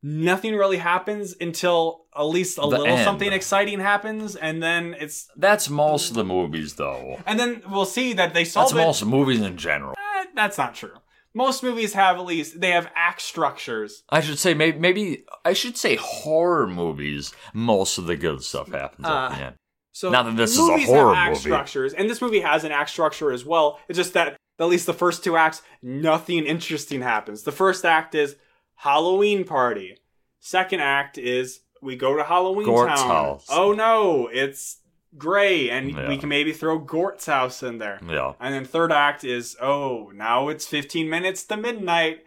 nothing 0.03 0.55
really 0.55 0.77
happens 0.79 1.35
until 1.41 2.07
at 2.17 2.23
least 2.23 2.59
a 2.59 2.63
The 2.63 2.67
little 2.69 2.87
end. 2.87 3.05
something 3.05 3.33
exciting 3.33 3.81
happens, 3.81 4.37
and 4.37 4.63
then 4.63 4.95
it's 4.99 5.29
That's 5.37 5.69
most 5.69 6.11
of 6.11 6.15
the 6.17 6.25
movies, 6.25 6.75
though. 6.75 7.21
and 7.27 7.39
then 7.39 7.63
we'll 7.71 7.85
see 7.85 8.13
that 8.15 8.35
they 8.35 8.45
solve 8.45 8.71
That's 8.73 8.81
it. 8.81 8.85
most 8.87 9.05
movies 9.07 9.41
in 9.41 9.57
general. 9.57 9.95
Eh, 10.19 10.25
that's 10.35 10.59
not 10.59 10.75
true. 10.75 10.93
Most 11.35 11.63
movies 11.63 11.93
have 11.93 12.17
at 12.17 12.25
least 12.25 12.61
they 12.63 12.71
have 12.71 12.91
act 12.95 13.21
structures. 13.21 14.05
I 14.09 14.21
should 14.23 14.39
say 14.39 14.55
maybe, 14.55 14.79
maybe 14.79 15.25
I 15.45 15.53
should 15.53 15.77
say 15.77 15.97
horror 15.97 16.67
movies. 16.67 17.33
Most 17.53 17.99
of 17.99 18.07
the 18.07 18.17
good 18.17 18.43
stuff 18.43 18.69
happens 18.73 19.07
Uh, 19.07 19.29
at 19.31 19.37
the 19.37 19.45
end. 19.45 19.55
So 19.93 20.11
Not 20.11 20.25
that 20.27 20.37
this 20.37 20.53
is 20.53 20.59
a 20.69 20.79
horror 20.87 21.15
have 21.15 21.25
act 21.29 21.31
movie. 21.33 21.41
structures, 21.43 21.93
and 21.95 22.09
this 22.09 22.21
movie 22.23 22.41
has 22.41 22.65
an 22.65 22.73
act 22.73 22.91
structure 22.91 23.33
as 23.33 23.45
well. 23.45 23.79
It's 23.89 23.97
just 23.99 24.13
that 24.15 24.36
at 24.59 24.67
least 24.69 24.87
the 24.87 24.95
first 24.95 25.23
two 25.25 25.37
acts, 25.37 25.63
nothing 25.83 26.45
interesting 26.47 27.03
happens. 27.03 27.43
The 27.43 27.53
first 27.53 27.85
act 27.85 28.15
is 28.15 28.37
Halloween 28.77 29.45
party. 29.45 29.99
Second 30.41 30.81
act 30.81 31.19
is 31.19 31.61
we 31.83 31.97
go 31.97 32.17
to 32.17 32.25
Halloween 32.25 32.67
Gort's 32.67 33.01
Town. 33.01 33.09
house. 33.11 33.47
Oh 33.51 33.73
no, 33.73 34.29
it's 34.33 34.79
Gray, 35.19 35.71
and 35.71 35.93
Yeah. 35.93 36.09
we 36.09 36.17
can 36.19 36.29
maybe 36.29 36.53
throw 36.53 36.79
Gort's 36.79 37.27
house 37.27 37.63
in 37.63 37.79
there. 37.79 37.99
Yeah. 38.07 38.33
And 38.41 38.53
then 38.55 38.65
third 38.65 38.93
act 38.93 39.25
is 39.25 39.57
oh 39.61 40.11
now 40.15 40.49
it's 40.49 40.67
15 40.67 41.09
minutes 41.09 41.45
to 41.45 41.57
midnight. 41.57 42.21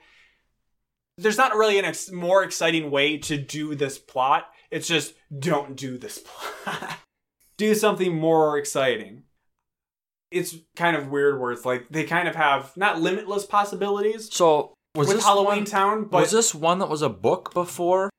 There's 1.18 1.38
not 1.38 1.56
really 1.56 1.78
an 1.80 1.86
ex- 1.86 2.12
more 2.12 2.44
exciting 2.44 2.92
way 2.92 3.18
to 3.18 3.38
do 3.38 3.76
this 3.76 3.98
plot. 3.98 4.46
It's 4.72 4.88
just 4.88 5.14
don't 5.38 5.76
do 5.76 5.98
this 5.98 6.20
plot. 6.66 6.98
do 7.58 7.74
something 7.76 8.16
more 8.16 8.58
exciting. 8.58 9.24
It's 10.32 10.56
kind 10.76 10.96
of 10.96 11.08
weird 11.08 11.40
where 11.40 11.52
it's 11.52 11.66
like 11.66 11.88
they 11.90 12.04
kind 12.04 12.28
of 12.28 12.36
have 12.36 12.76
not 12.78 13.02
limitless 13.02 13.46
possibilities 13.46 14.34
So 14.34 14.74
was 14.96 15.08
with 15.08 15.18
this 15.18 15.26
Halloween 15.26 15.60
one, 15.60 15.66
Town, 15.66 16.04
but 16.06 16.22
was 16.22 16.32
this 16.32 16.54
one 16.54 16.80
that 16.80 16.90
was 16.90 17.02
a 17.02 17.10
book 17.10 17.54
before? 17.54 18.10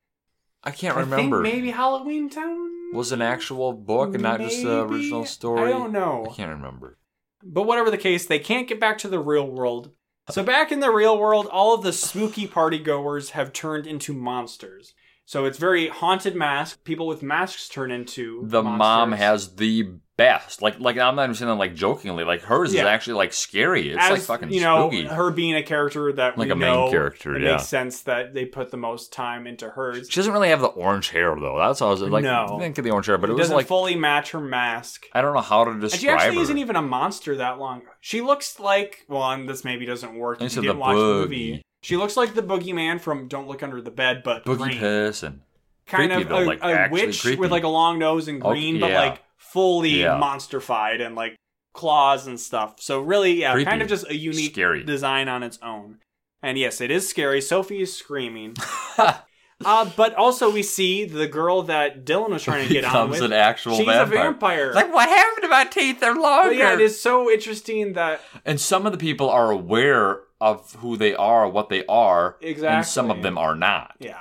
I 0.63 0.71
can't 0.71 0.95
I 0.97 1.01
remember. 1.01 1.43
think 1.43 1.53
maybe 1.55 1.71
Halloween 1.71 2.29
Town 2.29 2.69
was 2.93 3.11
an 3.11 3.21
actual 3.21 3.73
book 3.73 4.13
and 4.13 4.21
not 4.23 4.39
just 4.39 4.61
the 4.61 4.81
original 4.85 5.25
story. 5.25 5.63
I 5.63 5.69
don't 5.69 5.91
know. 5.93 6.27
I 6.29 6.33
can't 6.33 6.51
remember. 6.51 6.97
But 7.43 7.63
whatever 7.63 7.89
the 7.89 7.97
case, 7.97 8.25
they 8.27 8.39
can't 8.39 8.67
get 8.67 8.79
back 8.79 8.97
to 8.99 9.07
the 9.07 9.19
real 9.19 9.49
world. 9.49 9.91
So 10.29 10.43
back 10.43 10.71
in 10.71 10.79
the 10.81 10.91
real 10.91 11.17
world, 11.17 11.47
all 11.51 11.73
of 11.73 11.81
the 11.83 11.91
spooky 11.93 12.45
party 12.45 12.77
goers 12.77 13.31
have 13.31 13.51
turned 13.53 13.87
into 13.87 14.13
monsters. 14.13 14.93
So 15.25 15.45
it's 15.45 15.57
very 15.57 15.87
haunted 15.87 16.35
mask. 16.35 16.83
People 16.83 17.07
with 17.07 17.23
masks 17.23 17.67
turn 17.67 17.89
into 17.89 18.41
The 18.45 18.61
monsters. 18.61 18.77
mom 18.79 19.11
has 19.13 19.55
the 19.55 19.93
best. 20.23 20.61
Like, 20.61 20.79
like 20.79 20.97
I'm 20.97 21.15
not 21.15 21.23
even 21.23 21.35
saying 21.35 21.49
that 21.49 21.55
like 21.55 21.73
jokingly. 21.75 22.23
Like 22.23 22.41
hers 22.41 22.73
Yeah. 22.73 22.81
is 22.81 22.87
actually 22.87 23.13
like 23.15 23.33
scary. 23.33 23.89
It's 23.89 23.97
As, 24.03 24.09
like 24.11 24.21
fucking 24.21 24.51
you 24.53 24.61
know 24.61 24.89
spooky. 24.89 25.05
her 25.07 25.31
being 25.31 25.55
a 25.55 25.63
character 25.63 26.11
that 26.13 26.37
Like 26.37 26.47
we 26.47 26.51
a 26.51 26.55
main 26.55 26.73
know, 26.73 26.89
character, 26.91 27.35
It 27.35 27.41
yeah. 27.43 27.51
makes 27.53 27.67
sense 27.67 28.01
that 28.03 28.33
they 28.33 28.45
put 28.45 28.71
the 28.71 28.77
most 28.77 29.11
time 29.13 29.47
into 29.47 29.69
hers. 29.69 30.07
She 30.09 30.19
doesn't 30.19 30.33
really 30.33 30.49
have 30.49 30.61
the 30.61 30.67
orange 30.67 31.09
hair 31.09 31.35
though. 31.39 31.57
That's 31.59 31.79
how 31.79 31.87
I 31.87 31.89
was 31.91 32.01
like. 32.01 32.23
No. 32.23 32.57
I 32.57 32.59
think 32.59 32.77
of 32.77 32.83
the 32.83 32.91
orange 32.91 33.07
hair, 33.07 33.17
but 33.17 33.29
it 33.29 33.33
it 33.33 33.35
was 33.35 33.43
doesn't 33.45 33.55
like 33.57 33.67
fully 33.67 33.95
match 33.95 34.31
her 34.31 34.39
mask. 34.41 35.05
I 35.13 35.21
don't 35.21 35.33
know 35.33 35.41
how 35.41 35.65
to 35.65 35.79
describe 35.79 35.91
And 35.93 35.99
she 36.01 36.09
actually 36.09 36.35
her. 36.37 36.41
isn't 36.43 36.57
even 36.57 36.75
a 36.75 36.81
monster 36.81 37.35
that 37.37 37.59
long. 37.59 37.81
She 37.99 38.21
looks 38.21 38.59
like 38.59 39.05
well, 39.07 39.29
and 39.31 39.49
this 39.49 39.63
maybe 39.63 39.85
doesn't 39.85 40.15
work 40.15 40.41
if 40.41 40.55
you 40.55 40.61
didn't 40.61 40.75
the 40.75 40.79
watch 40.81 40.95
the 40.95 41.01
boogie. 41.01 41.19
movie. 41.21 41.61
She 41.83 41.97
looks 41.97 42.15
like 42.15 42.35
the 42.35 42.43
boogeyman 42.43 43.01
from 43.01 43.27
Don't 43.27 43.47
Look 43.47 43.63
Under 43.63 43.81
the 43.81 43.89
Bed, 43.89 44.21
but 44.23 44.45
Boogie 44.45 44.57
green. 44.59 44.77
person. 44.79 45.41
kind 45.87 46.11
Creepy, 46.11 46.23
of 46.23 46.29
though, 46.29 46.43
a, 46.43 46.45
like, 46.45 46.59
a 46.61 46.65
actually 46.65 47.05
witch 47.07 47.21
creepy. 47.23 47.39
with 47.39 47.51
like 47.51 47.63
a 47.63 47.67
long 47.67 47.97
nose 47.97 48.27
and 48.27 48.41
Okay, 48.43 48.51
green, 48.51 48.79
but 48.79 48.91
yeah. 48.91 48.99
like 49.01 49.23
fully 49.51 50.01
Yeah. 50.01 50.19
monsterfied 50.19 51.05
and 51.05 51.15
like 51.15 51.35
claws 51.73 52.27
and 52.27 52.39
stuff. 52.39 52.75
So 52.79 52.99
really, 53.01 53.33
yeah, 53.33 53.53
Creepy. 53.53 53.69
kind 53.69 53.81
of 53.81 53.87
just 53.87 54.09
a 54.09 54.15
unique 54.15 54.53
Scary. 54.53 54.83
design 54.83 55.27
on 55.29 55.43
its 55.43 55.57
own. 55.61 55.97
And 56.43 56.57
yes, 56.57 56.81
it 56.81 56.89
is 56.91 57.07
scary. 57.07 57.39
Sophie 57.41 57.81
is 57.81 57.95
screaming. 57.95 58.55
uh, 58.97 59.89
but 59.95 60.15
also 60.15 60.51
we 60.51 60.63
see 60.63 61.05
the 61.05 61.27
girl 61.27 61.61
that 61.63 62.03
Dylan 62.03 62.29
was 62.29 62.43
trying 62.43 62.67
to 62.67 62.73
get 62.73 62.83
on 62.83 63.09
with. 63.11 63.21
an 63.21 63.31
actual 63.31 63.77
She's 63.77 63.85
vampire. 63.85 64.03
a 64.03 64.23
vampire. 64.31 64.73
Like, 64.73 64.91
what 64.91 65.07
happened 65.07 65.43
to 65.43 65.47
my 65.49 65.65
teeth? 65.65 65.99
They're 65.99 66.15
longer. 66.15 66.49
but 66.49 66.57
yeah, 66.57 66.73
it 66.73 66.81
is 66.81 66.99
so 66.99 67.29
interesting 67.29 67.93
that 67.93 68.21
And 68.43 68.59
some 68.59 68.85
of 68.85 68.91
the 68.91 68.97
people 68.97 69.29
are 69.29 69.51
aware 69.51 70.21
of 70.41 70.73
who 70.79 70.97
they 70.97 71.13
are, 71.13 71.47
what 71.47 71.69
they 71.69 71.85
are, 71.85 72.37
Exactly. 72.41 72.75
and 72.77 72.85
some 72.85 73.11
of 73.11 73.21
them 73.21 73.37
are 73.37 73.55
not. 73.55 73.95
Yeah. 73.99 74.19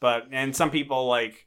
But 0.00 0.28
and 0.30 0.54
some 0.54 0.70
people 0.70 1.06
like 1.08 1.46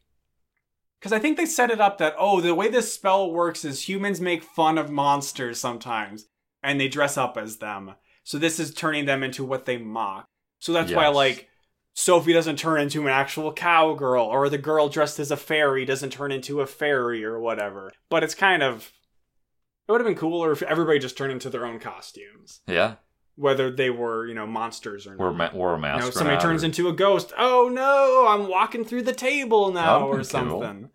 cuz 1.01 1.11
I 1.11 1.19
think 1.19 1.37
they 1.37 1.45
set 1.45 1.71
it 1.71 1.81
up 1.81 1.97
that 1.97 2.15
oh, 2.17 2.41
the 2.41 2.55
way 2.55 2.67
this 2.67 2.93
spell 2.93 3.31
works 3.31 3.63
is 3.65 3.87
humans 3.87 4.19
make 4.21 4.43
fun 4.43 4.77
of 4.77 4.91
monsters 4.91 5.59
sometimes 5.59 6.27
and 6.63 6.79
they 6.79 6.87
dress 6.87 7.17
up 7.17 7.37
as 7.37 7.57
them. 7.57 7.95
So 8.23 8.37
this 8.37 8.59
is 8.59 8.73
turning 8.73 9.05
them 9.05 9.23
into 9.23 9.43
what 9.43 9.65
they 9.65 9.77
mock. 9.77 10.25
So 10.59 10.73
that's 10.73 10.91
why 10.91 11.07
like 11.09 11.47
Sophie 11.95 12.33
doesn't 12.33 12.59
turn 12.59 12.81
into 12.81 13.03
an 13.03 13.07
actual 13.07 13.53
cowgirl, 13.53 14.25
or 14.25 14.49
the 14.49 14.57
girl 14.57 14.89
dressed 14.89 15.17
as 15.17 15.31
a 15.31 15.37
fairy 15.37 15.85
doesn't 15.85 16.09
turn 16.11 16.31
into 16.31 16.59
a 16.59 16.67
fairy 16.67 17.23
or 17.23 17.39
whatever. 17.39 17.91
But 18.09 18.23
it's 18.23 18.35
kind 18.35 18.61
of. 18.61 18.91
It 19.87 19.91
would 19.91 20.01
have 20.01 20.07
been 20.07 20.17
cooler 20.17 20.51
if 20.51 20.63
everybody 20.63 20.97
just 20.97 21.15
turned 21.15 21.31
into 21.31 21.49
their 21.49 21.65
own 21.65 21.79
costumes, 21.79 22.61
Yeah, 22.67 22.95
whether 23.35 23.69
they 23.71 23.89
were, 23.89 24.25
you 24.27 24.33
know, 24.33 24.47
monsters 24.47 25.05
or 25.07 25.15
not. 25.15 25.23
or 25.23 25.33
ma- 25.33 25.49
or 25.53 25.73
a 25.73 25.79
mask. 25.79 25.99
you 25.99 26.05
know, 26.05 26.11
somebody 26.11 26.41
turns 26.41 26.63
or- 26.63 26.67
into 26.67 26.87
a 26.87 26.93
ghost. 26.93 27.33
Oh 27.37 27.69
no, 27.71 28.27
I'm 28.27 28.47
walking 28.49 28.85
through 28.85 29.03
the 29.03 29.13
table 29.13 29.71
now, 29.71 29.99
oh, 29.99 30.07
or 30.07 30.11
be 30.11 30.17
cool. 30.17 30.23
something. 30.25 30.89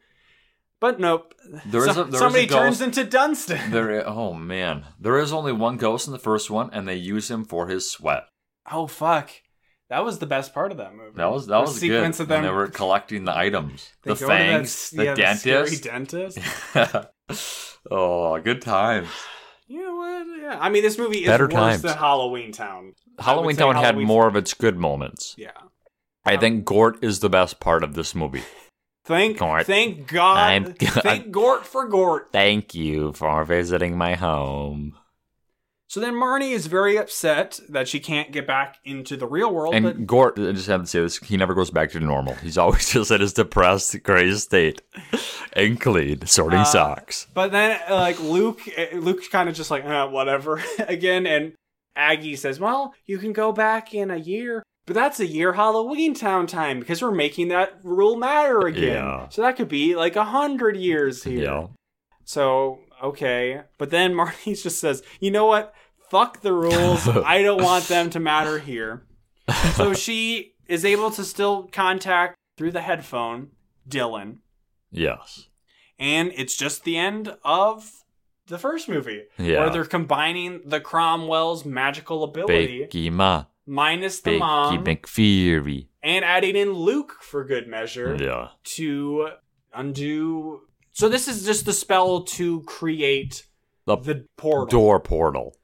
But 0.81 0.99
nope. 0.99 1.35
There 1.67 1.87
is 1.87 1.95
So- 1.95 2.03
a- 2.03 2.05
there 2.05 2.15
is 2.15 2.19
somebody 2.19 2.45
a 2.45 2.47
ghost- 2.47 2.59
turns 2.59 2.81
into 2.81 3.05
Dunstan. 3.05 3.71
There, 3.71 4.09
oh 4.09 4.33
man, 4.33 4.87
there 4.99 5.19
is 5.19 5.33
only 5.33 5.53
one 5.53 5.77
ghost 5.77 6.07
in 6.07 6.13
the 6.15 6.19
first 6.19 6.51
one, 6.51 6.71
and 6.73 6.89
they 6.89 6.97
use 6.97 7.31
him 7.31 7.45
for 7.45 7.69
his 7.69 7.91
sweat. 7.91 8.25
Oh 8.73 8.87
fuck, 8.87 9.31
that 9.91 10.03
was 10.05 10.19
the 10.21 10.27
best 10.27 10.55
part 10.55 10.73
of 10.73 10.79
that 10.79 10.95
movie. 10.95 11.17
That 11.17 11.31
was 11.31 11.47
that 11.49 11.55
The 11.57 11.61
was 11.61 11.79
sequence 11.79 12.17
good. 12.17 12.23
of 12.23 12.29
them. 12.29 12.43
When 12.45 12.51
they 12.51 12.57
were 12.57 12.69
collecting 12.69 13.25
the 13.27 13.37
items, 13.37 13.91
the 14.05 14.15
that 14.15 14.27
fangs, 14.27 14.69
s- 14.69 14.91
the 14.91 15.05
yeah, 15.05 15.15
dentist. 15.15 15.83
dentist. 15.85 16.39
oh, 17.91 18.39
good 18.41 18.63
times. 18.63 19.09
You 20.51 20.57
know 20.57 20.59
what? 20.59 20.63
Yeah, 20.63 20.67
I 20.67 20.71
mean, 20.71 20.83
this 20.83 20.99
movie 20.99 21.19
is 21.25 21.27
Better 21.27 21.45
worse 21.45 21.53
times. 21.55 21.83
than 21.83 21.97
Halloween 21.97 22.53
Town. 22.53 22.95
Halloween 23.19 23.57
Town 23.57 23.75
had 23.77 23.97
more 23.97 24.27
of 24.27 24.37
its 24.37 24.55
good 24.55 24.77
moments. 24.77 25.35
Yeah. 25.39 25.51
I 26.25 26.35
um, 26.35 26.41
think 26.41 26.65
Gort 26.65 27.03
is 27.03 27.21
the 27.21 27.31
best 27.31 27.61
part 27.61 27.83
of 27.83 27.95
this 27.95 28.15
movie. 28.15 28.43
Thank, 29.05 29.39
Gort. 29.39 29.67
thank 29.67 30.07
God. 30.07 30.37
I'm- 30.37 30.75
thank 30.79 31.31
Gort 31.31 31.67
for 31.67 31.87
Gort. 31.89 32.29
Thank 32.33 32.75
you 32.75 33.13
for 33.13 33.45
visiting 33.45 33.97
my 33.97 34.15
home. 34.15 34.97
So 35.91 35.99
then 35.99 36.15
Marnie 36.15 36.53
is 36.53 36.69
very 36.69 36.97
upset 36.97 37.59
that 37.69 37.89
she 37.89 37.99
can't 37.99 38.31
get 38.31 38.47
back 38.47 38.79
into 38.85 39.17
the 39.17 39.27
real 39.27 39.53
world, 39.53 39.75
And 39.75 39.85
but 39.85 40.07
Gort, 40.07 40.39
I 40.39 40.53
just 40.53 40.69
have 40.69 40.83
to 40.83 40.87
say 40.87 41.01
this, 41.01 41.19
he 41.19 41.37
never 41.37 41.53
goes 41.53 41.73
back 41.73 41.91
to 41.91 41.99
normal. 41.99 42.35
He's 42.35 42.57
always 42.57 42.89
just 42.93 43.11
at 43.11 43.19
his 43.21 43.33
depressed, 43.33 44.01
gray 44.05 44.33
state 44.35 44.83
and 45.53 45.81
clean, 45.81 46.25
sorting 46.27 46.61
Uh, 46.61 46.65
socks. 46.65 47.27
But 47.35 47.51
then, 47.51 47.81
uh, 47.91 47.97
like 47.97 48.21
Luke, 48.21 48.61
uh, 48.79 48.99
Luke's 48.99 49.27
kind 49.27 49.49
of 49.49 49.57
just 49.57 49.73
like, 49.73 49.85
uh, 49.85 50.07
whatever, 50.07 50.63
again. 50.79 51.27
And 51.27 51.55
Aggie 51.97 52.37
says, 52.37 52.61
"Well, 52.61 52.95
you 53.07 53.19
can 53.19 53.33
go 53.33 53.51
back 53.51 53.93
in 53.93 54.13
a 54.13 54.17
year, 54.17 54.63
but 54.87 54.95
that's 54.95 55.19
a 55.19 55.27
year 55.27 55.55
Halloween 55.55 56.15
Town 56.15 56.47
time 56.47 56.79
because 56.79 57.03
we're 57.03 57.11
making 57.11 57.49
that 57.49 57.81
rule 57.83 58.15
matter 58.15 58.61
again. 58.61 58.95
Yeah. 58.95 59.29
So 59.31 59.43
that 59.43 59.57
could 59.57 59.69
be 59.69 59.97
like 59.97 60.15
a 60.15 60.25
hundred 60.25 60.77
years 60.77 61.25
here. 61.25 61.43
Yeah. 61.43 61.67
So 62.25 62.79
okay, 63.03 63.63
but 63.79 63.91
then 63.91 64.15
Marty 64.21 64.55
just 64.55 64.79
says, 64.81 65.03
"You 65.21 65.31
know 65.31 65.47
what? 65.47 65.75
Fuck 66.11 66.41
the 66.41 66.53
rules. 66.53 67.07
I 67.09 67.43
don't 67.43 67.63
want 67.63 67.85
them 67.89 68.11
to 68.11 68.21
matter 68.21 68.59
here." 68.59 69.03
so 69.75 69.93
she 70.07 70.55
is 70.69 70.85
able 70.85 71.11
to 71.13 71.25
still 71.25 71.65
contact 71.73 72.37
through 72.57 72.71
the 72.73 72.83
headphone 72.83 73.49
Dylan 73.89 74.39
Yes. 74.93 75.49
and 75.99 76.31
it's 76.37 76.57
just 76.57 76.85
the 76.85 76.97
end 76.97 77.35
of 77.45 77.91
the 78.47 78.59
first 78.59 78.89
movie 78.89 79.23
Yeah. 79.39 79.61
where 79.61 79.71
they're 79.71 79.85
combining 79.85 80.61
the 80.65 80.81
Cromwell's 80.81 81.65
magical 81.65 82.23
ability 82.23 82.83
Becky 82.83 83.11
Ma. 83.11 83.47
minus 83.67 84.21
the 84.21 84.33
Becky 84.33 84.39
mom 84.39 84.85
and 86.03 86.25
adding 86.25 86.55
in 86.57 86.73
Luke 86.73 87.15
for 87.23 87.45
good 87.45 87.67
measure 87.67 88.17
Yeah. 88.21 88.49
to 88.77 89.31
undo. 89.75 90.63
So 90.93 91.09
this 91.09 91.29
is 91.29 91.45
just 91.45 91.65
the 91.65 91.73
spell 91.73 92.23
to 92.23 92.63
create 92.63 93.47
The 93.87 93.97
the 93.97 94.27
portal. 94.37 94.67
Door 94.67 95.01
portal. 95.01 95.57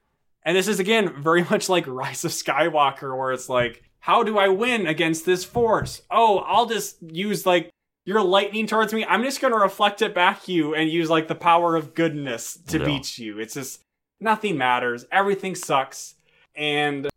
And 0.43 0.55
this 0.55 0.67
is 0.67 0.79
again 0.79 1.21
very 1.21 1.43
much 1.49 1.69
like 1.69 1.85
Rise 1.87 2.23
of 2.25 2.31
Skywalker, 2.31 3.17
where 3.17 3.31
it's 3.31 3.49
like, 3.49 3.83
how 3.99 4.23
do 4.23 4.37
I 4.37 4.47
win 4.47 4.87
against 4.87 5.25
this 5.25 5.43
force? 5.43 6.01
Oh, 6.09 6.39
I'll 6.39 6.65
just 6.65 6.97
use 7.01 7.45
like 7.45 7.69
your 8.05 8.21
lightning 8.21 8.67
towards 8.67 8.93
me. 8.93 9.03
I'm 9.05 9.23
just 9.23 9.41
gonna 9.41 9.57
reflect 9.57 10.01
it 10.01 10.15
back 10.15 10.47
you 10.47 10.73
and 10.73 10.89
use 10.89 11.09
like 11.09 11.27
the 11.27 11.35
power 11.35 11.75
of 11.75 11.93
goodness 11.93 12.57
to 12.67 12.79
Yeah. 12.79 12.85
beat 12.85 13.17
you. 13.17 13.39
It's 13.39 13.53
just 13.55 13.81
nothing 14.21 14.57
matters. 14.57 15.05
Everything 15.11 15.55
sucks. 15.55 16.15
And 16.55 17.09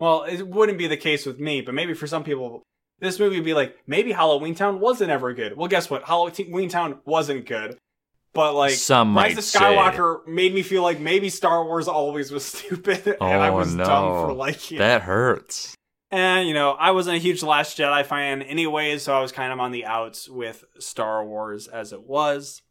well, 0.00 0.24
it 0.24 0.46
wouldn't 0.46 0.78
be 0.78 0.88
the 0.88 0.96
case 0.96 1.24
with 1.24 1.38
me, 1.38 1.60
but 1.62 1.74
maybe 1.74 1.94
for 1.94 2.06
some 2.08 2.24
people, 2.24 2.62
this 3.00 3.18
movie 3.18 3.36
would 3.36 3.44
be 3.44 3.54
like, 3.54 3.76
maybe 3.86 4.12
Halloween 4.12 4.54
Town 4.54 4.80
wasn't 4.80 5.10
ever 5.10 5.32
good. 5.34 5.56
Well, 5.56 5.68
guess 5.68 5.90
what? 5.90 6.04
Halloween 6.04 6.68
Town 6.68 6.98
wasn't 7.04 7.46
good. 7.46 7.76
But 8.32 8.54
like 8.54 8.72
Some 8.72 9.16
Rise 9.16 9.38
of 9.38 9.44
say. 9.44 9.58
Skywalker 9.58 10.26
made 10.26 10.54
me 10.54 10.62
feel 10.62 10.82
like 10.82 11.00
maybe 11.00 11.30
Star 11.30 11.64
Wars 11.64 11.88
always 11.88 12.30
was 12.30 12.44
stupid 12.52 13.06
and 13.06 13.42
I 13.42 13.48
Oh, 13.48 13.56
was 13.56 13.74
no. 13.74 13.84
dumb 13.84 14.12
for 14.26 14.32
liking 14.34 14.76
it. 14.76 14.80
That 14.80 15.02
hurts. 15.02 15.74
And 16.10 16.46
you 16.46 16.54
know, 16.54 16.72
I 16.72 16.90
wasn't 16.92 17.16
a 17.16 17.20
huge 17.20 17.42
Last 17.42 17.78
Jedi 17.78 18.04
fan 18.04 18.42
anyways, 18.42 19.02
so 19.02 19.16
I 19.16 19.20
was 19.20 19.32
kind 19.32 19.52
of 19.52 19.58
on 19.58 19.72
the 19.72 19.86
outs 19.86 20.28
with 20.28 20.64
Star 20.78 21.24
Wars 21.24 21.66
as 21.66 21.92
it 21.92 22.02
was. 22.02 22.62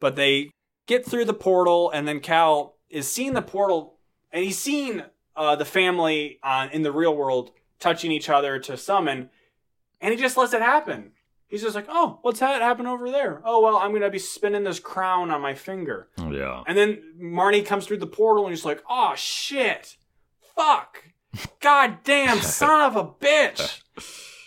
But 0.00 0.16
they 0.16 0.50
get 0.86 1.04
through 1.06 1.24
the 1.24 1.34
portal, 1.34 1.90
and 1.90 2.06
then 2.06 2.20
Kal 2.20 2.76
is 2.90 3.10
seeing 3.10 3.32
the 3.32 3.42
portal, 3.42 3.98
and 4.30 4.44
he's 4.44 4.58
seeing 4.58 5.02
uh, 5.34 5.56
the 5.56 5.64
family 5.64 6.38
on 6.44 6.68
in 6.70 6.82
the 6.82 6.92
real 6.92 7.16
world 7.16 7.50
touching 7.80 8.12
each 8.12 8.28
other 8.28 8.58
to 8.60 8.76
summon, 8.76 9.30
and 10.00 10.12
he 10.12 10.20
just 10.20 10.36
lets 10.36 10.52
it 10.52 10.62
happen. 10.62 11.12
He's 11.48 11.62
just 11.62 11.76
like, 11.76 11.86
"Oh, 11.88 12.18
what's 12.22 12.40
that 12.40 12.60
happen 12.60 12.86
over 12.86 13.10
there? 13.10 13.40
Oh 13.44 13.60
well, 13.62 13.76
I'm 13.76 13.92
gonna 13.92 14.10
be 14.10 14.18
spinning 14.18 14.64
this 14.64 14.80
crown 14.80 15.30
on 15.30 15.40
my 15.40 15.54
finger." 15.54 16.08
Yeah. 16.18 16.64
And 16.66 16.76
then 16.76 17.14
Marnie 17.20 17.64
comes 17.64 17.86
through 17.86 17.98
the 17.98 18.06
portal 18.06 18.44
and 18.46 18.52
he's 18.52 18.64
like, 18.64 18.82
oh 18.90 19.14
shit. 19.16 19.96
Fuck. 20.56 21.04
God 21.60 21.98
damn 22.02 22.40
son 22.40 22.80
of 22.80 22.96
a 22.96 23.04
bitch. 23.04 23.82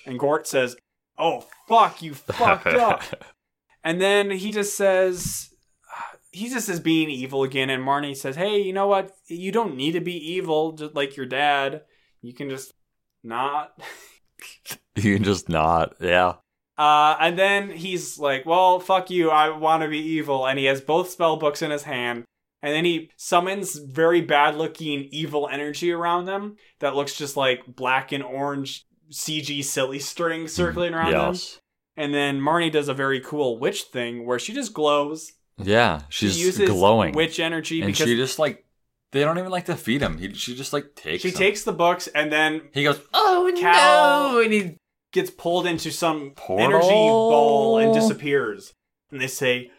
And 0.05 0.19
Gort 0.19 0.47
says, 0.47 0.75
Oh 1.17 1.45
fuck, 1.67 2.01
you 2.01 2.13
fucked 2.13 2.67
up. 2.67 3.03
And 3.83 4.01
then 4.01 4.31
he 4.31 4.51
just 4.51 4.75
says 4.75 5.53
he 6.31 6.49
just 6.49 6.69
is 6.69 6.79
being 6.79 7.09
evil 7.09 7.43
again, 7.43 7.69
and 7.69 7.83
Marnie 7.83 8.15
says, 8.15 8.35
Hey, 8.35 8.61
you 8.61 8.73
know 8.73 8.87
what? 8.87 9.11
You 9.27 9.51
don't 9.51 9.75
need 9.75 9.93
to 9.93 10.01
be 10.01 10.15
evil, 10.33 10.73
just 10.73 10.95
like 10.95 11.15
your 11.15 11.25
dad. 11.25 11.83
You 12.21 12.33
can 12.33 12.49
just 12.49 12.73
not. 13.23 13.79
you 15.03 15.15
can 15.15 15.23
just 15.23 15.49
not. 15.49 15.95
Yeah. 15.99 16.35
Uh, 16.77 17.17
and 17.19 17.37
then 17.37 17.69
he's 17.71 18.17
like, 18.17 18.45
"Well, 18.45 18.79
fuck 18.79 19.09
you. 19.09 19.29
I 19.29 19.49
want 19.49 19.83
to 19.83 19.89
be 19.89 19.99
evil." 19.99 20.47
And 20.47 20.57
he 20.57 20.65
has 20.65 20.79
both 20.81 21.09
spell 21.09 21.35
books 21.37 21.61
in 21.61 21.71
his 21.71 21.83
hand. 21.83 22.23
And 22.61 22.73
then 22.73 22.83
he 22.83 23.09
summons 23.15 23.77
very 23.77 24.19
bad-looking 24.19 25.07
evil 25.11 25.47
energy 25.49 25.91
around 25.93 26.25
them 26.25 26.57
that 26.79 26.93
looks 26.95 27.15
just 27.15 27.37
like 27.37 27.61
black 27.65 28.11
and 28.11 28.21
orange 28.23 28.85
CG 29.11 29.63
silly 29.63 29.99
string 29.99 30.47
circling 30.47 30.93
around 30.93 31.11
them. 31.13 31.35
And 31.95 32.13
then 32.13 32.39
Marnie 32.39 32.71
does 32.71 32.87
a 32.89 32.93
very 32.93 33.21
cool 33.21 33.57
witch 33.59 33.83
thing 33.83 34.25
where 34.25 34.39
she 34.39 34.53
just 34.53 34.73
glows. 34.73 35.33
Yeah. 35.57 36.01
She's 36.09 36.35
she 36.35 36.41
uses 36.43 36.69
glowing. 36.69 37.13
witch 37.13 37.39
energy 37.39 37.81
and 37.81 37.91
because 37.91 38.07
she 38.07 38.15
just 38.15 38.39
like 38.39 38.65
they 39.11 39.21
don't 39.21 39.37
even 39.37 39.51
like 39.51 39.65
to 39.65 39.75
feed 39.75 40.01
him. 40.01 40.17
He, 40.17 40.33
she 40.33 40.55
just 40.55 40.71
like 40.73 40.95
takes. 40.95 41.23
she 41.23 41.31
them. 41.31 41.39
takes 41.39 41.63
the 41.63 41.73
books 41.73 42.07
and 42.07 42.31
then 42.31 42.69
He 42.73 42.83
goes. 42.83 42.99
Oh 43.13 43.51
Kal- 43.57 44.33
no! 44.33 44.41
And 44.41 44.53
he 44.53 44.77
gets 45.11 45.29
pulled 45.29 45.65
into 45.65 45.91
some 45.91 46.31
Portal? 46.35 46.65
energy 46.65 47.09
ball 47.09 47.77
and 47.77 47.93
disappears. 47.93 48.73
And 49.11 49.19
they 49.21 49.27
say, 49.27 49.71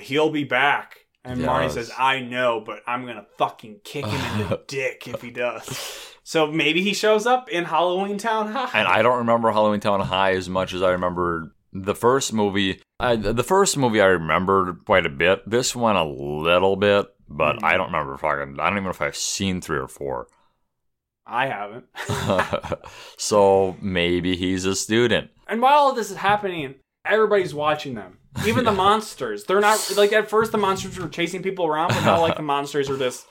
he'll 0.00 0.30
be 0.30 0.44
back. 0.44 0.98
And 1.24 1.40
Yes. 1.40 1.74
says, 1.74 1.90
I 1.98 2.20
know, 2.20 2.60
but 2.64 2.80
I'm 2.86 3.04
going 3.04 3.16
to 3.16 3.26
fucking 3.38 3.80
kick 3.82 4.04
him 4.04 4.40
in 4.42 4.48
the 4.48 4.60
dick 4.66 5.08
if 5.08 5.22
he 5.22 5.30
does. 5.30 6.10
So 6.22 6.46
maybe 6.50 6.82
he 6.82 6.92
shows 6.92 7.26
up 7.26 7.48
in 7.48 7.64
Halloween 7.64 8.18
Town 8.18 8.48
High. 8.52 8.78
And 8.78 8.86
I 8.88 9.00
don't 9.02 9.18
remember 9.18 9.50
Halloween 9.50 9.80
Town 9.80 10.00
High 10.00 10.32
as 10.32 10.48
much 10.50 10.74
as 10.74 10.82
I 10.82 10.90
remember 10.90 11.54
the 11.72 11.94
first 11.94 12.32
movie. 12.34 12.80
I, 13.00 13.16
the 13.16 13.42
first 13.42 13.76
movie 13.78 14.00
I 14.02 14.06
remembered 14.06 14.84
quite 14.84 15.06
a 15.06 15.10
bit. 15.10 15.48
This 15.48 15.74
one 15.74 15.96
a 15.96 16.04
little 16.06 16.76
bit, 16.76 17.06
but 17.28 17.56
Mm-hmm. 17.56 17.64
I 17.64 17.76
don't 17.78 17.86
remember 17.86 18.16
fucking. 18.18 18.60
I 18.60 18.64
don't 18.64 18.74
even 18.74 18.84
know 18.84 18.90
if 18.90 19.00
I've 19.02 19.16
seen 19.16 19.60
three 19.62 19.78
or 19.78 19.88
four. 19.88 20.26
I 21.26 21.46
haven't. 21.46 21.86
so 23.16 23.76
maybe 23.80 24.36
he's 24.36 24.64
a 24.64 24.74
student. 24.74 25.30
And 25.48 25.60
while 25.62 25.74
all 25.74 25.94
this 25.94 26.10
is 26.10 26.16
happening, 26.16 26.74
everybody's 27.04 27.54
watching 27.54 27.94
them. 27.94 28.18
Even 28.46 28.64
the 28.64 28.72
monsters. 28.84 29.44
They're 29.44 29.60
not, 29.60 29.92
like, 29.96 30.12
at 30.12 30.28
first 30.28 30.52
the 30.52 30.58
monsters 30.58 30.98
were 30.98 31.08
chasing 31.08 31.42
people 31.42 31.66
around, 31.66 31.88
but 31.88 32.04
now, 32.04 32.20
like, 32.20 32.36
the 32.36 32.42
monsters 32.42 32.90
are 32.90 32.98
just. 32.98 33.26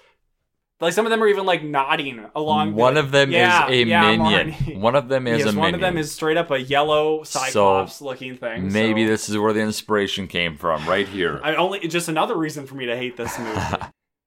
Like, 0.79 0.93
some 0.93 1.05
of 1.05 1.11
them 1.11 1.23
are 1.23 1.27
even, 1.27 1.45
like, 1.45 1.63
nodding 1.63 2.25
along. 2.35 2.73
One 2.73 2.97
of 2.97 3.11
them 3.11 3.31
Yeah, 3.31 3.67
is 3.67 3.85
a 3.85 3.87
yeah, 3.87 4.15
minion. 4.17 4.81
One 4.81 4.95
of 4.95 5.07
them 5.07 5.27
is 5.27 5.39
yes, 5.39 5.53
a 5.53 5.57
one 5.57 5.71
minion. 5.71 5.75
of 5.75 5.81
them 5.81 5.97
is 5.97 6.11
straight 6.11 6.35
up 6.35 6.51
a 6.51 6.59
yellow 6.59 7.23
cyclops 7.23 8.01
looking 8.01 8.35
thing. 8.35 8.71
Maybe 8.71 9.05
so 9.05 9.11
this 9.11 9.29
is 9.29 9.37
where 9.37 9.53
the 9.53 9.61
inspiration 9.61 10.27
came 10.27 10.57
from, 10.57 10.85
right 10.89 11.07
here. 11.07 11.39
I 11.43 11.55
only 11.55 11.87
just 11.87 12.09
another 12.09 12.35
reason 12.35 12.65
for 12.65 12.75
me 12.75 12.85
to 12.87 12.97
hate 12.97 13.15
this 13.15 13.37
movie. 13.39 13.61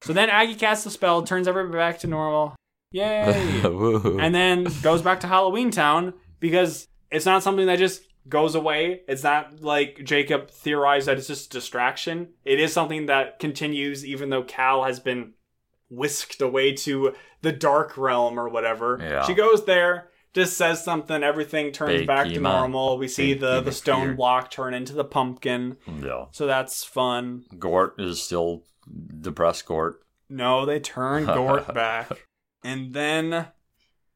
so 0.01 0.13
then 0.13 0.29
Aggie 0.29 0.55
casts 0.55 0.85
a 0.85 0.89
spell, 0.89 1.21
turns 1.21 1.47
everybody 1.47 1.77
back 1.77 1.99
to 1.99 2.07
normal. 2.07 2.55
Yay! 2.97 3.61
And 4.19 4.33
then 4.33 4.67
goes 4.81 5.01
back 5.01 5.19
to 5.21 5.27
Halloween 5.27 5.71
Town 5.71 6.13
because 6.39 6.87
it's 7.11 7.25
not 7.25 7.43
something 7.43 7.65
that 7.67 7.79
just 7.79 8.03
goes 8.29 8.55
away. 8.55 9.01
It's 9.07 9.23
not 9.23 9.61
like 9.61 10.01
Jacob 10.03 10.49
theorized 10.51 11.07
that 11.07 11.17
it's 11.17 11.27
just 11.27 11.51
distraction. 11.51 12.29
It 12.43 12.59
is 12.59 12.73
something 12.73 13.05
that 13.05 13.39
continues 13.39 14.05
even 14.05 14.29
though 14.29 14.43
Kal 14.43 14.83
has 14.83 14.99
been 14.99 15.33
whisked 15.89 16.41
away 16.41 16.73
to 16.73 17.13
the 17.41 17.51
dark 17.53 17.97
realm 17.97 18.39
or 18.39 18.49
whatever. 18.49 18.99
Yeah. 19.01 19.23
She 19.25 19.33
goes 19.33 19.63
there, 19.65 20.09
just 20.33 20.57
says 20.57 20.83
something. 20.83 21.23
Everything 21.23 21.71
turns 21.71 22.05
back 22.05 22.27
to 22.27 22.39
normal. 22.39 22.97
We 22.97 23.07
see 23.07 23.33
the 23.33 23.61
Bakey 23.61 23.65
the 23.65 23.71
stone 23.71 24.15
block 24.15 24.51
turn 24.51 24.73
into 24.73 24.93
the 24.93 25.05
pumpkin, 25.05 25.77
Yeah. 26.03 26.25
so 26.31 26.45
that's 26.45 26.83
fun. 26.83 27.45
Gort 27.57 27.95
is 27.99 28.21
still 28.21 28.63
depressed. 29.21 29.65
Gort. 29.65 30.01
No, 30.29 30.65
they 30.65 30.79
turn 30.81 31.25
Gort 31.25 31.73
back, 31.73 32.09
and 32.63 32.93
then 32.93 33.47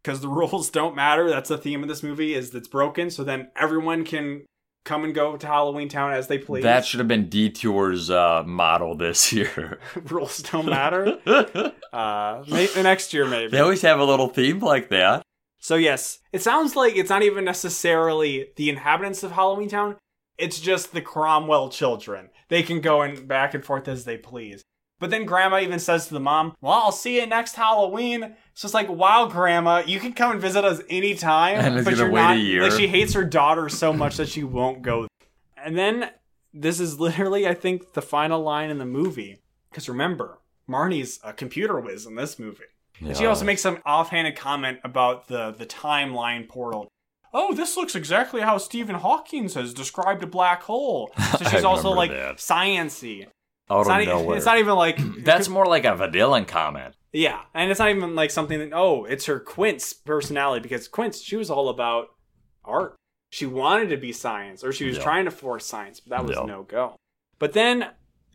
because 0.01 0.21
the 0.21 0.27
rules 0.41 0.69
don't 0.69 0.95
matter, 0.95 1.29
that's 1.29 1.49
the 1.49 1.57
theme 1.57 1.83
of 1.83 1.89
this 1.89 2.03
movie 2.03 2.33
is 2.33 2.51
that's 2.51 2.67
broken. 2.67 3.09
So 3.09 3.23
then 3.23 3.49
everyone 3.55 4.03
can 4.03 4.45
come 4.83 5.03
and 5.03 5.13
go 5.13 5.37
to 5.37 5.47
Halloween 5.47 5.89
Town 5.89 6.11
as 6.11 6.27
they 6.27 6.37
please. 6.37 6.63
That 6.63 6.85
should 6.85 6.99
have 6.99 7.07
been 7.07 7.29
Detour's 7.29 8.09
uh, 8.09 8.43
motto 8.45 8.95
this 8.95 9.31
year. 9.31 9.79
rules 10.09 10.39
don't 10.39 10.67
matter. 10.67 11.19
Uh, 11.91 12.41
may- 12.49 12.69
next 12.81 13.13
year 13.13 13.27
maybe. 13.27 13.51
they 13.51 13.59
always 13.59 13.81
have 13.81 13.99
a 13.99 14.03
little 14.05 14.29
theme 14.29 14.59
like 14.59 14.87
that. 14.87 15.21
So 15.59 15.75
yes, 15.75 16.19
it 16.31 16.41
sounds 16.41 16.73
like 16.77 16.95
it's 16.95 17.09
not 17.09 17.21
even 17.21 17.43
necessarily 17.43 18.47
the 18.55 18.69
inhabitants 18.69 19.23
of 19.23 19.33
Halloween 19.33 19.67
Town. 19.67 19.97
It's 20.37 20.61
just 20.61 20.93
the 20.93 21.01
Cromwell 21.01 21.67
children. 21.67 22.29
They 22.47 22.63
can 22.63 22.79
go 22.79 23.01
and 23.01 23.27
back 23.27 23.53
and 23.53 23.63
forth 23.63 23.89
as 23.89 24.05
they 24.05 24.15
please. 24.15 24.63
But 25.01 25.09
then 25.09 25.25
Grandma 25.25 25.59
even 25.59 25.79
says 25.79 26.07
to 26.07 26.13
the 26.13 26.19
mom, 26.19 26.55
"Well, 26.61 26.73
I'll 26.73 26.91
see 26.91 27.19
you 27.19 27.25
next 27.25 27.55
Halloween." 27.55 28.35
So 28.53 28.67
it's 28.67 28.73
like, 28.75 28.87
"Wow, 28.87 29.25
Grandma, 29.25 29.81
you 29.85 29.99
can 29.99 30.13
come 30.13 30.31
and 30.31 30.39
visit 30.39 30.63
us 30.63 30.79
anytime." 30.89 31.57
And 31.57 31.75
it's 31.75 31.85
but 31.85 31.95
gonna 31.95 32.03
you're 32.03 32.11
wait 32.13 32.21
a 32.21 32.27
not. 32.27 32.37
year. 32.37 32.61
Like 32.61 32.73
she 32.79 32.87
hates 32.87 33.13
her 33.13 33.25
daughter 33.25 33.67
so 33.67 33.91
much 33.91 34.17
that 34.17 34.29
she 34.29 34.43
won't 34.43 34.83
go. 34.83 35.07
And 35.57 35.75
then 35.75 36.11
this 36.53 36.79
is 36.79 36.99
literally, 36.99 37.47
I 37.47 37.55
think, 37.55 37.93
the 37.93 38.01
final 38.01 38.41
line 38.41 38.69
in 38.69 38.77
the 38.77 38.85
movie. 38.85 39.39
Because 39.71 39.89
remember, 39.89 40.39
Marnie's 40.69 41.19
a 41.23 41.33
computer 41.33 41.79
whiz 41.79 42.05
in 42.05 42.13
this 42.15 42.37
movie. 42.37 42.63
And 42.99 43.17
she 43.17 43.25
also 43.25 43.43
makes 43.43 43.61
some 43.63 43.79
offhanded 43.83 44.35
comment 44.35 44.79
about 44.83 45.27
the 45.27 45.49
the 45.51 45.65
timeline 45.65 46.47
portal. 46.47 46.89
Oh, 47.33 47.53
this 47.55 47.75
looks 47.75 47.95
exactly 47.95 48.41
how 48.41 48.59
Stephen 48.59 48.95
Hawking 48.95 49.49
has 49.49 49.73
described 49.73 50.21
a 50.21 50.27
black 50.27 50.61
hole. 50.63 51.11
So 51.39 51.45
she's 51.45 51.63
also 51.63 51.89
like 51.89 52.11
that. 52.11 52.37
sciency. 52.37 53.25
Out 53.71 53.79
It's 53.81 53.89
of 53.89 53.95
not, 53.95 54.05
nowhere. 54.05 54.37
it's 54.37 54.45
not 54.45 54.57
even 54.59 54.75
like 54.75 54.99
That's 55.23 55.47
more 55.49 55.65
like 55.65 55.85
a 55.85 55.95
Vadillion 55.95 56.47
comment. 56.47 56.95
yeah, 57.13 57.39
and 57.53 57.71
it's 57.71 57.79
not 57.79 57.89
even 57.89 58.15
like 58.15 58.31
something 58.31 58.59
that 58.59 58.71
oh, 58.73 59.05
it's 59.05 59.25
her 59.27 59.39
Quince 59.39 59.93
personality 59.93 60.61
because 60.61 60.87
Quince 60.87 61.21
she 61.21 61.35
was 61.37 61.49
all 61.49 61.69
about 61.69 62.09
art. 62.65 62.95
She 63.29 63.45
wanted 63.45 63.89
to 63.89 63.97
be 63.97 64.11
science, 64.11 64.63
or 64.63 64.73
she 64.73 64.85
was 64.85 64.97
Yeah. 64.97 65.03
trying 65.03 65.25
to 65.25 65.31
force 65.31 65.65
science, 65.65 65.99
but 66.01 66.09
that 66.17 66.25
was 66.27 66.35
Yeah. 66.37 66.45
no 66.45 66.63
go. 66.63 66.95
But 67.39 67.53
then 67.53 67.89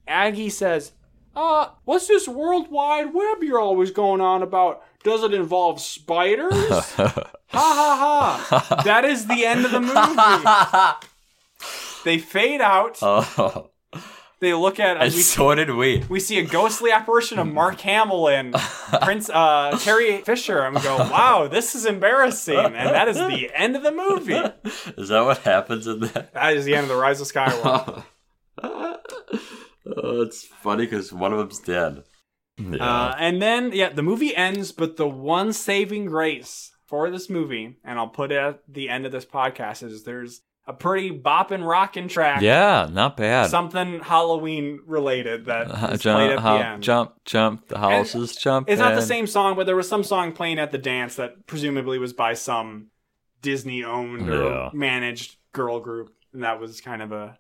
Aggie 0.08 0.48
says, 0.50 0.92
"Uh, 1.36 1.68
what's 1.84 2.06
this 2.08 2.26
World 2.26 2.70
Wide 2.70 3.12
Web 3.12 3.42
you're 3.42 3.60
always 3.60 3.90
going 3.90 4.20
on 4.22 4.42
about? 4.42 4.82
Does 5.04 5.22
it 5.22 5.34
involve 5.34 5.80
spiders?" 5.80 6.52
ha 6.94 7.26
ha 7.48 8.46
ha! 8.68 8.82
That 8.84 9.04
is 9.04 9.26
the 9.26 9.44
end 9.44 9.64
of 9.66 9.70
the 9.72 9.80
movie. 11.00 11.06
They 12.04 12.18
fade 12.18 12.60
out. 12.60 12.98
oh, 13.02 13.70
They 14.38 14.52
look 14.52 14.78
at 14.78 14.98
and 14.98 15.14
we 15.14 15.22
so 15.22 15.54
did 15.54 15.70
we. 15.70 16.04
we 16.10 16.20
see 16.20 16.38
a 16.38 16.44
ghostly 16.44 16.90
apparition 16.90 17.38
of 17.38 17.46
Mark 17.46 17.80
Hamill 17.80 18.28
and 18.28 18.52
Prince 19.02 19.30
uh, 19.30 19.78
Carrie 19.80 20.18
Fisher, 20.18 20.60
and 20.60 20.76
we 20.76 20.82
go, 20.82 20.98
"Wow, 20.98 21.48
this 21.50 21.74
is 21.74 21.86
embarrassing!" 21.86 22.58
And 22.58 22.74
that 22.74 23.08
is 23.08 23.16
the 23.16 23.50
end 23.54 23.76
of 23.76 23.82
the 23.82 23.92
movie. 23.92 24.34
Is 24.98 25.08
that 25.08 25.24
what 25.24 25.38
happens 25.38 25.86
in 25.86 26.00
that? 26.00 26.34
That 26.34 26.54
is 26.54 26.66
the 26.66 26.74
end 26.74 26.84
of 26.84 26.88
the 26.90 26.96
Rise 26.96 27.20
of 27.20 27.28
Skywalker. 27.28 28.04
oh, 28.62 28.98
it's 29.86 30.44
funny 30.44 30.84
because 30.84 31.12
one 31.12 31.32
of 31.32 31.38
them's 31.38 31.60
dead. 31.60 32.04
Yeah. 32.58 32.76
Uh, 32.76 33.14
and 33.18 33.40
then, 33.40 33.72
yeah, 33.72 33.90
the 33.90 34.02
movie 34.02 34.34
ends, 34.34 34.72
but 34.72 34.96
the 34.96 35.08
one 35.08 35.52
saving 35.52 36.06
grace 36.06 36.72
for 36.86 37.10
this 37.10 37.28
movie, 37.28 37.76
and 37.84 37.98
I'll 37.98 38.08
put 38.08 38.32
it 38.32 38.38
at 38.38 38.60
the 38.68 38.88
end 38.88 39.06
of 39.06 39.12
this 39.12 39.26
podcast, 39.26 39.82
is 39.82 40.04
there's 40.04 40.42
a 40.66 40.72
pretty 40.72 41.10
bopping, 41.16 41.64
rocking 41.66 42.08
track. 42.08 42.42
yeah, 42.42 42.88
not 42.90 43.16
bad. 43.16 43.50
Something 43.50 44.00
Halloween 44.00 44.80
related 44.86 45.44
that 45.46 45.70
Uh, 45.70 45.88
is 45.92 46.00
jump, 46.00 46.18
played 46.18 46.32
at 46.32 46.38
hop, 46.40 46.58
the 46.60 46.66
end. 46.66 46.82
jump, 46.82 47.12
jump. 47.24 47.68
The 47.68 47.78
house 47.78 48.14
is 48.14 48.34
jumping. 48.36 48.72
It's 48.72 48.80
not 48.80 48.94
the 48.94 49.02
same 49.02 49.26
song, 49.26 49.54
but 49.56 49.66
there 49.66 49.76
was 49.76 49.88
some 49.88 50.02
song 50.02 50.32
playing 50.32 50.58
at 50.58 50.72
the 50.72 50.78
dance 50.78 51.14
that 51.16 51.46
presumably 51.46 51.98
was 51.98 52.12
by 52.12 52.34
some 52.34 52.88
Disney 53.42 53.84
owned 53.84 54.26
Yeah. 54.26 54.34
or 54.34 54.70
managed 54.72 55.36
girl 55.52 55.78
group. 55.80 56.12
And 56.32 56.42
that 56.42 56.58
was 56.60 56.80
kind 56.80 57.00
of 57.00 57.12
a 57.12 57.38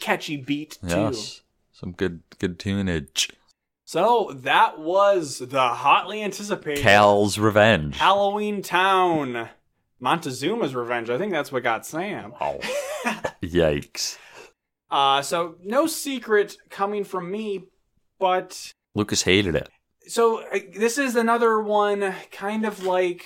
catchy 0.00 0.36
beat, 0.36 0.78
too. 0.80 0.88
Yes, 0.88 1.42
some 1.72 1.92
good, 1.92 2.22
good 2.38 2.58
tunage. 2.58 3.30
So 3.84 4.32
that 4.34 4.78
was 4.78 5.38
the 5.38 5.68
hotly 5.68 6.22
anticipated 6.22 6.82
Kal's 6.82 7.38
revenge. 7.38 7.98
Halloween 7.98 8.62
Town. 8.62 9.50
Montezuma's 10.00 10.74
Revenge. 10.74 11.10
I 11.10 11.18
think 11.18 11.32
that's 11.32 11.50
what 11.52 11.62
got 11.62 11.86
Sam. 11.86 12.34
Oh, 12.40 12.58
yikes! 13.42 14.18
Uh, 14.90 15.22
so 15.22 15.56
no 15.62 15.86
secret 15.86 16.56
coming 16.70 17.04
from 17.04 17.30
me, 17.30 17.64
but 18.18 18.72
Lucas 18.94 19.22
hated 19.22 19.54
it. 19.54 19.68
so 20.06 20.42
uh, 20.48 20.58
this 20.76 20.98
is 20.98 21.16
another 21.16 21.60
one 21.60 22.14
kind 22.30 22.64
of 22.66 22.84
like 22.84 23.24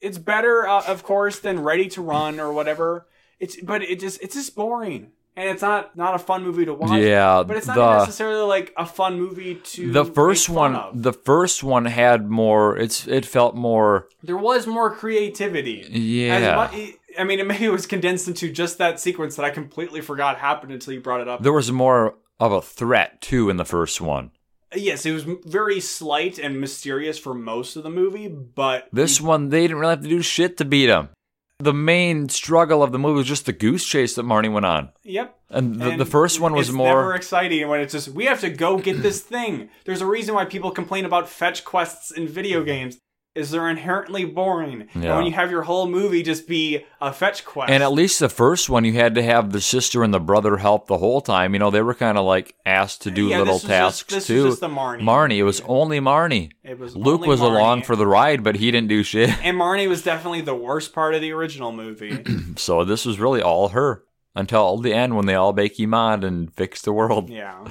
it's 0.00 0.18
better 0.18 0.66
uh, 0.66 0.82
of 0.86 1.02
course 1.02 1.38
than 1.40 1.60
ready 1.60 1.88
to 1.88 2.02
run 2.02 2.40
or 2.40 2.52
whatever 2.52 3.06
it's 3.38 3.60
but 3.62 3.82
it 3.82 4.00
just 4.00 4.20
it's 4.22 4.34
just 4.34 4.54
boring 4.56 5.12
and 5.36 5.48
it's 5.48 5.62
not 5.62 5.96
not 5.96 6.14
a 6.14 6.18
fun 6.18 6.42
movie 6.44 6.64
to 6.64 6.74
watch 6.74 7.00
Yeah, 7.00 7.42
but 7.46 7.56
it's 7.56 7.66
not 7.66 7.74
the 7.76 7.98
necessarily 7.98 8.42
like 8.46 8.72
a 8.76 8.86
fun 8.86 9.18
movie 9.18 9.56
to 9.56 9.90
the 9.92 10.04
first 10.04 10.48
one, 10.48 10.74
of. 10.76 11.02
the 11.02 11.12
first 11.12 11.62
one 11.64 11.84
had 11.86 12.28
more. 12.30 12.76
It's 12.76 13.06
it 13.08 13.26
felt 13.26 13.54
more. 13.54 14.08
there 14.22 14.36
was 14.36 14.66
more 14.66 14.94
creativity 14.94 15.84
Yeah, 15.90 16.68
mu- 16.72 16.86
i 17.18 17.24
mean 17.24 17.38
it 17.40 17.46
maybe 17.46 17.64
it 17.66 17.70
was 17.70 17.86
condensed 17.86 18.26
into 18.28 18.50
just 18.50 18.78
that 18.78 18.98
sequence 19.00 19.36
that 19.36 19.44
i 19.44 19.50
completely 19.50 20.00
forgot 20.00 20.36
happened 20.38 20.72
until 20.72 20.92
you 20.94 21.00
brought 21.00 21.20
it 21.20 21.28
up 21.28 21.42
there 21.42 21.52
was 21.52 21.70
more 21.70 22.16
of 22.40 22.50
a 22.52 22.60
threat 22.60 23.20
too 23.20 23.48
in 23.50 23.56
the 23.56 23.64
first 23.64 24.00
one. 24.00 24.30
yes 24.74 25.06
it 25.06 25.12
was 25.12 25.24
very 25.44 25.78
slight 25.80 26.38
and 26.38 26.60
mysterious 26.60 27.16
for 27.18 27.32
most 27.34 27.76
of 27.76 27.82
the 27.84 27.90
movie 27.90 28.26
but 28.28 28.88
This 28.92 29.20
one, 29.20 29.50
they 29.50 29.62
didn't 29.62 29.78
really 29.78 29.90
have 29.92 30.02
to 30.02 30.08
do 30.08 30.22
shit 30.22 30.56
to 30.58 30.64
beat 30.64 30.88
him. 30.88 31.10
The 31.58 31.72
main 31.72 32.28
struggle 32.28 32.82
of 32.82 32.92
the 32.92 32.98
movie 32.98 33.18
was 33.18 33.26
just 33.26 33.46
the 33.46 33.52
goose 33.52 33.84
chase 33.86 34.14
that 34.16 34.26
Marnie 34.26 34.52
went 34.52 34.66
on, 34.66 34.90
yep 35.02 35.38
and 35.54 35.80
the, 35.80 35.90
And 35.90 36.00
the 36.00 36.06
first 36.06 36.40
one 36.40 36.52
was 36.52 36.68
it's 36.68 36.74
more. 36.76 36.88
never 36.88 37.14
exciting 37.14 37.68
when 37.68 37.80
it's 37.80 37.92
just 37.92 38.08
we 38.08 38.24
have 38.26 38.40
to 38.40 38.50
go 38.50 38.78
get 38.78 39.02
this 39.02 39.20
thing. 39.20 39.70
There's 39.84 40.00
a 40.00 40.06
reason 40.06 40.34
why 40.34 40.44
people 40.44 40.70
complain 40.70 41.04
about 41.04 41.28
fetch 41.28 41.64
quests 41.64 42.10
in 42.10 42.26
video 42.26 42.64
games. 42.64 42.98
Is 43.34 43.50
they're 43.50 43.68
inherently 43.68 44.24
boring. 44.24 44.88
And 44.94 45.02
when 45.04 45.26
you 45.26 45.32
have 45.32 45.50
your 45.50 45.62
whole 45.62 45.88
movie 45.88 46.22
just 46.22 46.46
be 46.46 46.84
a 47.00 47.12
fetch 47.12 47.44
quest. 47.44 47.68
And 47.68 47.82
at 47.82 47.90
least 47.92 48.20
the 48.20 48.28
first 48.28 48.70
one, 48.70 48.84
you 48.84 48.92
had 48.92 49.16
to 49.16 49.22
have 49.24 49.50
the 49.50 49.60
sister 49.60 50.04
and 50.04 50.14
the 50.14 50.20
brother 50.20 50.56
help 50.58 50.86
the 50.86 50.98
whole 50.98 51.20
time. 51.20 51.52
You 51.52 51.58
know, 51.58 51.70
they 51.72 51.82
were 51.82 51.94
kind 51.94 52.16
of 52.16 52.24
like 52.24 52.54
asked 52.64 53.02
to 53.02 53.10
do 53.10 53.26
Yeah, 53.26 53.38
little 53.38 53.54
this 53.54 53.64
was 53.64 53.70
just- 53.70 54.08
tasks 54.08 54.26
too. 54.28 54.44
just 54.44 54.60
the 54.60 54.68
Marnie 54.68 55.02
Marnie, 55.02 55.38
it 55.38 55.42
was 55.42 55.60
only 55.62 55.98
Marnie. 55.98 56.52
it 56.62 56.78
was 56.78 56.94
Luke 56.94 57.26
was 57.26 57.40
along 57.40 57.82
for 57.82 57.96
the 57.96 58.06
ride, 58.06 58.44
but 58.44 58.54
he 58.54 58.70
didn't 58.70 58.88
do 58.88 59.02
shit. 59.02 59.30
And 59.42 59.58
Marnie 59.58 59.88
was 59.88 60.02
definitely 60.04 60.42
the 60.42 60.54
worst 60.54 60.92
part 60.94 61.16
of 61.16 61.20
the 61.20 61.32
original 61.32 61.72
movie. 61.72 62.22
so 62.56 62.84
this 62.84 63.04
was 63.04 63.18
really 63.18 63.42
all 63.42 63.70
her 63.70 64.04
until 64.36 64.78
the 64.78 64.92
end 64.94 65.16
when 65.16 65.26
they 65.26 65.34
all 65.34 65.52
bakey 65.52 65.88
mod 65.88 66.22
and 66.22 66.54
fix 66.54 66.82
the 66.82 66.92
world. 66.92 67.30
yeah. 67.30 67.64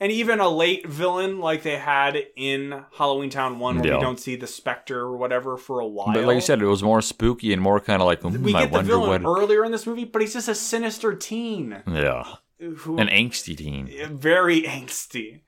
And 0.00 0.12
even 0.12 0.38
a 0.38 0.48
late 0.48 0.86
villain 0.86 1.40
like 1.40 1.64
they 1.64 1.76
had 1.76 2.16
in 2.36 2.84
Halloween 2.96 3.30
Town 3.30 3.58
1 3.58 3.78
where 3.78 3.86
Yeah. 3.88 3.94
we 3.96 4.00
don't 4.00 4.20
see 4.20 4.36
the 4.36 4.46
Spectre 4.46 5.00
or 5.00 5.16
whatever 5.16 5.56
for 5.56 5.80
a 5.80 5.86
while. 5.88 6.12
But 6.14 6.24
like 6.24 6.36
you 6.36 6.40
said, 6.40 6.62
it 6.62 6.66
was 6.66 6.84
more 6.84 7.02
spooky 7.02 7.52
and 7.52 7.60
more 7.60 7.80
kind 7.80 8.00
of 8.00 8.06
like, 8.06 8.20
hmm, 8.22 8.42
we 8.42 8.54
I 8.54 8.60
get 8.62 8.70
the 8.70 8.76
wonder 8.76 8.92
villain 8.92 9.22
what. 9.24 9.40
earlier 9.40 9.64
in 9.64 9.72
this 9.72 9.86
movie, 9.86 10.04
but 10.04 10.22
he's 10.22 10.34
just 10.34 10.48
a 10.48 10.54
sinister 10.54 11.14
teen. 11.16 11.82
Yeah, 11.90 12.34
Who, 12.60 12.96
an 12.98 13.08
angsty 13.08 13.56
teen. 13.56 13.90
very 14.18 14.62
angsty. 14.76 15.40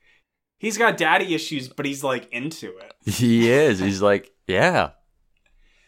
He's 0.59 0.77
got 0.77 0.97
daddy 0.97 1.33
issues, 1.33 1.69
but 1.69 1.85
he's 1.85 2.03
like 2.03 2.27
into 2.33 2.77
it. 2.77 2.93
He 3.05 3.49
is. 3.49 3.79
He's 3.79 4.01
like, 4.01 4.31
yeah. 4.47 4.91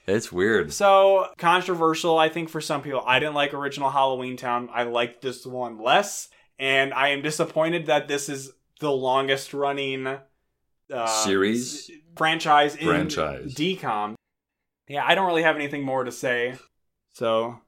It's 0.07 0.31
weird. 0.31 0.73
So 0.73 1.27
controversial, 1.38 2.18
I 2.18 2.30
think, 2.30 2.49
for 2.49 2.60
some 2.61 2.81
people. 2.81 3.03
I 3.06 3.19
didn't 3.19 3.35
like 3.35 3.53
original 3.53 3.90
Halloween 3.90 4.35
Town. 4.38 4.69
I 4.73 4.84
liked 4.84 5.22
this 5.22 5.45
one 5.45 5.80
less, 5.81 6.27
and 6.59 6.93
I 6.93 7.09
am 7.09 7.21
disappointed 7.21 7.88
that 7.88 8.07
this 8.07 8.30
is 8.30 8.51
the 8.80 8.91
longest 8.91 9.53
running 9.53 10.07
uh, 10.91 11.07
Series? 11.23 11.89
franchise 12.15 12.75
in 12.75 12.88
Franchise. 12.88 13.53
DCOM. 13.55 14.15
Yeah, 14.88 15.05
I 15.05 15.15
don't 15.15 15.27
really 15.27 15.43
have 15.43 15.55
anything 15.55 15.84
more 15.84 16.03
to 16.03 16.11
say. 16.11 16.55
So, 17.13 17.59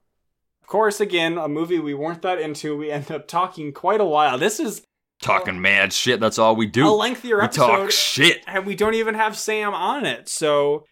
of 0.62 0.68
course, 0.68 1.00
again, 1.00 1.38
a 1.38 1.48
movie 1.48 1.80
we 1.80 1.94
weren't 1.94 2.22
that 2.24 2.40
into. 2.40 2.76
We 2.78 2.92
end 2.92 3.10
up 3.12 3.28
talking 3.28 3.72
quite 3.72 4.02
a 4.02 4.06
while. 4.06 4.38
This 4.38 4.60
is 4.60 4.82
Talking 5.22 5.62
mad 5.62 5.94
shit. 5.94 6.20
That's 6.20 6.38
all 6.38 6.58
we 6.58 6.66
do. 6.68 6.86
a 6.88 6.92
lengthier 6.92 7.38
we 7.38 7.44
episode. 7.46 7.68
talk 7.68 7.92
shit. 7.92 8.44
and 8.48 8.66
we 8.66 8.76
don't 8.76 8.96
even 8.96 9.16
have 9.16 9.38
Sam 9.38 9.74
on 9.74 10.06
it. 10.06 10.28
So 10.28 10.86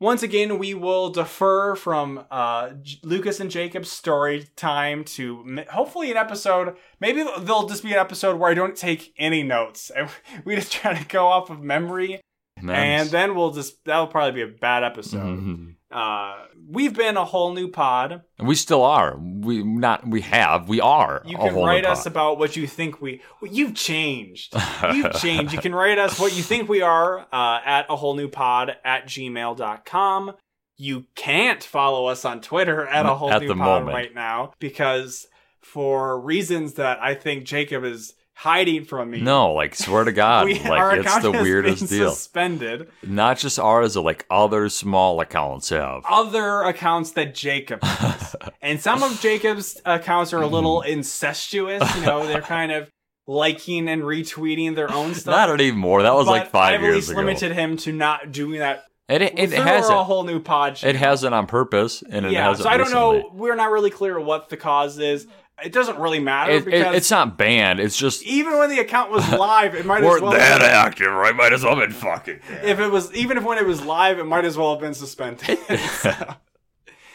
once 0.00 0.22
again, 0.22 0.58
we 0.58 0.72
will 0.74 1.10
defer 1.10 1.74
from 1.76 2.24
uh, 2.30 2.70
Lucas 3.02 3.38
and 3.38 3.50
Jacob's 3.50 3.92
story 3.92 4.46
time 4.56 5.04
to 5.04 5.62
hopefully 5.70 6.10
an 6.10 6.16
episode. 6.16 6.74
Maybe 7.00 7.22
there'll 7.22 7.68
just 7.68 7.82
be 7.84 7.92
an 7.92 7.98
episode 7.98 8.38
where 8.38 8.50
I 8.50 8.54
don't 8.54 8.74
take 8.76 9.12
any 9.18 9.42
notes 9.42 9.90
and 9.90 10.08
we 10.44 10.56
just 10.56 10.72
try 10.72 10.94
to 10.98 11.06
go 11.06 11.26
off 11.26 11.50
of 11.50 11.60
memory. 11.60 12.20
and 12.56 13.08
then 13.10 13.34
we'll 13.34 13.52
just 13.52 13.84
that'll 13.84 14.06
probably 14.06 14.32
be 14.44 14.50
a 14.50 14.58
bad 14.58 14.84
episode. 14.84 15.38
Mhm. 15.38 15.74
Uh, 15.90 16.44
we've 16.68 16.94
been 16.94 17.16
a 17.16 17.24
whole 17.24 17.52
new 17.52 17.66
pod. 17.68 18.22
we 18.38 18.54
still 18.54 18.82
are. 18.84 19.18
We 19.18 19.64
not. 19.64 20.06
We 20.06 20.20
have. 20.20 20.68
We 20.68 20.80
are. 20.80 21.22
You 21.26 21.36
can 21.36 21.54
write 21.54 21.84
us 21.84 22.04
pod. 22.04 22.12
about 22.12 22.38
what 22.38 22.56
you 22.56 22.66
think 22.66 23.00
we. 23.00 23.20
Well, 23.40 23.50
you've 23.52 23.74
changed. 23.74 24.54
You've 24.94 25.12
changed. 25.14 25.52
You 25.52 25.60
can 25.60 25.74
write 25.74 25.98
us 25.98 26.18
what 26.20 26.36
you 26.36 26.42
think 26.44 26.68
we 26.68 26.80
are 26.82 27.20
uh, 27.32 27.60
at 27.64 27.86
a 27.88 27.96
whole 27.96 28.14
new 28.14 28.28
pod 28.28 28.76
at 28.84 29.06
gmail.com. 29.06 30.32
You 30.76 31.06
can't 31.14 31.62
follow 31.62 32.06
us 32.06 32.24
on 32.24 32.40
Twitter 32.40 32.86
at 32.86 33.04
a 33.04 33.14
whole 33.14 33.32
At 33.32 33.42
new 33.42 33.48
pod 33.48 33.56
moment. 33.58 33.94
right 33.94 34.14
now 34.14 34.52
because 34.60 35.26
for 35.60 36.18
reasons 36.20 36.74
that 36.74 36.98
I 37.02 37.14
think 37.14 37.44
Jacob 37.44 37.84
is 37.84 38.14
hiding 38.40 38.86
from 38.86 39.10
me. 39.10 39.20
No, 39.20 39.52
like 39.52 39.74
swear 39.74 40.04
to 40.04 40.12
God, 40.12 40.44
we, 40.46 40.58
like 40.60 41.00
it's 41.00 41.18
the 41.18 41.30
weirdest 41.30 41.90
deal. 41.90 42.10
suspended. 42.10 42.88
Not 43.02 43.38
just 43.38 43.58
ours, 43.58 43.94
but 43.94 44.02
like 44.02 44.24
other 44.30 44.70
small 44.70 45.20
accounts 45.20 45.68
have. 45.68 46.02
Other 46.08 46.62
accounts 46.62 47.12
that 47.12 47.34
Jacob 47.34 47.82
has, 47.82 48.34
and 48.62 48.80
some 48.80 49.02
of 49.02 49.20
Jacob's 49.20 49.80
accounts 49.84 50.32
are 50.32 50.40
a 50.40 50.46
little 50.46 50.80
mm-hmm. 50.80 50.92
incestuous. 50.92 51.94
You 51.96 52.06
know, 52.06 52.26
they're 52.26 52.40
kind 52.40 52.72
of 52.72 52.90
liking 53.26 53.88
and 53.88 54.02
retweeting 54.02 54.74
their 54.74 54.90
own 54.90 55.14
stuff. 55.14 55.32
Not 55.32 55.50
anymore. 55.50 56.02
That 56.02 56.14
was 56.14 56.24
But 56.24 56.32
like 56.32 56.50
five 56.50 56.74
I've 56.74 56.80
at 56.80 56.86
years 56.86 57.10
ago. 57.10 57.18
limited 57.18 57.52
him 57.52 57.76
to 57.78 57.92
not 57.92 58.32
doing 58.32 58.60
that. 58.60 58.84
It 59.10 59.22
it, 59.22 59.38
it 59.38 59.52
hasn't. 59.52 59.98
a 59.98 60.04
whole 60.04 60.22
new 60.22 60.40
pod. 60.40 60.78
It 60.82 60.96
hasn't 60.96 61.34
on 61.34 61.46
purpose, 61.46 62.02
and 62.08 62.24
it 62.24 62.32
yeah, 62.32 62.48
hasn't. 62.48 62.62
so 62.64 62.70
I 62.70 62.78
don't 62.78 62.86
recently. 62.86 63.18
know. 63.18 63.30
We're 63.34 63.56
not 63.56 63.70
really 63.70 63.90
clear 63.90 64.18
what 64.18 64.48
the 64.48 64.56
cause 64.56 64.98
is. 64.98 65.26
It 65.64 65.72
doesn't 65.72 65.98
really 65.98 66.20
matter 66.20 66.52
It, 66.52 66.56
it, 66.62 66.64
because 66.66 66.96
it's 66.96 67.10
not 67.10 67.36
banned. 67.36 67.80
It's 67.80 67.96
just 67.96 68.22
even 68.22 68.58
when 68.58 68.70
the 68.70 68.78
account 68.78 69.10
was 69.10 69.28
live, 69.32 69.74
it 69.74 69.84
might 69.86 70.02
as 70.02 70.20
well. 70.20 70.32
that 70.32 70.60
have- 70.62 70.62
active. 70.62 71.08
I 71.12 71.32
might 71.32 71.52
as 71.52 71.62
well 71.64 71.76
been 71.76 71.92
fucking. 71.92 72.40
if 72.62 72.80
it 72.80 72.88
was 72.88 73.12
even 73.14 73.36
if 73.36 73.44
when 73.44 73.58
it 73.58 73.66
was 73.66 73.82
live, 73.84 74.18
it 74.18 74.24
might 74.24 74.44
as 74.44 74.56
well 74.56 74.72
have 74.72 74.80
been 74.80 74.94
suspended. 74.94 75.58
so, 75.78 76.34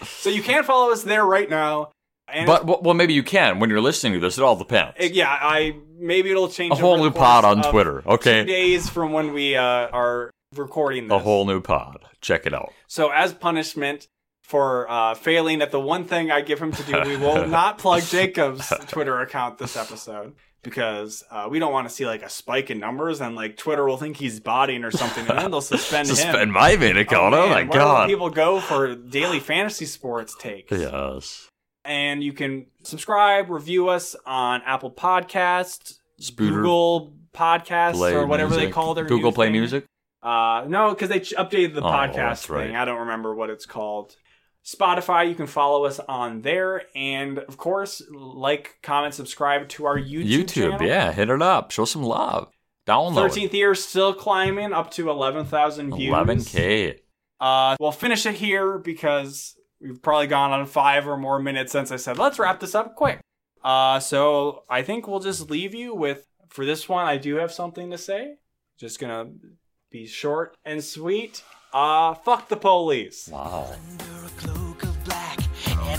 so 0.03 0.29
you 0.29 0.43
can't 0.43 0.65
follow 0.65 0.91
us 0.91 1.03
there 1.03 1.25
right 1.25 1.49
now. 1.49 1.91
And 2.27 2.47
But 2.47 2.83
well, 2.83 2.95
maybe 2.95 3.13
you 3.13 3.21
can 3.23 3.59
when 3.59 3.69
you're 3.69 3.81
listening 3.81 4.13
to 4.13 4.19
this. 4.19 4.37
It 4.37 4.43
all 4.43 4.55
depends. 4.55 4.95
it- 4.97 5.13
yeah, 5.13 5.29
I 5.29 5.75
maybe 5.97 6.31
it'll 6.31 6.49
change. 6.49 6.71
a 6.73 6.75
whole 6.75 6.97
new 6.97 7.11
pod 7.11 7.45
on 7.45 7.61
Twitter. 7.71 8.01
Two 8.01 8.09
Okay, 8.09 8.43
days 8.45 8.89
from 8.89 9.13
when 9.13 9.33
we 9.33 9.55
uh, 9.55 9.61
are 9.63 10.31
recording 10.55 11.07
this. 11.07 11.15
a 11.15 11.19
whole 11.19 11.45
new 11.45 11.61
pod. 11.61 11.99
Check 12.21 12.45
it 12.47 12.53
out. 12.53 12.73
So, 12.87 13.09
as 13.11 13.33
punishment 13.33 14.07
for 14.45 14.89
uh, 14.89 15.15
failing 15.15 15.61
at 15.61 15.71
the 15.71 15.79
one 15.79 16.05
thing 16.05 16.29
I 16.31 16.41
give 16.41 16.59
him 16.61 16.71
to 16.71 16.83
do, 16.83 17.01
we 17.05 17.17
will 17.17 17.47
not 17.59 17.77
plug 17.79 18.03
Jacob's 18.03 18.71
Twitter 18.87 19.19
account 19.19 19.57
this 19.57 19.75
episode 19.75 20.35
because 20.61 21.23
uh, 21.31 21.47
we 21.49 21.57
don't 21.59 21.71
want 21.73 21.87
to 21.89 21.93
see 21.93 22.05
like 22.05 22.21
a 22.23 22.29
spike 22.29 22.69
in 22.71 22.79
numbers 22.79 23.21
and 23.21 23.35
like 23.35 23.57
Twitter 23.57 23.85
will 23.85 23.97
think 23.97 24.17
he's 24.17 24.39
botting 24.39 24.83
or 24.83 24.91
something, 24.91 25.27
and 25.27 25.37
then 25.39 25.51
they'll 25.51 25.61
suspend, 25.61 26.07
Suspend 26.07 26.37
him. 26.37 26.51
my 26.51 26.75
main 26.75 26.97
account. 26.97 27.33
Oh, 27.33 27.49
man, 27.49 27.67
my 27.67 27.73
god. 27.73 28.07
people 28.07 28.29
go 28.29 28.59
for 28.59 28.95
daily 28.95 29.39
fantasy 29.39 29.85
sports 29.85 30.35
takes. 30.39 30.71
Yes. 30.71 31.49
And 31.83 32.23
you 32.23 32.33
can 32.33 32.67
subscribe, 32.83 33.49
review 33.49 33.89
us 33.89 34.15
on 34.25 34.61
Apple 34.65 34.91
Podcasts, 34.91 35.99
Spooter 36.19 36.49
Google 36.61 37.13
Podcasts, 37.33 37.93
Play 37.93 38.13
or 38.13 38.25
whatever 38.25 38.55
they 38.55 38.69
call 38.69 38.93
their 38.93 39.05
Google 39.05 39.31
Play 39.31 39.47
thing. 39.47 39.53
Music. 39.53 39.85
Uh, 40.23 40.65
no, 40.67 40.89
because 40.89 41.09
they 41.09 41.19
updated 41.19 41.75
the 41.75 41.81
Oh, 41.81 41.89
podcast 41.89 42.47
thing. 42.47 42.75
I 42.75 42.85
don't 42.85 43.01
remember 43.01 43.35
what 43.35 43.49
it's 43.51 43.65
called. 43.67 44.15
Spotify, 44.65 45.29
you 45.29 45.35
can 45.35 45.45
follow 45.45 45.85
us 45.85 45.99
on 45.99 46.41
there, 46.41 46.83
and 46.95 47.37
of 47.37 47.55
course, 47.57 48.01
like, 48.11 48.79
comment, 48.81 49.13
subscribe 49.13 49.69
to 49.69 49.85
our 49.85 49.97
YouTube. 49.97 50.25
YouTube. 50.25 50.71
channel. 50.71 50.87
Yeah, 50.87 51.11
hit 51.11 51.29
it 51.29 51.41
up. 51.41 51.69
Show 51.69 51.85
some 51.85 52.01
love. 52.01 52.51
Download. 52.87 53.15
Thirteenth 53.15 53.53
year 53.53 53.75
still 53.75 54.13
climbing 54.13 54.73
up 54.73 54.91
to 54.91 55.09
eleven 55.09 55.45
thousand 55.45 55.95
views. 55.95 56.13
11k. 56.13 56.99
Uh, 57.39 57.75
we'll 57.79 57.91
finish 57.91 58.25
it 58.25 58.35
here 58.35 58.77
because 58.77 59.55
we've 59.81 60.01
probably 60.01 60.27
gone 60.27 60.51
on 60.51 60.65
five 60.65 61.07
or 61.07 61.17
more 61.17 61.39
minutes 61.39 61.71
since 61.71 61.91
I 61.91 61.97
said 61.97 62.17
let's 62.17 62.39
wrap 62.39 62.59
this 62.59 62.75
up 62.75 62.95
quick. 62.95 63.19
Uh, 63.63 63.99
so 63.99 64.63
I 64.69 64.83
think 64.83 65.07
we'll 65.07 65.19
just 65.19 65.49
leave 65.49 65.73
you 65.73 65.93
with 65.93 66.27
for 66.49 66.65
this 66.65 66.87
one. 66.87 67.05
I 67.05 67.17
do 67.17 67.35
have 67.35 67.51
something 67.51 67.91
to 67.91 67.97
say. 67.97 68.35
Just 68.77 68.99
gonna 68.99 69.31
be 69.91 70.05
short 70.05 70.55
and 70.63 70.83
sweet. 70.83 71.43
Uh, 71.73 72.13
fuck 72.13 72.47
the 72.49 72.55
police. 72.55 73.27
Wow. 73.27 73.75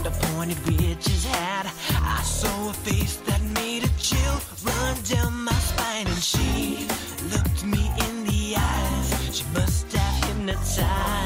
A 0.07 0.11
pointed 0.11 0.59
witch's 0.67 1.25
hat, 1.25 1.67
I 1.91 2.23
saw 2.23 2.71
a 2.71 2.73
face 2.73 3.17
that 3.27 3.43
made 3.61 3.83
a 3.83 3.91
chill 3.99 4.39
run 4.63 4.97
down 5.03 5.45
my 5.45 5.53
spine, 5.53 6.07
and 6.07 6.23
she 6.23 6.87
looked 7.33 7.65
me 7.65 7.91
in 8.07 8.25
the 8.25 8.55
eyes. 8.57 9.37
She 9.37 9.45
must 9.53 9.93
have 9.93 10.25
hypnotized 10.25 11.26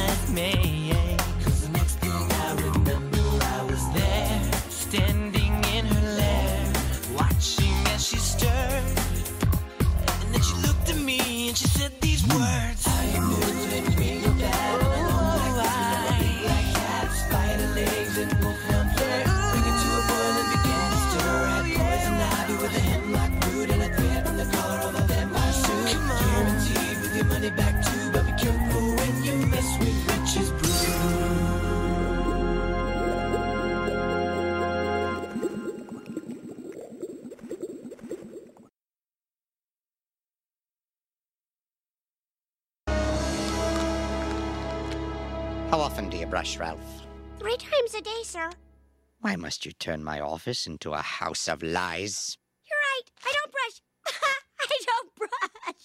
brush, 46.41 46.57
Ralph? 46.57 47.07
Three 47.39 47.59
times 47.59 47.95
a 47.95 48.01
day, 48.01 48.23
sir. 48.23 48.49
Why 49.21 49.37
must 49.37 49.67
you 49.67 49.73
turn 49.73 50.03
my 50.03 50.21
office 50.21 50.67
into 50.67 50.95
a 50.95 51.03
house 51.03 51.49
of 51.49 51.63
lies? 51.63 52.39
You're 52.65 52.79
right. 52.79 53.11
I 53.27 53.33
don't 53.37 53.53
brush. 53.53 53.83
I 54.61 54.79
don't 54.87 55.15
brush. 55.17 55.85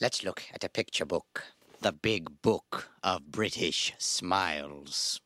Let's 0.00 0.24
look 0.24 0.44
at 0.54 0.64
a 0.64 0.70
picture 0.70 1.04
book. 1.04 1.44
The 1.82 1.92
Big 1.92 2.40
Book 2.40 2.88
of 3.02 3.30
British 3.30 3.92
Smiles. 3.98 5.20